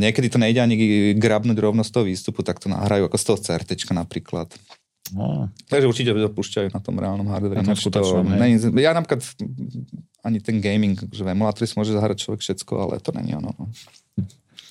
niekedy 0.00 0.32
to 0.32 0.40
nejde 0.40 0.64
ani 0.64 1.12
grabnúť 1.20 1.60
rovno 1.60 1.84
z 1.84 1.92
toho 1.92 2.08
výstupu, 2.08 2.40
tak 2.40 2.56
to 2.56 2.72
nahrajú 2.72 3.04
ako 3.04 3.20
z 3.20 3.24
toho 3.28 3.38
CRT 3.44 3.70
napríklad. 3.92 4.48
No. 5.12 5.52
Takže 5.68 5.84
určite 5.84 6.16
to 6.16 6.32
púšťajú 6.32 6.72
na 6.72 6.80
tom 6.80 6.96
reálnom 6.96 7.28
hardware. 7.28 7.60
Na 7.60 7.76
to, 7.76 8.24
není, 8.24 8.56
ja 8.80 8.96
napríklad 8.96 9.20
ani 10.24 10.40
ten 10.40 10.64
gaming, 10.64 10.96
že 11.12 11.20
v 11.20 11.36
emulátori 11.36 11.68
si 11.68 11.76
môže 11.76 11.92
zahrať 11.92 12.24
človek 12.24 12.40
všetko, 12.40 12.72
ale 12.80 12.94
to 13.04 13.12
není 13.12 13.36
ono. 13.36 13.52
No. 13.52 13.68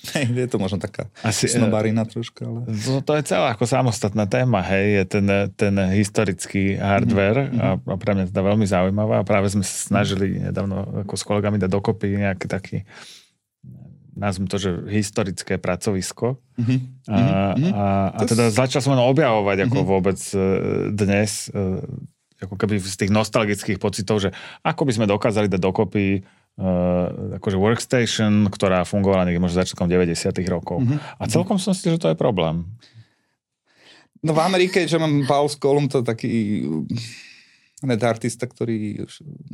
je 0.42 0.48
to 0.50 0.58
možno 0.58 0.82
taká 0.82 1.08
Asi, 1.24 1.48
snobarina 1.48 2.04
troška. 2.04 2.44
Ale... 2.44 2.66
To, 2.66 3.00
to 3.00 3.12
je 3.16 3.22
celá 3.24 3.54
ako 3.54 3.64
samostatná 3.64 4.26
téma, 4.26 4.60
hej, 4.74 5.00
je 5.00 5.04
ten, 5.06 5.26
ten 5.54 5.74
historický 5.94 6.76
hardware 6.76 7.48
mm-hmm. 7.48 7.62
a, 7.62 7.68
a 7.78 7.94
pre 7.96 8.12
mňa 8.18 8.34
teda 8.34 8.42
veľmi 8.42 8.66
zaujímavá 8.66 9.22
a 9.22 9.26
práve 9.26 9.48
sme 9.54 9.64
sa 9.64 9.94
snažili 9.94 10.42
nedávno 10.42 11.06
ako 11.06 11.14
s 11.14 11.24
kolegami 11.24 11.56
dať 11.56 11.70
dokopy 11.70 12.20
nejaký 12.20 12.46
taký 12.50 12.76
nazvem 14.14 14.46
to, 14.46 14.56
že 14.56 14.70
historické 14.88 15.58
pracovisko. 15.58 16.38
Mm-hmm. 16.58 16.78
A, 17.10 17.18
mm-hmm. 17.54 17.72
a, 17.74 17.84
a 18.14 18.20
teda 18.26 18.50
začal 18.50 18.80
som 18.80 18.94
objavovať 18.94 19.66
ako 19.66 19.78
mm-hmm. 19.78 19.92
vôbec 19.92 20.18
e, 20.32 20.38
dnes, 20.94 21.50
e, 21.50 21.82
ako 22.42 22.54
keby 22.54 22.78
z 22.78 22.96
tých 23.06 23.12
nostalgických 23.12 23.78
pocitov, 23.82 24.22
že 24.22 24.30
ako 24.62 24.86
by 24.86 24.92
sme 24.94 25.10
dokázali 25.10 25.48
dať 25.48 25.60
dokopy 25.62 26.20
uh, 26.20 27.38
akože 27.40 27.56
workstation, 27.56 28.52
ktorá 28.52 28.84
fungovala 28.84 29.24
niekde 29.24 29.40
možno 29.40 29.64
začiatkom 29.64 29.88
90 29.88 30.28
rokov. 30.52 30.84
Mm-hmm. 30.84 30.98
A 31.18 31.24
celkom 31.24 31.56
som 31.56 31.72
si, 31.72 31.88
že 31.88 31.96
to 31.96 32.12
je 32.12 32.18
problém. 32.18 32.68
No 34.20 34.36
v 34.36 34.40
Amerike, 34.44 34.84
čo 34.84 35.00
mám 35.00 35.24
Paul 35.24 35.48
Skolum, 35.48 35.88
to 35.88 36.04
taký 36.04 36.64
net 37.86 38.02
artista, 38.02 38.48
ktorý... 38.48 39.04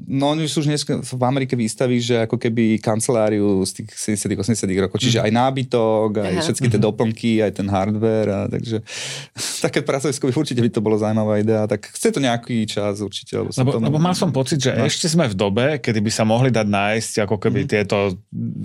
No 0.06 0.34
oni 0.34 0.46
sú 0.46 0.62
už 0.62 0.68
dnes 0.70 0.82
v 0.86 1.22
Amerike 1.22 1.54
výstaví, 1.54 2.00
že 2.00 2.26
ako 2.26 2.38
keby 2.38 2.78
kanceláriu 2.78 3.62
z 3.66 3.82
tých 3.82 4.16
70 4.16 4.40
80 4.40 4.82
rokov, 4.82 4.98
čiže 5.02 5.20
mm. 5.20 5.24
aj 5.26 5.32
nábytok, 5.32 6.10
aj 6.18 6.34
Aha. 6.34 6.42
všetky 6.42 6.66
tie 6.66 6.78
mm-hmm. 6.78 6.86
doplnky, 6.86 7.32
aj 7.44 7.52
ten 7.58 7.68
hardware, 7.68 8.30
a 8.30 8.40
takže 8.48 8.82
také 9.64 9.84
pracovisko 9.84 10.28
by 10.28 10.32
určite 10.32 10.60
by 10.62 10.70
to 10.70 10.80
bolo 10.82 10.96
zaujímavá 10.96 11.38
idea, 11.38 11.66
tak 11.66 11.90
chce 11.90 12.14
to 12.14 12.20
nejaký 12.20 12.64
čas 12.64 13.04
určite. 13.04 13.38
Lebo, 13.38 13.50
lebo, 13.52 13.70
to 13.74 13.78
lebo 13.78 13.98
mal 13.98 14.14
som 14.16 14.30
pocit, 14.30 14.58
že 14.60 14.74
no. 14.74 14.86
ešte 14.86 15.06
sme 15.06 15.28
v 15.30 15.36
dobe, 15.36 15.66
kedy 15.78 16.00
by 16.00 16.10
sa 16.10 16.24
mohli 16.26 16.48
dať 16.48 16.66
nájsť 16.66 17.12
ako 17.28 17.36
keby 17.36 17.66
mm. 17.66 17.68
tieto 17.68 18.16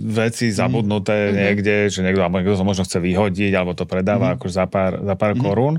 veci 0.10 0.50
zabudnuté 0.50 1.30
mm. 1.30 1.36
niekde, 1.36 1.76
že 1.92 2.00
niekto, 2.06 2.22
alebo 2.24 2.40
niekto 2.42 2.58
to 2.58 2.68
možno 2.68 2.84
chce 2.88 2.98
vyhodiť, 2.98 3.52
alebo 3.54 3.78
to 3.78 3.86
predáva 3.90 4.34
mm. 4.34 4.36
ako 4.40 4.46
za 4.48 4.66
pár, 4.66 5.02
za 5.02 5.16
pár 5.18 5.34
mm. 5.36 5.42
korún 5.42 5.78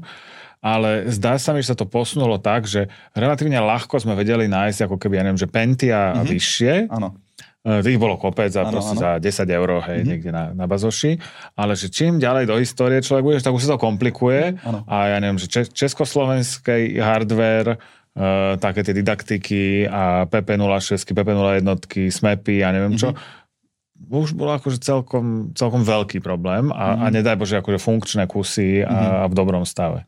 ale 0.67 1.07
zdá 1.15 1.39
sa 1.39 1.55
mi, 1.55 1.63
že 1.63 1.71
sa 1.71 1.79
to 1.79 1.87
posunulo 1.87 2.43
tak, 2.43 2.67
že 2.67 2.91
relatívne 3.15 3.63
ľahko 3.63 4.03
sme 4.03 4.19
vedeli 4.19 4.51
nájsť 4.51 4.91
ako 4.91 4.99
keby, 4.99 5.23
ja 5.23 5.23
neviem, 5.23 5.39
že 5.39 5.47
Pentia 5.47 6.11
mm-hmm. 6.11 6.27
vyššie. 6.27 6.75
Áno. 6.91 7.15
E, 7.63 7.87
tých 7.87 8.03
bolo 8.03 8.19
kopec 8.19 8.51
za, 8.51 8.67
ano, 8.67 8.83
ano. 8.83 8.99
za 8.99 9.23
10 9.23 9.47
eur, 9.47 9.71
hej, 9.87 10.03
mm-hmm. 10.03 10.11
niekde 10.11 10.31
na, 10.35 10.51
na 10.51 10.67
bazoši. 10.67 11.23
Ale 11.55 11.79
že 11.79 11.87
čím 11.87 12.19
ďalej 12.19 12.51
do 12.51 12.59
histórie 12.59 12.99
človek 12.99 13.23
bude, 13.23 13.39
tak 13.39 13.55
už 13.55 13.63
sa 13.63 13.79
to 13.79 13.79
komplikuje. 13.79 14.59
Ano. 14.67 14.83
A 14.91 15.15
ja 15.15 15.23
neviem, 15.23 15.39
že 15.39 15.47
československý 15.71 16.99
hardware, 16.99 17.79
uh, 17.79 18.59
také 18.59 18.83
tie 18.83 18.95
didaktiky 18.99 19.87
a 19.87 20.27
PP06, 20.27 21.15
PP01, 21.15 21.63
SMAPy 22.11 22.67
a 22.67 22.75
neviem 22.75 22.99
čo, 22.99 23.15
mm-hmm. 23.15 24.19
už 24.19 24.35
bolo 24.35 24.51
akože 24.59 24.83
celkom, 24.83 25.55
celkom 25.55 25.87
veľký 25.87 26.19
problém 26.19 26.75
a, 26.75 26.99
mm-hmm. 26.99 27.03
a 27.07 27.15
nedaj 27.15 27.39
Bože 27.39 27.55
akože 27.63 27.79
funkčné 27.79 28.27
kusy 28.27 28.83
a, 28.83 28.91
mm-hmm. 28.91 29.15
a 29.23 29.25
v 29.31 29.35
dobrom 29.39 29.63
stave. 29.63 30.03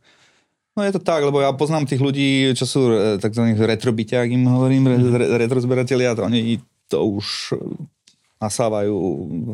No 0.78 0.86
je 0.86 0.94
to 0.94 1.02
tak, 1.02 1.26
lebo 1.26 1.42
ja 1.42 1.50
poznám 1.50 1.90
tých 1.90 1.98
ľudí, 1.98 2.54
čo 2.54 2.62
sú 2.62 2.80
e, 2.94 3.18
tzv. 3.18 3.50
retrobyťák, 3.58 4.30
im 4.30 4.46
hovorím, 4.46 4.86
mm. 4.86 5.10
re, 5.10 5.26
retrozberatelia, 5.42 6.14
to 6.14 6.22
oni 6.22 6.62
to 6.86 7.02
už 7.02 7.58
nasávajú, 8.38 8.94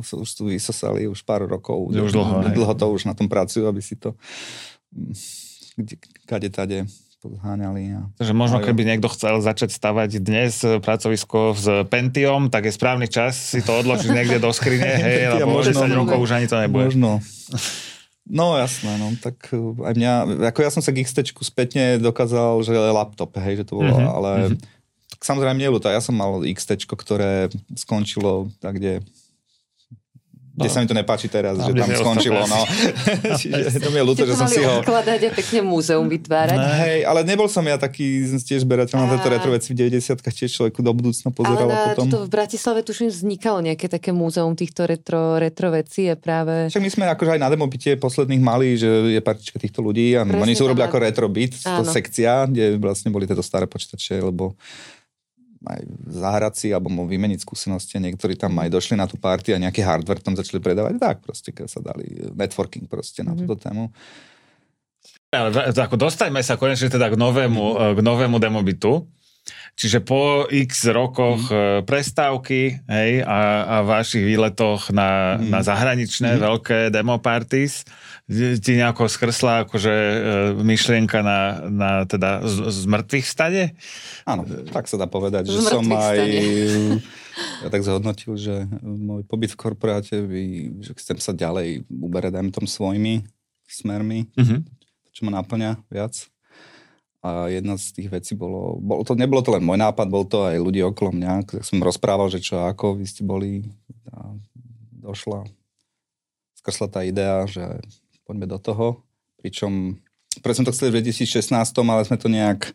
už 0.04 0.28
tu 0.36 0.52
vysosali 0.52 1.08
už 1.08 1.24
pár 1.24 1.48
rokov. 1.48 1.88
Už 1.88 2.12
dlho, 2.12 2.44
dlho 2.52 2.74
to 2.76 2.86
už 2.92 3.08
na 3.08 3.16
tom 3.16 3.32
pracujú, 3.32 3.64
aby 3.64 3.80
si 3.80 3.96
to 3.96 4.12
kde, 5.80 5.96
kade 6.28 6.48
tade 6.52 6.78
podháňali. 7.24 7.82
A... 7.96 8.00
Takže 8.20 8.36
možno 8.36 8.60
keby 8.60 8.84
niekto 8.84 9.08
chcel 9.08 9.40
začať 9.40 9.72
stavať 9.72 10.20
dnes 10.20 10.60
pracovisko 10.60 11.56
s 11.56 11.66
Pentium, 11.88 12.52
tak 12.52 12.68
je 12.68 12.76
správny 12.76 13.08
čas 13.08 13.56
si 13.56 13.64
to 13.64 13.80
odložiť 13.80 14.12
niekde 14.20 14.38
do 14.44 14.52
skrine, 14.52 15.00
hej, 15.00 15.40
lebo 15.40 15.64
možno, 15.64 15.88
10 15.88 16.00
rokov 16.04 16.18
už 16.20 16.30
ani 16.36 16.46
to 16.46 16.60
nebude. 16.60 16.92
Možno. 16.92 17.10
No 18.24 18.56
jasné, 18.56 18.96
no 18.96 19.12
tak 19.20 19.52
uh, 19.52 19.76
aj 19.84 19.94
mňa, 20.00 20.12
ako 20.48 20.64
ja 20.64 20.70
som 20.72 20.80
sa 20.80 20.96
k 20.96 21.04
XT 21.04 21.36
spätne 21.44 22.00
dokázal, 22.00 22.64
že 22.64 22.72
laptop, 22.72 23.36
hej, 23.36 23.60
že 23.60 23.64
to 23.68 23.84
bolo, 23.84 23.92
mm-hmm. 23.92 24.16
ale 24.16 24.30
mm-hmm. 24.32 24.58
tak 25.12 25.20
samozrejme 25.20 25.60
neľúto, 25.60 25.92
ja 25.92 26.00
som 26.00 26.16
mal 26.16 26.40
XT, 26.40 26.88
ktoré 26.88 27.52
skončilo 27.76 28.48
tak, 28.64 28.80
kde 28.80 29.04
kde 30.54 30.70
no. 30.70 30.72
sa 30.72 30.78
mi 30.78 30.86
to 30.86 30.94
nepáči 30.94 31.26
teraz, 31.26 31.58
no, 31.58 31.66
že 31.66 31.74
tam 31.74 31.90
skončilo. 31.90 32.46
No. 32.46 32.62
Čiže 33.42 33.82
to 33.82 33.90
mi 33.90 33.98
je 33.98 34.04
ľúto, 34.06 34.22
že 34.22 34.38
som 34.38 34.46
si 34.46 34.62
ho... 34.62 34.86
odkladať 34.86 35.20
a 35.26 35.30
pekne 35.34 35.66
múzeum 35.66 36.06
vytvárať. 36.06 36.54
No, 36.54 36.70
hej, 36.86 36.98
ale 37.02 37.26
nebol 37.26 37.50
som 37.50 37.66
ja 37.66 37.74
taký 37.74 38.22
tiež 38.38 38.62
berateľ 38.62 39.02
na 39.02 39.18
tieto 39.18 39.28
retro 39.34 39.50
veci 39.50 39.74
v 39.74 39.90
90 39.90 40.14
tiež 40.14 40.50
človeku 40.54 40.78
do 40.78 40.94
budúcna 40.94 41.34
pozeral 41.34 41.66
ale 41.66 41.74
na 41.74 41.98
potom. 41.98 42.06
v 42.06 42.30
Bratislave 42.30 42.86
tuším 42.86 43.10
vznikalo 43.10 43.66
nejaké 43.66 43.90
také 43.90 44.14
múzeum 44.14 44.54
týchto 44.54 44.86
retro, 44.86 45.42
retro 45.42 45.74
vecí 45.74 46.06
a 46.06 46.14
práve... 46.14 46.70
Však 46.70 46.84
my 46.86 46.90
sme 46.90 47.04
akože 47.10 47.34
aj 47.34 47.40
na 47.42 47.50
demopite 47.50 47.98
posledných 47.98 48.42
mali, 48.42 48.78
že 48.78 49.10
je 49.10 49.18
partička 49.18 49.58
týchto 49.58 49.82
ľudí 49.82 50.14
a 50.14 50.22
Presne, 50.22 50.38
oni 50.38 50.54
sú 50.54 50.70
urobili 50.70 50.86
ako 50.86 50.98
retro 51.02 51.26
byt, 51.26 51.58
to 51.66 51.82
sekcia, 51.82 52.46
kde 52.46 52.78
vlastne 52.78 53.10
boli 53.10 53.26
tieto 53.26 53.42
staré 53.42 53.66
počítače, 53.66 54.22
lebo 54.22 54.54
aj 55.64 55.80
zahrať 56.12 56.54
si 56.54 56.68
alebo 56.70 56.92
vymeniť 57.08 57.40
skúsenosti. 57.40 57.96
Niektorí 57.98 58.36
tam 58.36 58.54
aj 58.60 58.68
došli 58.70 58.94
na 58.94 59.08
tú 59.08 59.16
party 59.16 59.56
a 59.56 59.62
nejaký 59.62 59.80
hardware 59.80 60.20
tam 60.20 60.36
začali 60.36 60.60
predávať. 60.60 61.00
Tak 61.00 61.16
proste, 61.24 61.50
keď 61.50 61.66
sa 61.66 61.80
dali 61.80 62.28
networking 62.36 62.86
proste 62.86 63.24
na 63.24 63.32
mm-hmm. 63.32 63.40
túto 63.44 63.54
tému. 63.58 63.90
Ale 65.34 65.50
ako 65.74 65.98
dostaňme 65.98 66.38
sa 66.46 66.54
konečne 66.54 66.86
teda 66.86 67.10
k 67.10 67.18
novému, 67.18 67.96
k 67.96 68.00
novému 68.00 68.38
demobitu. 68.38 69.02
Čiže 69.74 70.06
po 70.06 70.46
x 70.48 70.88
rokoch 70.88 71.50
mm. 71.50 71.84
prestávky 71.84 72.80
hej, 72.86 73.26
a, 73.26 73.40
a 73.66 73.76
vašich 73.84 74.22
výletoch 74.24 74.88
na, 74.94 75.36
mm. 75.36 75.50
na 75.50 75.60
zahraničné 75.60 76.38
mm. 76.38 76.40
veľké 76.40 76.78
demo 76.88 77.18
parties 77.20 77.84
ti 78.32 78.72
nejako 78.80 79.04
skrsla 79.04 79.68
akože 79.68 79.92
e, 79.92 80.16
myšlienka 80.64 81.20
na, 81.20 81.40
na 81.68 81.90
teda 82.08 82.40
z, 82.48 82.72
z 82.72 82.82
mŕtvych 82.88 83.26
stade? 83.28 83.62
Áno, 84.24 84.48
tak 84.72 84.88
sa 84.88 84.96
dá 84.96 85.04
povedať, 85.04 85.52
že 85.52 85.60
som 85.60 85.84
aj 85.84 86.18
ja 87.64 87.68
tak 87.68 87.84
zhodnotil, 87.84 88.32
že 88.40 88.64
môj 88.80 89.28
pobyt 89.28 89.52
v 89.52 89.60
korporáte 89.60 90.24
by, 90.24 90.44
že 90.80 90.96
chcem 90.96 91.20
sa 91.20 91.36
ďalej 91.36 91.84
uberať, 91.92 92.40
dajme 92.40 92.48
tom 92.48 92.64
svojimi 92.64 93.28
smermi, 93.68 94.32
mm-hmm. 94.32 94.60
čo 95.12 95.20
ma 95.28 95.44
naplňa 95.44 95.84
viac. 95.92 96.16
A 97.24 97.48
jedna 97.48 97.80
z 97.80 97.92
tých 97.92 98.08
vecí 98.12 98.32
bolo, 98.36 98.76
bolo 98.80 99.00
to, 99.00 99.16
nebolo 99.16 99.40
to 99.40 99.52
len 99.52 99.64
môj 99.64 99.80
nápad, 99.80 100.12
bol 100.12 100.28
to 100.28 100.44
aj 100.44 100.60
ľudí 100.60 100.84
okolo 100.84 101.12
mňa, 101.12 101.48
tak 101.48 101.64
som 101.64 101.80
rozprával, 101.80 102.28
že 102.28 102.40
čo 102.40 102.60
ako 102.60 103.00
vy 103.00 103.04
ste 103.08 103.24
boli 103.24 103.64
a 104.12 104.36
došla, 104.92 105.48
skrsla 106.60 106.88
tá 106.92 107.00
idea, 107.00 107.48
že 107.48 107.64
poďme 108.24 108.48
do 108.48 108.58
toho. 108.58 109.04
Pričom, 109.40 110.00
preto 110.40 110.60
sme 110.60 110.66
to 110.68 110.74
chceli 110.74 110.90
v 110.90 111.04
2016, 111.04 111.52
ale 111.84 112.02
sme 112.08 112.16
to 112.16 112.28
nejak 112.32 112.72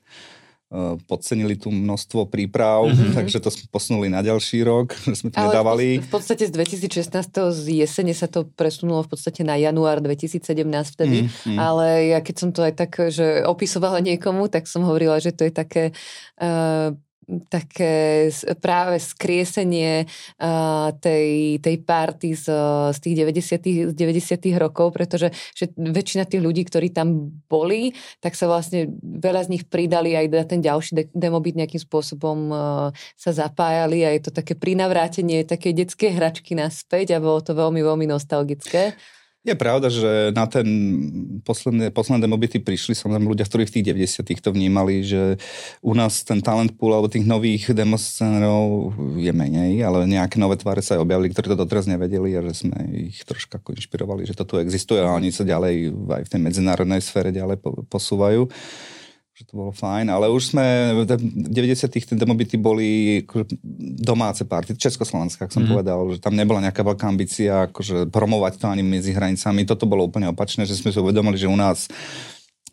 Eh, 0.69 1.01
podcenili 1.09 1.57
tu 1.57 1.73
množstvo 1.73 2.29
príprav, 2.29 2.85
mm-hmm. 2.85 3.17
takže 3.17 3.41
to 3.41 3.49
sme 3.49 3.65
posunuli 3.73 4.05
na 4.05 4.21
ďalší 4.21 4.61
rok, 4.61 4.93
že 5.09 5.17
sme 5.17 5.33
to 5.33 5.41
Ale 5.41 5.49
nedávali. 5.49 5.97
V, 5.97 6.05
v 6.05 6.11
podstate 6.13 6.45
z 6.45 6.53
2016 6.53 7.09
z 7.57 7.65
jesene 7.73 8.13
sa 8.13 8.29
to 8.29 8.45
presunulo 8.53 9.01
v 9.01 9.09
podstate 9.09 9.41
na 9.41 9.57
január 9.57 9.97
2017 9.97 10.45
vtedy, 10.93 11.25
mm-hmm. 11.25 11.57
ale 11.57 12.13
ja 12.13 12.21
keď 12.21 12.35
som 12.37 12.49
to 12.53 12.61
aj 12.61 12.85
tak, 12.85 13.01
že 13.09 13.41
opisovala 13.49 13.97
niekomu, 13.97 14.45
tak 14.45 14.69
som 14.69 14.85
hovorila, 14.85 15.17
že 15.17 15.33
to 15.33 15.49
je 15.49 15.53
také 15.57 15.83
uh, 16.37 16.93
také 17.49 18.27
práve 18.57 18.97
skriesenie 18.97 20.09
uh, 20.41 20.89
tej, 20.97 21.61
tej 21.61 21.75
party 21.85 22.33
z, 22.33 22.45
z 22.93 22.97
tých 22.97 23.15
90 23.21 23.91
z 23.91 23.93
90 23.93 24.55
rokov, 24.57 24.97
pretože 24.97 25.29
že 25.53 25.69
väčšina 25.77 26.25
tých 26.25 26.41
ľudí, 26.41 26.65
ktorí 26.65 26.89
tam 26.89 27.29
boli, 27.45 27.93
tak 28.19 28.33
sa 28.33 28.49
vlastne 28.49 28.89
veľa 29.01 29.45
z 29.45 29.51
nich 29.53 29.63
pridali 29.69 30.17
aj 30.17 30.25
na 30.33 30.45
ten 30.45 30.59
ďalší 30.59 30.91
de- 30.95 31.11
demobit 31.13 31.53
nejakým 31.53 31.81
spôsobom 31.81 32.37
uh, 32.49 32.57
sa 33.13 33.31
zapájali 33.31 34.03
a 34.05 34.09
je 34.17 34.21
to 34.25 34.31
také 34.33 34.57
prinavrátenie 34.57 35.45
také 35.45 35.71
detské 35.71 36.09
hračky 36.09 36.57
naspäť 36.57 37.17
a 37.17 37.23
bolo 37.23 37.39
to 37.45 37.53
veľmi, 37.53 37.81
veľmi 37.85 38.05
nostalgické. 38.09 38.97
Je 39.49 39.57
pravda, 39.57 39.89
že 39.89 40.29
na 40.37 40.45
ten 40.45 40.67
posledné, 41.41 41.89
posledné 41.89 42.21
demobity 42.21 42.61
prišli 42.61 42.93
samozrejme 42.93 43.33
ľudia, 43.33 43.49
ktorí 43.49 43.65
v 43.65 43.81
tých 43.81 43.85
90 44.21 44.45
to 44.45 44.53
vnímali, 44.53 45.01
že 45.01 45.41
u 45.81 45.97
nás 45.97 46.21
ten 46.21 46.37
talent 46.37 46.77
pool 46.77 46.93
alebo 46.93 47.09
tých 47.09 47.25
nových 47.25 47.73
demoscenerov 47.73 48.93
je 49.17 49.33
menej, 49.33 49.81
ale 49.81 50.05
nejaké 50.05 50.37
nové 50.37 50.53
tváre 50.61 50.85
sa 50.85 51.01
aj 51.01 51.01
objavili, 51.01 51.33
ktorí 51.33 51.49
to 51.49 51.61
doteraz 51.65 51.89
nevedeli 51.89 52.37
a 52.37 52.45
že 52.45 52.61
sme 52.61 52.77
ich 53.09 53.25
troška 53.25 53.57
ako 53.57 53.73
inšpirovali, 53.73 54.29
že 54.29 54.37
to 54.37 54.45
tu 54.45 54.61
existuje 54.61 55.01
a 55.01 55.17
oni 55.17 55.33
sa 55.33 55.41
ďalej 55.41 55.97
aj 55.97 56.23
v 56.29 56.31
tej 56.31 56.41
medzinárodnej 56.45 57.01
sfére 57.01 57.33
ďalej 57.33 57.57
posúvajú 57.89 58.45
že 59.39 59.47
to 59.47 59.55
bolo 59.55 59.71
fajn, 59.71 60.11
ale 60.11 60.27
už 60.27 60.51
sme, 60.51 60.91
v 60.99 61.15
90 61.47 61.87
tie 61.87 62.19
demobity 62.19 62.59
boli 62.59 63.23
akože 63.23 63.55
domáce 64.03 64.43
party, 64.43 64.75
Československa, 64.75 65.47
ak 65.47 65.55
som 65.55 65.63
mm. 65.63 65.71
povedal, 65.71 65.95
že 66.11 66.19
tam 66.19 66.35
nebola 66.35 66.59
nejaká 66.59 66.83
veľká 66.83 67.07
ambícia 67.07 67.71
akože 67.71 68.11
promovať 68.11 68.59
to 68.59 68.67
ani 68.67 68.83
medzi 68.83 69.15
hranicami. 69.15 69.63
Toto 69.63 69.87
bolo 69.87 70.11
úplne 70.11 70.27
opačné, 70.27 70.67
že 70.67 70.75
sme 70.75 70.91
si 70.91 70.99
uvedomili, 70.99 71.39
že 71.39 71.47
u 71.47 71.55
nás 71.55 71.87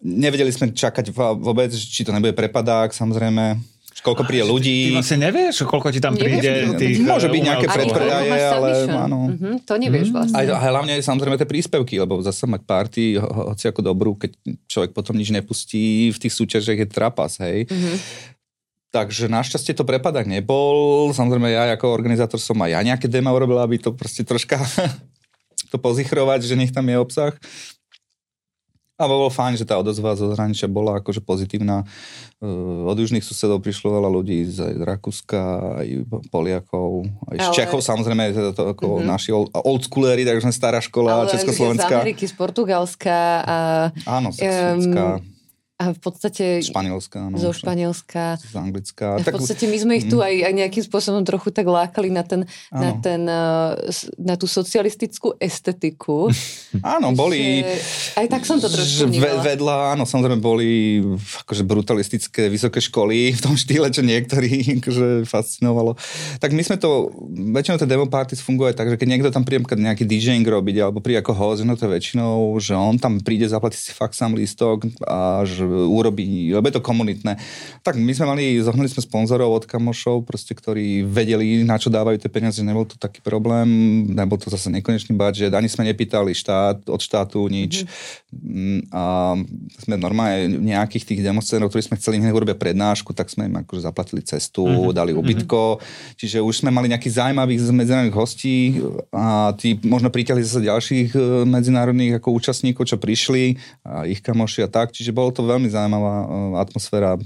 nevedeli 0.03 0.51
sme 0.51 0.75
čakať 0.75 1.15
vôbec, 1.39 1.71
či 1.71 2.03
to 2.03 2.11
nebude 2.11 2.35
prepadák, 2.35 2.91
samozrejme, 2.91 3.63
koľko 4.07 4.23
príde 4.23 4.47
ľudí. 4.47 4.95
Ty 4.95 5.03
vlastne 5.03 5.19
nevieš, 5.27 5.67
koľko 5.67 5.91
ti 5.91 5.99
tam 5.99 6.15
príde 6.15 6.39
nevieš, 6.39 6.79
tých 6.79 6.97
Môže 7.03 7.27
byť 7.27 7.43
nejaké 7.43 7.67
predpredaje, 7.67 8.31
ale 8.31 8.69
áno. 8.87 9.19
Mm-hmm, 9.35 9.55
to 9.67 9.73
nevieš 9.75 10.15
mm-hmm. 10.15 10.31
vlastne. 10.31 10.55
A, 10.55 10.71
hlavne 10.71 10.95
samozrejme 11.03 11.35
tie 11.35 11.51
príspevky, 11.51 11.99
lebo 11.99 12.23
zase 12.23 12.47
mať 12.47 12.63
party, 12.63 13.19
ho, 13.19 13.51
hoci 13.51 13.67
ako 13.67 13.83
dobrú, 13.83 14.15
keď 14.15 14.31
človek 14.71 14.95
potom 14.95 15.19
nič 15.19 15.35
nepustí, 15.35 16.15
v 16.15 16.19
tých 16.23 16.35
súťažiach 16.39 16.87
je 16.87 16.89
trapas, 16.89 17.43
hej. 17.43 17.67
Mm-hmm. 17.67 17.97
Takže 18.95 19.27
našťastie 19.27 19.77
to 19.77 19.85
prepadák 19.85 20.25
nebol. 20.25 21.11
Samozrejme 21.13 21.53
ja 21.53 21.69
ako 21.75 21.93
organizátor 21.93 22.41
som 22.41 22.57
aj 22.63 22.71
ja 22.73 22.81
nejaké 22.81 23.11
demo 23.11 23.35
urobil, 23.35 23.61
aby 23.61 23.77
to 23.77 23.93
proste 23.93 24.25
troška 24.25 24.63
to 25.73 25.77
pozichrovať, 25.77 26.47
že 26.47 26.55
nech 26.55 26.73
tam 26.73 26.87
je 26.87 26.97
obsah. 26.97 27.35
A 28.97 29.05
bolo 29.05 29.29
fajn, 29.29 29.61
že 29.61 29.69
tá 29.69 29.77
odozva 29.77 30.17
zo 30.17 30.33
zahraničia 30.33 30.73
bola 30.73 31.05
akože 31.05 31.21
pozitívna. 31.21 31.85
Uh, 32.41 32.89
od 32.89 32.97
južných 32.97 33.21
susedov 33.21 33.61
prišlo 33.61 33.93
veľa 33.93 34.09
ľudí 34.09 34.49
z, 34.49 34.73
Rakúska, 34.81 35.41
aj 35.85 36.09
Poliakov, 36.33 37.05
aj 37.29 37.37
z 37.37 37.45
Ale... 37.45 37.57
Čechov, 37.61 37.81
samozrejme, 37.85 38.33
to, 38.33 38.57
to 38.57 38.63
ako 38.73 38.87
mm-hmm. 38.97 39.09
naši 39.09 39.37
old, 39.37 39.53
old 39.53 39.85
schooleri, 39.85 40.25
takže 40.25 40.49
stará 40.49 40.81
škola 40.81 41.29
Ale 41.29 41.29
Československá. 41.29 41.93
z 41.93 42.01
Ameriky, 42.01 42.25
z 42.25 42.35
Portugalska. 42.41 43.17
A, 43.45 43.57
Áno, 44.09 44.33
z 44.33 44.41
um, 44.41 45.36
a 45.77 45.93
v 45.93 46.01
podstate... 46.01 46.65
Španielska, 46.65 47.29
áno. 47.29 47.37
Zo 47.37 47.53
Španielska. 47.53 48.41
Z 48.41 48.57
Anglicka. 48.57 49.21
A 49.21 49.21
v 49.21 49.29
podstate 49.29 49.69
my 49.69 49.77
sme 49.77 49.93
ich 50.01 50.09
tu 50.09 50.17
mhm. 50.17 50.25
aj, 50.25 50.35
aj 50.49 50.53
nejakým 50.57 50.85
spôsobom 50.89 51.21
trochu 51.21 51.53
tak 51.53 51.69
lákali 51.69 52.09
na, 52.09 52.25
ten, 52.25 52.49
na, 52.73 52.97
ten, 52.97 53.29
eh, 53.29 53.73
na 54.17 54.41
tú 54.41 54.49
socialistickú 54.49 55.37
estetiku. 55.37 56.33
áno, 56.97 57.13
boli... 57.13 57.61
Aj 58.17 58.25
tak 58.25 58.49
som 58.49 58.57
to 58.57 58.73
trošku 58.73 59.13
ve, 59.21 59.29
Vedľa, 59.37 59.93
áno, 59.93 60.09
samozrejme 60.09 60.41
boli 60.41 61.05
akože 61.45 61.69
brutalistické 61.69 62.49
vysoké 62.49 62.81
školy 62.81 63.37
v 63.37 63.41
tom 63.45 63.53
štýle, 63.61 63.93
čo 63.93 64.01
niektorí 64.01 64.81
akože 64.81 65.29
fascinovalo. 65.29 65.93
Tak 66.41 66.57
my 66.57 66.63
sme 66.65 66.81
to, 66.81 67.13
väčšinou 67.53 67.77
tie 67.77 67.85
demo 67.85 68.09
parties 68.09 68.41
fungujú 68.41 68.73
tak, 68.73 68.89
že 68.89 68.97
keď 68.97 69.09
niekto 69.13 69.29
tam 69.29 69.45
príde 69.45 69.61
nejaký 69.61 70.09
DJing 70.09 70.49
robiť, 70.49 70.89
alebo 70.89 71.05
príde 71.05 71.21
ako 71.21 71.37
host, 71.37 71.69
no 71.69 71.77
to 71.77 71.85
väčšinou, 71.85 72.57
že 72.57 72.73
on 72.73 72.97
tam 72.97 73.21
príde, 73.21 73.45
zaplatí 73.45 73.77
si 73.77 73.93
fakt 73.93 74.17
sám 74.17 74.33
lístok 74.33 74.89
a 75.05 75.45
že 75.45 75.66
urobí, 75.67 76.55
lebo 76.55 76.67
je 76.71 76.77
to 76.79 76.85
komunitné. 76.85 77.37
Tak 77.83 77.99
my 77.99 78.13
sme 78.15 78.27
mali, 78.27 78.45
zohnali 78.63 78.89
sme 78.91 79.03
sponzorov 79.03 79.63
od 79.63 79.65
kamošov, 79.67 80.25
proste, 80.27 80.55
ktorí 80.55 81.03
vedeli, 81.07 81.65
na 81.65 81.81
čo 81.81 81.89
dávajú 81.89 82.21
tie 82.21 82.31
peniaze, 82.31 82.61
nebol 82.61 82.85
to 82.85 83.01
taký 83.01 83.25
problém, 83.25 83.67
nebol 84.13 84.37
to 84.37 84.53
zase 84.53 84.69
nekonečný 84.69 85.17
budget, 85.17 85.55
ani 85.57 85.67
sme 85.67 85.89
nepýtali 85.89 86.37
štát, 86.37 86.87
od 86.87 87.01
štátu 87.01 87.49
nič. 87.49 87.89
Mm-hmm. 88.37 88.93
A 88.93 89.35
sme 89.81 89.95
normálne 89.97 90.61
nejakých 90.61 91.15
tých 91.15 91.21
demoscénov, 91.25 91.73
ktorí 91.73 91.83
sme 91.89 91.97
chceli 91.97 92.21
hneď 92.21 92.37
urobiť 92.37 92.61
prednášku, 92.61 93.17
tak 93.17 93.33
sme 93.33 93.49
im 93.49 93.57
akože 93.65 93.81
zaplatili 93.89 94.21
cestu, 94.21 94.69
mm-hmm. 94.69 94.93
dali 94.93 95.17
mhm. 95.17 95.19
ubytko. 95.25 95.63
Mm-hmm. 95.81 96.19
Čiže 96.21 96.39
už 96.45 96.55
sme 96.61 96.71
mali 96.71 96.93
nejakých 96.93 97.17
zaujímavých 97.17 97.61
medzinárodných 97.73 98.17
hostí 98.17 98.77
a 99.17 99.57
tí 99.57 99.81
možno 99.81 100.13
priťahli 100.13 100.45
zase 100.45 100.69
ďalších 100.69 101.09
e, 101.17 101.49
medzinárodných 101.49 102.21
ako 102.21 102.37
účastníkov, 102.37 102.85
čo 102.85 103.01
prišli 103.01 103.57
a 103.89 104.05
ich 104.05 104.21
kamoši 104.21 104.67
a 104.67 104.69
tak. 104.69 104.93
Čiže 104.93 105.17
bolo 105.17 105.33
to 105.33 105.41
veľmi 105.41 105.56
veľmi 105.57 105.69
zaujímavá 105.73 106.15
uh, 106.23 106.27
atmosféra. 106.61 107.17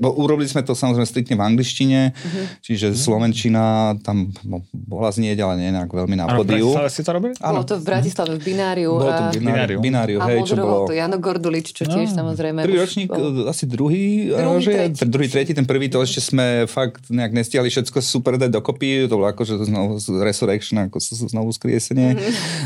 Bo 0.00 0.16
urobili 0.16 0.48
sme 0.48 0.64
to 0.64 0.72
samozrejme 0.72 1.04
striktne 1.04 1.36
v 1.36 1.44
angličtine, 1.44 2.00
uh-huh. 2.16 2.64
čiže 2.64 2.90
uh-huh. 2.90 3.04
slovenčina 3.04 3.94
tam 4.00 4.32
bola 4.72 5.12
znieť, 5.12 5.44
ale 5.44 5.60
nie 5.60 5.70
nejak 5.70 5.92
veľmi 5.92 6.16
na 6.16 6.32
podiu. 6.32 6.72
A 6.72 6.88
v 6.88 6.92
si 6.92 7.04
to 7.04 7.12
robili? 7.12 7.36
Bolo 7.36 7.62
to 7.68 7.76
v 7.76 7.84
Bratislave 7.84 8.40
v 8.40 8.42
Bináriu. 8.42 8.96
Bolo 8.96 9.12
to 9.12 9.24
v 9.36 9.44
Bináriu. 9.44 9.78
bináriu 9.84 10.18
a 10.18 10.26
hej, 10.32 10.48
čo 10.48 10.56
bolo... 10.56 10.88
to 10.88 10.96
Jano 10.96 11.20
Gordulič, 11.20 11.76
čo 11.76 11.84
tiež 11.84 12.16
no. 12.16 12.24
samozrejme. 12.24 12.64
Prvý 12.64 12.80
ročník, 12.80 13.12
bol... 13.12 13.52
asi 13.52 13.68
druhý, 13.68 14.32
druhý, 14.32 14.64
že, 14.64 14.72
tretí. 14.72 15.00
druhý, 15.04 15.28
tretí, 15.28 15.52
ten 15.52 15.66
prvý, 15.68 15.92
to 15.92 16.00
ešte 16.00 16.24
sme 16.24 16.64
fakt 16.64 17.12
nejak 17.12 17.36
nestiahli 17.36 17.68
všetko 17.68 18.00
super 18.00 18.40
dať 18.40 18.48
dokopy, 18.48 19.04
to 19.10 19.20
bolo 19.20 19.28
akože 19.28 19.60
znovu 19.68 20.00
resurrection, 20.24 20.88
ako 20.88 20.96
znovu 21.28 21.52
skriesenie. 21.52 22.16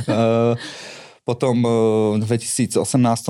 Uh, 0.06 0.54
Potom 1.28 1.60
v 2.16 2.24
2018 2.24 2.80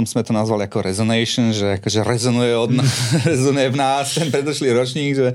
sme 0.07 0.23
to 0.23 0.31
nazvali 0.31 0.71
ako 0.71 0.87
Resonation, 0.87 1.51
že 1.51 1.83
akože 1.83 2.07
rezonuje, 2.07 2.55
od 2.55 2.71
nás, 2.79 2.95
rezonuje 3.35 3.75
v 3.75 3.77
nás 3.77 4.15
ten 4.15 4.31
predošlý 4.31 4.71
ročník, 4.71 5.19
že 5.19 5.35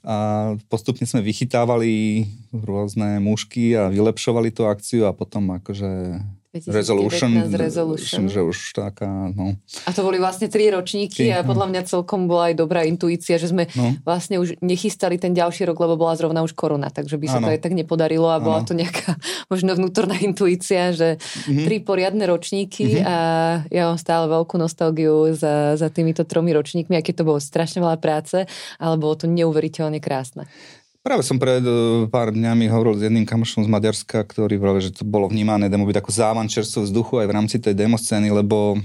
a 0.00 0.56
postupne 0.72 1.04
sme 1.04 1.20
vychytávali 1.20 2.24
rôzne 2.56 3.20
mužky 3.20 3.76
a 3.76 3.92
vylepšovali 3.92 4.48
tú 4.48 4.64
akciu 4.64 5.04
a 5.04 5.12
potom 5.12 5.60
akože 5.60 6.16
Resolution, 6.50 7.30
Resolution. 7.54 8.26
že 8.26 8.42
už 8.42 8.74
taká, 8.74 9.06
no. 9.06 9.54
A 9.86 9.94
to 9.94 10.02
boli 10.02 10.18
vlastne 10.18 10.50
tri 10.50 10.66
ročníky 10.66 11.30
a 11.30 11.46
podľa 11.46 11.70
mňa 11.70 11.82
celkom 11.86 12.26
bola 12.26 12.50
aj 12.50 12.58
dobrá 12.58 12.82
intuícia, 12.82 13.38
že 13.38 13.54
sme 13.54 13.70
no. 13.78 13.94
vlastne 14.02 14.42
už 14.42 14.58
nechystali 14.58 15.14
ten 15.14 15.30
ďalší 15.30 15.70
rok, 15.70 15.78
lebo 15.78 15.94
bola 15.94 16.18
zrovna 16.18 16.42
už 16.42 16.58
korona, 16.58 16.90
takže 16.90 17.22
by 17.22 17.26
sa 17.30 17.38
ano. 17.38 17.46
to 17.46 17.54
aj 17.54 17.60
tak 17.62 17.78
nepodarilo 17.78 18.26
a 18.34 18.42
bola 18.42 18.66
ano. 18.66 18.66
to 18.66 18.74
nejaká 18.74 19.14
možno 19.52 19.78
vnútorná 19.78 20.18
intuícia, 20.18 20.90
že 20.90 21.22
mm-hmm. 21.22 21.64
tri 21.70 21.76
poriadne 21.86 22.26
ročníky 22.26 22.98
mm-hmm. 22.98 23.06
a 23.06 23.16
ja 23.70 23.82
mám 23.86 23.98
stále 24.02 24.26
veľkú 24.26 24.58
nostalgiu 24.58 25.30
za, 25.38 25.78
za 25.78 25.86
týmito 25.86 26.26
tromi 26.26 26.50
ročníkmi, 26.50 26.98
aké 26.98 27.14
to 27.14 27.22
bolo 27.22 27.38
strašne 27.38 27.78
veľa 27.78 28.02
práce, 28.02 28.42
ale 28.82 28.94
bolo 28.98 29.14
to 29.14 29.30
neuveriteľne 29.30 30.02
krásne. 30.02 30.50
Práve 31.00 31.24
som 31.24 31.40
pred 31.40 31.64
uh, 31.64 32.04
pár 32.12 32.28
dňami 32.28 32.68
hovoril 32.68 33.00
s 33.00 33.08
jedným 33.08 33.24
kamošom 33.24 33.64
z 33.64 33.72
Maďarska, 33.72 34.20
ktorý 34.20 34.60
hovoril, 34.60 34.84
že 34.84 34.92
to 34.92 35.08
bolo 35.08 35.32
vnímané 35.32 35.72
demo 35.72 35.88
byť 35.88 35.96
ako 35.96 36.10
závan 36.12 36.44
čerstvo 36.44 36.84
vzduchu 36.84 37.24
aj 37.24 37.26
v 37.28 37.34
rámci 37.40 37.56
tej 37.56 37.72
demo 37.72 37.96
scény, 37.96 38.28
lebo 38.28 38.76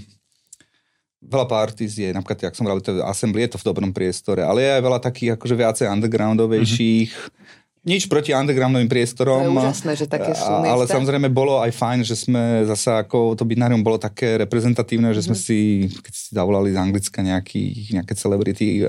veľa 1.19 1.43
parties 1.49 1.99
je, 1.99 2.15
napríklad, 2.15 2.47
jak 2.47 2.55
som 2.55 2.63
hovoril, 2.63 2.85
to 2.85 3.03
Assembly 3.03 3.43
je 3.43 3.51
to 3.51 3.59
v 3.59 3.67
dobrom 3.67 3.91
priestore, 3.91 4.47
ale 4.47 4.63
je 4.63 4.71
aj 4.79 4.83
veľa 4.87 4.99
takých 5.03 5.35
akože 5.35 5.55
viacej 5.59 5.85
undergroundovejších, 5.91 7.11
mm-hmm. 7.11 7.83
nič 7.83 8.07
proti 8.07 8.31
undergroundovým 8.31 8.87
priestorom. 8.87 9.51
To 9.51 9.51
je 9.51 9.59
úžasné, 9.59 9.91
že 9.99 10.05
také 10.07 10.31
sú 10.39 10.47
miesta. 10.63 10.71
Ale 10.71 10.83
samozrejme 10.87 11.27
bolo 11.27 11.59
aj 11.59 11.75
fajn, 11.75 11.99
že 12.07 12.15
sme 12.15 12.63
zase 12.63 12.95
ako 12.95 13.35
to 13.35 13.43
binarium 13.43 13.83
bolo 13.83 13.99
také 13.99 14.39
reprezentatívne, 14.39 15.11
že 15.11 15.25
sme 15.25 15.35
mm. 15.35 15.43
si, 15.43 15.91
keď 15.99 16.13
si 16.15 16.31
zavolali 16.31 16.71
z 16.71 16.79
Anglicka 16.79 17.19
nejaký, 17.19 17.91
nejaké 17.91 18.15
celebrity, 18.15 18.87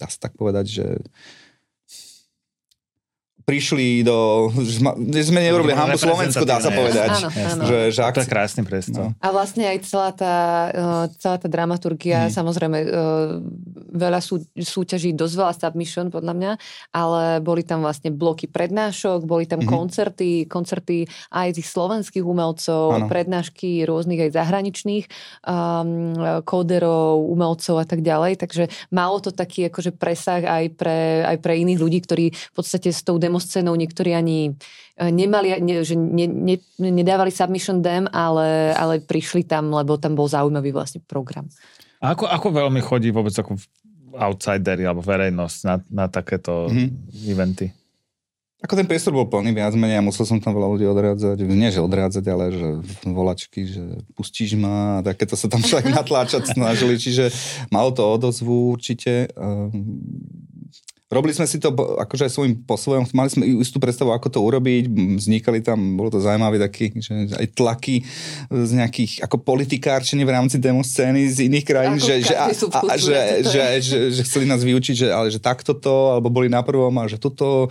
dá 0.00 0.08
sa 0.08 0.24
tak 0.24 0.38
povedať, 0.40 0.64
že 0.70 0.86
prišli 3.46 4.02
do... 4.02 4.50
Že 4.50 5.30
sme 5.30 5.38
neurobili 5.38 5.70
hambu 5.70 5.94
Slovensku, 5.94 6.42
dá 6.42 6.58
sa 6.58 6.74
povedať. 6.74 7.14
Áno, 7.14 7.30
áno. 7.30 7.62
Že, 7.62 7.78
že 7.94 8.00
ak... 8.02 8.14
To 8.18 8.22
je 8.26 8.32
krásny 8.34 8.62
priestor. 8.66 9.14
No. 9.14 9.22
A 9.22 9.30
vlastne 9.30 9.70
aj 9.70 9.86
celá 9.86 10.10
tá, 10.10 10.36
uh, 10.74 11.04
celá 11.14 11.38
tá 11.38 11.46
dramaturgia, 11.46 12.26
hmm. 12.26 12.34
samozrejme, 12.34 12.78
uh, 12.90 13.38
veľa 13.94 14.18
sú, 14.18 14.42
súťaží, 14.58 15.14
dosť 15.14 15.34
veľa 15.38 15.54
submission 15.62 16.10
podľa 16.10 16.34
mňa, 16.34 16.52
ale 16.90 17.38
boli 17.38 17.62
tam 17.62 17.86
vlastne 17.86 18.10
bloky 18.10 18.50
prednášok, 18.50 19.22
boli 19.22 19.46
tam 19.46 19.62
hmm. 19.62 19.70
koncerty, 19.70 20.50
koncerty 20.50 21.06
aj 21.30 21.54
tých 21.54 21.70
slovenských 21.70 22.26
umelcov, 22.26 22.98
ano. 22.98 23.06
prednášky 23.06 23.86
rôznych 23.86 24.26
aj 24.26 24.42
zahraničných 24.42 25.06
um, 25.46 26.42
kóderov, 26.42 27.22
umelcov 27.30 27.78
a 27.78 27.86
tak 27.86 28.02
ďalej, 28.02 28.42
takže 28.42 28.74
malo 28.90 29.22
to 29.22 29.30
taký 29.30 29.70
akože 29.70 29.94
presah 29.94 30.42
aj 30.42 30.74
pre, 30.74 31.22
aj 31.22 31.38
pre 31.38 31.62
iných 31.62 31.78
ľudí, 31.78 32.02
ktorí 32.02 32.26
v 32.34 32.54
podstate 32.58 32.90
s 32.90 33.06
tou 33.06 33.22
demo 33.22 33.35
demoscénou, 33.36 33.76
niektorí 33.76 34.16
ani 34.16 34.56
e, 34.96 35.12
nemali, 35.12 35.60
ne, 35.60 35.84
že 35.84 35.92
ne, 35.92 36.24
ne, 36.24 36.56
nedávali 36.80 37.28
submission 37.28 37.84
dem, 37.84 38.08
ale, 38.08 38.72
ale 38.72 39.04
prišli 39.04 39.44
tam, 39.44 39.68
lebo 39.76 40.00
tam 40.00 40.16
bol 40.16 40.24
zaujímavý 40.24 40.72
vlastne 40.72 41.04
program. 41.04 41.44
A 42.00 42.16
ako, 42.16 42.24
ako 42.24 42.48
veľmi 42.56 42.80
chodí 42.80 43.12
vôbec 43.12 43.36
ako 43.36 43.60
outsideri 44.16 44.88
alebo 44.88 45.04
verejnosť 45.04 45.58
na, 45.68 45.74
na 45.92 46.06
takéto 46.08 46.72
mm-hmm. 46.72 46.88
eventy? 47.28 47.68
Ako 48.64 48.72
ten 48.72 48.88
priestor 48.88 49.12
bol 49.12 49.28
plný 49.28 49.52
viac 49.52 49.76
menej 49.76 50.00
a 50.00 50.06
musel 50.06 50.24
som 50.24 50.40
tam 50.40 50.56
veľa 50.56 50.68
ľudí 50.72 50.88
odrádzať. 50.88 51.44
Nie, 51.44 51.68
že 51.68 51.84
odrádzať, 51.84 52.24
ale 52.24 52.44
že 52.48 52.68
volačky, 53.04 53.68
že 53.68 53.84
pustíš 54.16 54.56
ma 54.56 55.04
a 55.04 55.04
takéto 55.04 55.36
sa 55.36 55.52
tam 55.52 55.60
však 55.60 55.92
natláčať 56.00 56.56
snažili. 56.56 56.96
Čiže 56.96 57.28
malo 57.68 57.92
to 57.92 58.00
odozvu 58.00 58.72
určite. 58.72 59.28
Um, 59.36 59.92
Robili 61.06 61.30
sme 61.30 61.46
si 61.46 61.62
to 61.62 61.70
akože 61.70 62.26
aj 62.26 62.32
svojím 62.34 62.66
po 62.66 62.74
svojom, 62.74 63.06
mali 63.14 63.30
sme 63.30 63.46
istú 63.62 63.78
predstavu, 63.78 64.10
ako 64.10 64.26
to 64.26 64.40
urobiť, 64.42 64.90
vznikali 64.90 65.62
tam, 65.62 65.94
bolo 65.94 66.10
to 66.10 66.18
zaujímavé 66.18 66.58
taký, 66.58 66.90
že 66.98 67.30
aj 67.30 67.46
tlaky 67.54 68.02
z 68.50 68.70
nejakých, 68.74 69.22
ako 69.22 69.38
politikárčenie 69.38 70.26
v 70.26 70.34
rámci 70.34 70.58
demo 70.58 70.82
scény 70.82 71.30
z 71.30 71.46
iných 71.46 71.62
krajín, 71.62 72.02
že, 72.02 72.26
že, 72.26 72.34
a, 72.34 72.50
a, 72.50 72.94
že, 72.98 73.46
že, 73.46 73.62
že, 73.78 73.98
že, 74.18 74.22
chceli 74.26 74.50
nás 74.50 74.66
vyučiť, 74.66 75.06
že, 75.06 75.08
ale 75.14 75.30
že 75.30 75.38
takto 75.38 75.78
to, 75.78 76.18
alebo 76.18 76.26
boli 76.26 76.50
na 76.50 76.66
prvom 76.66 76.90
a 76.98 77.06
že 77.06 77.22
tuto 77.22 77.70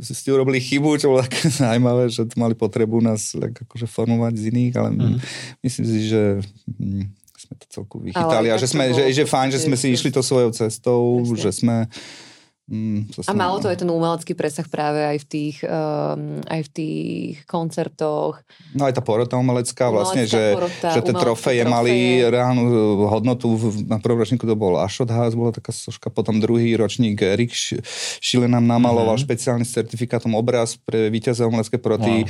ste 0.00 0.32
urobili 0.32 0.56
chybu, 0.56 0.96
čo 0.96 1.12
bolo 1.12 1.20
také 1.20 1.52
zaujímavé, 1.60 2.08
že 2.08 2.24
tu 2.32 2.40
mali 2.40 2.56
potrebu 2.56 3.04
nás 3.04 3.36
tak 3.36 3.60
akože 3.60 3.84
formovať 3.92 4.40
z 4.40 4.44
iných, 4.56 4.72
ale 4.80 4.88
mm. 4.96 5.16
myslím 5.68 5.84
si, 5.84 5.98
že 6.08 6.40
hm, 6.80 7.12
sme 7.36 7.54
to 7.60 7.66
celku 7.68 8.00
vychytali 8.00 8.48
a 8.48 8.56
že, 8.56 8.72
sme, 8.72 8.88
že, 8.96 9.04
že 9.12 9.28
fajn, 9.28 9.52
že 9.52 9.60
sme 9.68 9.76
si 9.76 9.92
išli 9.92 10.08
to 10.08 10.24
svojou 10.24 10.48
cestou, 10.56 11.20
Presne. 11.20 11.36
že 11.44 11.50
sme 11.52 11.76
Mm, 12.70 13.10
a 13.26 13.34
malo 13.34 13.58
to 13.58 13.66
aj 13.66 13.82
ten 13.82 13.90
umelecký 13.90 14.38
presah 14.38 14.62
práve 14.62 15.02
aj 15.02 15.18
v 15.22 15.26
tých, 15.26 15.56
um, 15.66 16.38
aj 16.46 16.60
v 16.66 16.70
tých 16.70 17.34
koncertoch. 17.42 18.38
No 18.78 18.86
aj 18.86 18.94
tá 18.94 19.02
porota 19.02 19.34
umelecká, 19.34 19.90
vlastne, 19.90 20.22
že, 20.22 20.54
porota, 20.54 20.94
že 20.94 21.02
tie 21.02 21.10
trofeje 21.10 21.66
mali 21.66 22.22
reálnu 22.22 22.62
hodnotu. 23.10 23.58
Na 23.90 23.98
prvom 23.98 24.22
ročníku 24.22 24.46
to 24.46 24.54
bol 24.54 24.78
Ashot 24.78 25.10
House, 25.10 25.34
bola 25.34 25.50
taká 25.50 25.74
soška, 25.74 26.14
potom 26.14 26.38
druhý 26.38 26.78
ročník 26.78 27.18
Erik 27.18 27.50
Šile 28.22 28.46
nám 28.46 28.70
namaloval 28.70 29.18
mm-hmm. 29.18 29.26
špeciálny 29.26 29.66
certifikátom 29.66 30.38
obraz 30.38 30.78
pre 30.78 31.10
víťazov 31.10 31.50
umelecké 31.50 31.74
poroty. 31.74 32.22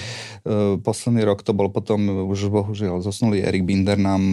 Wow. 0.48 0.80
Posledný 0.80 1.28
rok 1.28 1.44
to 1.44 1.52
bol 1.52 1.68
potom, 1.68 2.32
už 2.32 2.48
bohužiaľ 2.48 3.04
zosnulý 3.04 3.44
Erik 3.44 3.68
Binder 3.68 4.00
nám, 4.00 4.24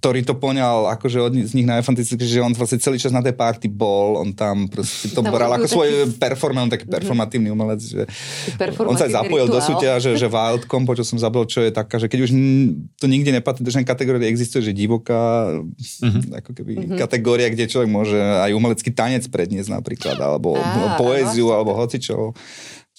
ktorý 0.00 0.24
to 0.24 0.32
poňal 0.40 0.88
akože 0.96 1.20
od 1.20 1.36
z 1.36 1.52
nich 1.52 1.68
najfantastickejšie, 1.68 2.40
že 2.40 2.44
on 2.44 2.56
vlastne 2.56 2.80
celý 2.80 2.96
čas 2.96 3.12
na 3.12 3.20
tej 3.20 3.36
party 3.36 3.68
bol, 3.68 4.16
on 4.16 4.32
tam 4.32 4.64
proste 4.72 5.12
to 5.12 5.20
bral 5.42 5.52
ako 5.58 5.66
svoj 5.66 5.90
performant, 6.16 6.70
taký 6.70 6.86
mhm. 6.86 6.94
performatívny 6.94 7.48
umelec, 7.50 7.82
že 7.82 8.06
on 8.86 8.94
sa 8.94 9.10
aj 9.10 9.26
zapojil 9.26 9.50
rituál. 9.50 9.58
do 9.58 9.66
súťaže, 9.66 10.10
že 10.14 10.26
Wildcom, 10.34 10.86
počul 10.86 11.04
som 11.04 11.18
zabol, 11.18 11.44
čo 11.50 11.66
je 11.66 11.74
taká, 11.74 11.98
že 11.98 12.06
keď 12.06 12.20
už 12.24 12.30
to 12.96 13.06
nikde 13.10 13.34
nepatrí 13.34 13.66
do 13.66 13.72
kategórie, 13.82 14.30
existuje, 14.30 14.62
že 14.62 14.72
divoká 14.72 15.50
uh-huh. 15.58 16.38
ako 16.38 16.50
keby 16.54 16.72
uh-huh. 16.78 16.98
kategória, 17.02 17.50
kde 17.50 17.66
človek 17.66 17.90
môže 17.90 18.16
aj 18.16 18.54
umelecký 18.54 18.94
tanec 18.94 19.26
predniesť 19.26 19.74
napríklad, 19.74 20.16
alebo 20.26 20.54
Á, 20.54 20.96
poéziu, 20.96 21.50
alebo 21.50 21.74
hocičo. 21.74 22.36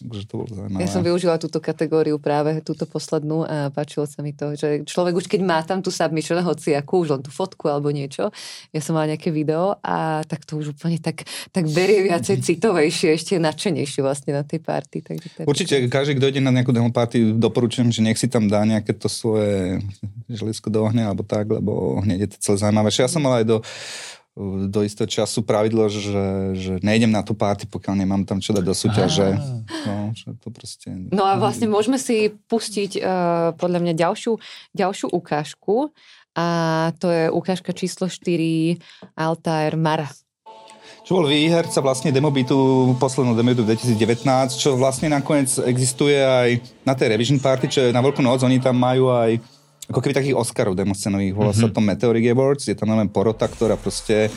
Takže 0.04 0.28
to 0.28 0.36
bolo 0.36 0.52
zaujímavé. 0.52 0.82
Ja 0.84 0.90
som 0.92 1.02
využila 1.02 1.40
túto 1.40 1.64
kategóriu 1.64 2.20
práve, 2.20 2.60
túto 2.60 2.84
poslednú 2.84 3.48
a 3.48 3.72
páčilo 3.72 4.04
sa 4.04 4.20
mi 4.20 4.36
to, 4.36 4.54
že 4.60 4.84
človek 4.84 5.16
už 5.16 5.26
keď 5.32 5.42
má 5.48 5.64
tam 5.64 5.80
tú 5.80 5.90
submission, 5.90 6.44
hoci 6.44 6.76
akú, 6.76 7.08
už 7.08 7.16
len 7.16 7.22
tú 7.24 7.32
fotku 7.32 7.72
alebo 7.72 7.88
niečo, 7.90 8.30
ja 8.76 8.82
som 8.84 9.00
mala 9.00 9.16
nejaké 9.16 9.32
video 9.32 9.80
a 9.80 10.22
tak 10.28 10.44
to 10.44 10.60
už 10.60 10.76
úplne 10.76 11.00
tak, 11.00 11.24
tak 11.56 11.64
berie 11.72 12.04
viacej 12.04 12.42
citovejšie, 12.52 13.16
ešte 13.16 13.40
nadšenejšie 13.40 14.04
vlastne 14.04 14.36
na 14.36 14.44
tej 14.44 14.60
party. 14.60 14.98
Takže 15.02 15.28
tak... 15.40 15.44
Určite 15.48 15.88
každý, 15.88 16.20
kto 16.20 16.30
ide 16.30 16.42
na 16.44 16.52
nejakú 16.52 16.76
demo 16.76 16.92
party, 16.92 17.40
doporučujem, 17.40 17.90
že 17.90 18.04
nech 18.04 18.20
si 18.20 18.28
tam 18.28 18.52
dá 18.52 18.68
nejaké 18.68 18.92
to 18.92 19.08
svoje 19.08 19.80
želisko 20.28 20.68
do 20.68 20.84
ohňa 20.84 21.12
alebo 21.12 21.24
tak, 21.24 21.48
lebo 21.48 22.04
hneď 22.04 22.28
je 22.28 22.30
to 22.36 22.38
celé 22.52 22.56
zaujímavé. 22.68 22.92
Ja 22.92 23.08
som 23.08 23.24
mal 23.24 23.42
aj 23.42 23.46
do 23.48 23.58
do 24.68 24.81
istého 24.81 25.05
času 25.05 25.45
pravidlo, 25.45 25.85
že, 25.93 26.57
že 26.57 26.73
nejdem 26.81 27.14
na 27.14 27.22
tú 27.22 27.38
party, 27.38 27.69
pokiaľ 27.69 28.01
nemám 28.01 28.26
tam 28.26 28.41
čo 28.41 28.49
dať 28.49 28.65
do 28.65 28.73
súťaže. 28.73 29.38
No, 29.85 30.10
že 30.18 30.34
to 30.41 30.49
proste... 30.49 30.89
no 30.89 31.22
a 31.22 31.38
vlastne 31.38 31.69
môžeme 31.69 32.01
si 32.01 32.34
pustiť 32.49 32.97
uh, 32.97 33.53
podľa 33.53 33.80
mňa 33.85 33.93
ďalšiu, 33.93 34.34
ďalšiu 34.73 35.14
ukážku 35.14 35.93
a 36.34 36.47
to 36.97 37.14
je 37.14 37.30
ukážka 37.30 37.77
číslo 37.77 38.10
4 38.10 38.81
Altair 39.14 39.77
Mara. 39.77 40.10
Čo 41.03 41.19
bol 41.19 41.27
výherca 41.27 41.84
vlastne 41.84 42.15
demobitu, 42.15 42.55
poslednú 42.95 43.35
demobitu 43.35 43.68
2019, 43.68 44.23
čo 44.55 44.80
vlastne 44.80 45.11
nakoniec 45.11 45.51
existuje 45.68 46.15
aj 46.15 46.64
na 46.88 46.95
tej 46.95 47.14
Revision 47.14 47.43
Party, 47.43 47.68
čo 47.68 47.80
je 47.85 47.91
na 47.91 47.99
Veľkú 47.99 48.23
noc, 48.23 48.39
oni 48.41 48.64
tam 48.64 48.80
majú 48.80 49.11
aj 49.11 49.35
ako 49.89 49.99
keby 49.99 50.14
takých 50.15 50.39
Oscarov 50.39 50.80
demoscenových, 50.80 51.34
volá 51.35 51.51
mm-hmm. 51.51 51.64
sa 51.64 51.68
mhm. 51.72 51.76
to 51.76 51.81
Meteoric 51.81 52.26
Awards, 52.31 52.64
je 52.72 52.76
tam 52.77 52.95
len 52.95 53.10
porota, 53.11 53.49
ktorá 53.51 53.76
proste 53.76 54.31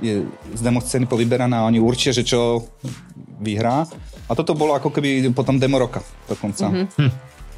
je 0.00 0.28
z 0.28 0.60
demoscény 0.60 1.08
povyberaná 1.08 1.64
a 1.64 1.68
oni 1.68 1.80
určia, 1.80 2.12
že 2.12 2.20
čo 2.20 2.68
vyhrá. 3.40 3.88
A 4.28 4.32
toto 4.36 4.52
bolo 4.52 4.76
ako 4.76 4.92
keby 4.92 5.32
potom 5.32 5.56
demo 5.56 5.80
roka 5.80 6.04
dokonca. 6.28 6.68
Mm-hmm. 6.68 6.86
Hm. 7.00 7.12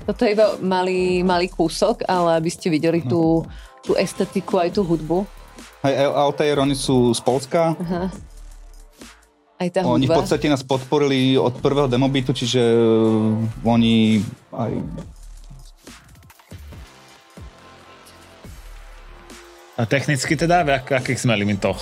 Toto 0.07 0.25
je 0.25 0.33
iba 0.33 0.47
malý, 0.63 1.21
malý 1.27 1.51
kúsok, 1.51 2.07
ale 2.07 2.39
aby 2.39 2.49
ste 2.49 2.71
videli 2.71 3.03
tú, 3.05 3.45
tú 3.83 3.93
estetiku 3.99 4.63
aj 4.63 4.79
tú 4.79 4.87
hudbu. 4.87 5.27
Aj 5.83 5.93
Altair, 6.15 6.59
oni 6.63 6.79
sú 6.79 7.13
z 7.13 7.21
Polska. 7.21 7.75
Aha. 7.77 8.09
Aj 9.59 9.69
tá 9.69 9.83
hudba. 9.83 9.99
Oni 9.99 10.07
v 10.07 10.17
podstate 10.17 10.47
nás 10.47 10.63
podporili 10.63 11.35
od 11.35 11.59
prvého 11.59 11.91
demobitu, 11.91 12.31
čiže 12.33 12.63
uh, 12.63 13.37
oni 13.67 14.23
aj 14.55 14.73
A 19.79 19.87
technicky 19.87 20.35
teda, 20.35 20.67
v 20.67 20.75
ak- 20.75 20.91
akých 20.91 21.23
sme 21.23 21.39
limitoch? 21.39 21.79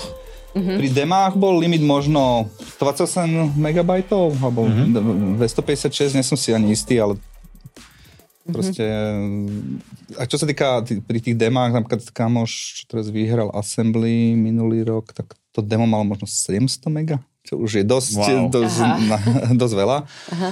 Mm-hmm. 0.52 0.76
Pri 0.76 0.88
demách 0.92 1.34
bol 1.36 1.56
limit 1.56 1.80
možno 1.80 2.52
28 2.76 3.56
MB, 3.56 3.90
alebo 4.12 4.68
mm-hmm. 4.68 5.40
256, 5.40 6.16
nie 6.16 6.24
som 6.24 6.36
si 6.36 6.52
ani 6.52 6.76
istý, 6.76 7.00
ale 7.00 7.16
mhm. 7.16 8.52
proste... 8.52 8.84
Mm-hmm. 8.84 10.20
A 10.20 10.22
čo 10.28 10.36
sa 10.36 10.44
týka 10.44 10.84
t- 10.84 11.00
pri 11.00 11.24
tých 11.24 11.40
demách, 11.40 11.72
napríklad 11.72 12.04
kamoš, 12.12 12.52
čo 12.80 12.82
teraz 12.84 13.08
vyhral 13.08 13.48
Assembly 13.56 14.36
minulý 14.36 14.84
rok, 14.84 15.16
tak 15.16 15.32
to 15.56 15.64
demo 15.64 15.88
malo 15.88 16.04
možno 16.04 16.28
700 16.28 16.92
mega, 16.92 17.16
čo 17.48 17.56
už 17.56 17.80
je 17.80 17.84
dosť, 17.84 18.12
wow. 18.20 18.48
dosť, 18.60 18.76
na, 19.08 19.18
dosť 19.56 19.74
veľa. 19.76 19.98
Aha. 20.36 20.50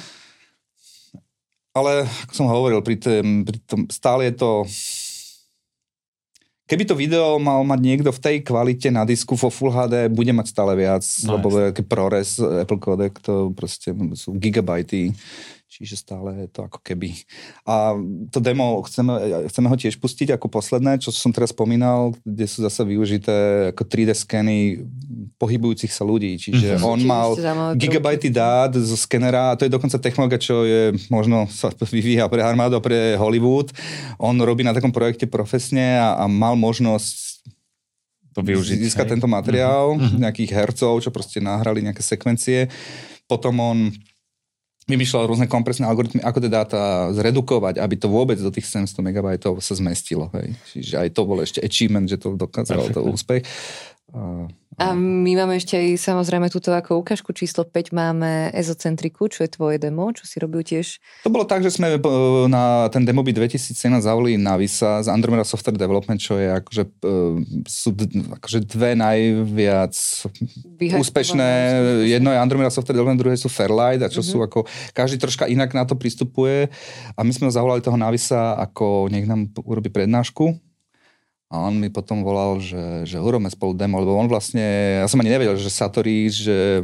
ale 1.77 2.09
ako 2.25 2.33
som 2.33 2.49
hovoril, 2.49 2.81
pri, 2.81 2.97
tém, 2.97 3.45
pri 3.45 3.61
tom, 3.69 3.85
stále 3.93 4.33
je 4.33 4.35
to 4.41 4.65
Keby 6.65 6.89
to 6.89 6.97
video 6.97 7.36
mal 7.36 7.61
mať 7.61 7.81
niekto 7.85 8.09
v 8.09 8.23
tej 8.24 8.36
kvalite 8.41 8.89
na 8.89 9.05
disku 9.05 9.36
vo 9.36 9.53
Full 9.53 9.69
HD, 9.69 10.09
bude 10.09 10.32
mať 10.32 10.49
stále 10.49 10.73
viac, 10.73 11.05
no, 11.28 11.36
lebo 11.36 11.49
ProRes, 11.85 12.41
Apple 12.41 12.81
Codec, 12.81 13.20
to 13.20 13.53
proste 13.53 13.93
sú 14.16 14.32
gigabajty 14.32 15.12
Čiže 15.75 16.07
stále 16.07 16.47
je 16.47 16.49
to 16.55 16.71
ako 16.71 16.79
keby. 16.87 17.19
A 17.67 17.99
to 18.31 18.39
demo, 18.39 18.79
chceme, 18.87 19.43
chceme 19.51 19.67
ho 19.67 19.75
tiež 19.75 19.99
pustiť 19.99 20.39
ako 20.39 20.47
posledné, 20.47 21.03
čo 21.03 21.11
som 21.11 21.35
teraz 21.35 21.51
spomínal, 21.51 22.15
kde 22.23 22.47
sú 22.47 22.63
zase 22.63 22.87
využité 22.87 23.71
ako 23.75 23.83
3D 23.83 24.15
skeny 24.15 24.87
pohybujúcich 25.35 25.91
sa 25.91 26.07
ľudí. 26.07 26.39
Čiže 26.39 26.79
mm-hmm. 26.79 26.87
on 26.87 27.01
mal 27.03 27.35
gigabajty 27.75 28.31
dát 28.31 28.71
zo 28.79 28.95
skenera, 28.95 29.51
a 29.51 29.57
to 29.59 29.67
je 29.67 29.75
dokonca 29.75 29.99
technológia, 29.99 30.39
čo 30.39 30.63
je 30.63 30.95
možno 31.11 31.51
sa 31.59 31.75
vyvíja 31.75 32.31
pre 32.31 32.39
armádu, 32.39 32.79
pre 32.79 33.19
Hollywood. 33.19 33.75
On 34.23 34.39
robí 34.39 34.63
na 34.63 34.71
takom 34.71 34.95
projekte 34.95 35.27
profesne 35.27 35.99
a, 35.99 36.23
a 36.23 36.31
mal 36.31 36.55
možnosť 36.55 37.43
to 38.35 38.43
využiť, 38.43 38.79
získať 38.79 39.07
hej. 39.11 39.13
tento 39.19 39.27
materiál, 39.31 39.95
mm-hmm. 39.95 40.23
nejakých 40.23 40.55
hercov, 40.55 41.03
čo 41.03 41.11
proste 41.11 41.43
nahrali 41.43 41.83
nejaké 41.83 42.03
sekvencie. 42.03 42.71
Potom 43.27 43.59
on 43.59 43.79
vymýšľal 44.85 45.24
rôzne 45.24 45.48
kompresné 45.48 45.89
algoritmy, 45.89 46.20
ako 46.20 46.39
tie 46.44 46.52
dáta 46.52 47.09
zredukovať, 47.16 47.81
aby 47.81 47.94
to 47.97 48.09
vôbec 48.12 48.36
do 48.36 48.52
tých 48.52 48.69
700 48.69 49.01
MB 49.01 49.40
sa 49.65 49.74
zmestilo. 49.77 50.28
Hej. 50.36 50.56
Čiže 50.73 50.94
aj 51.01 51.09
to 51.16 51.23
bol 51.24 51.39
ešte 51.40 51.61
achievement, 51.65 52.05
že 52.05 52.20
to 52.20 52.36
dokázalo 52.36 52.93
to 52.93 53.01
úspech. 53.01 53.44
A 54.15 54.47
my 54.79 55.33
máme 55.39 55.55
ešte 55.61 55.79
aj 55.79 56.01
samozrejme 56.03 56.51
túto 56.51 56.75
ako 56.75 56.99
ukážku 57.03 57.31
číslo 57.31 57.63
5 57.63 57.95
máme 57.95 58.51
ezocentriku, 58.51 59.31
čo 59.31 59.47
je 59.47 59.51
tvoje 59.53 59.79
demo, 59.79 60.11
čo 60.11 60.27
si 60.27 60.43
robil 60.43 60.67
tiež. 60.67 60.99
To 61.23 61.31
bolo 61.31 61.47
tak, 61.47 61.63
že 61.63 61.71
sme 61.71 62.01
na 62.51 62.91
ten 62.91 63.07
demo 63.07 63.23
by 63.23 63.31
2017 63.31 63.75
zavolili 64.03 64.41
Navisa 64.41 65.05
z 65.05 65.09
Andromeda 65.11 65.47
Software 65.47 65.79
Development, 65.79 66.19
čo 66.19 66.41
je 66.41 66.49
akože, 66.51 66.83
e, 66.83 67.13
sú 67.69 67.95
akože 68.41 68.59
dve 68.67 68.99
najviac 68.99 69.95
úspešné. 70.81 71.49
Jedno 72.11 72.35
je 72.35 72.39
Andromeda 72.39 72.75
Software 72.75 72.99
Development, 72.99 73.21
druhé 73.21 73.37
sú 73.39 73.47
Fairlight 73.47 74.03
a 74.03 74.11
čo 74.11 74.21
mm-hmm. 74.25 74.35
sú 74.35 74.45
ako, 74.45 74.59
každý 74.91 75.23
troška 75.23 75.47
inak 75.47 75.71
na 75.71 75.87
to 75.87 75.95
pristupuje 75.95 76.67
a 77.15 77.21
my 77.23 77.31
sme 77.31 77.47
ho 77.47 77.53
zavolali 77.55 77.85
toho 77.85 77.97
Navisa 77.99 78.59
ako 78.59 79.07
nech 79.13 79.29
nám 79.29 79.55
urobí 79.63 79.93
prednášku 79.93 80.74
a 81.55 81.70
on 81.70 81.78
mi 81.78 81.86
potom 81.86 82.26
volal, 82.26 82.59
že, 82.59 83.06
že 83.06 83.22
urobme 83.22 83.47
spolu 83.47 83.78
demo, 83.78 84.02
lebo 84.02 84.18
on 84.18 84.26
vlastne, 84.26 84.98
ja 84.98 85.06
som 85.06 85.22
ani 85.22 85.31
nevedel, 85.31 85.55
že 85.55 85.70
Satori, 85.70 86.26
že 86.26 86.82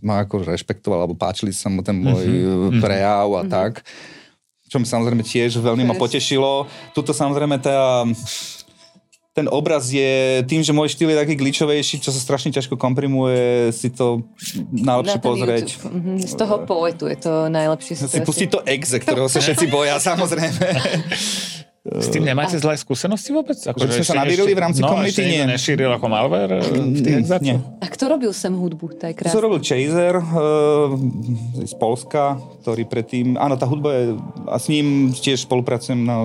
ma 0.00 0.24
ako 0.24 0.48
rešpektoval, 0.48 1.04
alebo 1.04 1.12
páčili 1.12 1.52
sa 1.52 1.68
mu 1.68 1.84
ten 1.84 2.00
môj 2.00 2.24
mm-hmm. 2.24 2.80
prejav 2.80 3.28
a 3.28 3.44
mm-hmm. 3.44 3.52
tak. 3.52 3.84
Čo 4.72 4.80
mi 4.80 4.88
samozrejme 4.88 5.20
tiež 5.20 5.60
veľmi 5.60 5.84
ma 5.84 5.92
potešilo. 5.92 6.64
Tuto 6.96 7.12
samozrejme 7.12 7.60
tá, 7.60 8.08
ten 9.36 9.44
obraz 9.52 9.92
je 9.92 10.40
tým, 10.48 10.64
že 10.64 10.72
môj 10.72 10.96
štýl 10.96 11.12
je 11.12 11.20
taký 11.20 11.36
glitchovejší, 11.36 12.00
čo 12.00 12.08
sa 12.08 12.20
strašne 12.20 12.48
ťažko 12.48 12.80
komprimuje, 12.80 13.76
si 13.76 13.92
to 13.92 14.24
najlepšie 14.72 15.20
Na 15.20 15.24
pozrieť. 15.24 15.68
YouTube. 15.68 15.92
Mhm, 15.92 16.12
z 16.24 16.34
toho 16.40 16.56
poetu 16.64 17.04
je 17.12 17.18
to 17.20 17.52
najlepšie. 17.52 18.00
Si 18.08 18.24
pustiť 18.24 18.48
to 18.48 18.64
exe, 18.64 18.96
ktorého 18.96 19.28
sa 19.28 19.44
všetci 19.44 19.68
boja, 19.68 20.00
samozrejme. 20.00 20.64
S 21.82 22.14
tým 22.14 22.22
nemáte 22.22 22.54
zlé 22.62 22.78
skúsenosti 22.78 23.34
vôbec? 23.34 23.58
Ako, 23.58 23.90
že 23.90 23.98
sme 23.98 24.06
sa 24.06 24.22
nabírili 24.22 24.54
v 24.54 24.60
rámci 24.62 24.86
no, 24.86 24.94
komunity? 24.94 25.18
Nie. 25.26 25.50
nešíril 25.50 25.90
ako 25.90 26.06
malware 26.06 26.62
v 26.62 27.02
tých 27.02 27.26
nie. 27.42 27.58
A 27.58 27.86
kto 27.90 28.06
robil 28.06 28.30
sem 28.30 28.54
hudbu? 28.54 29.02
To 29.02 29.10
je 29.10 29.14
krásne. 29.18 29.34
To 29.34 29.42
robil 29.42 29.58
Chaser 29.58 30.14
uh, 30.22 30.94
z 31.58 31.74
Polska, 31.82 32.38
ktorý 32.62 32.86
predtým... 32.86 33.34
Áno, 33.34 33.58
tá 33.58 33.66
hudba 33.66 33.98
je... 33.98 34.14
A 34.46 34.62
s 34.62 34.70
ním 34.70 35.10
tiež 35.10 35.42
spolupracujem 35.42 36.06
na 36.06 36.22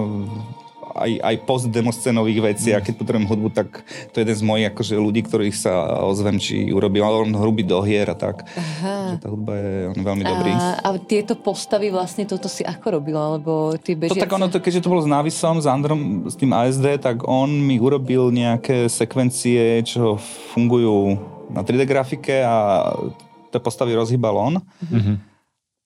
aj, 0.97 1.11
aj 1.21 1.35
post-demoscenových 1.45 2.39
vecí 2.53 2.69
a 2.73 2.81
keď 2.81 2.93
potrebujem 2.97 3.29
hudbu, 3.29 3.49
tak 3.53 3.85
to 4.11 4.19
je 4.19 4.23
jeden 4.25 4.37
z 4.37 4.43
mojich 4.43 4.67
akože, 4.73 4.93
ľudí, 4.97 5.21
ktorých 5.23 5.55
sa 5.55 6.01
ozvem, 6.03 6.41
či 6.41 6.73
urobím, 6.73 7.05
ale 7.05 7.29
on 7.29 7.31
hrubý 7.37 7.61
do 7.61 7.79
hier 7.85 8.09
a 8.09 8.17
tak. 8.17 8.43
Aha. 8.57 9.13
Že 9.13 9.17
tá 9.21 9.27
hudba 9.29 9.53
je 9.53 9.73
on 9.93 10.01
veľmi 10.01 10.23
a, 10.25 10.29
dobrý. 10.33 10.51
A 10.57 10.87
tieto 11.05 11.33
postavy 11.37 11.93
vlastne 11.93 12.25
toto 12.25 12.49
si 12.49 12.65
ako 12.65 12.99
robil? 12.99 13.17
Alebo 13.17 13.77
ty 13.77 13.93
bežiaci... 13.93 14.17
To 14.17 14.25
tak 14.25 14.33
ono, 14.33 14.49
to, 14.49 14.57
keďže 14.57 14.83
to 14.83 14.91
bolo 14.91 15.05
s 15.05 15.09
Navisom, 15.09 15.61
s 15.61 15.67
Androm, 15.69 16.25
s 16.25 16.35
tým 16.35 16.51
ASD, 16.51 16.97
tak 16.97 17.21
on 17.29 17.47
mi 17.47 17.77
urobil 17.77 18.33
nejaké 18.33 18.89
sekvencie, 18.89 19.85
čo 19.85 20.17
fungujú 20.51 21.21
na 21.53 21.63
3D 21.63 21.87
grafike 21.87 22.43
a 22.43 22.89
tie 23.53 23.59
postavy 23.61 23.95
rozhýbal 23.95 24.35
on. 24.35 24.55
Mm-hmm 24.83 25.36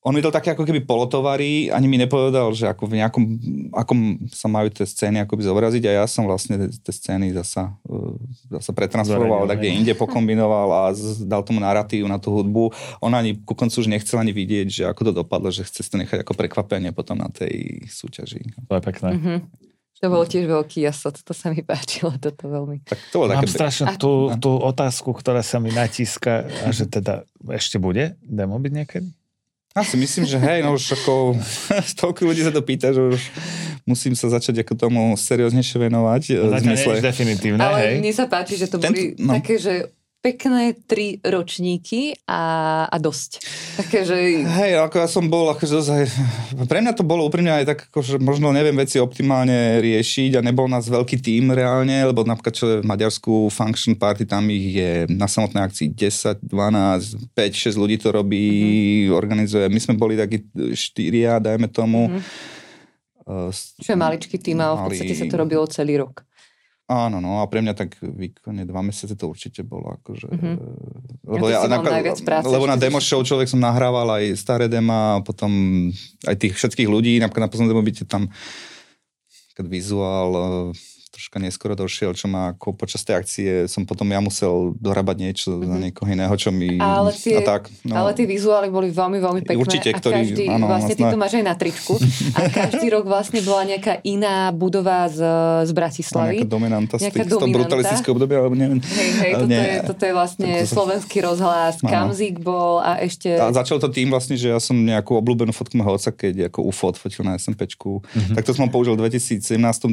on 0.01 0.17
mi 0.17 0.21
dal 0.25 0.33
také 0.33 0.57
ako 0.57 0.65
keby 0.65 0.81
polotovary, 0.81 1.69
ani 1.69 1.85
mi 1.85 1.93
nepovedal, 2.01 2.49
že 2.57 2.65
ako 2.65 2.89
v 2.89 3.05
nejakom, 3.05 3.23
akom 3.69 4.17
sa 4.33 4.49
majú 4.49 4.73
tie 4.73 4.81
scény 4.81 5.21
akoby 5.21 5.45
zobraziť 5.45 5.83
a 5.93 6.01
ja 6.01 6.05
som 6.09 6.25
vlastne 6.25 6.73
tie 6.73 6.93
scény 6.93 7.29
zasa, 7.37 7.77
e, 7.85 8.17
zasa 8.49 8.73
pretransformoval, 8.73 9.45
tak 9.45 9.61
kde 9.61 9.77
inde 9.77 9.93
pokombinoval 10.01 10.69
a 10.73 10.83
dal 11.21 11.45
tomu 11.45 11.61
narratív 11.61 12.09
na 12.09 12.17
tú 12.17 12.33
hudbu. 12.33 12.73
On 12.97 13.13
ani 13.13 13.37
ku 13.45 13.53
koncu 13.53 13.77
už 13.77 13.93
nechcel 13.93 14.17
ani 14.17 14.33
vidieť, 14.33 14.67
že 14.73 14.83
ako 14.89 15.01
to 15.05 15.11
dopadlo, 15.21 15.53
že 15.53 15.69
chce 15.69 15.85
to 15.85 16.01
nechať 16.01 16.25
ako 16.25 16.33
prekvapenie 16.33 16.89
potom 16.89 17.21
na 17.21 17.29
tej 17.29 17.85
súťaži. 17.85 18.41
To 18.73 18.73
je 18.73 18.81
pekné. 18.81 19.09
Mm-hmm. 19.21 19.39
To 20.01 20.09
bol 20.09 20.25
tiež 20.25 20.49
veľký 20.49 20.81
jasot, 20.81 21.13
to 21.21 21.29
sa 21.29 21.53
mi 21.53 21.61
páčilo, 21.61 22.09
toto 22.17 22.49
veľmi. 22.49 22.81
Tak 22.89 22.97
to 23.13 23.29
Mám 23.29 23.45
také... 23.45 23.53
strašne 23.53 23.85
tú, 24.01 24.33
tú 24.41 24.57
otázku, 24.57 25.13
ktorá 25.13 25.45
sa 25.45 25.61
mi 25.61 25.69
natíska, 25.69 26.49
a 26.65 26.73
že 26.73 26.89
teda 26.89 27.21
ešte 27.53 27.77
bude 27.77 28.17
demo 28.25 28.57
byť 28.57 28.73
niekedy? 28.73 29.20
Ja 29.71 29.87
si 29.87 29.95
myslím, 29.95 30.27
že 30.27 30.35
hej, 30.35 30.67
no 30.67 30.75
už 30.75 30.99
ako 30.99 31.39
toľko 32.03 32.21
ľudí 32.27 32.43
sa 32.43 32.51
to 32.51 32.59
pýta, 32.59 32.91
že 32.91 32.99
už 32.99 33.21
musím 33.87 34.19
sa 34.19 34.27
začať 34.27 34.67
ako 34.67 34.73
tomu 34.75 35.01
serióznejšie 35.15 35.87
venovať. 35.87 36.43
No, 36.43 36.59
zmysle. 36.59 36.99
definitívne, 36.99 37.63
Ale 37.63 37.77
hej. 37.79 37.93
mne 38.03 38.11
sa 38.11 38.27
páči, 38.27 38.59
že 38.59 38.67
to 38.67 38.83
Ten, 38.83 38.91
boli 38.91 39.15
no. 39.15 39.39
také, 39.39 39.55
že 39.55 39.95
pekné 40.21 40.77
tri 40.85 41.17
ročníky 41.17 42.13
a, 42.29 42.85
a 42.85 42.95
dosť. 43.01 43.41
Také, 43.81 44.05
že... 44.05 44.45
Hej, 44.45 44.77
ako 44.77 44.95
ja 45.01 45.09
som 45.09 45.25
bol, 45.25 45.49
akože 45.49 45.81
pre 46.69 46.79
mňa 46.85 46.93
to 46.93 47.01
bolo 47.01 47.25
úprimne 47.25 47.49
aj 47.49 47.65
tak, 47.65 47.79
akože 47.89 48.21
možno 48.21 48.53
neviem 48.53 48.77
veci 48.77 49.01
optimálne 49.01 49.81
riešiť 49.81 50.37
a 50.37 50.45
nebol 50.45 50.69
nás 50.69 50.85
veľký 50.85 51.17
tým 51.17 51.49
reálne, 51.49 52.05
lebo 52.05 52.21
napríklad 52.21 52.53
čo 52.53 52.65
v 52.79 52.85
Maďarsku 52.85 53.49
Function 53.49 53.97
Party, 53.97 54.29
tam 54.29 54.45
ich 54.53 54.77
je 54.77 54.91
na 55.09 55.25
samotnej 55.25 55.65
akcii 55.65 55.89
10, 55.97 56.45
12, 56.45 57.33
5, 57.33 57.73
6 57.73 57.81
ľudí 57.81 57.97
to 57.97 58.13
robí, 58.13 58.47
mm-hmm. 59.09 59.17
organizuje. 59.17 59.65
My 59.73 59.79
sme 59.81 59.97
boli 59.97 60.13
takí 60.13 60.45
štyria, 60.77 61.41
dajme 61.41 61.65
tomu. 61.73 62.13
Mm-hmm. 62.13 62.59
Uh, 63.21 63.49
čo 63.53 63.93
je 63.93 63.97
maličký 63.97 64.37
tým, 64.37 64.61
ale 64.61 64.77
v 64.77 64.81
podstate 64.85 65.13
sa 65.17 65.25
to 65.25 65.37
robilo 65.37 65.65
celý 65.65 65.97
rok. 66.01 66.25
Áno, 66.91 67.23
no 67.23 67.39
a 67.39 67.47
pre 67.47 67.63
mňa 67.63 67.71
tak 67.71 67.95
výkonne 68.03 68.67
dva 68.67 68.83
mesiace 68.83 69.15
to 69.15 69.31
určite 69.31 69.63
bolo. 69.63 69.95
Akože, 69.95 70.27
mm-hmm. 70.27 70.55
Lebo, 71.23 71.47
ja, 71.47 71.63
na, 71.63 71.79
práce, 71.79 72.51
lebo 72.51 72.67
na 72.67 72.75
demo 72.75 72.99
show 72.99 73.23
človek 73.23 73.47
som 73.47 73.63
nahrával 73.63 74.19
aj 74.19 74.35
staré 74.35 74.67
dema 74.67 75.15
a 75.15 75.23
potom 75.23 75.47
aj 76.27 76.35
tých 76.35 76.59
všetkých 76.59 76.91
ľudí, 76.91 77.23
napríklad 77.23 77.47
na 77.47 77.51
poslednom 77.55 77.71
demo 77.71 77.87
byte 77.87 78.03
tam 78.03 78.27
vizuál, 79.61 80.73
troška 81.21 81.37
neskoro 81.37 81.77
došiel, 81.77 82.17
čo 82.17 82.25
ma 82.25 82.57
ako 82.57 82.73
počas 82.73 83.05
tej 83.05 83.21
akcie 83.21 83.49
som 83.69 83.85
potom 83.85 84.09
ja 84.09 84.17
musel 84.17 84.73
dorábať 84.81 85.17
niečo 85.21 85.53
mm-hmm. 85.53 85.69
za 85.69 85.75
mhm. 85.77 85.81
niekoho 85.85 86.09
iného, 86.09 86.33
čo 86.33 86.49
mi... 86.49 86.81
Ale 86.81 87.13
tie, 87.13 87.37
a 87.37 87.41
tak, 87.45 87.69
no. 87.85 87.93
ale 87.93 88.17
tie 88.17 88.25
vizuály 88.25 88.73
boli 88.73 88.89
veľmi, 88.89 89.21
veľmi 89.21 89.41
pekné. 89.45 89.61
Určite, 89.61 89.93
ktorý... 89.93 90.17
A 90.17 90.25
každý, 90.25 90.43
áno, 90.49 90.65
vlastne 90.65 90.93
ty 90.97 91.03
to 91.05 91.17
máš 91.21 91.33
aj 91.37 91.45
na 91.45 91.53
tričku. 91.53 91.93
a 92.33 92.39
každý 92.65 92.89
rok 92.89 93.05
vlastne 93.05 93.45
bola 93.45 93.69
nejaká 93.69 94.01
iná 94.01 94.49
budova 94.49 95.05
z, 95.13 95.21
z 95.69 95.71
Bratislavy. 95.77 96.25
A 96.25 96.41
nejaká 96.41 96.49
dominanta 96.49 96.95
z, 96.97 97.13
tých, 97.13 97.29
z 97.29 97.37
toho 97.37 97.45
brutalistického 97.53 98.13
obdobia, 98.17 98.41
alebo 98.41 98.57
neviem. 98.57 98.81
Hej, 98.81 99.09
hej, 99.21 99.31
toto, 99.37 99.45
nie. 99.45 99.61
je, 99.61 99.75
toto 99.85 100.01
je 100.09 100.13
vlastne 100.17 100.49
to 100.49 100.73
slovenský 100.73 101.17
rozhlas, 101.21 101.77
áno. 101.85 101.91
Kamzik 101.93 102.41
bol 102.41 102.81
a 102.81 102.97
ešte... 102.97 103.37
A 103.37 103.53
začal 103.53 103.77
to 103.77 103.93
tým 103.93 104.09
vlastne, 104.09 104.33
že 104.33 104.49
ja 104.49 104.57
som 104.57 104.73
nejakú 104.73 105.13
obľúbenú 105.21 105.53
fotku 105.53 105.77
mojho 105.77 106.01
otca, 106.01 106.09
keď 106.09 106.49
ako 106.49 106.65
UFO 106.65 106.89
odfotil 106.89 107.21
na 107.21 107.37
SMPčku. 107.37 108.01
Mm-hmm. 108.01 108.35
Tak 108.39 108.43
to 108.49 108.57
som 108.57 108.65
použil 108.73 108.97
v 108.97 109.05
2017 109.05 109.43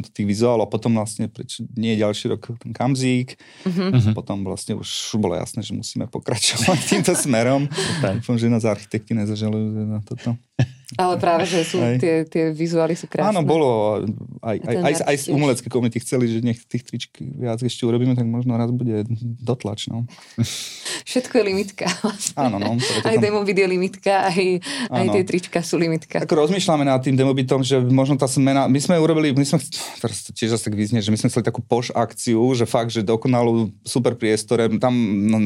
tých 0.09 0.25
vizuálov 0.25 0.63
a 0.65 0.71
potom 0.71 0.95
vlastne 0.95 1.18
preč, 1.27 1.59
nie 1.75 1.89
nie 1.89 1.97
ďalší 1.97 2.29
rok 2.29 2.53
ten 2.61 2.71
Kamzík. 2.71 3.35
Uh-huh. 3.65 4.13
Potom 4.13 4.45
vlastne 4.45 4.77
už 4.77 4.87
bolo 5.17 5.33
jasné, 5.33 5.65
že 5.65 5.73
musíme 5.73 6.05
pokračovať 6.05 6.79
týmto 6.93 7.13
smerom. 7.17 7.65
Dúfam, 8.21 8.37
že 8.37 8.47
nás 8.47 8.63
architekti 8.63 9.17
nezažalujú 9.17 9.67
na 9.89 9.99
toto. 10.05 10.37
Ale 10.97 11.21
práve, 11.21 11.45
že 11.45 11.61
sú 11.63 11.77
tie, 12.01 12.25
tie 12.25 12.49
vizuály 12.49 12.97
sú 12.97 13.05
krásne. 13.05 13.29
Áno, 13.29 13.45
bolo. 13.45 14.01
Aj, 14.41 14.57
aj, 14.57 14.75
aj, 14.83 14.93
aj 15.05 15.15
z 15.21 15.25
umelecké 15.29 15.69
komunity 15.69 16.01
chceli, 16.01 16.25
že 16.27 16.41
nech 16.41 16.59
tých 16.65 16.81
tričk 16.81 17.21
viac 17.21 17.61
ešte 17.61 17.85
urobíme, 17.85 18.17
tak 18.17 18.25
možno 18.25 18.57
raz 18.57 18.73
bude 18.73 19.05
dotlač. 19.39 19.85
No. 19.85 20.09
Všetko 21.05 21.39
je 21.39 21.43
limitka. 21.45 21.85
Vlastne. 22.01 22.35
Áno, 22.49 22.57
no. 22.57 22.75
Aj 23.05 23.15
tam... 23.15 23.21
demo 23.21 23.45
je 23.45 23.67
limitka, 23.69 24.33
aj, 24.33 24.65
aj 24.89 25.05
tie 25.13 25.23
trička 25.23 25.59
sú 25.61 25.77
limitka. 25.77 26.25
Ako 26.25 26.49
rozmýšľame 26.49 26.83
nad 26.83 26.99
tým 27.05 27.13
demobitom, 27.13 27.61
že 27.61 27.77
možno 27.79 28.17
tá 28.17 28.25
smena... 28.25 28.65
My 28.65 28.81
sme 28.81 28.97
urobili, 28.97 29.29
my 29.31 29.45
sme, 29.45 29.61
teraz 30.01 30.25
to 30.25 30.33
tiež 30.33 30.57
zase 30.57 30.73
vyznie, 30.73 31.05
že 31.05 31.13
my 31.13 31.17
sme 31.21 31.29
chceli 31.29 31.45
takú 31.45 31.61
poš 31.61 31.93
akciu, 31.93 32.41
že 32.57 32.65
fakt, 32.65 32.89
že 32.89 33.05
dokonalú 33.05 33.69
super 33.85 34.17
priestore, 34.17 34.67
tam 34.81 34.93
no, 35.29 35.37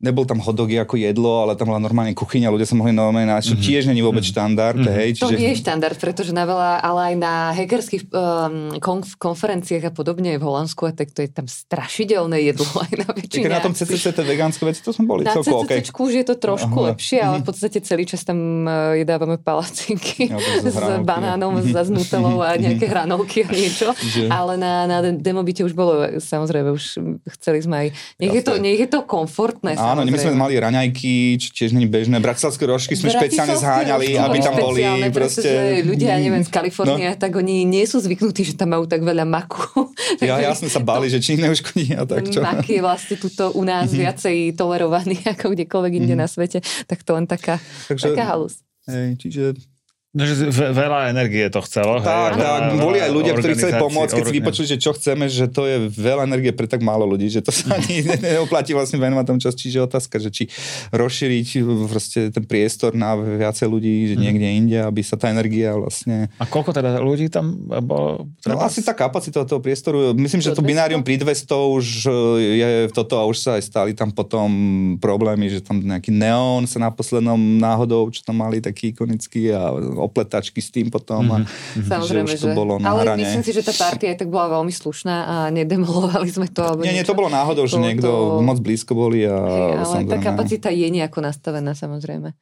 nebol 0.00 0.24
tam 0.24 0.40
hodogy 0.40 0.80
ako 0.80 0.96
jedlo, 0.96 1.44
ale 1.44 1.60
tam 1.60 1.68
bola 1.68 1.76
normálne 1.76 2.16
kuchyňa, 2.16 2.48
ľudia 2.48 2.64
sa 2.64 2.72
mohli 2.72 2.96
normálne 2.96 3.28
nájsť, 3.28 3.46
čo 3.46 3.56
mm-hmm. 3.56 3.68
tiež 3.68 3.82
není 3.92 4.00
vôbec 4.00 4.24
mm-hmm. 4.24 4.32
štandard. 4.32 4.80
Mm-hmm. 4.80 4.96
Hej, 4.96 5.08
čiže... 5.20 5.28
To 5.28 5.36
nie 5.36 5.50
je 5.52 5.58
štandard, 5.60 5.96
pretože 6.00 6.32
na 6.32 6.44
veľa, 6.48 6.70
ale 6.80 7.00
aj 7.12 7.14
na 7.20 7.34
hackerských 7.52 8.02
um, 8.08 8.80
konf- 8.80 9.20
konferenciách 9.20 9.84
a 9.88 9.92
podobne 9.92 10.40
v 10.40 10.44
Holandsku, 10.44 10.88
a 10.88 10.92
tak 10.96 11.12
to 11.12 11.20
je 11.20 11.28
tam 11.28 11.44
strašidelné 11.44 12.40
jedlo 12.48 12.64
aj 12.88 12.92
na 12.96 13.08
väčšine. 13.12 13.52
na 13.52 13.60
tom 13.60 13.76
CCC 13.76 14.16
tie 14.16 14.24
vegánske 14.24 14.64
veci, 14.64 14.80
to 14.80 14.96
sme 14.96 15.04
boli 15.04 15.22
na 15.28 15.36
celko 15.36 15.68
okay. 15.68 15.84
už 15.84 16.12
je 16.16 16.24
to 16.24 16.34
trošku 16.40 16.78
Aha. 16.80 16.96
lepšie, 16.96 17.20
ale 17.20 17.36
v 17.38 17.44
mhm. 17.44 17.48
podstate 17.52 17.78
celý 17.84 18.08
čas 18.08 18.24
tam 18.24 18.64
uh, 18.64 18.96
jedávame 18.96 19.36
palacinky 19.36 20.32
ja, 20.32 20.40
s 20.64 20.76
banánom, 21.04 21.60
za 21.60 21.84
s 21.84 21.92
nutelou 21.92 22.40
a 22.40 22.56
nejaké 22.56 22.88
hranolky 22.88 23.44
a 23.44 23.48
niečo. 23.52 23.92
Že... 23.96 24.32
Ale 24.32 24.56
na, 24.56 24.88
na 24.88 24.98
demobite 25.12 25.60
už 25.60 25.76
bolo, 25.76 26.20
samozrejme, 26.20 26.72
už 26.72 26.84
chceli 27.36 27.58
sme 27.60 27.76
aj, 27.84 27.88
nech, 28.20 28.32
je 28.32 28.42
to, 28.44 28.52
nech 28.56 28.80
je 28.80 28.88
to 28.88 29.00
komfortné. 29.04 29.76
Áno, 29.92 30.06
my 30.06 30.18
sme 30.18 30.34
mali 30.38 30.54
raňajky, 30.56 31.38
čo 31.38 31.48
tiež 31.54 31.74
nie 31.74 31.90
bežné. 31.90 32.22
Bratislavské 32.22 32.64
rožky 32.66 32.94
sme 32.94 33.10
špeciálne 33.10 33.58
zháňali, 33.58 34.14
aby 34.16 34.38
tam 34.38 34.54
boli. 34.54 34.82
Proste... 35.10 35.82
ľudia, 35.82 36.16
neviem, 36.22 36.46
z 36.46 36.50
Kalifornie, 36.50 37.12
no. 37.12 37.18
tak 37.18 37.34
oni 37.34 37.66
nie 37.66 37.84
sú 37.84 37.98
zvyknutí, 37.98 38.46
že 38.46 38.54
tam 38.54 38.74
majú 38.74 38.86
tak 38.86 39.02
veľa 39.02 39.26
maku. 39.26 39.90
ja, 40.24 40.38
ja 40.38 40.52
sme 40.54 40.70
sa 40.70 40.80
bali, 40.80 41.10
že 41.10 41.18
či 41.18 41.38
neuškodí 41.38 41.94
a 41.98 42.06
tak 42.06 42.30
čo. 42.30 42.40
Mak 42.40 42.66
je 42.66 42.80
vlastne 42.80 43.16
tuto 43.18 43.54
u 43.54 43.62
nás 43.66 43.90
mm-hmm. 43.90 44.02
viacej 44.02 44.36
tolerovaný 44.54 45.22
ako 45.36 45.54
kdekoľvek 45.54 45.92
inde 45.98 46.14
mm-hmm. 46.14 46.22
na 46.22 46.28
svete. 46.30 46.58
Tak 46.86 47.02
to 47.06 47.14
len 47.14 47.26
taká, 47.28 47.58
Takže, 47.90 48.12
taká 48.12 48.24
halus. 48.34 48.62
Hej, 48.88 49.20
čiže 49.20 49.42
No, 49.50 49.54
že 49.56 49.69
veľa 50.10 51.14
energie 51.14 51.46
to 51.54 51.62
chcelo. 51.62 52.02
Tak, 52.02 52.34
hej, 52.34 52.42
tak. 52.42 52.82
Boli 52.82 52.98
aj 52.98 53.10
ľudia, 53.14 53.32
ktorí 53.38 53.54
chceli 53.54 53.78
pomôcť, 53.78 54.18
keď 54.18 54.24
si 54.26 54.34
vypočuli, 54.42 54.66
že 54.66 54.78
čo 54.82 54.90
chceme, 54.90 55.30
že 55.30 55.46
to 55.46 55.70
je 55.70 55.86
veľa 55.86 56.26
energie 56.26 56.50
pre 56.50 56.66
tak 56.66 56.82
málo 56.82 57.06
ľudí, 57.06 57.30
že 57.30 57.38
to 57.46 57.54
sa 57.54 57.78
ani 57.78 58.02
neoplatí 58.18 58.74
vlastne 58.74 58.98
venovať 58.98 59.24
tom 59.30 59.38
čas. 59.38 59.54
Čiže 59.54 59.86
otázka, 59.86 60.18
že 60.18 60.34
či 60.34 60.44
rozšíriť 60.90 61.62
proste 61.86 62.34
ten 62.34 62.42
priestor 62.42 62.98
na 62.98 63.14
viacej 63.14 63.70
ľudí, 63.70 64.10
že 64.10 64.14
mhm. 64.18 64.22
niekde 64.26 64.46
inde, 64.50 64.78
aby 64.82 64.98
sa 65.06 65.14
tá 65.14 65.30
energia 65.30 65.78
vlastne... 65.78 66.26
A 66.42 66.44
koľko 66.44 66.74
teda 66.74 66.98
ľudí 66.98 67.30
tam 67.30 67.54
bolo? 67.78 68.26
No 68.42 68.58
asi 68.66 68.82
tá 68.82 68.90
kapacita 68.90 69.46
toho 69.46 69.62
priestoru, 69.62 70.10
myslím, 70.18 70.42
že 70.42 70.50
to 70.50 70.66
binárium 70.66 71.06
pri 71.06 71.22
200 71.22 71.46
už 71.78 71.86
je 72.42 72.70
toto 72.90 73.14
a 73.14 73.30
už 73.30 73.38
sa 73.38 73.50
aj 73.54 73.62
stali 73.62 73.92
tam 73.94 74.10
potom 74.10 74.50
problémy, 74.98 75.46
že 75.54 75.62
tam 75.62 75.78
nejaký 75.78 76.10
neón 76.10 76.66
sa 76.66 76.82
na 76.82 76.90
poslednom 76.90 77.38
náhodou, 77.38 78.10
čo 78.10 78.26
tam 78.26 78.42
mali 78.42 78.58
taký 78.58 78.90
ikonický 78.90 79.54
a 79.54 79.70
opletačky 80.00 80.58
s 80.64 80.72
tým 80.72 80.88
potom. 80.88 81.22
Mm-hmm. 81.22 81.80
A. 81.80 81.88
Samozrejme, 81.96 82.32
že, 82.32 82.48
to 82.48 82.56
bolo 82.56 82.80
na 82.80 82.90
Ale 82.90 83.04
hrane. 83.04 83.22
myslím 83.22 83.42
si, 83.44 83.52
že 83.52 83.62
tá 83.62 83.74
partia 83.76 84.12
aj 84.12 84.24
tak 84.24 84.28
bola 84.32 84.60
veľmi 84.60 84.72
slušná 84.72 85.16
a 85.28 85.34
nedemolovali 85.52 86.28
sme 86.32 86.48
to. 86.48 86.64
Alebo 86.64 86.82
nie, 86.82 86.96
nie, 86.96 87.06
to 87.06 87.14
bolo 87.14 87.28
náhodou, 87.28 87.68
že 87.68 87.76
niekto 87.76 88.08
to... 88.08 88.40
moc 88.40 88.58
blízko 88.58 88.96
boli. 88.96 89.22
A, 89.28 89.36
hey, 89.36 89.72
ale 89.76 89.84
samozrejme... 89.84 90.12
tá 90.12 90.18
kapacita 90.18 90.68
je 90.72 90.88
nejako 90.88 91.18
nastavená 91.20 91.72
samozrejme 91.76 92.32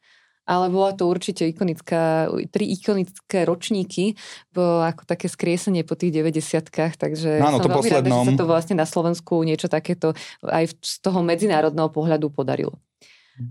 ale 0.49 0.73
bola 0.73 0.97
to 0.97 1.05
určite 1.05 1.45
ikonická, 1.45 2.25
tri 2.49 2.73
ikonické 2.73 3.45
ročníky, 3.45 4.17
bo 4.49 4.81
ako 4.81 5.05
také 5.05 5.29
skriesenie 5.29 5.85
po 5.85 5.93
tých 5.93 6.09
90 6.09 6.97
takže 6.97 7.37
Áno, 7.37 7.61
som 7.61 7.69
to 7.69 7.69
veľmi 7.69 7.85
poslednom... 7.85 8.09
rada, 8.09 8.25
že 8.25 8.29
sa 8.33 8.41
to 8.41 8.49
vlastne 8.49 8.75
na 8.81 8.87
Slovensku 8.89 9.45
niečo 9.45 9.69
takéto 9.69 10.17
aj 10.41 10.73
z 10.81 10.93
toho 11.05 11.21
medzinárodného 11.21 11.93
pohľadu 11.93 12.33
podarilo. 12.33 12.73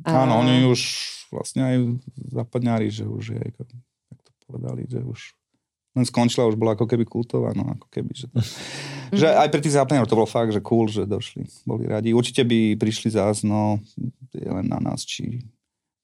A... 0.02 0.26
Áno, 0.26 0.42
oni 0.42 0.66
už 0.66 0.80
vlastne 1.30 1.62
aj 1.62 1.76
zapadňári, 2.34 2.90
že 2.90 3.06
už 3.06 3.38
je 3.38 3.42
povedali, 4.48 4.88
že 4.88 5.04
už 5.04 5.36
len 5.96 6.06
skončila, 6.08 6.48
už 6.48 6.56
bola 6.56 6.72
ako 6.72 6.86
keby 6.88 7.04
kultová, 7.04 7.52
no 7.52 7.74
ako 7.74 7.86
keby, 7.92 8.12
že, 8.14 8.26
to, 8.32 8.38
že 9.12 9.26
aj 9.28 9.48
pre 9.50 9.60
tých 9.60 9.76
západňarov 9.76 10.08
to 10.08 10.18
bolo 10.18 10.28
fakt, 10.28 10.54
že 10.54 10.64
cool, 10.64 10.86
že 10.88 11.04
došli, 11.04 11.44
boli 11.66 11.84
radi. 11.84 12.16
Určite 12.16 12.46
by 12.46 12.78
prišli 12.80 13.12
zás, 13.12 13.44
no 13.44 13.82
je 14.32 14.48
len 14.48 14.64
na 14.64 14.78
nás, 14.80 15.04
či 15.04 15.42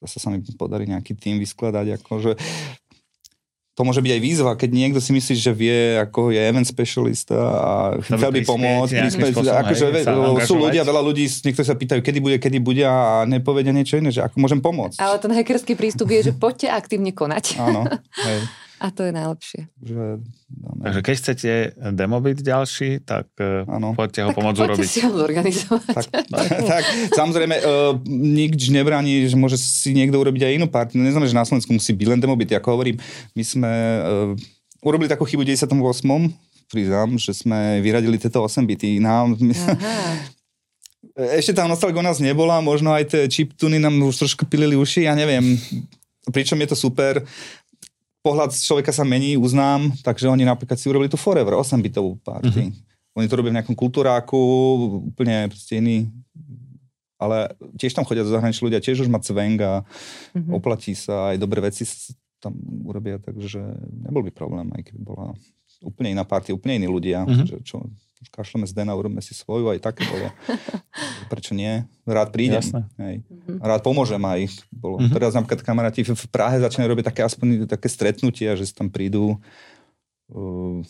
zase 0.04 0.20
sa 0.20 0.28
mi 0.28 0.44
podarí 0.60 0.84
nejaký 0.84 1.16
tým 1.16 1.40
vyskladať, 1.40 1.96
akože 2.00 2.36
to 3.74 3.82
môže 3.82 3.98
byť 3.98 4.12
aj 4.14 4.22
výzva, 4.22 4.52
keď 4.54 4.70
niekto 4.70 5.02
si 5.02 5.10
myslí, 5.10 5.34
že 5.34 5.50
vie, 5.50 5.98
ako 5.98 6.30
je 6.30 6.38
event 6.38 6.62
specialista 6.62 7.34
a 7.34 7.72
chcel 8.06 8.30
by 8.30 8.46
pomôcť. 8.46 8.92
Prispieť, 8.94 9.34
akože, 9.34 9.84
hej, 9.90 10.04
sú 10.46 10.54
ľudia, 10.54 10.86
veľa 10.86 11.02
ľudí, 11.02 11.26
niektorí 11.26 11.66
sa 11.66 11.74
pýtajú, 11.74 11.98
kedy 11.98 12.18
bude, 12.22 12.36
kedy 12.38 12.62
bude 12.62 12.86
a 12.86 13.26
nepovedia 13.26 13.74
niečo 13.74 13.98
iné, 13.98 14.14
že 14.14 14.22
ako 14.22 14.38
môžem 14.38 14.62
pomôcť. 14.62 15.02
Ale 15.02 15.18
ten 15.18 15.34
hackerský 15.34 15.74
prístup 15.74 16.06
je, 16.14 16.30
že 16.30 16.32
poďte 16.38 16.70
aktívne 16.70 17.10
konať. 17.10 17.58
Áno, 17.58 17.90
hej. 18.22 18.38
A 18.84 18.92
to 18.92 19.08
je 19.08 19.12
najlepšie. 19.16 19.60
Že, 19.80 20.20
Takže 20.84 21.00
keď 21.00 21.14
chcete 21.16 21.52
demo 21.96 22.20
byť 22.20 22.38
ďalší, 22.44 22.90
tak 23.00 23.32
ano. 23.64 23.96
poďte 23.96 24.28
ho 24.28 24.28
tak 24.28 24.36
pomôcť 24.36 24.60
urobiť. 24.60 24.84
si 24.84 25.00
ho 25.00 25.08
zorganizovať. 25.08 26.04
Tak, 26.28 26.48
tak, 26.76 26.84
samozrejme, 27.16 27.56
uh, 27.64 27.96
nič 28.12 28.68
nebráni, 28.68 29.24
že 29.24 29.40
môže 29.40 29.56
si 29.56 29.96
niekto 29.96 30.20
urobiť 30.20 30.44
aj 30.44 30.52
inú 30.60 30.68
partiu. 30.68 31.00
No, 31.00 31.08
neznamená, 31.08 31.32
že 31.32 31.40
na 31.40 31.48
Slovensku 31.48 31.72
musí 31.72 31.96
byť 31.96 32.08
len 32.12 32.20
demo 32.20 32.36
byť. 32.36 32.60
Ako 32.60 32.76
hovorím, 32.76 33.00
my 33.32 33.42
sme 33.42 33.72
uh, 33.72 34.84
urobili 34.84 35.08
takú 35.08 35.24
chybu 35.24 35.48
v 35.48 35.56
98. 35.56 35.72
Priznám, 36.68 37.16
že 37.16 37.32
sme 37.32 37.80
vyradili 37.80 38.20
tieto 38.20 38.44
8 38.44 38.68
byty. 38.68 39.00
Nám, 39.00 39.40
ešte 41.16 41.56
tam 41.56 41.72
nostalgia 41.72 42.02
u 42.02 42.04
nás 42.04 42.20
nebola, 42.20 42.60
možno 42.60 42.92
aj 42.92 43.16
tie 43.16 43.22
chiptuny 43.32 43.80
nám 43.80 43.96
už 44.04 44.28
trošku 44.28 44.44
pilili 44.44 44.76
uši, 44.76 45.08
ja 45.08 45.16
neviem. 45.16 45.56
Pričom 46.28 46.60
je 46.60 46.68
to 46.68 46.76
super 46.76 47.24
pohľad 48.24 48.56
človeka 48.56 48.88
sa 48.88 49.04
mení, 49.04 49.36
uznám, 49.36 49.92
takže 50.00 50.32
oni 50.32 50.48
napríklad 50.48 50.80
si 50.80 50.88
urobili 50.88 51.12
tu 51.12 51.20
Forever, 51.20 51.60
8-bitovú 51.60 52.16
party. 52.24 52.72
Mm-hmm. 52.72 53.20
Oni 53.20 53.26
to 53.28 53.36
robia 53.36 53.52
v 53.52 53.56
nejakom 53.60 53.76
kultúráku, 53.76 54.40
úplne 55.12 55.52
proste 55.52 55.78
iný, 55.78 56.08
ale 57.20 57.52
tiež 57.76 57.92
tam 57.92 58.08
chodia 58.08 58.24
zo 58.24 58.32
zahraničí 58.32 58.64
ľudia, 58.64 58.82
tiež 58.82 59.04
už 59.04 59.12
má 59.12 59.20
cveng 59.20 59.60
a 59.60 59.84
mm-hmm. 59.84 60.56
oplatí 60.56 60.96
sa, 60.96 61.30
aj 61.30 61.38
dobré 61.38 61.60
veci 61.62 61.84
tam 62.40 62.56
urobia, 62.88 63.20
takže 63.20 63.60
nebol 64.08 64.24
by 64.24 64.32
problém, 64.32 64.72
aj 64.72 64.82
keby 64.88 65.00
bola 65.04 65.36
úplne 65.84 66.16
iná 66.16 66.24
party, 66.24 66.56
úplne 66.56 66.80
iní 66.80 66.88
ľudia, 66.88 67.28
mm-hmm. 67.28 67.44
že 67.44 67.56
čo, 67.60 67.84
kašleme 68.32 68.64
z 68.64 68.72
Dena, 68.72 68.96
urobíme 68.96 69.20
si 69.20 69.36
svoju, 69.36 69.68
aj 69.72 69.80
také 69.82 70.04
bolo. 70.08 70.28
Prečo 71.32 71.52
nie? 71.52 71.84
Rád 72.08 72.30
prídem. 72.30 72.62
Hej. 73.00 73.24
Mm-hmm. 73.24 73.58
Rád 73.60 73.80
pomôžem 73.84 74.20
aj. 74.20 74.48
Bolo. 74.70 75.00
Mm-hmm. 75.00 75.14
Teraz 75.16 75.32
napríklad 75.36 75.60
kamaráti 75.64 76.00
v 76.04 76.26
Prahe 76.30 76.60
začínajú 76.60 76.88
robiť 76.88 77.06
také 77.10 77.20
aspoň 77.24 77.68
také 77.68 77.88
stretnutia, 77.90 78.54
že 78.54 78.68
si 78.68 78.74
tam 78.76 78.88
prídu. 78.92 79.40
Uh, 80.32 80.80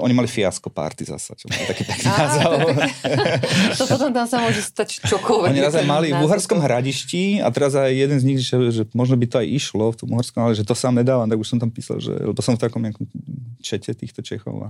oni 0.00 0.16
mali 0.16 0.24
fiasko 0.24 0.72
party 0.72 1.04
zasa, 1.04 1.36
čo 1.36 1.52
bol 1.52 1.68
taký 1.68 1.84
pekný 1.84 2.08
názov. 2.08 2.58
to 3.76 3.84
potom 3.84 4.08
tam 4.08 4.24
sa 4.24 4.40
môže 4.40 4.64
stať 4.64 5.04
čokoľvek. 5.04 5.52
Oni 5.52 5.60
raz 5.60 5.76
aj 5.76 5.84
mali 5.84 6.08
v 6.16 6.20
Uharskom 6.24 6.64
hradišti 6.64 7.44
a 7.44 7.52
teraz 7.52 7.76
aj 7.76 7.92
jeden 7.92 8.16
z 8.16 8.24
nich, 8.24 8.40
že, 8.40 8.56
že 8.72 8.82
možno 8.96 9.20
by 9.20 9.26
to 9.28 9.36
aj 9.44 9.46
išlo 9.52 9.92
v 9.92 9.96
tom 10.00 10.08
Uharskom, 10.16 10.48
ale 10.48 10.56
že 10.56 10.64
to 10.64 10.72
sám 10.72 10.96
nedávam, 10.96 11.28
tak 11.28 11.36
už 11.36 11.44
som 11.44 11.60
tam 11.60 11.68
písal, 11.68 12.00
že 12.00 12.16
lebo 12.16 12.40
som 12.40 12.56
v 12.56 12.64
takom 12.64 12.80
nejakom 12.80 13.04
čete 13.60 13.92
týchto 13.92 14.24
Čechov 14.24 14.64
a 14.64 14.68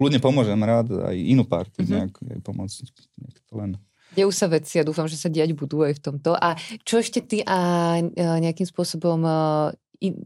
kľudne 0.00 0.16
pomôžem 0.24 0.56
rád 0.56 0.88
aj 0.96 1.12
inú 1.12 1.44
party 1.44 1.84
mm-hmm. 1.84 1.92
nejak 1.92 2.12
aj 2.16 2.40
pomôcť. 2.40 2.76
Nejak 3.20 3.36
to 3.44 3.52
len... 3.60 3.70
Dejú 4.16 4.32
sa 4.32 4.48
veci 4.48 4.80
a 4.80 4.86
dúfam, 4.88 5.04
že 5.04 5.20
sa 5.20 5.28
diať 5.28 5.52
budú 5.52 5.84
aj 5.84 6.00
v 6.00 6.02
tomto. 6.02 6.32
A 6.34 6.56
čo 6.88 6.98
ešte 6.98 7.20
ty 7.20 7.44
a 7.44 8.00
nejakým 8.16 8.64
spôsobom 8.64 9.22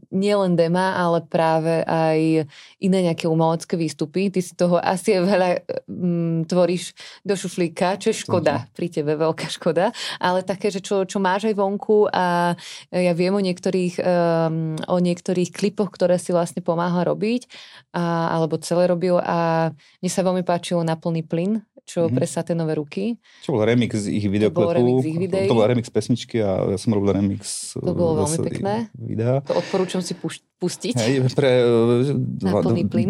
nielen 0.09 0.55
dema, 0.55 0.95
ale 0.95 1.19
práve 1.27 1.83
aj 1.83 2.47
iné 2.79 2.97
nejaké 3.11 3.27
umelecké 3.27 3.75
výstupy. 3.75 4.31
Ty 4.31 4.39
si 4.39 4.55
toho 4.55 4.79
asi 4.79 5.19
veľa 5.19 5.67
mm, 5.87 6.47
tvoríš 6.47 6.95
do 7.27 7.35
šuflíka, 7.35 7.99
čo 7.99 8.15
je 8.15 8.23
škoda 8.23 8.63
uh-huh. 8.63 8.71
pri 8.71 8.87
tebe, 8.87 9.19
veľká 9.19 9.51
škoda, 9.51 9.91
ale 10.17 10.47
také, 10.47 10.71
že 10.71 10.79
čo, 10.79 11.03
čo 11.03 11.19
máš 11.19 11.51
aj 11.51 11.55
vonku 11.59 12.07
a 12.07 12.55
ja 12.89 13.13
viem 13.13 13.35
o 13.35 13.43
niektorých, 13.43 13.99
um, 13.99 14.79
o 14.87 14.97
niektorých 14.97 15.51
klipoch, 15.51 15.91
ktoré 15.91 16.15
si 16.15 16.31
vlastne 16.31 16.63
pomáha 16.63 17.03
robiť, 17.03 17.51
a, 17.91 18.31
alebo 18.39 18.55
celé 18.63 18.87
robil 18.87 19.19
a 19.19 19.71
mne 19.99 20.11
sa 20.11 20.23
veľmi 20.23 20.47
páčilo 20.47 20.81
na 20.87 20.95
plný 20.95 21.27
plyn, 21.27 21.59
čo 21.85 22.05
mm-hmm. 22.05 22.17
pre 22.17 22.25
Saténové 22.25 22.73
ruky. 22.81 23.21
Čo 23.45 23.53
bol 23.53 23.63
remix 23.63 23.93
z 23.93 24.09
ich 24.09 24.25
videoklipu. 24.25 24.57
To 24.57 24.65
bol 24.65 24.73
remix 24.73 24.97
ich 25.05 25.19
videí. 25.21 25.45
To, 25.45 25.53
to 25.53 25.57
bol 25.61 25.65
remix 25.69 25.85
pesničky 25.93 26.37
a 26.41 26.73
ja 26.73 26.77
som 26.81 26.91
robil 26.97 27.13
remix 27.13 27.77
To 27.77 27.93
bolo 27.93 28.25
veľmi 28.25 28.37
pekné. 28.41 28.75
Videa. 28.97 29.45
To 29.45 29.53
odporúčam 29.61 30.01
si 30.01 30.17
pustiť. 30.57 30.95
Hej, 30.97 31.29
pre 31.37 31.61
e, 31.61 32.17
dva, 32.17 32.59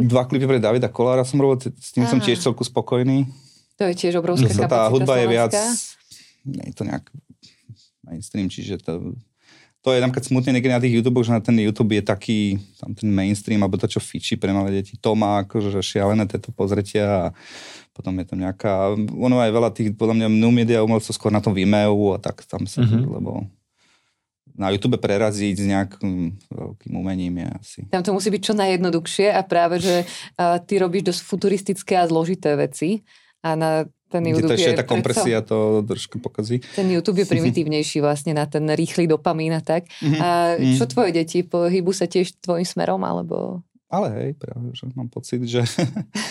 dva 0.06 0.24
klipy 0.28 0.46
pre 0.46 0.60
Davida 0.60 0.92
Kolára 0.92 1.24
som 1.24 1.40
robil, 1.40 1.72
s 1.72 1.96
tým 1.96 2.04
Aha. 2.04 2.12
som 2.12 2.20
tiež 2.20 2.44
celku 2.44 2.68
spokojný. 2.68 3.26
To 3.80 3.88
je 3.88 3.96
tiež 3.96 4.20
obrovská 4.20 4.48
kapacita 4.48 4.72
Tá 4.72 4.92
hudba 4.92 5.20
je 5.20 5.28
viac, 5.28 5.52
nie 6.48 6.64
je 6.72 6.74
to 6.76 6.84
nejak 6.88 7.04
mainstream, 8.06 8.48
čiže 8.48 8.80
to, 8.84 9.18
to 9.86 9.94
je 9.94 10.02
napríklad 10.02 10.26
smutne 10.26 10.58
niekedy 10.58 10.74
na 10.74 10.82
tých 10.82 10.98
YouTube, 10.98 11.22
že 11.22 11.30
na 11.30 11.38
ten 11.38 11.54
YouTube 11.62 11.94
je 11.94 12.02
taký, 12.02 12.58
tam 12.82 12.98
ten 12.98 13.06
mainstream, 13.06 13.62
alebo 13.62 13.78
to, 13.78 13.86
čo 13.86 14.02
fičí 14.02 14.34
pre 14.34 14.50
malé 14.50 14.82
deti, 14.82 14.98
to 14.98 15.14
má 15.14 15.46
akože 15.46 15.78
šialené 15.78 16.26
tieto 16.26 16.50
pozretia 16.50 17.06
a 17.06 17.38
potom 17.94 18.18
je 18.18 18.26
tam 18.26 18.42
nejaká, 18.42 18.98
ono 18.98 19.38
aj 19.38 19.52
veľa 19.54 19.70
tých, 19.78 19.94
podľa 19.94 20.26
mňa, 20.26 20.28
new 20.42 20.50
media 20.50 20.82
umelcov 20.82 21.14
skôr 21.14 21.30
na 21.30 21.38
tom 21.38 21.54
Vimeo 21.54 22.18
a 22.18 22.20
tak 22.20 22.42
tam 22.50 22.66
sa, 22.66 22.82
mm-hmm. 22.82 23.14
lebo 23.14 23.46
na 24.58 24.74
YouTube 24.74 24.98
preraziť 24.98 25.54
s 25.54 25.66
nejakým 25.70 26.34
veľkým 26.50 26.94
umením 26.98 27.46
je 27.46 27.48
asi. 27.62 27.80
Tam 27.94 28.02
to 28.02 28.18
musí 28.18 28.34
byť 28.34 28.42
čo 28.42 28.58
najjednoduchšie 28.58 29.38
a 29.38 29.46
práve, 29.46 29.78
že 29.84 30.02
uh, 30.02 30.58
ty 30.66 30.82
robíš 30.82 31.14
dosť 31.14 31.22
futuristické 31.30 31.94
a 32.02 32.10
zložité 32.10 32.58
veci 32.58 33.06
a 33.46 33.54
na 33.54 33.86
ten 34.16 34.24
YouTube 34.32 34.56
to 34.56 34.56
ešte 34.56 34.80
tá 34.80 34.86
kompresia 34.88 35.44
to 35.44 35.84
trošku 35.84 36.24
pokazí. 36.24 36.64
Ten 36.72 36.88
YouTube 36.88 37.20
je 37.20 37.28
primitívnejší 37.28 38.00
vlastne 38.00 38.32
na 38.32 38.48
ten 38.48 38.64
rýchly 38.72 39.12
dopamín 39.12 39.52
a 39.52 39.60
tak. 39.60 39.92
Mm-hmm. 40.00 40.22
A 40.24 40.30
čo 40.80 40.86
mhm. 40.88 40.92
tvoje 40.96 41.12
deti, 41.12 41.44
pohybu 41.44 41.92
sa 41.92 42.08
tiež 42.08 42.40
tvojim 42.40 42.64
smerom, 42.64 43.04
alebo... 43.04 43.60
Ale 43.92 44.08
hej, 44.18 44.30
práve, 44.40 44.72
že 44.74 44.88
mám 44.96 45.12
pocit, 45.12 45.44
že 45.44 45.62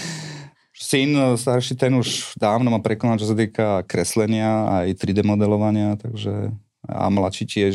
syn 0.75 1.37
starší 1.37 1.79
ten 1.79 1.95
už 1.95 2.35
dávno 2.35 2.73
má 2.73 2.81
prekonal, 2.83 3.21
čo 3.21 3.31
sa 3.31 3.37
týka 3.37 3.87
kreslenia 3.87 4.83
aj 4.83 4.99
3D 4.99 5.23
modelovania, 5.23 5.95
takže 6.01 6.51
a 6.85 7.09
mladší 7.09 7.45
tiež 7.49 7.75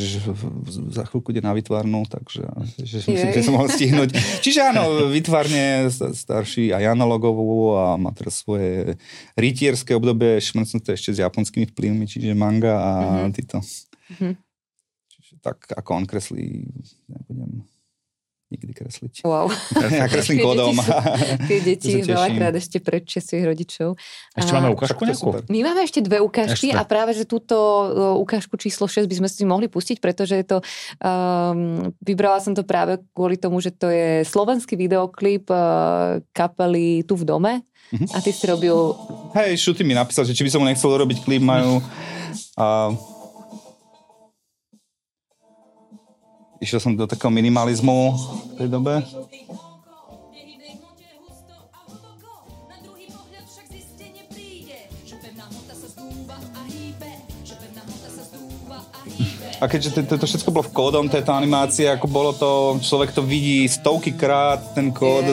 za 0.93 1.03
chvíľku 1.09 1.33
ide 1.33 1.41
na 1.41 1.53
vytvarnú, 1.57 2.05
takže 2.05 2.45
že 2.77 2.97
myslím, 3.09 3.31
že 3.33 3.45
som 3.45 3.55
mohol 3.57 3.69
stihnúť. 3.69 4.09
Čiže 4.45 4.69
áno, 4.69 5.09
vytvarne 5.09 5.89
starší 5.93 6.73
aj 6.73 6.93
analogovú 6.93 7.73
a 7.73 7.97
má 7.97 8.13
teraz 8.13 8.45
svoje 8.45 8.97
rytierské 9.33 9.97
obdobie, 9.97 10.37
šmrcnuté 10.37 10.93
ešte 10.93 11.17
s 11.17 11.21
japonskými 11.25 11.69
vplyvmi, 11.73 12.05
čiže 12.05 12.37
manga 12.37 12.75
a 12.77 12.91
mm-hmm. 12.97 13.33
títo. 13.33 13.57
Mm-hmm. 13.61 14.33
Čiže 15.09 15.33
tak 15.41 15.57
ako 15.73 15.89
on 15.93 16.05
kreslí, 16.05 16.69
nebudem 17.09 17.68
nikdy 18.49 18.73
kresliť. 18.73 19.13
Wow. 19.21 19.53
Ja 19.99 20.09
kreslím 20.09 20.41
kódom. 20.41 20.73
Tie 21.45 21.59
deti 21.61 22.01
veľakrát 22.05 22.53
ešte 22.57 22.81
predčia 22.81 23.21
svojich 23.21 23.45
rodičov. 23.45 23.95
Ešte 24.33 24.51
a... 24.51 24.55
máme 24.57 24.73
ukážku 24.73 25.05
nejakú? 25.05 25.45
My 25.49 25.59
máme 25.69 25.81
ešte 25.85 26.01
dve 26.01 26.17
ukážky 26.21 26.73
ešte. 26.73 26.77
a 26.77 26.83
práve, 26.85 27.13
že 27.13 27.29
túto 27.29 27.55
uh, 27.55 28.17
ukážku 28.17 28.57
číslo 28.57 28.89
6 28.89 29.05
by 29.05 29.15
sme 29.21 29.29
si 29.29 29.43
mohli 29.45 29.69
pustiť, 29.69 30.01
pretože 30.01 30.33
je 30.41 30.45
to, 30.45 30.57
um, 31.05 31.93
vybrala 32.01 32.41
som 32.41 32.57
to 32.57 32.65
práve 32.65 32.97
kvôli 33.13 33.37
tomu, 33.37 33.61
že 33.61 33.69
to 33.69 33.93
je 33.93 34.25
slovenský 34.25 34.73
videoklip 34.73 35.45
uh, 35.53 36.17
kapely 36.33 37.05
Tu 37.05 37.13
v 37.13 37.23
dome 37.25 37.53
uh-huh. 37.61 38.07
a 38.13 38.17
ty 38.21 38.33
si 38.33 38.49
robil... 38.49 38.73
Hej, 39.37 39.61
Šuty 39.61 39.85
mi 39.85 39.93
napísal, 39.93 40.25
že 40.25 40.33
či 40.33 40.41
by 40.41 40.49
som 40.49 40.59
mu 40.65 40.67
nechcel 40.69 40.89
robiť 40.89 41.21
klip, 41.21 41.45
majú... 41.45 41.81
Uh, 42.57 43.18
išiel 46.59 46.79
som 46.79 46.91
do 46.95 47.07
takého 47.07 47.31
minimalizmu 47.31 47.99
v 48.15 48.53
tej 48.59 48.67
dobe. 48.67 49.03
A 59.59 59.67
keďže 59.67 60.07
to, 60.07 60.15
to, 60.15 60.23
všetko 60.23 60.55
bolo 60.55 60.63
v 60.63 60.71
kódom, 60.71 61.11
táto 61.11 61.35
animácia, 61.35 61.91
ako 61.91 62.07
bolo 62.07 62.31
to, 62.31 62.79
človek 62.79 63.11
to 63.11 63.19
vidí 63.19 63.67
stovky 63.67 64.15
krát, 64.15 64.71
ten 64.71 64.87
kód, 64.95 65.27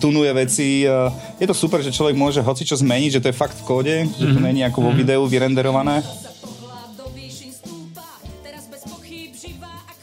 tunuje 0.00 0.32
veci. 0.32 0.88
Je 1.36 1.44
to 1.46 1.52
super, 1.52 1.84
že 1.84 1.92
človek 1.92 2.16
môže 2.16 2.40
hoci 2.40 2.64
čo 2.64 2.72
zmeniť, 2.80 3.20
že 3.20 3.20
to 3.20 3.28
je 3.28 3.36
fakt 3.36 3.52
v 3.52 3.66
kóde, 3.68 3.96
že 4.16 4.32
to 4.32 4.40
mhm. 4.40 4.46
není 4.48 4.64
ako 4.64 4.80
vo 4.80 4.90
videu 4.96 5.20
vyrenderované. 5.28 6.00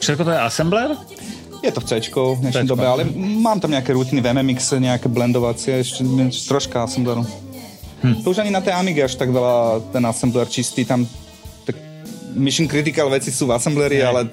Všetko 0.04 0.28
to 0.28 0.36
je 0.36 0.40
assembler? 0.44 0.90
Je 1.64 1.72
to 1.72 1.80
v 1.80 1.88
C 1.88 1.92
v 2.12 2.40
dnešnej 2.44 2.68
dobe, 2.68 2.84
ale 2.84 3.08
mám 3.16 3.56
tam 3.64 3.72
nejaké 3.72 3.96
rutiny 3.96 4.20
v 4.20 4.36
MMX, 4.36 4.76
nejaké 4.84 5.08
blendovacie, 5.08 5.80
ešte 5.80 6.04
troška 6.44 6.84
assembleru. 6.84 7.24
Hm. 8.04 8.20
To 8.20 8.36
už 8.36 8.44
ani 8.44 8.52
na 8.52 8.60
tej 8.60 8.76
Amiga 8.76 9.08
až 9.08 9.16
tak 9.16 9.32
veľa 9.32 9.80
ten 9.96 10.04
assembler 10.04 10.44
čistý, 10.52 10.84
tam 10.84 11.08
tak 11.64 11.80
mission 12.36 12.68
critical 12.68 13.08
veci 13.08 13.32
sú 13.32 13.48
v 13.48 13.56
assembleri, 13.56 14.04
ale 14.04 14.28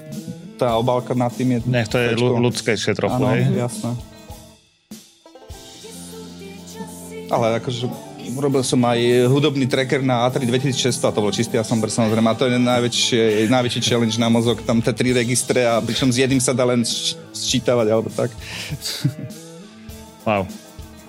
tá 0.59 0.75
obálka 0.75 1.15
nad 1.15 1.31
tým 1.31 1.55
je... 1.55 1.59
Nech 1.71 1.87
to 1.87 2.03
je 2.03 2.19
ľudskejšie 2.19 2.91
trochu, 2.99 3.23
hej? 3.31 3.47
jasné. 3.55 3.95
Ale 7.31 7.63
akože 7.63 8.10
robil 8.39 8.63
som 8.63 8.79
aj 8.87 9.27
hudobný 9.27 9.67
tracker 9.67 10.05
na 10.05 10.29
A3 10.29 10.47
2600 10.47 11.09
a 11.09 11.15
to 11.15 11.25
bol 11.25 11.33
čistý 11.35 11.57
Assembler 11.57 11.91
samozrejme 11.91 12.29
a 12.31 12.39
to 12.39 12.47
je 12.47 12.59
najväčšie, 12.61 13.23
najväčší 13.51 13.81
challenge 13.83 14.17
na 14.21 14.29
mozog, 14.31 14.63
tam 14.63 14.79
tie 14.79 14.95
tri 14.95 15.11
registre 15.11 15.67
a 15.67 15.83
pričom 15.83 16.13
s 16.13 16.21
jedným 16.21 16.39
sa 16.39 16.55
dá 16.55 16.63
len 16.69 16.87
sčítavať 17.35 17.87
alebo 17.91 18.09
tak. 18.13 18.31
Wow. 20.21 20.45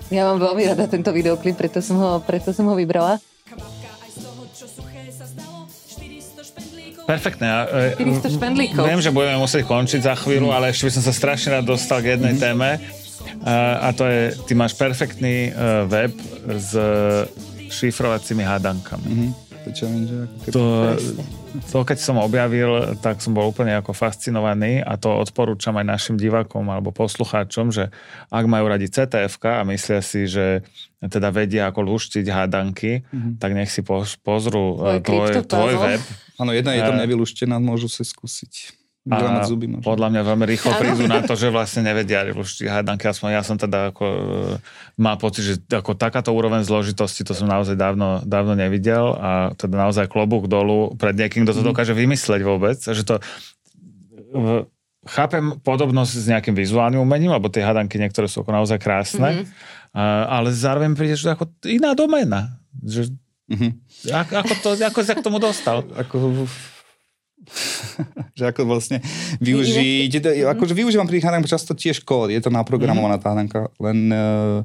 Ja 0.08 0.24
mám 0.24 0.40
veľmi 0.40 0.72
rada 0.72 0.88
tento 0.88 1.12
videoklip, 1.12 1.60
preto 1.60 1.84
som 1.84 2.00
ho, 2.00 2.10
preto 2.24 2.56
som 2.56 2.64
ho 2.72 2.80
vybrala. 2.80 3.20
Perfektné. 7.04 7.48
400 8.00 8.40
špendlíkov. 8.40 8.88
Viem, 8.88 9.04
že 9.04 9.12
budeme 9.12 9.36
musieť 9.36 9.68
končiť 9.68 10.00
za 10.08 10.16
chvíľu, 10.16 10.56
ale 10.56 10.72
ešte 10.72 10.88
by 10.88 10.92
som 10.96 11.04
sa 11.04 11.12
strašne 11.12 11.60
rád 11.60 11.68
dostal 11.68 12.00
k 12.00 12.16
jednej 12.16 12.40
mm-hmm. 12.40 12.56
téme 12.56 12.80
a, 13.46 13.90
to 13.96 14.04
je, 14.06 14.22
ty 14.48 14.54
máš 14.54 14.76
perfektný 14.76 15.52
uh, 15.52 15.88
web 15.88 16.12
s 16.48 16.76
šifrovacími 17.72 18.44
hádankami. 18.44 19.08
Mm-hmm. 19.08 19.32
To, 20.50 20.98
to, 21.70 21.78
keď 21.86 21.98
som 22.02 22.18
objavil, 22.18 22.98
tak 22.98 23.22
som 23.22 23.38
bol 23.38 23.54
úplne 23.54 23.78
ako 23.78 23.94
fascinovaný 23.94 24.82
a 24.82 24.98
to 24.98 25.14
odporúčam 25.14 25.78
aj 25.78 25.86
našim 25.86 26.16
divákom 26.18 26.66
alebo 26.66 26.90
poslucháčom, 26.90 27.70
že 27.70 27.94
ak 28.34 28.46
majú 28.50 28.66
radi 28.66 28.90
CTF 28.90 29.38
a 29.46 29.62
myslia 29.70 30.02
si, 30.02 30.26
že 30.26 30.66
teda 30.98 31.30
vedia 31.30 31.70
ako 31.70 31.94
luštiť 31.94 32.26
hádanky, 32.26 33.06
mm-hmm. 33.06 33.38
tak 33.38 33.54
nech 33.54 33.70
si 33.70 33.86
pozrú 34.26 34.82
tvoj, 35.06 35.46
tvoj 35.46 35.74
web. 35.78 36.02
Áno, 36.42 36.58
jedna 36.58 36.74
je 36.74 36.82
tam 36.82 36.98
nevyluštená, 36.98 37.62
môžu 37.62 37.86
si 37.86 38.02
skúsiť. 38.02 38.81
A 39.10 39.42
zuby 39.50 39.66
možno. 39.66 39.82
podľa 39.82 40.14
mňa 40.14 40.22
veľmi 40.22 40.46
rýchlo 40.46 40.78
prídu 40.78 41.10
na 41.10 41.26
to, 41.26 41.34
že 41.34 41.50
vlastne 41.50 41.82
nevedia 41.82 42.22
už 42.38 42.70
hádanky, 42.70 43.10
aspoň 43.10 43.34
ja 43.34 43.42
som 43.42 43.58
teda 43.58 43.90
ako, 43.90 44.06
e, 44.06 44.62
má 45.02 45.18
pocit, 45.18 45.42
že 45.42 45.56
ako 45.74 45.98
takáto 45.98 46.30
úroveň 46.30 46.62
zložitosti, 46.62 47.26
to 47.26 47.34
som 47.34 47.50
naozaj 47.50 47.74
dávno, 47.74 48.22
dávno 48.22 48.54
nevidel 48.54 49.18
a 49.18 49.58
teda 49.58 49.90
naozaj 49.90 50.06
klobúk 50.06 50.46
dolu 50.46 50.94
pred 51.02 51.18
niekým, 51.18 51.50
kto 51.50 51.58
to 51.58 51.64
mhm. 51.66 51.70
dokáže 51.74 51.98
vymysleť 51.98 52.42
vôbec, 52.46 52.78
že 52.78 53.02
to 53.02 53.18
chápem 55.08 55.58
podobnosť 55.66 56.14
s 56.14 56.26
nejakým 56.30 56.54
vizuálnym 56.54 57.02
umením, 57.02 57.34
lebo 57.34 57.50
tie 57.50 57.66
hadanky 57.66 57.98
niektoré 57.98 58.30
sú 58.30 58.46
ako 58.46 58.54
naozaj 58.54 58.78
krásne, 58.78 59.44
mm-hmm. 59.44 60.30
ale 60.30 60.54
zároveň 60.54 60.94
príde, 60.94 61.18
že 61.18 61.34
ako 61.34 61.50
iná 61.66 61.98
doména. 61.98 62.62
Že, 62.86 63.18
mm-hmm. 63.50 63.72
ako, 64.14 64.32
ako, 64.46 64.54
to, 64.62 64.70
ako 64.78 65.00
sa 65.02 65.14
k 65.18 65.26
tomu 65.26 65.42
dostal? 65.42 65.82
Ako 65.98 66.46
že 68.38 68.44
ako 68.50 68.68
vlastne 68.68 69.00
využiť, 69.40 70.12
akože 70.48 70.74
využívam 70.76 71.08
pri 71.08 71.22
tých 71.22 71.50
často 71.50 71.74
tiež 71.74 72.04
kód, 72.06 72.32
je 72.32 72.42
to 72.42 72.54
naprogramovaná 72.54 73.18
tá 73.18 73.34
hranka, 73.34 73.72
len 73.80 74.12
uh, 74.12 74.62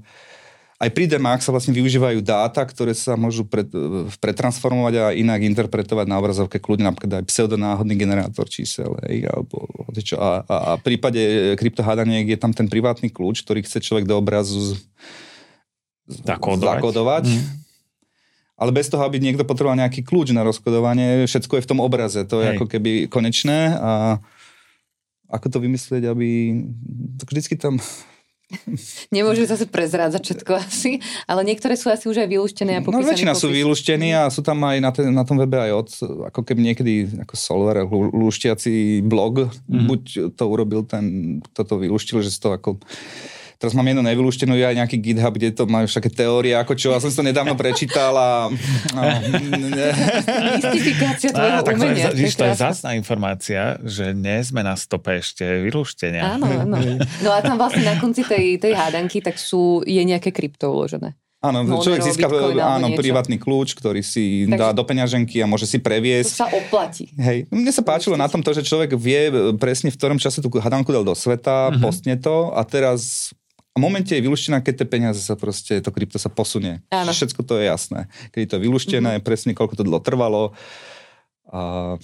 aj 0.76 0.92
pri 0.92 1.08
Demax 1.08 1.48
sa 1.48 1.56
vlastne 1.56 1.72
využívajú 1.72 2.20
dáta, 2.20 2.60
ktoré 2.60 2.92
sa 2.92 3.16
môžu 3.16 3.48
pred, 3.48 3.64
pretransformovať 4.20 4.94
a 5.00 5.04
inak 5.16 5.40
interpretovať 5.48 6.04
na 6.04 6.20
obrazovke 6.20 6.60
kľudne, 6.60 6.92
napríklad 6.92 7.24
aj 7.24 7.28
pseudonáhodný 7.32 7.96
generátor 7.96 8.44
čísel. 8.44 8.92
Hej, 9.08 9.24
alebo, 9.24 9.64
čo, 9.96 10.20
a, 10.20 10.44
a, 10.44 10.56
a 10.56 10.70
v 10.76 10.82
prípade 10.84 11.20
kryptohádaniek 11.56 12.28
je 12.28 12.38
tam 12.38 12.52
ten 12.52 12.68
privátny 12.68 13.08
kľúč, 13.08 13.40
ktorý 13.40 13.64
chce 13.64 13.80
človek 13.80 14.04
do 14.04 14.20
obrazu 14.20 14.60
z, 14.60 14.70
zakodovať. 16.28 16.76
zakodovať. 16.76 17.24
Mm 17.32 17.65
ale 18.56 18.70
bez 18.72 18.88
toho, 18.88 19.04
aby 19.04 19.20
niekto 19.20 19.44
potreboval 19.44 19.76
nejaký 19.76 20.00
kľúč 20.00 20.32
na 20.32 20.40
rozkodovanie, 20.42 21.28
všetko 21.28 21.60
je 21.60 21.64
v 21.64 21.70
tom 21.70 21.80
obraze, 21.84 22.24
to 22.24 22.40
je 22.40 22.52
Hej. 22.52 22.56
ako 22.56 22.64
keby 22.72 22.92
konečné 23.06 23.76
a 23.76 24.18
ako 25.28 25.46
to 25.52 25.58
vymyslieť, 25.60 26.02
aby 26.08 26.28
tak 27.20 27.28
vždycky 27.28 27.54
tam 27.60 27.76
Nemôžu 29.16 29.42
zase 29.42 29.66
prezrádzať 29.66 30.22
všetko 30.22 30.52
asi, 30.54 31.02
ale 31.26 31.42
niektoré 31.42 31.74
sú 31.74 31.90
asi 31.90 32.06
už 32.06 32.22
aj 32.22 32.28
vylúštené 32.30 32.78
a 32.78 32.80
No 32.82 33.02
väčšina 33.02 33.34
popis. 33.34 33.42
sú 33.42 33.48
vylúštení 33.50 34.14
a 34.14 34.30
sú 34.30 34.40
tam 34.46 34.62
aj 34.62 34.78
na, 34.78 34.90
ten, 34.94 35.10
na 35.10 35.26
tom 35.26 35.34
webe 35.34 35.58
aj 35.58 35.72
od, 35.74 35.88
ako 36.30 36.40
keby 36.46 36.60
niekedy 36.72 36.92
ako 37.26 37.34
Solver, 37.34 37.82
lúštiaci 37.90 39.02
blog, 39.02 39.50
mm-hmm. 39.50 39.86
buď 39.90 40.02
to 40.38 40.44
urobil 40.46 40.86
ten, 40.86 41.38
kto 41.42 41.60
to 41.66 41.74
vylúštil, 41.82 42.22
že 42.22 42.30
si 42.30 42.38
to 42.38 42.54
ako 42.54 42.78
Teraz 43.56 43.72
mám 43.72 43.88
jednu 43.88 44.04
nevylúštenú, 44.04 44.52
je 44.52 44.68
aj 44.68 44.76
nejaký 44.76 44.96
GitHub, 45.00 45.32
kde 45.32 45.48
to 45.56 45.64
majú 45.64 45.88
všaké 45.88 46.12
teórie, 46.12 46.52
ako 46.52 46.76
čo. 46.76 46.92
Ja 46.92 47.00
som 47.00 47.08
si 47.08 47.16
to 47.16 47.24
nedávno 47.24 47.56
prečítal 47.56 48.12
a... 48.12 48.52
Mystifikácia 50.60 51.32
tvojho 51.32 51.64
tak 51.64 51.74
umenia. 51.80 52.12
To 52.12 52.20
je, 52.20 52.28
to 52.36 52.44
je 52.52 52.56
zásna 52.56 52.92
informácia, 52.92 53.80
že 53.80 54.12
nie 54.12 54.44
sme 54.44 54.60
na 54.60 54.76
stope 54.76 55.16
ešte 55.16 55.64
vylúštenia. 55.64 56.36
Áno, 56.36 56.44
áno. 56.44 56.76
No 57.24 57.30
a 57.32 57.40
tam 57.40 57.56
vlastne 57.56 57.88
na 57.88 57.96
konci 57.96 58.28
tej, 58.28 58.60
tej 58.60 58.76
hádanky 58.76 59.24
tak 59.24 59.40
sú, 59.40 59.80
je 59.88 60.04
nejaké 60.04 60.36
krypto 60.36 60.68
uložené. 60.68 61.16
Áno, 61.44 61.62
Monero, 61.62 61.84
človek 61.84 62.00
získa 62.00 62.26
áno, 62.58 62.90
privátny 62.96 63.36
kľúč, 63.38 63.76
ktorý 63.76 64.00
si 64.00 64.48
Takže 64.48 64.56
dá 64.56 64.72
do 64.72 64.82
peňaženky 64.82 65.38
a 65.38 65.46
môže 65.46 65.68
si 65.68 65.78
previesť. 65.78 66.32
To 66.32 66.40
sa 66.42 66.48
oplatí. 66.50 67.12
Hej. 67.14 67.46
Mne 67.52 67.70
sa 67.70 67.84
páčilo 67.84 68.16
na 68.18 68.26
tom 68.26 68.40
to, 68.42 68.50
že 68.56 68.66
človek 68.66 68.96
vie 68.96 69.30
presne 69.60 69.92
v 69.92 69.96
ktorom 70.00 70.18
čase 70.18 70.40
tú 70.42 70.48
hadanku 70.48 70.90
dal 70.90 71.06
do 71.06 71.14
sveta, 71.14 71.70
uh-huh. 71.70 71.78
postne 71.78 72.16
to 72.18 72.50
a 72.56 72.64
teraz 72.66 73.30
a 73.76 73.78
momente 73.78 74.16
je 74.16 74.24
vylúštená, 74.24 74.64
keď 74.64 74.80
tie 74.80 74.88
peniaze 74.88 75.20
sa 75.20 75.36
proste, 75.36 75.84
to 75.84 75.92
krypto 75.92 76.16
sa 76.16 76.32
posunie. 76.32 76.80
Áno. 76.88 77.12
Všetko 77.12 77.44
to 77.44 77.60
je 77.60 77.68
jasné. 77.68 78.08
Keď 78.32 78.40
je 78.40 78.50
to 78.56 78.62
vylúštené, 78.64 79.20
mm-hmm. 79.20 79.28
presne 79.28 79.52
koľko 79.52 79.76
to 79.76 79.84
dlho 79.84 80.00
trvalo. 80.00 80.56
A 81.52 82.00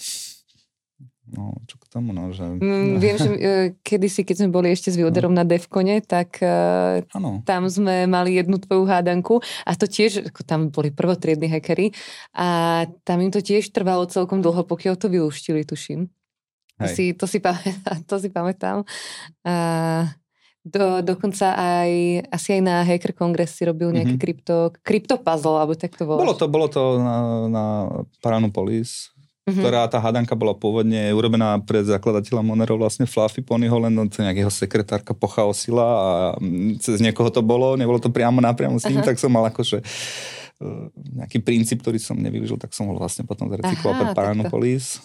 No, 1.32 1.56
čo 1.64 1.80
k 1.80 1.88
tomu, 1.88 2.12
no, 2.12 2.28
že... 2.28 2.44
Mm, 2.44 3.00
viem, 3.00 3.16
že 3.16 3.30
uh, 3.30 3.38
kedysi, 3.80 4.20
keď 4.20 4.44
sme 4.44 4.50
boli 4.52 4.68
ešte 4.68 4.92
s 4.92 5.00
Vilderom 5.00 5.32
no. 5.32 5.40
na 5.40 5.48
Devkone, 5.48 6.04
tak 6.04 6.36
uh, 6.44 7.00
tam 7.48 7.62
sme 7.72 8.04
mali 8.04 8.36
jednu 8.36 8.60
tvoju 8.60 8.84
hádanku 8.84 9.40
a 9.64 9.72
to 9.72 9.88
tiež, 9.88 10.28
ako 10.28 10.44
tam 10.44 10.68
boli 10.68 10.92
prvotriedni 10.92 11.48
hackery 11.48 11.96
a 12.36 12.84
tam 13.08 13.24
im 13.24 13.32
to 13.32 13.40
tiež 13.40 13.72
trvalo 13.72 14.04
celkom 14.12 14.44
dlho, 14.44 14.60
pokiaľ 14.68 15.00
to 15.00 15.08
vyluštili, 15.08 15.64
tuším. 15.64 16.12
To 16.82 16.86
si, 16.90 17.04
to 17.14 17.24
si 17.30 17.38
pamätám. 17.38 17.96
To 18.10 18.16
si 18.18 18.28
pamätám. 18.28 18.76
Uh, 19.46 20.04
do, 20.62 21.02
dokonca 21.02 21.58
aj, 21.58 21.90
asi 22.30 22.58
aj 22.58 22.62
na 22.62 22.86
Hacker 22.86 23.10
Congress 23.14 23.58
si 23.58 23.66
robil 23.66 23.90
nejaké 23.90 24.14
mm-hmm. 24.14 24.22
krypto, 24.22 24.56
krypto 24.86 25.14
puzzle, 25.18 25.58
alebo 25.58 25.74
tak 25.74 25.98
to 25.98 26.06
bolo. 26.06 26.22
Bolo 26.22 26.38
to, 26.38 26.46
bolo 26.46 26.66
to 26.70 27.02
na, 27.02 27.16
na 27.50 27.64
Paranopolis 28.22 29.12
mm-hmm. 29.46 29.58
ktorá 29.62 29.90
tá 29.90 29.98
hadanka 29.98 30.38
bola 30.38 30.54
pôvodne 30.54 31.10
urobená 31.10 31.58
pre 31.62 31.82
zakladateľa 31.82 32.42
Monero 32.46 32.78
vlastne 32.78 33.10
Fluffy 33.10 33.42
Ponyho, 33.42 33.74
len 33.82 33.94
to 34.06 34.22
nejakého 34.22 34.50
sekretárka 34.50 35.12
pochaosila 35.14 35.86
a 35.86 36.10
cez 36.78 37.02
niekoho 37.02 37.30
to 37.30 37.42
bolo, 37.42 37.74
nebolo 37.74 37.98
to 37.98 38.10
priamo 38.10 38.38
napriamo 38.38 38.78
s 38.78 38.86
ním, 38.86 39.02
Aha. 39.02 39.06
tak 39.12 39.18
som 39.18 39.34
mal 39.34 39.50
akože 39.50 39.82
e, 39.82 39.84
nejaký 41.22 41.42
princíp, 41.42 41.82
ktorý 41.82 41.98
som 41.98 42.18
nevyužil, 42.18 42.58
tak 42.58 42.70
som 42.70 42.86
ho 42.86 42.94
vlastne 42.94 43.26
potom 43.26 43.50
zrecykloval 43.50 43.94
pre 43.98 44.08
Paranopolis. 44.14 45.02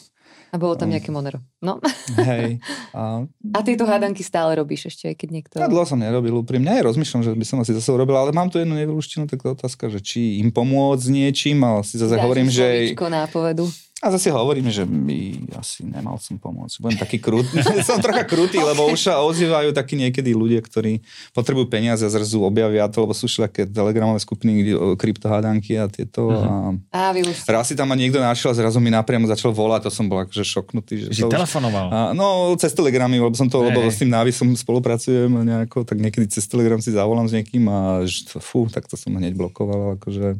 A 0.47 0.55
bolo 0.55 0.79
tam 0.79 0.87
nejaké 0.87 1.11
Monero. 1.11 1.43
No. 1.59 1.83
Hej. 2.15 2.63
A... 2.95 3.27
a 3.27 3.59
tieto 3.67 3.83
hádanky 3.83 4.23
stále 4.23 4.55
robíš 4.55 4.95
ešte, 4.95 5.11
keď 5.11 5.29
niekto... 5.29 5.55
Ja 5.59 5.67
dlho 5.67 5.83
som 5.83 5.99
nerobil 5.99 6.31
úprimne. 6.39 6.71
Aj 6.71 6.83
rozmýšľam, 6.87 7.21
že 7.27 7.31
by 7.35 7.45
som 7.45 7.57
asi 7.59 7.75
zase 7.75 7.89
urobil, 7.91 8.15
ale 8.15 8.31
mám 8.31 8.47
tu 8.47 8.57
jednu 8.61 8.75
nevylúštenú 8.79 9.27
takú 9.27 9.51
otázka, 9.51 9.91
že 9.91 9.99
či 9.99 10.39
im 10.39 10.53
pomôcť 10.53 11.07
niečím, 11.11 11.59
ale 11.67 11.83
si 11.83 11.99
zase 11.99 12.15
Dáš 12.15 12.23
hovorím, 12.23 12.47
že... 12.47 12.95
nápovedu. 12.95 13.67
A 13.97 14.13
zase 14.13 14.29
hovorím, 14.29 14.69
že 14.69 14.85
by 14.85 15.49
asi 15.57 15.81
nemal 15.81 16.21
som 16.21 16.37
pomôcť. 16.37 16.85
Budem 16.85 17.01
taký 17.01 17.17
krut. 17.17 17.49
som 17.89 17.97
trocha 17.97 18.29
krutý, 18.29 18.61
lebo 18.61 18.85
už 18.93 19.09
sa 19.09 19.25
ozývajú 19.25 19.73
takí 19.73 19.97
niekedy 19.97 20.37
ľudia, 20.37 20.61
ktorí 20.61 21.01
potrebujú 21.33 21.65
peniaze 21.65 22.05
a 22.05 22.13
zrazu 22.13 22.37
objavia 22.45 22.85
to, 22.93 23.01
lebo 23.01 23.17
sú 23.17 23.25
všelijaké 23.25 23.65
telegramové 23.65 24.21
skupiny, 24.21 24.69
kryptohádanky 25.01 25.81
a 25.81 25.89
tieto. 25.89 26.29
Uh-huh. 26.29 26.77
A, 26.93 27.09
a 27.09 27.49
raz 27.49 27.65
si 27.65 27.73
tam 27.73 27.89
ma 27.89 27.97
niekto 27.97 28.21
našiel 28.21 28.53
a 28.53 28.59
zrazu 28.61 28.77
mi 28.77 28.93
napriamo 28.93 29.25
začal 29.25 29.49
volať, 29.49 29.89
to 29.89 29.91
som 29.91 30.05
bol 30.05 30.21
akože 30.21 30.45
šoknutý. 30.45 31.09
Že, 31.09 31.17
že 31.17 31.21
telefonoval? 31.25 31.85
A, 31.89 31.99
no, 32.13 32.53
cez 32.53 32.77
telegramy, 32.77 33.17
lebo 33.17 33.33
som 33.33 33.49
to, 33.49 33.65
hey. 33.65 33.73
lebo 33.73 33.81
s 33.89 33.97
tým 33.97 34.13
návisom 34.13 34.53
spolupracujem 34.53 35.41
nejako, 35.41 35.89
tak 35.89 35.97
niekedy 35.97 36.29
cez 36.29 36.45
telegram 36.45 36.77
si 36.77 36.93
zavolám 36.93 37.25
s 37.25 37.33
niekým 37.33 37.65
a 37.65 38.05
že, 38.05 38.29
fú, 38.37 38.69
tak 38.69 38.85
to 38.85 38.93
som 38.93 39.17
hneď 39.17 39.33
blokoval. 39.33 39.97
Akože, 39.97 40.37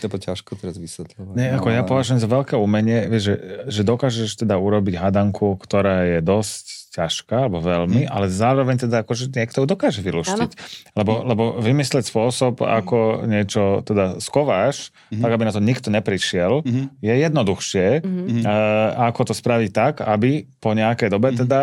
to 0.00 0.08
je 0.08 0.20
ťažko 0.32 0.56
teraz 0.56 0.76
vysvetľovať. 0.80 1.34
Nie, 1.36 1.52
ako 1.56 1.68
no, 1.68 1.74
ja 1.74 1.82
považujem 1.84 2.20
za 2.22 2.28
veľké 2.28 2.54
umenie, 2.56 3.10
vieš, 3.10 3.22
že, 3.22 3.34
že 3.68 3.80
dokážeš 3.84 4.30
teda 4.40 4.56
urobiť 4.56 4.94
hadanku, 4.96 5.58
ktorá 5.60 6.06
je 6.06 6.18
dosť 6.24 6.82
ťažká, 6.92 7.48
alebo 7.48 7.64
veľmi, 7.64 8.04
mm. 8.04 8.12
ale 8.12 8.28
zároveň 8.28 8.84
teda 8.84 9.00
akože 9.00 9.32
niekto 9.32 9.64
dokáže 9.64 10.04
vyluštiť. 10.04 10.50
Lebo, 10.92 11.24
lebo 11.24 11.42
vymyslieť 11.56 12.04
spôsob, 12.04 12.60
ako 12.60 13.24
niečo 13.24 13.80
teda 13.80 14.20
skováš, 14.20 14.92
mm-hmm. 15.08 15.24
tak 15.24 15.30
aby 15.32 15.42
na 15.48 15.56
to 15.56 15.64
nikto 15.64 15.88
neprišiel, 15.88 16.60
mm-hmm. 16.60 16.86
je 17.00 17.14
jednoduchšie, 17.16 17.88
mm-hmm. 18.04 18.42
uh, 18.44 19.08
ako 19.08 19.32
to 19.32 19.34
spraviť 19.34 19.70
tak, 19.72 19.94
aby 20.04 20.44
po 20.60 20.76
nejakej 20.76 21.08
dobe 21.08 21.32
mm-hmm. 21.32 21.42
teda 21.48 21.60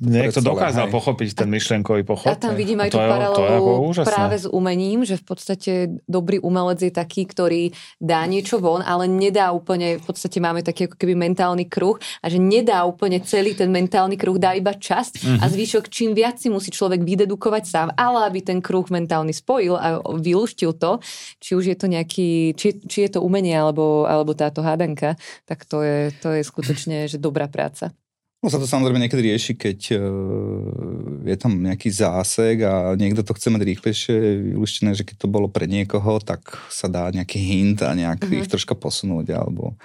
Niekto 0.00 0.40
dokázal 0.40 0.88
hej. 0.88 0.92
pochopiť 0.96 1.44
ten 1.44 1.48
myšlenkový 1.52 2.08
pochod. 2.08 2.32
Ja 2.32 2.40
tam 2.40 2.56
vidím 2.56 2.80
aj 2.80 2.88
tú 2.88 2.96
paralelu 2.96 3.92
práve 4.00 4.40
s 4.40 4.48
umením, 4.48 5.04
že 5.04 5.20
v 5.20 5.24
podstate 5.28 5.72
dobrý 6.08 6.40
umelec 6.40 6.80
je 6.80 6.88
taký, 6.88 7.28
ktorý 7.28 7.76
dá 8.00 8.24
niečo 8.24 8.64
von, 8.64 8.80
ale 8.80 9.04
nedá 9.04 9.52
úplne, 9.52 10.00
v 10.00 10.04
podstate 10.08 10.40
máme 10.40 10.64
taký 10.64 10.88
ako 10.88 10.96
keby 10.96 11.12
mentálny 11.20 11.68
kruh 11.68 12.00
a 12.24 12.32
že 12.32 12.40
nedá 12.40 12.80
úplne 12.88 13.20
celý 13.20 13.52
ten 13.52 13.68
mentálny 13.68 14.16
kruh, 14.16 14.40
dá 14.40 14.56
iba 14.56 14.72
časť 14.72 15.20
mm-hmm. 15.20 15.38
a 15.40 15.44
mhm. 15.44 15.52
zvyšok 15.52 15.84
čím 15.92 16.16
viac 16.16 16.40
si 16.40 16.48
musí 16.48 16.72
človek 16.72 17.04
vydedukovať 17.04 17.64
sám, 17.68 17.88
ale 17.92 18.24
aby 18.24 18.40
ten 18.40 18.64
kruh 18.64 18.88
mentálny 18.88 19.36
spojil 19.36 19.76
a 19.76 20.00
vylúštil 20.00 20.80
to, 20.80 21.04
či 21.44 21.52
už 21.52 21.64
je 21.68 21.76
to 21.76 21.92
nejaký, 21.92 22.56
či, 22.56 22.80
či 22.88 23.04
je 23.04 23.10
to 23.12 23.20
umenie 23.20 23.52
alebo, 23.52 24.08
alebo 24.08 24.32
táto 24.32 24.64
hádanka, 24.64 25.20
tak 25.44 25.68
to 25.68 25.84
je, 25.84 26.08
to 26.24 26.32
je 26.32 26.40
skutočne 26.40 27.04
že 27.04 27.20
dobrá 27.20 27.44
práca. 27.52 27.92
No 28.40 28.48
sa 28.48 28.56
to 28.56 28.64
samozrejme 28.64 28.96
niekedy 28.96 29.20
rieši, 29.20 29.52
keď 29.52 30.00
uh, 30.00 31.28
je 31.28 31.36
tam 31.36 31.60
nejaký 31.60 31.92
zásek 31.92 32.64
a 32.64 32.96
niekto 32.96 33.20
to 33.20 33.36
chce 33.36 33.52
mať 33.52 33.62
rýchlejšie 33.68 34.16
vylúštené, 34.56 34.96
že 34.96 35.04
keď 35.04 35.16
to 35.20 35.28
bolo 35.28 35.44
pre 35.52 35.68
niekoho, 35.68 36.16
tak 36.24 36.56
sa 36.72 36.88
dá 36.88 37.12
nejaký 37.12 37.36
hint 37.36 37.84
a 37.84 37.92
nejak 37.92 38.24
uh-huh. 38.24 38.40
ich 38.40 38.48
troška 38.48 38.72
posunúť 38.72 39.36
alebo 39.36 39.76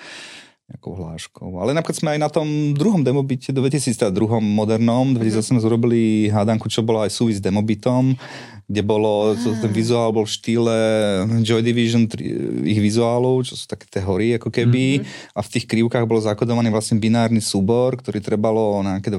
nejakou 0.66 0.98
hláškou. 0.98 1.62
Ale 1.62 1.78
napríklad 1.78 1.98
sme 2.02 2.10
aj 2.18 2.20
na 2.26 2.30
tom 2.30 2.74
druhom 2.74 3.06
demobite, 3.06 3.54
do 3.54 3.62
2002 3.62 4.10
modernom, 4.42 5.14
2008 5.14 5.62
sme 5.62 5.68
urobili 5.70 6.28
hádanku, 6.34 6.66
čo 6.68 6.82
bola 6.82 7.06
aj 7.06 7.14
súvis 7.14 7.38
s 7.38 7.46
demobitom 7.46 8.18
kde 8.66 8.82
bolo, 8.82 9.38
to, 9.38 9.54
ten 9.62 9.70
vizuál 9.70 10.10
bol 10.10 10.26
v 10.26 10.34
štýle 10.34 10.78
Joy 11.46 11.62
Division 11.62 12.10
ich 12.66 12.82
vizuálov, 12.82 13.46
čo 13.46 13.54
sú 13.54 13.70
také 13.70 13.86
tie 13.86 14.02
hory 14.02 14.42
ako 14.42 14.50
keby 14.50 15.06
mm-hmm. 15.06 15.38
a 15.38 15.40
v 15.46 15.52
tých 15.54 15.70
krivkách 15.70 16.10
bol 16.10 16.18
zakodovaný 16.18 16.74
vlastne 16.74 16.98
binárny 16.98 17.46
súbor, 17.46 17.94
ktorý 18.02 18.26
trebalo 18.26 18.82
na 18.82 18.98
nejaké, 18.98 19.14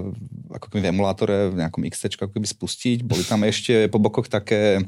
ako 0.50 0.66
keby 0.66 0.80
v 0.82 0.90
emulátore 0.90 1.36
v 1.54 1.62
nejakom 1.62 1.86
XT 1.86 2.18
ako 2.18 2.34
keby 2.34 2.46
spustiť. 2.50 2.98
Boli 3.06 3.22
tam 3.22 3.46
ešte 3.50 3.86
po 3.86 4.02
bokoch 4.02 4.26
také 4.26 4.82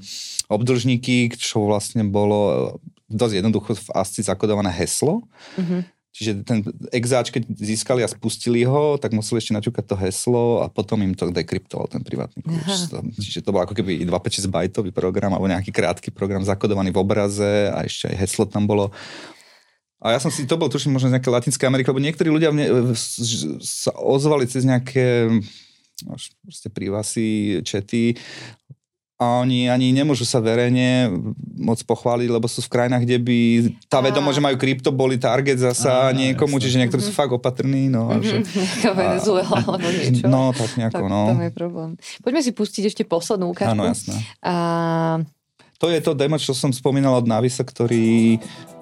obdržníky, 0.50 1.30
čo 1.38 1.62
vlastne 1.62 2.02
bolo 2.02 2.74
dosť 3.06 3.38
jednoducho 3.38 3.78
v 3.78 3.88
ASCII 3.94 4.26
zakodované 4.26 4.74
heslo. 4.74 5.22
Mm-hmm 5.54 5.97
Čiže 6.08 6.42
ten 6.42 6.64
exáč, 6.90 7.30
keď 7.30 7.46
získali 7.52 8.02
a 8.02 8.08
spustili 8.08 8.64
ho, 8.66 8.96
tak 8.98 9.14
museli 9.14 9.38
ešte 9.38 9.54
naťukať 9.54 9.84
to 9.86 9.96
heslo 10.00 10.64
a 10.64 10.66
potom 10.66 10.98
im 11.04 11.14
to 11.14 11.28
dekryptoval 11.30 11.86
ten 11.86 12.02
privátny. 12.02 12.42
Aha. 12.42 13.04
Čiže 13.14 13.44
to 13.44 13.52
bol 13.54 13.62
ako 13.62 13.76
keby 13.76 14.02
256 14.02 14.48
bajtový 14.50 14.90
program 14.90 15.36
alebo 15.36 15.46
nejaký 15.46 15.70
krátky 15.70 16.10
program 16.10 16.42
zakodovaný 16.42 16.90
v 16.90 16.98
obraze 16.98 17.70
a 17.70 17.84
ešte 17.84 18.10
aj 18.10 18.16
heslo 18.24 18.48
tam 18.48 18.66
bolo. 18.66 18.90
A 19.98 20.14
ja 20.14 20.18
som 20.22 20.30
si, 20.30 20.46
to 20.46 20.54
bol 20.54 20.70
tuším 20.70 20.94
možno 20.94 21.10
z 21.10 21.18
nejaké 21.18 21.28
Latinské 21.28 21.66
Ameriky, 21.66 21.90
lebo 21.90 22.02
niektorí 22.02 22.30
ľudia 22.30 22.54
mne, 22.54 22.94
sa 23.62 23.90
ozvali 23.98 24.46
cez 24.46 24.62
nejaké 24.62 25.26
proste 26.46 26.70
prívasy, 26.70 27.58
čety 27.66 28.14
a 29.18 29.42
oni 29.42 29.66
ani 29.66 29.90
nemôžu 29.90 30.22
sa 30.22 30.38
verejne 30.38 31.10
moc 31.58 31.82
pochváliť, 31.82 32.30
lebo 32.30 32.46
sú 32.46 32.62
v 32.62 32.70
krajinách, 32.70 33.02
kde 33.02 33.18
by 33.18 33.38
tá 33.90 33.98
vedomosť, 33.98 34.38
že 34.38 34.46
majú 34.46 34.56
krypto, 34.62 34.94
boli 34.94 35.18
target 35.18 35.58
zasa 35.58 36.08
a, 36.08 36.14
niekomu, 36.14 36.56
jasne. 36.56 36.62
čiže 36.62 36.76
niektorí 36.78 37.02
sú 37.02 37.10
fakt 37.10 37.34
opatrní. 37.34 37.90
No, 37.90 38.14
a 38.14 38.22
že, 38.22 38.46
a, 38.86 38.94
Venezuela 38.94 39.58
alebo 39.58 39.90
niečo. 39.90 40.30
No, 40.30 40.54
tak 40.54 40.70
nejako, 40.78 41.02
tak, 41.02 41.10
no. 41.10 41.20
Tam 41.34 41.42
je 41.42 41.50
problém. 41.50 41.90
Poďme 42.22 42.46
si 42.46 42.54
pustiť 42.54 42.82
ešte 42.94 43.02
poslednú 43.02 43.50
ukážku. 43.50 43.74
Áno, 43.74 43.90
jasné. 43.90 44.22
A... 44.38 44.54
To 45.82 45.90
je 45.90 45.98
to 45.98 46.14
demo, 46.14 46.38
čo 46.38 46.54
som 46.54 46.70
spomínal 46.70 47.18
od 47.18 47.26
Navisa, 47.26 47.66
ktorý 47.66 48.38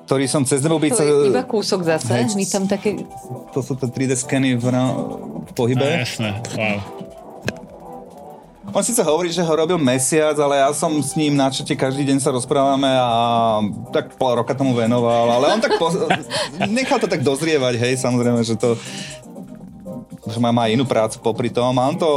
ktorý 0.07 0.31
som 0.31 0.47
cez 0.47 0.63
nebo 0.63 0.79
byť... 0.79 0.93
To 0.95 1.03
je 1.03 1.35
iba 1.35 1.43
kúsok 1.43 1.83
zase, 1.83 2.15
hej, 2.15 2.39
my 2.39 2.47
tam 2.47 2.71
také... 2.71 2.95
To 3.51 3.59
sú 3.59 3.75
tie 3.75 3.91
3D 3.91 4.15
skeny 4.15 4.55
v, 4.55 4.65
v 5.43 5.51
pohybe. 5.51 5.83
No, 5.83 5.99
jasné, 5.99 6.31
wow. 6.55 7.06
On 8.77 8.85
síce 8.85 9.01
hovorí, 9.01 9.33
že 9.33 9.41
ho 9.41 9.53
robil 9.57 9.81
mesiac, 9.81 10.37
ale 10.37 10.61
ja 10.61 10.69
som 10.77 10.93
s 11.01 11.17
ním 11.17 11.33
na 11.33 11.49
čete 11.49 11.73
každý 11.73 12.05
deň 12.13 12.21
sa 12.21 12.29
rozprávame 12.29 12.93
a 12.93 13.09
tak 13.89 14.21
pol 14.21 14.37
roka 14.37 14.53
tomu 14.53 14.77
venoval, 14.77 15.33
ale 15.33 15.49
on 15.49 15.65
tak 15.65 15.81
po... 15.81 15.89
nechal 16.69 17.01
to 17.01 17.09
tak 17.09 17.25
dozrievať, 17.25 17.81
hej, 17.81 17.97
samozrejme, 17.97 18.45
že 18.45 18.53
to 18.61 18.77
že 20.29 20.37
má, 20.37 20.53
má 20.53 20.69
inú 20.69 20.85
prácu 20.85 21.17
popri 21.25 21.49
tom 21.49 21.73
a 21.73 21.89
on 21.89 21.97
to 21.97 22.09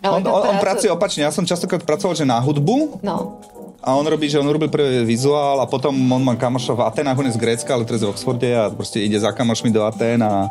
on, 0.00 0.24
on, 0.24 0.42
on 0.54 0.56
pracuje 0.56 0.88
opačne, 0.88 1.28
ja 1.28 1.34
som 1.34 1.44
častokrát 1.44 1.84
pracoval, 1.84 2.16
že 2.16 2.24
na 2.24 2.40
hudbu 2.40 3.04
no. 3.04 3.44
a 3.84 3.92
on 3.92 4.08
robí, 4.08 4.32
že 4.32 4.40
on 4.40 4.48
urobil 4.48 4.72
prvý 4.72 5.04
vizuál 5.04 5.60
a 5.60 5.68
potom 5.68 5.92
on 5.92 6.22
má 6.24 6.32
kamoša 6.32 6.72
v 6.72 6.80
Atenách, 6.88 7.18
on 7.20 7.28
je 7.28 7.36
z 7.36 7.42
Grécka, 7.44 7.76
ale 7.76 7.84
teraz 7.84 8.00
v 8.00 8.08
Oxforde 8.08 8.56
a 8.56 8.72
proste 8.72 9.04
ide 9.04 9.20
za 9.20 9.36
kamošmi 9.36 9.68
do 9.68 9.84
Aten 9.84 10.24
a, 10.24 10.48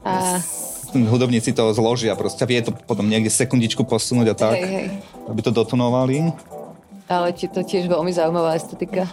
a 0.00 0.40
hudobníci 1.02 1.50
to 1.50 1.74
zložia, 1.74 2.14
proste 2.14 2.46
vie 2.46 2.62
to 2.62 2.70
potom 2.70 3.10
niekde 3.10 3.34
sekundičku 3.34 3.82
posunúť 3.82 4.26
a 4.30 4.34
tak, 4.38 4.54
hej, 4.54 4.70
hej. 4.70 4.86
aby 5.26 5.40
to 5.42 5.50
dotunovali. 5.50 6.30
Ale 7.10 7.34
je 7.34 7.50
to 7.50 7.66
tiež 7.66 7.90
veľmi 7.90 8.14
zaujímavá 8.14 8.54
estetika. 8.54 9.10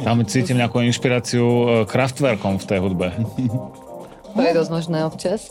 Tam 0.00 0.16
cítim 0.24 0.56
nejakú 0.56 0.80
inšpiráciu 0.80 1.44
e, 1.44 1.64
Kraftwerkom 1.84 2.56
v 2.56 2.64
tej 2.64 2.78
hudbe. 2.80 3.08
To 4.30 4.38
je 4.46 4.54
dosť 4.54 4.70
možné 4.70 5.02
občas. 5.02 5.50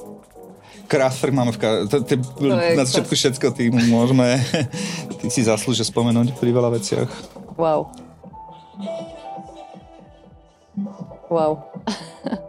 Kraftwerk 0.88 1.35
máme 1.35 1.51
v 1.51 1.60
ka- 1.60 1.84
to, 1.85 1.99
to, 1.99 2.15
to 2.15 2.47
na 2.47 2.88
začiatku 2.88 3.11
všetko 3.11 3.51
tým 3.51 3.76
môžeme 3.91 4.39
ty 5.19 5.27
si 5.27 5.43
zaslúžia 5.43 5.84
spomenúť 5.84 6.39
pri 6.39 6.49
veľa 6.49 6.80
veciach. 6.80 7.11
Wow. 7.60 7.91
Wow. 11.27 11.68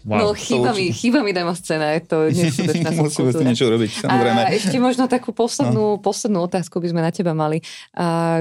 Wow. 0.00 0.16
No 0.16 0.26
chýba 0.32 0.72
mi, 0.72 0.88
chýba 0.96 1.20
mi 1.20 1.36
demo 1.36 1.52
scéna, 1.52 1.92
je 1.92 2.02
to 2.08 2.16
neskutočná 2.32 2.88
Musíme 3.04 3.32
niečo 3.44 3.68
robiť, 3.68 3.90
samozrejme. 4.00 4.40
A 4.48 4.52
ešte 4.56 4.76
možno 4.80 5.04
takú 5.12 5.36
poslednú, 5.36 5.96
no. 5.96 6.00
poslednú 6.00 6.40
otázku 6.48 6.80
by 6.80 6.88
sme 6.88 7.00
na 7.04 7.12
teba 7.12 7.36
mali. 7.36 7.60
A 7.92 8.40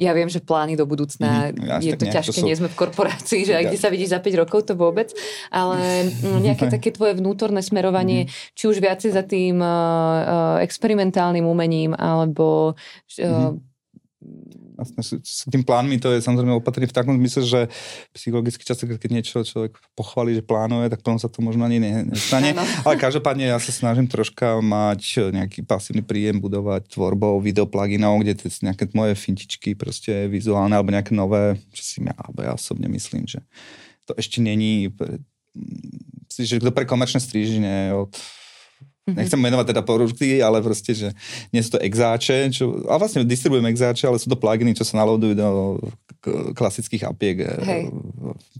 ja 0.00 0.12
viem, 0.16 0.32
že 0.32 0.40
plány 0.40 0.80
do 0.80 0.88
budúcna, 0.88 1.52
mm, 1.52 1.84
je 1.84 1.92
to 2.00 2.06
ťažké, 2.08 2.32
to 2.32 2.40
sú... 2.40 2.48
nie 2.48 2.56
sme 2.56 2.72
v 2.72 2.76
korporácii, 2.80 3.44
že 3.44 3.52
aj 3.60 3.64
kde 3.68 3.78
sa 3.78 3.92
vidíš 3.92 4.16
za 4.16 4.20
5 4.24 4.40
rokov, 4.40 4.58
to 4.64 4.72
vôbec, 4.72 5.12
ale 5.52 6.08
mm, 6.08 6.40
nejaké 6.40 6.72
také 6.72 6.88
tvoje 6.96 7.12
vnútorné 7.20 7.60
smerovanie, 7.60 8.24
mm. 8.24 8.56
či 8.56 8.64
už 8.64 8.80
viacej 8.80 9.12
za 9.12 9.20
tým 9.28 9.60
uh, 9.60 10.56
experimentálnym 10.64 11.44
umením, 11.44 11.92
alebo 11.92 12.72
uh, 12.72 13.52
mm 13.52 13.68
vlastne 14.80 15.04
s, 15.04 15.44
tým 15.44 15.60
plánmi 15.60 16.00
to 16.00 16.08
je 16.16 16.24
samozrejme 16.24 16.56
opatrené 16.56 16.88
v 16.88 16.96
takom 16.96 17.14
zmysle, 17.20 17.44
že 17.44 17.60
psychologicky 18.16 18.64
často, 18.64 18.88
keď 18.88 19.10
niečo 19.12 19.44
človek 19.44 19.76
pochváli, 19.92 20.40
že 20.40 20.42
plánuje, 20.42 20.88
tak 20.88 21.04
potom 21.04 21.20
sa 21.20 21.28
to 21.28 21.44
možno 21.44 21.68
ani 21.68 21.76
nestane. 22.08 22.56
Ale 22.88 22.96
každopádne 22.96 23.52
ja 23.52 23.60
sa 23.60 23.70
snažím 23.70 24.08
troška 24.08 24.64
mať 24.64 25.30
nejaký 25.36 25.68
pasívny 25.68 26.00
príjem, 26.00 26.40
budovať 26.40 26.88
tvorbou 26.88 27.36
videopluginov, 27.44 28.24
kde 28.24 28.40
tie 28.40 28.48
nejaké 28.64 28.88
moje 28.96 29.12
fintičky 29.20 29.76
proste 29.76 30.26
vizuálne 30.32 30.72
alebo 30.72 30.96
nejaké 30.96 31.12
nové, 31.12 31.60
čo 31.76 31.82
si 31.84 31.98
ja, 32.00 32.16
alebo 32.16 32.40
ja 32.40 32.56
osobne 32.56 32.88
myslím, 32.88 33.28
že 33.28 33.44
to 34.08 34.16
ešte 34.16 34.40
není 34.40 34.88
že 36.30 36.62
to 36.62 36.72
pre 36.72 36.86
komerčné 36.86 37.18
stríženie 37.18 37.92
od 37.92 38.14
Mm-hmm. 39.00 39.16
Nechcem 39.16 39.40
menovať 39.40 39.66
teda 39.72 39.82
produkty, 39.82 40.28
ale 40.44 40.60
proste, 40.60 40.92
že 40.92 41.08
nie 41.50 41.64
sú 41.64 41.74
to 41.74 41.80
exáče, 41.80 42.52
čo, 42.52 42.84
a 42.84 43.00
vlastne 43.00 43.24
distribujem 43.24 43.64
exáče, 43.72 44.04
ale 44.04 44.20
sú 44.20 44.28
to 44.28 44.36
pluginy, 44.36 44.76
čo 44.76 44.84
sa 44.84 45.00
nalodujú 45.00 45.34
do 45.34 45.48
klasických 46.52 47.08
apiek. 47.08 47.36
Eh, 47.40 47.64
hej. 47.64 47.82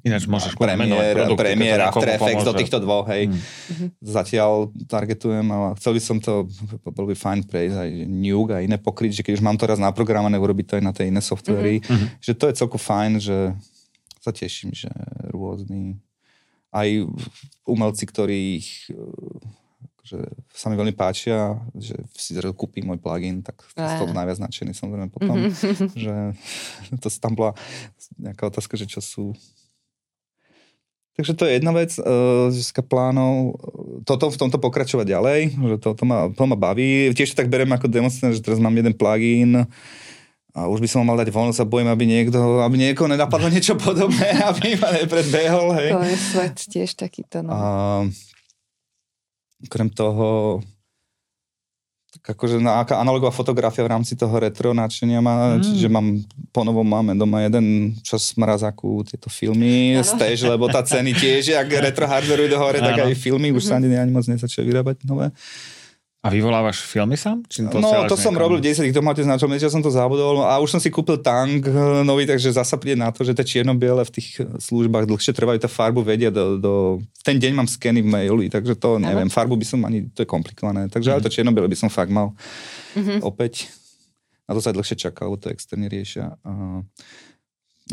Ináč 0.00 0.24
môžeš 0.24 0.56
Premiér, 0.56 1.28
Premiér, 1.36 1.92
After 1.92 2.08
Effects 2.08 2.48
do 2.48 2.56
týchto 2.56 2.80
dvoch, 2.80 3.04
hej. 3.12 3.28
Mm-hmm. 3.28 3.88
Zatiaľ 4.00 4.72
targetujem 4.88 5.44
a 5.52 5.76
chcel 5.76 5.92
by 5.92 6.00
som 6.00 6.16
to, 6.24 6.48
bol 6.88 7.04
by 7.04 7.12
fajn 7.12 7.44
prejsť 7.44 7.76
aj 7.76 7.90
Nuke 8.08 8.56
a 8.56 8.64
iné 8.64 8.80
pokryť, 8.80 9.20
že 9.20 9.24
keď 9.28 9.32
už 9.36 9.44
mám 9.44 9.60
to 9.60 9.68
raz 9.68 9.76
naprogramované, 9.76 10.40
urobiť 10.40 10.66
to 10.66 10.74
aj 10.80 10.84
na 10.88 10.92
tej 10.96 11.12
iné 11.12 11.20
softvery, 11.20 11.84
mm-hmm. 11.84 12.16
že 12.24 12.32
to 12.32 12.48
je 12.48 12.56
celko 12.64 12.80
fajn, 12.80 13.20
že 13.20 13.52
sa 14.24 14.32
teším, 14.32 14.72
že 14.72 14.88
rôzny 15.28 16.00
aj 16.72 17.04
umelci, 17.66 18.04
ktorých 18.08 18.94
že 20.04 20.18
sa 20.52 20.72
mi 20.72 20.76
veľmi 20.80 20.96
páčia, 20.96 21.60
že 21.76 21.96
si 22.16 22.32
kúpim 22.56 22.88
môj 22.88 22.98
plugin, 22.98 23.44
tak 23.44 23.60
z 23.72 23.76
toho 23.76 24.10
najviac 24.10 24.40
nadšený 24.40 24.72
samozrejme 24.72 25.08
potom, 25.16 25.36
mm-hmm. 25.36 25.96
že 25.96 26.14
to 27.02 27.08
tam 27.20 27.36
bola 27.36 27.52
nejaká 28.16 28.48
otázka, 28.48 28.76
že 28.80 28.88
čo 28.88 29.00
sú 29.00 29.26
Takže 31.20 31.36
to 31.36 31.44
je 31.44 31.60
jedna 31.60 31.76
vec 31.76 31.92
uh, 32.00 32.48
z 32.48 32.72
plánov. 32.80 33.60
Toto, 34.08 34.32
v 34.32 34.40
tomto 34.40 34.56
pokračovať 34.56 35.04
ďalej, 35.04 35.40
že 35.52 35.76
to, 35.76 35.92
to, 35.92 36.04
ma, 36.08 36.32
to 36.32 36.42
ma 36.48 36.56
baví. 36.56 37.12
Tiež 37.12 37.36
tak 37.36 37.52
berem 37.52 37.68
ako 37.68 37.92
demonstrant, 37.92 38.32
že 38.32 38.40
teraz 38.40 38.56
mám 38.56 38.72
jeden 38.72 38.96
plugin 38.96 39.68
a 40.50 40.66
už 40.66 40.82
by 40.82 40.88
som 40.90 41.06
mal 41.06 41.14
dať 41.14 41.30
von, 41.30 41.54
sa 41.54 41.62
bojím, 41.62 41.92
aby 41.92 42.04
niekto, 42.08 42.64
aby 42.64 42.74
niekoho 42.74 43.06
nenapadlo 43.06 43.52
niečo 43.52 43.78
podobné, 43.78 44.32
aby 44.50 44.80
ma 44.80 44.90
nepredbehol. 44.96 45.76
Hej. 45.78 45.88
To 45.92 46.02
je 46.02 46.16
svet 46.16 46.56
tiež 46.56 46.90
takýto. 46.98 47.44
No. 47.44 47.52
Uh, 47.52 48.02
Okrem 49.66 49.88
toho, 49.92 50.58
tak 52.10 52.34
akože 52.34 52.58
na, 52.58 52.82
aká 52.82 52.98
analogová 52.98 53.30
fotografia 53.30 53.86
v 53.86 53.92
rámci 53.94 54.18
toho 54.18 54.34
retro 54.34 54.74
náčenia 54.74 55.22
má, 55.22 55.54
mm. 55.54 55.62
čiže 55.62 55.86
mám, 55.86 56.18
ponovom 56.50 56.82
máme 56.82 57.14
doma 57.14 57.46
jeden 57.46 57.94
čas 58.02 58.34
mrazaku 58.34 59.06
tieto 59.06 59.30
filmy, 59.30 59.94
stage, 60.02 60.42
lebo 60.42 60.66
tá 60.66 60.82
ceny 60.82 61.14
tiež, 61.14 61.54
ak 61.54 61.70
retro 61.86 62.10
hardware 62.10 62.50
ide 62.50 62.58
hore, 62.58 62.82
tak 62.82 63.06
aj 63.06 63.14
filmy 63.14 63.54
už 63.54 63.62
sa 63.62 63.78
ani, 63.78 63.94
ani 63.94 64.10
moc 64.10 64.26
nezačali 64.26 64.66
vyrábať 64.66 65.06
nové. 65.06 65.30
A 66.20 66.28
vyvolávaš 66.28 66.84
filmy 66.84 67.16
sám? 67.16 67.40
Či 67.48 67.64
to 67.72 67.80
no, 67.80 68.04
to 68.04 68.12
som 68.12 68.36
robil 68.36 68.60
v 68.60 68.68
10 68.68 68.92
domáte 68.92 69.24
na 69.24 69.40
že 69.40 69.72
som 69.72 69.80
to 69.80 69.88
zabudol 69.88 70.44
a 70.44 70.60
už 70.60 70.76
som 70.76 70.80
si 70.80 70.92
kúpil 70.92 71.16
tank 71.16 71.64
eh, 71.64 72.04
nový, 72.04 72.28
takže 72.28 72.52
zasa 72.52 72.76
príde 72.76 73.00
na 73.00 73.08
to, 73.08 73.24
že 73.24 73.32
tie 73.32 73.56
čierno-biele 73.56 74.04
v 74.04 74.12
tých 74.12 74.36
službách 74.60 75.08
dlhšie 75.08 75.32
trvajú, 75.32 75.64
tá 75.64 75.70
farbu 75.72 76.04
vedia 76.04 76.28
do, 76.28 76.60
do... 76.60 76.72
Ten 77.24 77.40
deň 77.40 77.52
mám 77.56 77.64
skeny 77.64 78.04
v 78.04 78.08
maili, 78.12 78.46
takže 78.52 78.76
to 78.76 79.00
neviem, 79.00 79.32
farbu 79.32 79.56
by 79.56 79.64
som 79.64 79.80
ani, 79.88 80.12
to 80.12 80.20
je 80.20 80.28
komplikované, 80.28 80.92
takže 80.92 81.08
mm. 81.08 81.14
ale 81.16 81.24
to 81.24 81.32
čierno-biele 81.32 81.72
by 81.72 81.78
som 81.80 81.88
fakt 81.88 82.12
mal 82.12 82.36
mm-hmm. 82.92 83.24
opäť. 83.24 83.72
Na 84.44 84.52
to 84.52 84.60
sa 84.60 84.76
dlhšie 84.76 85.00
čaká, 85.00 85.24
to 85.40 85.48
externí 85.48 85.88
riešia. 85.88 86.36
A 86.44 86.84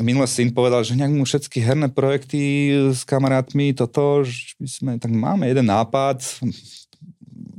minule 0.03 0.27
syn 0.27 0.51
povedal, 0.51 0.83
že 0.83 0.99
nejak 0.99 1.13
mu 1.15 1.23
všetky 1.23 1.63
herné 1.63 1.87
projekty 1.89 2.73
s 2.91 3.07
kamarátmi, 3.07 3.71
toto, 3.71 4.27
že 4.27 4.57
by 4.59 4.67
sme, 4.67 4.91
tak 4.99 5.15
máme 5.15 5.47
jeden 5.47 5.69
nápad, 5.69 6.43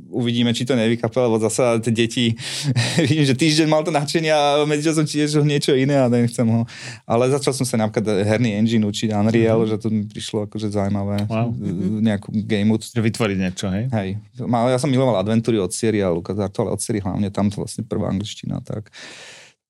uvidíme, 0.09 0.51
či 0.51 0.65
to 0.65 0.73
nevykape, 0.73 1.15
lebo 1.15 1.37
zasa 1.37 1.77
tie 1.79 1.93
deti, 1.93 2.33
vidím, 3.07 3.25
že 3.25 3.37
týždeň 3.37 3.67
mal 3.69 3.85
to 3.85 3.93
nadšenie 3.93 4.33
a 4.33 4.65
som 4.65 5.05
tiež 5.05 5.41
niečo 5.45 5.77
iné 5.77 6.01
a 6.01 6.09
nechcem 6.09 6.45
ho. 6.49 6.65
Ale 7.05 7.29
začal 7.29 7.53
som 7.53 7.65
sa 7.65 7.77
napríklad 7.77 8.25
herný 8.25 8.57
engine 8.57 8.83
učiť 8.89 9.13
Unreal, 9.13 9.63
mm-hmm. 9.63 9.71
že 9.71 9.81
to 9.81 9.87
mi 9.93 10.03
prišlo 10.09 10.49
akože 10.49 10.73
zaujímavé. 10.73 11.29
Wow. 11.29 11.53
Nejakú 12.01 12.33
gameu. 12.43 12.81
Že 12.81 13.05
vytvoriť 13.05 13.37
niečo, 13.37 13.65
hej? 13.69 13.85
Hej. 13.93 14.09
Ja 14.41 14.79
som 14.81 14.89
miloval 14.89 15.21
adventúry 15.21 15.61
od 15.61 15.69
seriálu, 15.69 16.25
ale 16.25 16.69
od 16.73 16.81
série 16.81 16.99
hlavne 16.99 17.29
tam 17.29 17.47
to 17.53 17.61
vlastne 17.61 17.85
prvá 17.85 18.09
angličtina, 18.09 18.59
tak. 18.65 18.89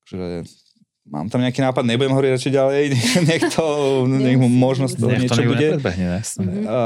že 0.09 0.47
mám 1.09 1.27
tam 1.29 1.41
nejaký 1.41 1.61
nápad, 1.65 1.83
nebudem 1.85 2.13
hovoriť 2.13 2.31
radšej 2.37 2.53
ďalej, 2.53 2.83
nech 3.29 3.43
to, 3.53 3.65
nech 4.05 4.37
mu 4.37 4.47
možnosť 4.47 4.95
toho 4.97 5.15
niečo 5.17 5.41
bude. 5.41 5.67
Nepredbehne, 5.77 6.21
a, 6.69 6.77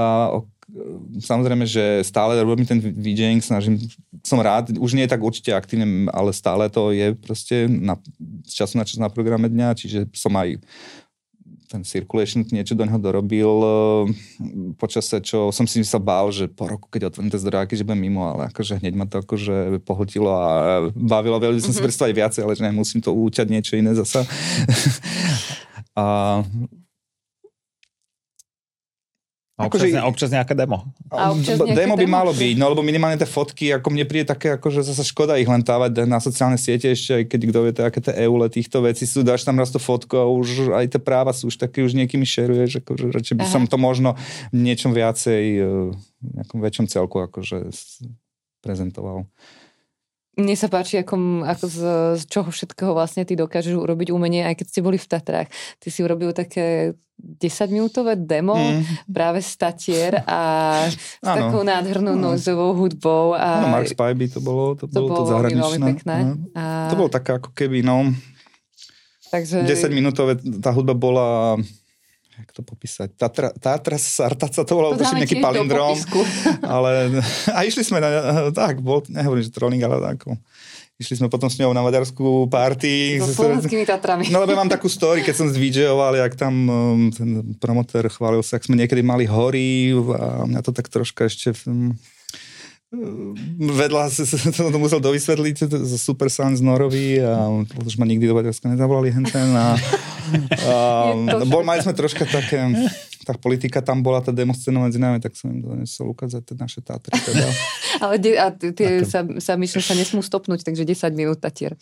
samozrejme, 1.20 1.68
že 1.68 2.02
stále 2.08 2.40
robím 2.40 2.66
ten 2.66 2.80
VJing, 2.80 3.44
snažím, 3.44 3.80
som 4.24 4.40
rád, 4.40 4.74
už 4.80 4.96
nie 4.96 5.04
je 5.06 5.14
tak 5.14 5.22
určite 5.22 5.52
aktívne, 5.52 6.08
ale 6.10 6.32
stále 6.32 6.72
to 6.72 6.96
je 6.96 7.14
proste 7.14 7.68
na, 7.68 8.00
z 8.48 8.54
času 8.64 8.80
na 8.80 8.86
čas 8.88 8.98
na 9.00 9.12
programe 9.12 9.52
dňa, 9.52 9.76
čiže 9.76 10.00
som 10.16 10.34
aj 10.40 10.60
ten 11.74 11.82
circulation 11.82 12.46
niečo 12.54 12.78
do 12.78 12.86
neho 12.86 13.02
dorobil 13.02 13.50
eh, 13.50 13.74
počase, 14.78 15.18
čo 15.26 15.50
som 15.50 15.66
si 15.66 15.82
sa 15.82 15.98
bál, 15.98 16.30
že 16.30 16.46
po 16.46 16.70
roku, 16.70 16.86
keď 16.94 17.10
otvorím 17.10 17.34
tie 17.34 17.42
zdrojáky, 17.42 17.74
že 17.74 17.82
budem 17.82 18.06
mimo, 18.06 18.30
ale 18.30 18.54
akože 18.54 18.78
hneď 18.78 18.94
ma 18.94 19.10
to 19.10 19.26
akože 19.26 19.82
pohltilo 19.82 20.30
a 20.30 20.50
bavilo, 20.94 21.42
veľmi 21.42 21.58
som 21.58 21.74
mm-hmm. 21.74 21.82
si 21.82 21.86
predstaviť 21.90 22.14
viacej, 22.14 22.42
ale 22.46 22.54
že 22.54 22.62
nemusím 22.70 23.02
to 23.02 23.10
účať 23.10 23.50
niečo 23.50 23.74
iné 23.74 23.98
zasa. 23.98 24.22
a 25.98 26.06
a 29.54 29.70
občas, 29.70 29.86
akože, 29.86 30.02
občas 30.10 30.30
nejaké 30.34 30.58
demo. 30.58 30.82
A 31.14 31.30
občas 31.30 31.62
demo 31.62 31.94
by 31.94 32.10
demo? 32.10 32.18
malo 32.18 32.34
byť, 32.34 32.56
no 32.58 32.74
lebo 32.74 32.82
minimálne 32.82 33.22
tie 33.22 33.30
fotky, 33.30 33.70
ako 33.70 33.94
mne 33.94 34.10
príde 34.10 34.26
také, 34.26 34.58
ako 34.58 34.74
že 34.74 34.82
zase 34.82 35.06
škoda 35.06 35.38
ich 35.38 35.46
len 35.46 35.62
távať 35.62 36.10
na 36.10 36.18
sociálne 36.18 36.58
siete 36.58 36.90
ešte, 36.90 37.22
aj 37.22 37.24
keď 37.30 37.40
kto 37.54 37.60
vie, 37.62 37.74
aké 37.78 38.00
tie 38.02 38.14
eule 38.26 38.50
týchto 38.50 38.82
vecí 38.82 39.06
sú, 39.06 39.22
dáš 39.22 39.46
tam 39.46 39.62
raz 39.62 39.70
tú 39.70 39.78
fotku 39.78 40.18
a 40.18 40.26
už 40.26 40.74
aj 40.74 40.98
tie 40.98 41.02
práva 41.02 41.30
sú 41.38 41.54
už 41.54 41.62
také, 41.62 41.86
už 41.86 41.94
niekými 41.94 42.26
šeruješ, 42.26 42.82
akože 42.82 43.14
radšej 43.14 43.36
by 43.38 43.46
Aha. 43.46 43.54
som 43.54 43.64
to 43.70 43.78
možno 43.78 44.18
niečom 44.50 44.90
viacej, 44.90 45.44
e, 45.62 45.94
v 45.94 46.30
nejakom 46.34 46.58
väčšom 46.58 46.86
celku 46.90 47.22
akože 47.22 47.70
prezentoval. 48.66 49.30
Mne 50.34 50.58
sa 50.58 50.66
páči, 50.66 50.98
ako, 50.98 51.46
ako 51.46 51.66
z, 51.70 51.80
z 52.18 52.24
čoho 52.26 52.50
všetkého 52.50 52.98
vlastne 52.98 53.22
ty 53.22 53.38
dokážeš 53.38 53.78
urobiť 53.78 54.10
umenie, 54.10 54.42
aj 54.42 54.58
keď 54.58 54.66
ste 54.66 54.82
boli 54.82 54.98
v 54.98 55.06
Tatrách. 55.06 55.50
Ty 55.78 55.88
si 55.94 56.02
urobil 56.02 56.34
také 56.34 56.98
10-minútové 57.22 58.18
demo 58.18 58.58
mm. 58.58 59.08
práve 59.14 59.46
z 59.46 59.54
Tatier 59.56 60.26
a 60.26 60.42
s 60.90 61.22
ano. 61.22 61.38
takou 61.38 61.62
nádhernou 61.62 62.18
ano. 62.18 62.34
noizovou 62.34 62.74
hudbou. 62.74 63.38
A... 63.38 63.62
Ano, 63.62 63.78
Mark 63.78 63.88
Spivey 63.88 64.28
to 64.28 64.42
bolo, 64.42 64.74
to, 64.74 64.90
to 64.90 64.98
bolo, 64.98 65.08
bolo 65.08 65.18
to 65.22 65.24
zahraničné. 65.30 65.86
pekné. 65.94 66.18
A... 66.58 66.90
To 66.90 66.96
bolo 66.98 67.10
také 67.14 67.38
ako 67.38 67.54
keby, 67.54 67.86
no... 67.86 68.10
Takže... 69.30 69.66
10 69.66 69.94
minútové, 69.94 70.38
tá 70.62 70.74
hudba 70.74 70.98
bola 70.98 71.58
jak 72.34 72.50
to 72.50 72.62
popísať, 72.66 73.14
Tatra, 73.14 73.54
Tatra 73.54 73.98
Sartaca, 74.02 74.66
to 74.66 74.74
bolo 74.74 74.98
to 74.98 75.06
nejaký 75.06 75.38
palindrom. 75.38 75.94
Ale, 76.74 77.22
a 77.54 77.60
išli 77.62 77.86
sme 77.86 78.02
na, 78.02 78.50
tak, 78.50 78.82
bol, 78.82 79.06
nehovorím, 79.06 79.46
že 79.46 79.54
trolling, 79.54 79.84
ale 79.86 80.02
ako, 80.02 80.34
išli 80.98 81.22
sme 81.22 81.30
potom 81.30 81.50
s 81.50 81.58
ňou 81.62 81.74
na 81.74 81.86
maďarskú 81.86 82.50
party. 82.50 83.22
So 83.22 83.46
slovenskými 83.46 83.86
Tatrami. 83.86 84.30
No 84.34 84.42
lebo 84.42 84.58
mám 84.58 84.70
takú 84.70 84.90
story, 84.90 85.22
keď 85.22 85.36
som 85.36 85.48
zvidžeoval, 85.50 86.18
jak 86.18 86.34
tam 86.34 86.54
ten 87.14 87.58
promotér 87.62 88.10
chválil 88.10 88.42
sa, 88.42 88.58
ak 88.58 88.66
sme 88.66 88.78
niekedy 88.78 89.06
mali 89.06 89.30
hory 89.30 89.94
a 89.94 90.48
mňa 90.50 90.62
to 90.66 90.72
tak 90.74 90.90
troška 90.90 91.30
ešte 91.30 91.54
vedľa 93.58 94.14
som 94.14 94.70
to 94.70 94.78
musel 94.78 95.02
dovysvetliť 95.02 95.66
zo 95.66 95.98
Super 95.98 96.30
z 96.30 96.62
Norovi 96.62 97.18
a 97.18 97.50
už 97.82 97.98
ma 97.98 98.06
nikdy 98.06 98.30
do 98.30 98.38
Maďarska 98.38 98.70
nezavolali 98.70 99.10
henten 99.10 99.50
a, 99.58 99.74
a 100.70 100.76
bol, 101.50 101.66
mali 101.66 101.82
sme 101.82 101.98
troška 101.98 102.30
také 102.30 102.70
tá 103.24 103.34
politika 103.40 103.80
tam 103.80 104.04
bola, 104.04 104.20
tá 104.20 104.36
demoscéna 104.36 104.84
medzi 104.84 105.00
nami, 105.00 105.24
tak 105.24 105.34
som 105.40 105.48
im 105.48 105.64
donesol 105.64 106.12
ukázať 106.12 106.44
tie 106.44 106.56
naše 106.60 106.84
Tatry. 106.84 107.16
Teda. 107.16 107.48
Ale 108.04 108.16
de, 108.20 108.32
a 108.36 108.52
tie 108.52 109.08
sa, 109.08 109.24
sa 109.40 109.56
myšle 109.56 109.80
sa 109.80 109.96
nesmú 109.96 110.20
stopnúť, 110.20 110.68
takže 110.68 110.84
10 110.84 111.16
minút 111.16 111.40
Tatier. 111.40 111.80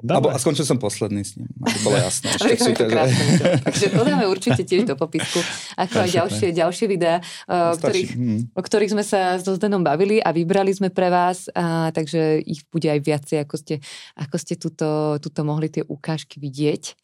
Abo, 0.00 0.32
a 0.32 0.40
skončil 0.40 0.64
som 0.64 0.80
posledný 0.80 1.20
s 1.20 1.36
ním, 1.36 1.48
aby 1.60 1.78
bolo 1.84 1.96
jasné. 2.08 2.32
To 2.40 2.72
krásne, 2.88 3.24
takže 3.60 3.86
to 3.92 4.00
dáme 4.00 4.24
určite 4.24 4.62
tiež 4.64 4.88
do 4.88 4.96
popisku, 4.96 5.44
ako 5.76 5.96
aj 6.00 6.10
ďalšie, 6.16 6.48
ďalšie 6.56 6.86
videá, 6.88 7.20
o 7.44 7.76
ktorých, 7.76 8.10
hmm. 8.16 8.40
o 8.56 8.62
ktorých 8.64 8.92
sme 8.96 9.04
sa 9.04 9.36
s 9.36 9.44
Zdenom 9.44 9.84
bavili 9.84 10.16
a 10.24 10.32
vybrali 10.32 10.72
sme 10.72 10.88
pre 10.88 11.12
vás, 11.12 11.52
a, 11.52 11.92
takže 11.92 12.40
ich 12.40 12.64
bude 12.72 12.88
aj 12.88 13.00
viacej, 13.04 13.44
ako 13.44 13.54
ste, 13.60 13.74
ako 14.16 14.36
ste 14.40 14.54
tuto, 14.56 15.20
tuto 15.20 15.40
mohli 15.44 15.68
tie 15.68 15.84
ukážky 15.84 16.40
vidieť. 16.40 16.96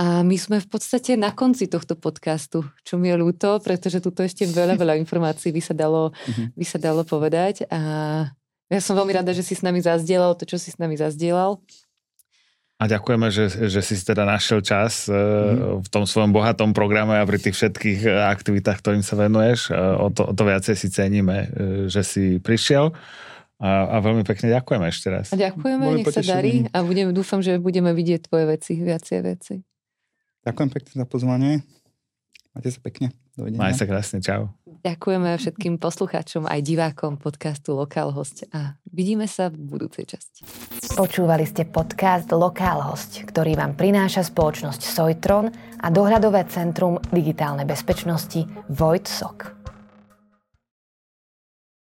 A 0.00 0.24
my 0.24 0.32
sme 0.40 0.62
v 0.62 0.68
podstate 0.70 1.12
na 1.18 1.28
konci 1.34 1.68
tohto 1.68 1.92
podcastu, 1.92 2.64
čo 2.86 2.96
mi 2.96 3.12
je 3.12 3.20
ľúto, 3.20 3.60
pretože 3.60 4.00
tuto 4.00 4.24
ešte 4.24 4.48
veľa, 4.48 4.80
veľa 4.80 4.96
informácií 4.96 5.52
by 5.52 5.60
sa 5.60 5.74
dalo, 5.76 6.16
mhm. 6.30 6.56
by 6.56 6.64
sa 6.64 6.78
dalo 6.80 7.02
povedať. 7.04 7.68
A 7.68 7.80
ja 8.70 8.80
som 8.80 8.94
veľmi 8.94 9.12
rada, 9.12 9.34
že 9.34 9.42
si 9.42 9.58
s 9.58 9.66
nami 9.66 9.82
zazdielal 9.82 10.38
to, 10.38 10.46
čo 10.46 10.56
si 10.56 10.70
s 10.70 10.78
nami 10.78 10.94
zazdielal. 10.94 11.58
A 12.80 12.88
ďakujeme, 12.88 13.28
že, 13.28 13.52
že 13.68 13.84
si 13.84 13.92
teda 14.00 14.24
našiel 14.24 14.64
čas 14.64 15.04
mm. 15.04 15.84
v 15.84 15.88
tom 15.92 16.08
svojom 16.08 16.32
bohatom 16.32 16.72
programe 16.72 17.20
a 17.20 17.28
pri 17.28 17.36
tých 17.36 17.52
všetkých 17.52 18.08
e, 18.08 18.10
aktivitách, 18.32 18.80
ktorým 18.80 19.04
sa 19.04 19.20
venuješ. 19.20 19.68
E, 19.68 19.76
o 19.76 20.08
to, 20.08 20.24
o 20.24 20.32
to 20.32 20.42
viacej 20.48 20.80
si 20.80 20.88
ceníme, 20.88 21.52
že 21.92 22.00
si 22.00 22.24
prišiel. 22.40 22.96
A, 23.60 23.84
a 23.84 23.96
veľmi 24.00 24.24
pekne 24.24 24.48
ďakujeme 24.48 24.88
ešte 24.88 25.12
raz. 25.12 25.28
A 25.28 25.36
ďakujeme, 25.36 25.84
Boli 25.84 26.00
nech 26.00 26.08
potešení. 26.08 26.24
sa 26.24 26.36
darí 26.40 26.54
a 26.72 26.78
budem, 26.80 27.12
dúfam, 27.12 27.44
že 27.44 27.60
budeme 27.60 27.92
vidieť 27.92 28.32
tvoje 28.32 28.48
veci, 28.48 28.80
viacej 28.80 29.18
veci. 29.20 29.60
Ďakujem 30.48 30.70
pekne 30.72 30.92
za 30.96 31.04
pozvanie. 31.04 31.52
Majte 32.56 32.72
sa 32.72 32.80
pekne. 32.80 33.12
Dovidenia. 33.36 33.60
Maj 33.60 33.76
sa 33.76 33.84
krásne. 33.84 34.24
Čau. 34.24 34.48
Ďakujeme 34.80 35.36
všetkým 35.36 35.76
poslucháčom 35.76 36.48
aj 36.48 36.60
divákom 36.64 37.20
podcastu 37.20 37.76
Lokál 37.76 38.16
host 38.16 38.48
a 38.48 38.80
vidíme 38.88 39.28
sa 39.28 39.52
v 39.52 39.60
budúcej 39.60 40.08
časti. 40.08 40.40
Počúvali 40.96 41.44
ste 41.44 41.68
podcast 41.68 42.32
Lokál 42.32 42.80
host, 42.88 43.20
ktorý 43.28 43.60
vám 43.60 43.76
prináša 43.76 44.24
spoločnosť 44.24 44.80
Sojtron 44.80 45.52
a 45.84 45.86
dohľadové 45.92 46.48
centrum 46.48 46.96
digitálnej 47.12 47.68
bezpečnosti 47.68 48.48
Vojtsok. 48.72 49.59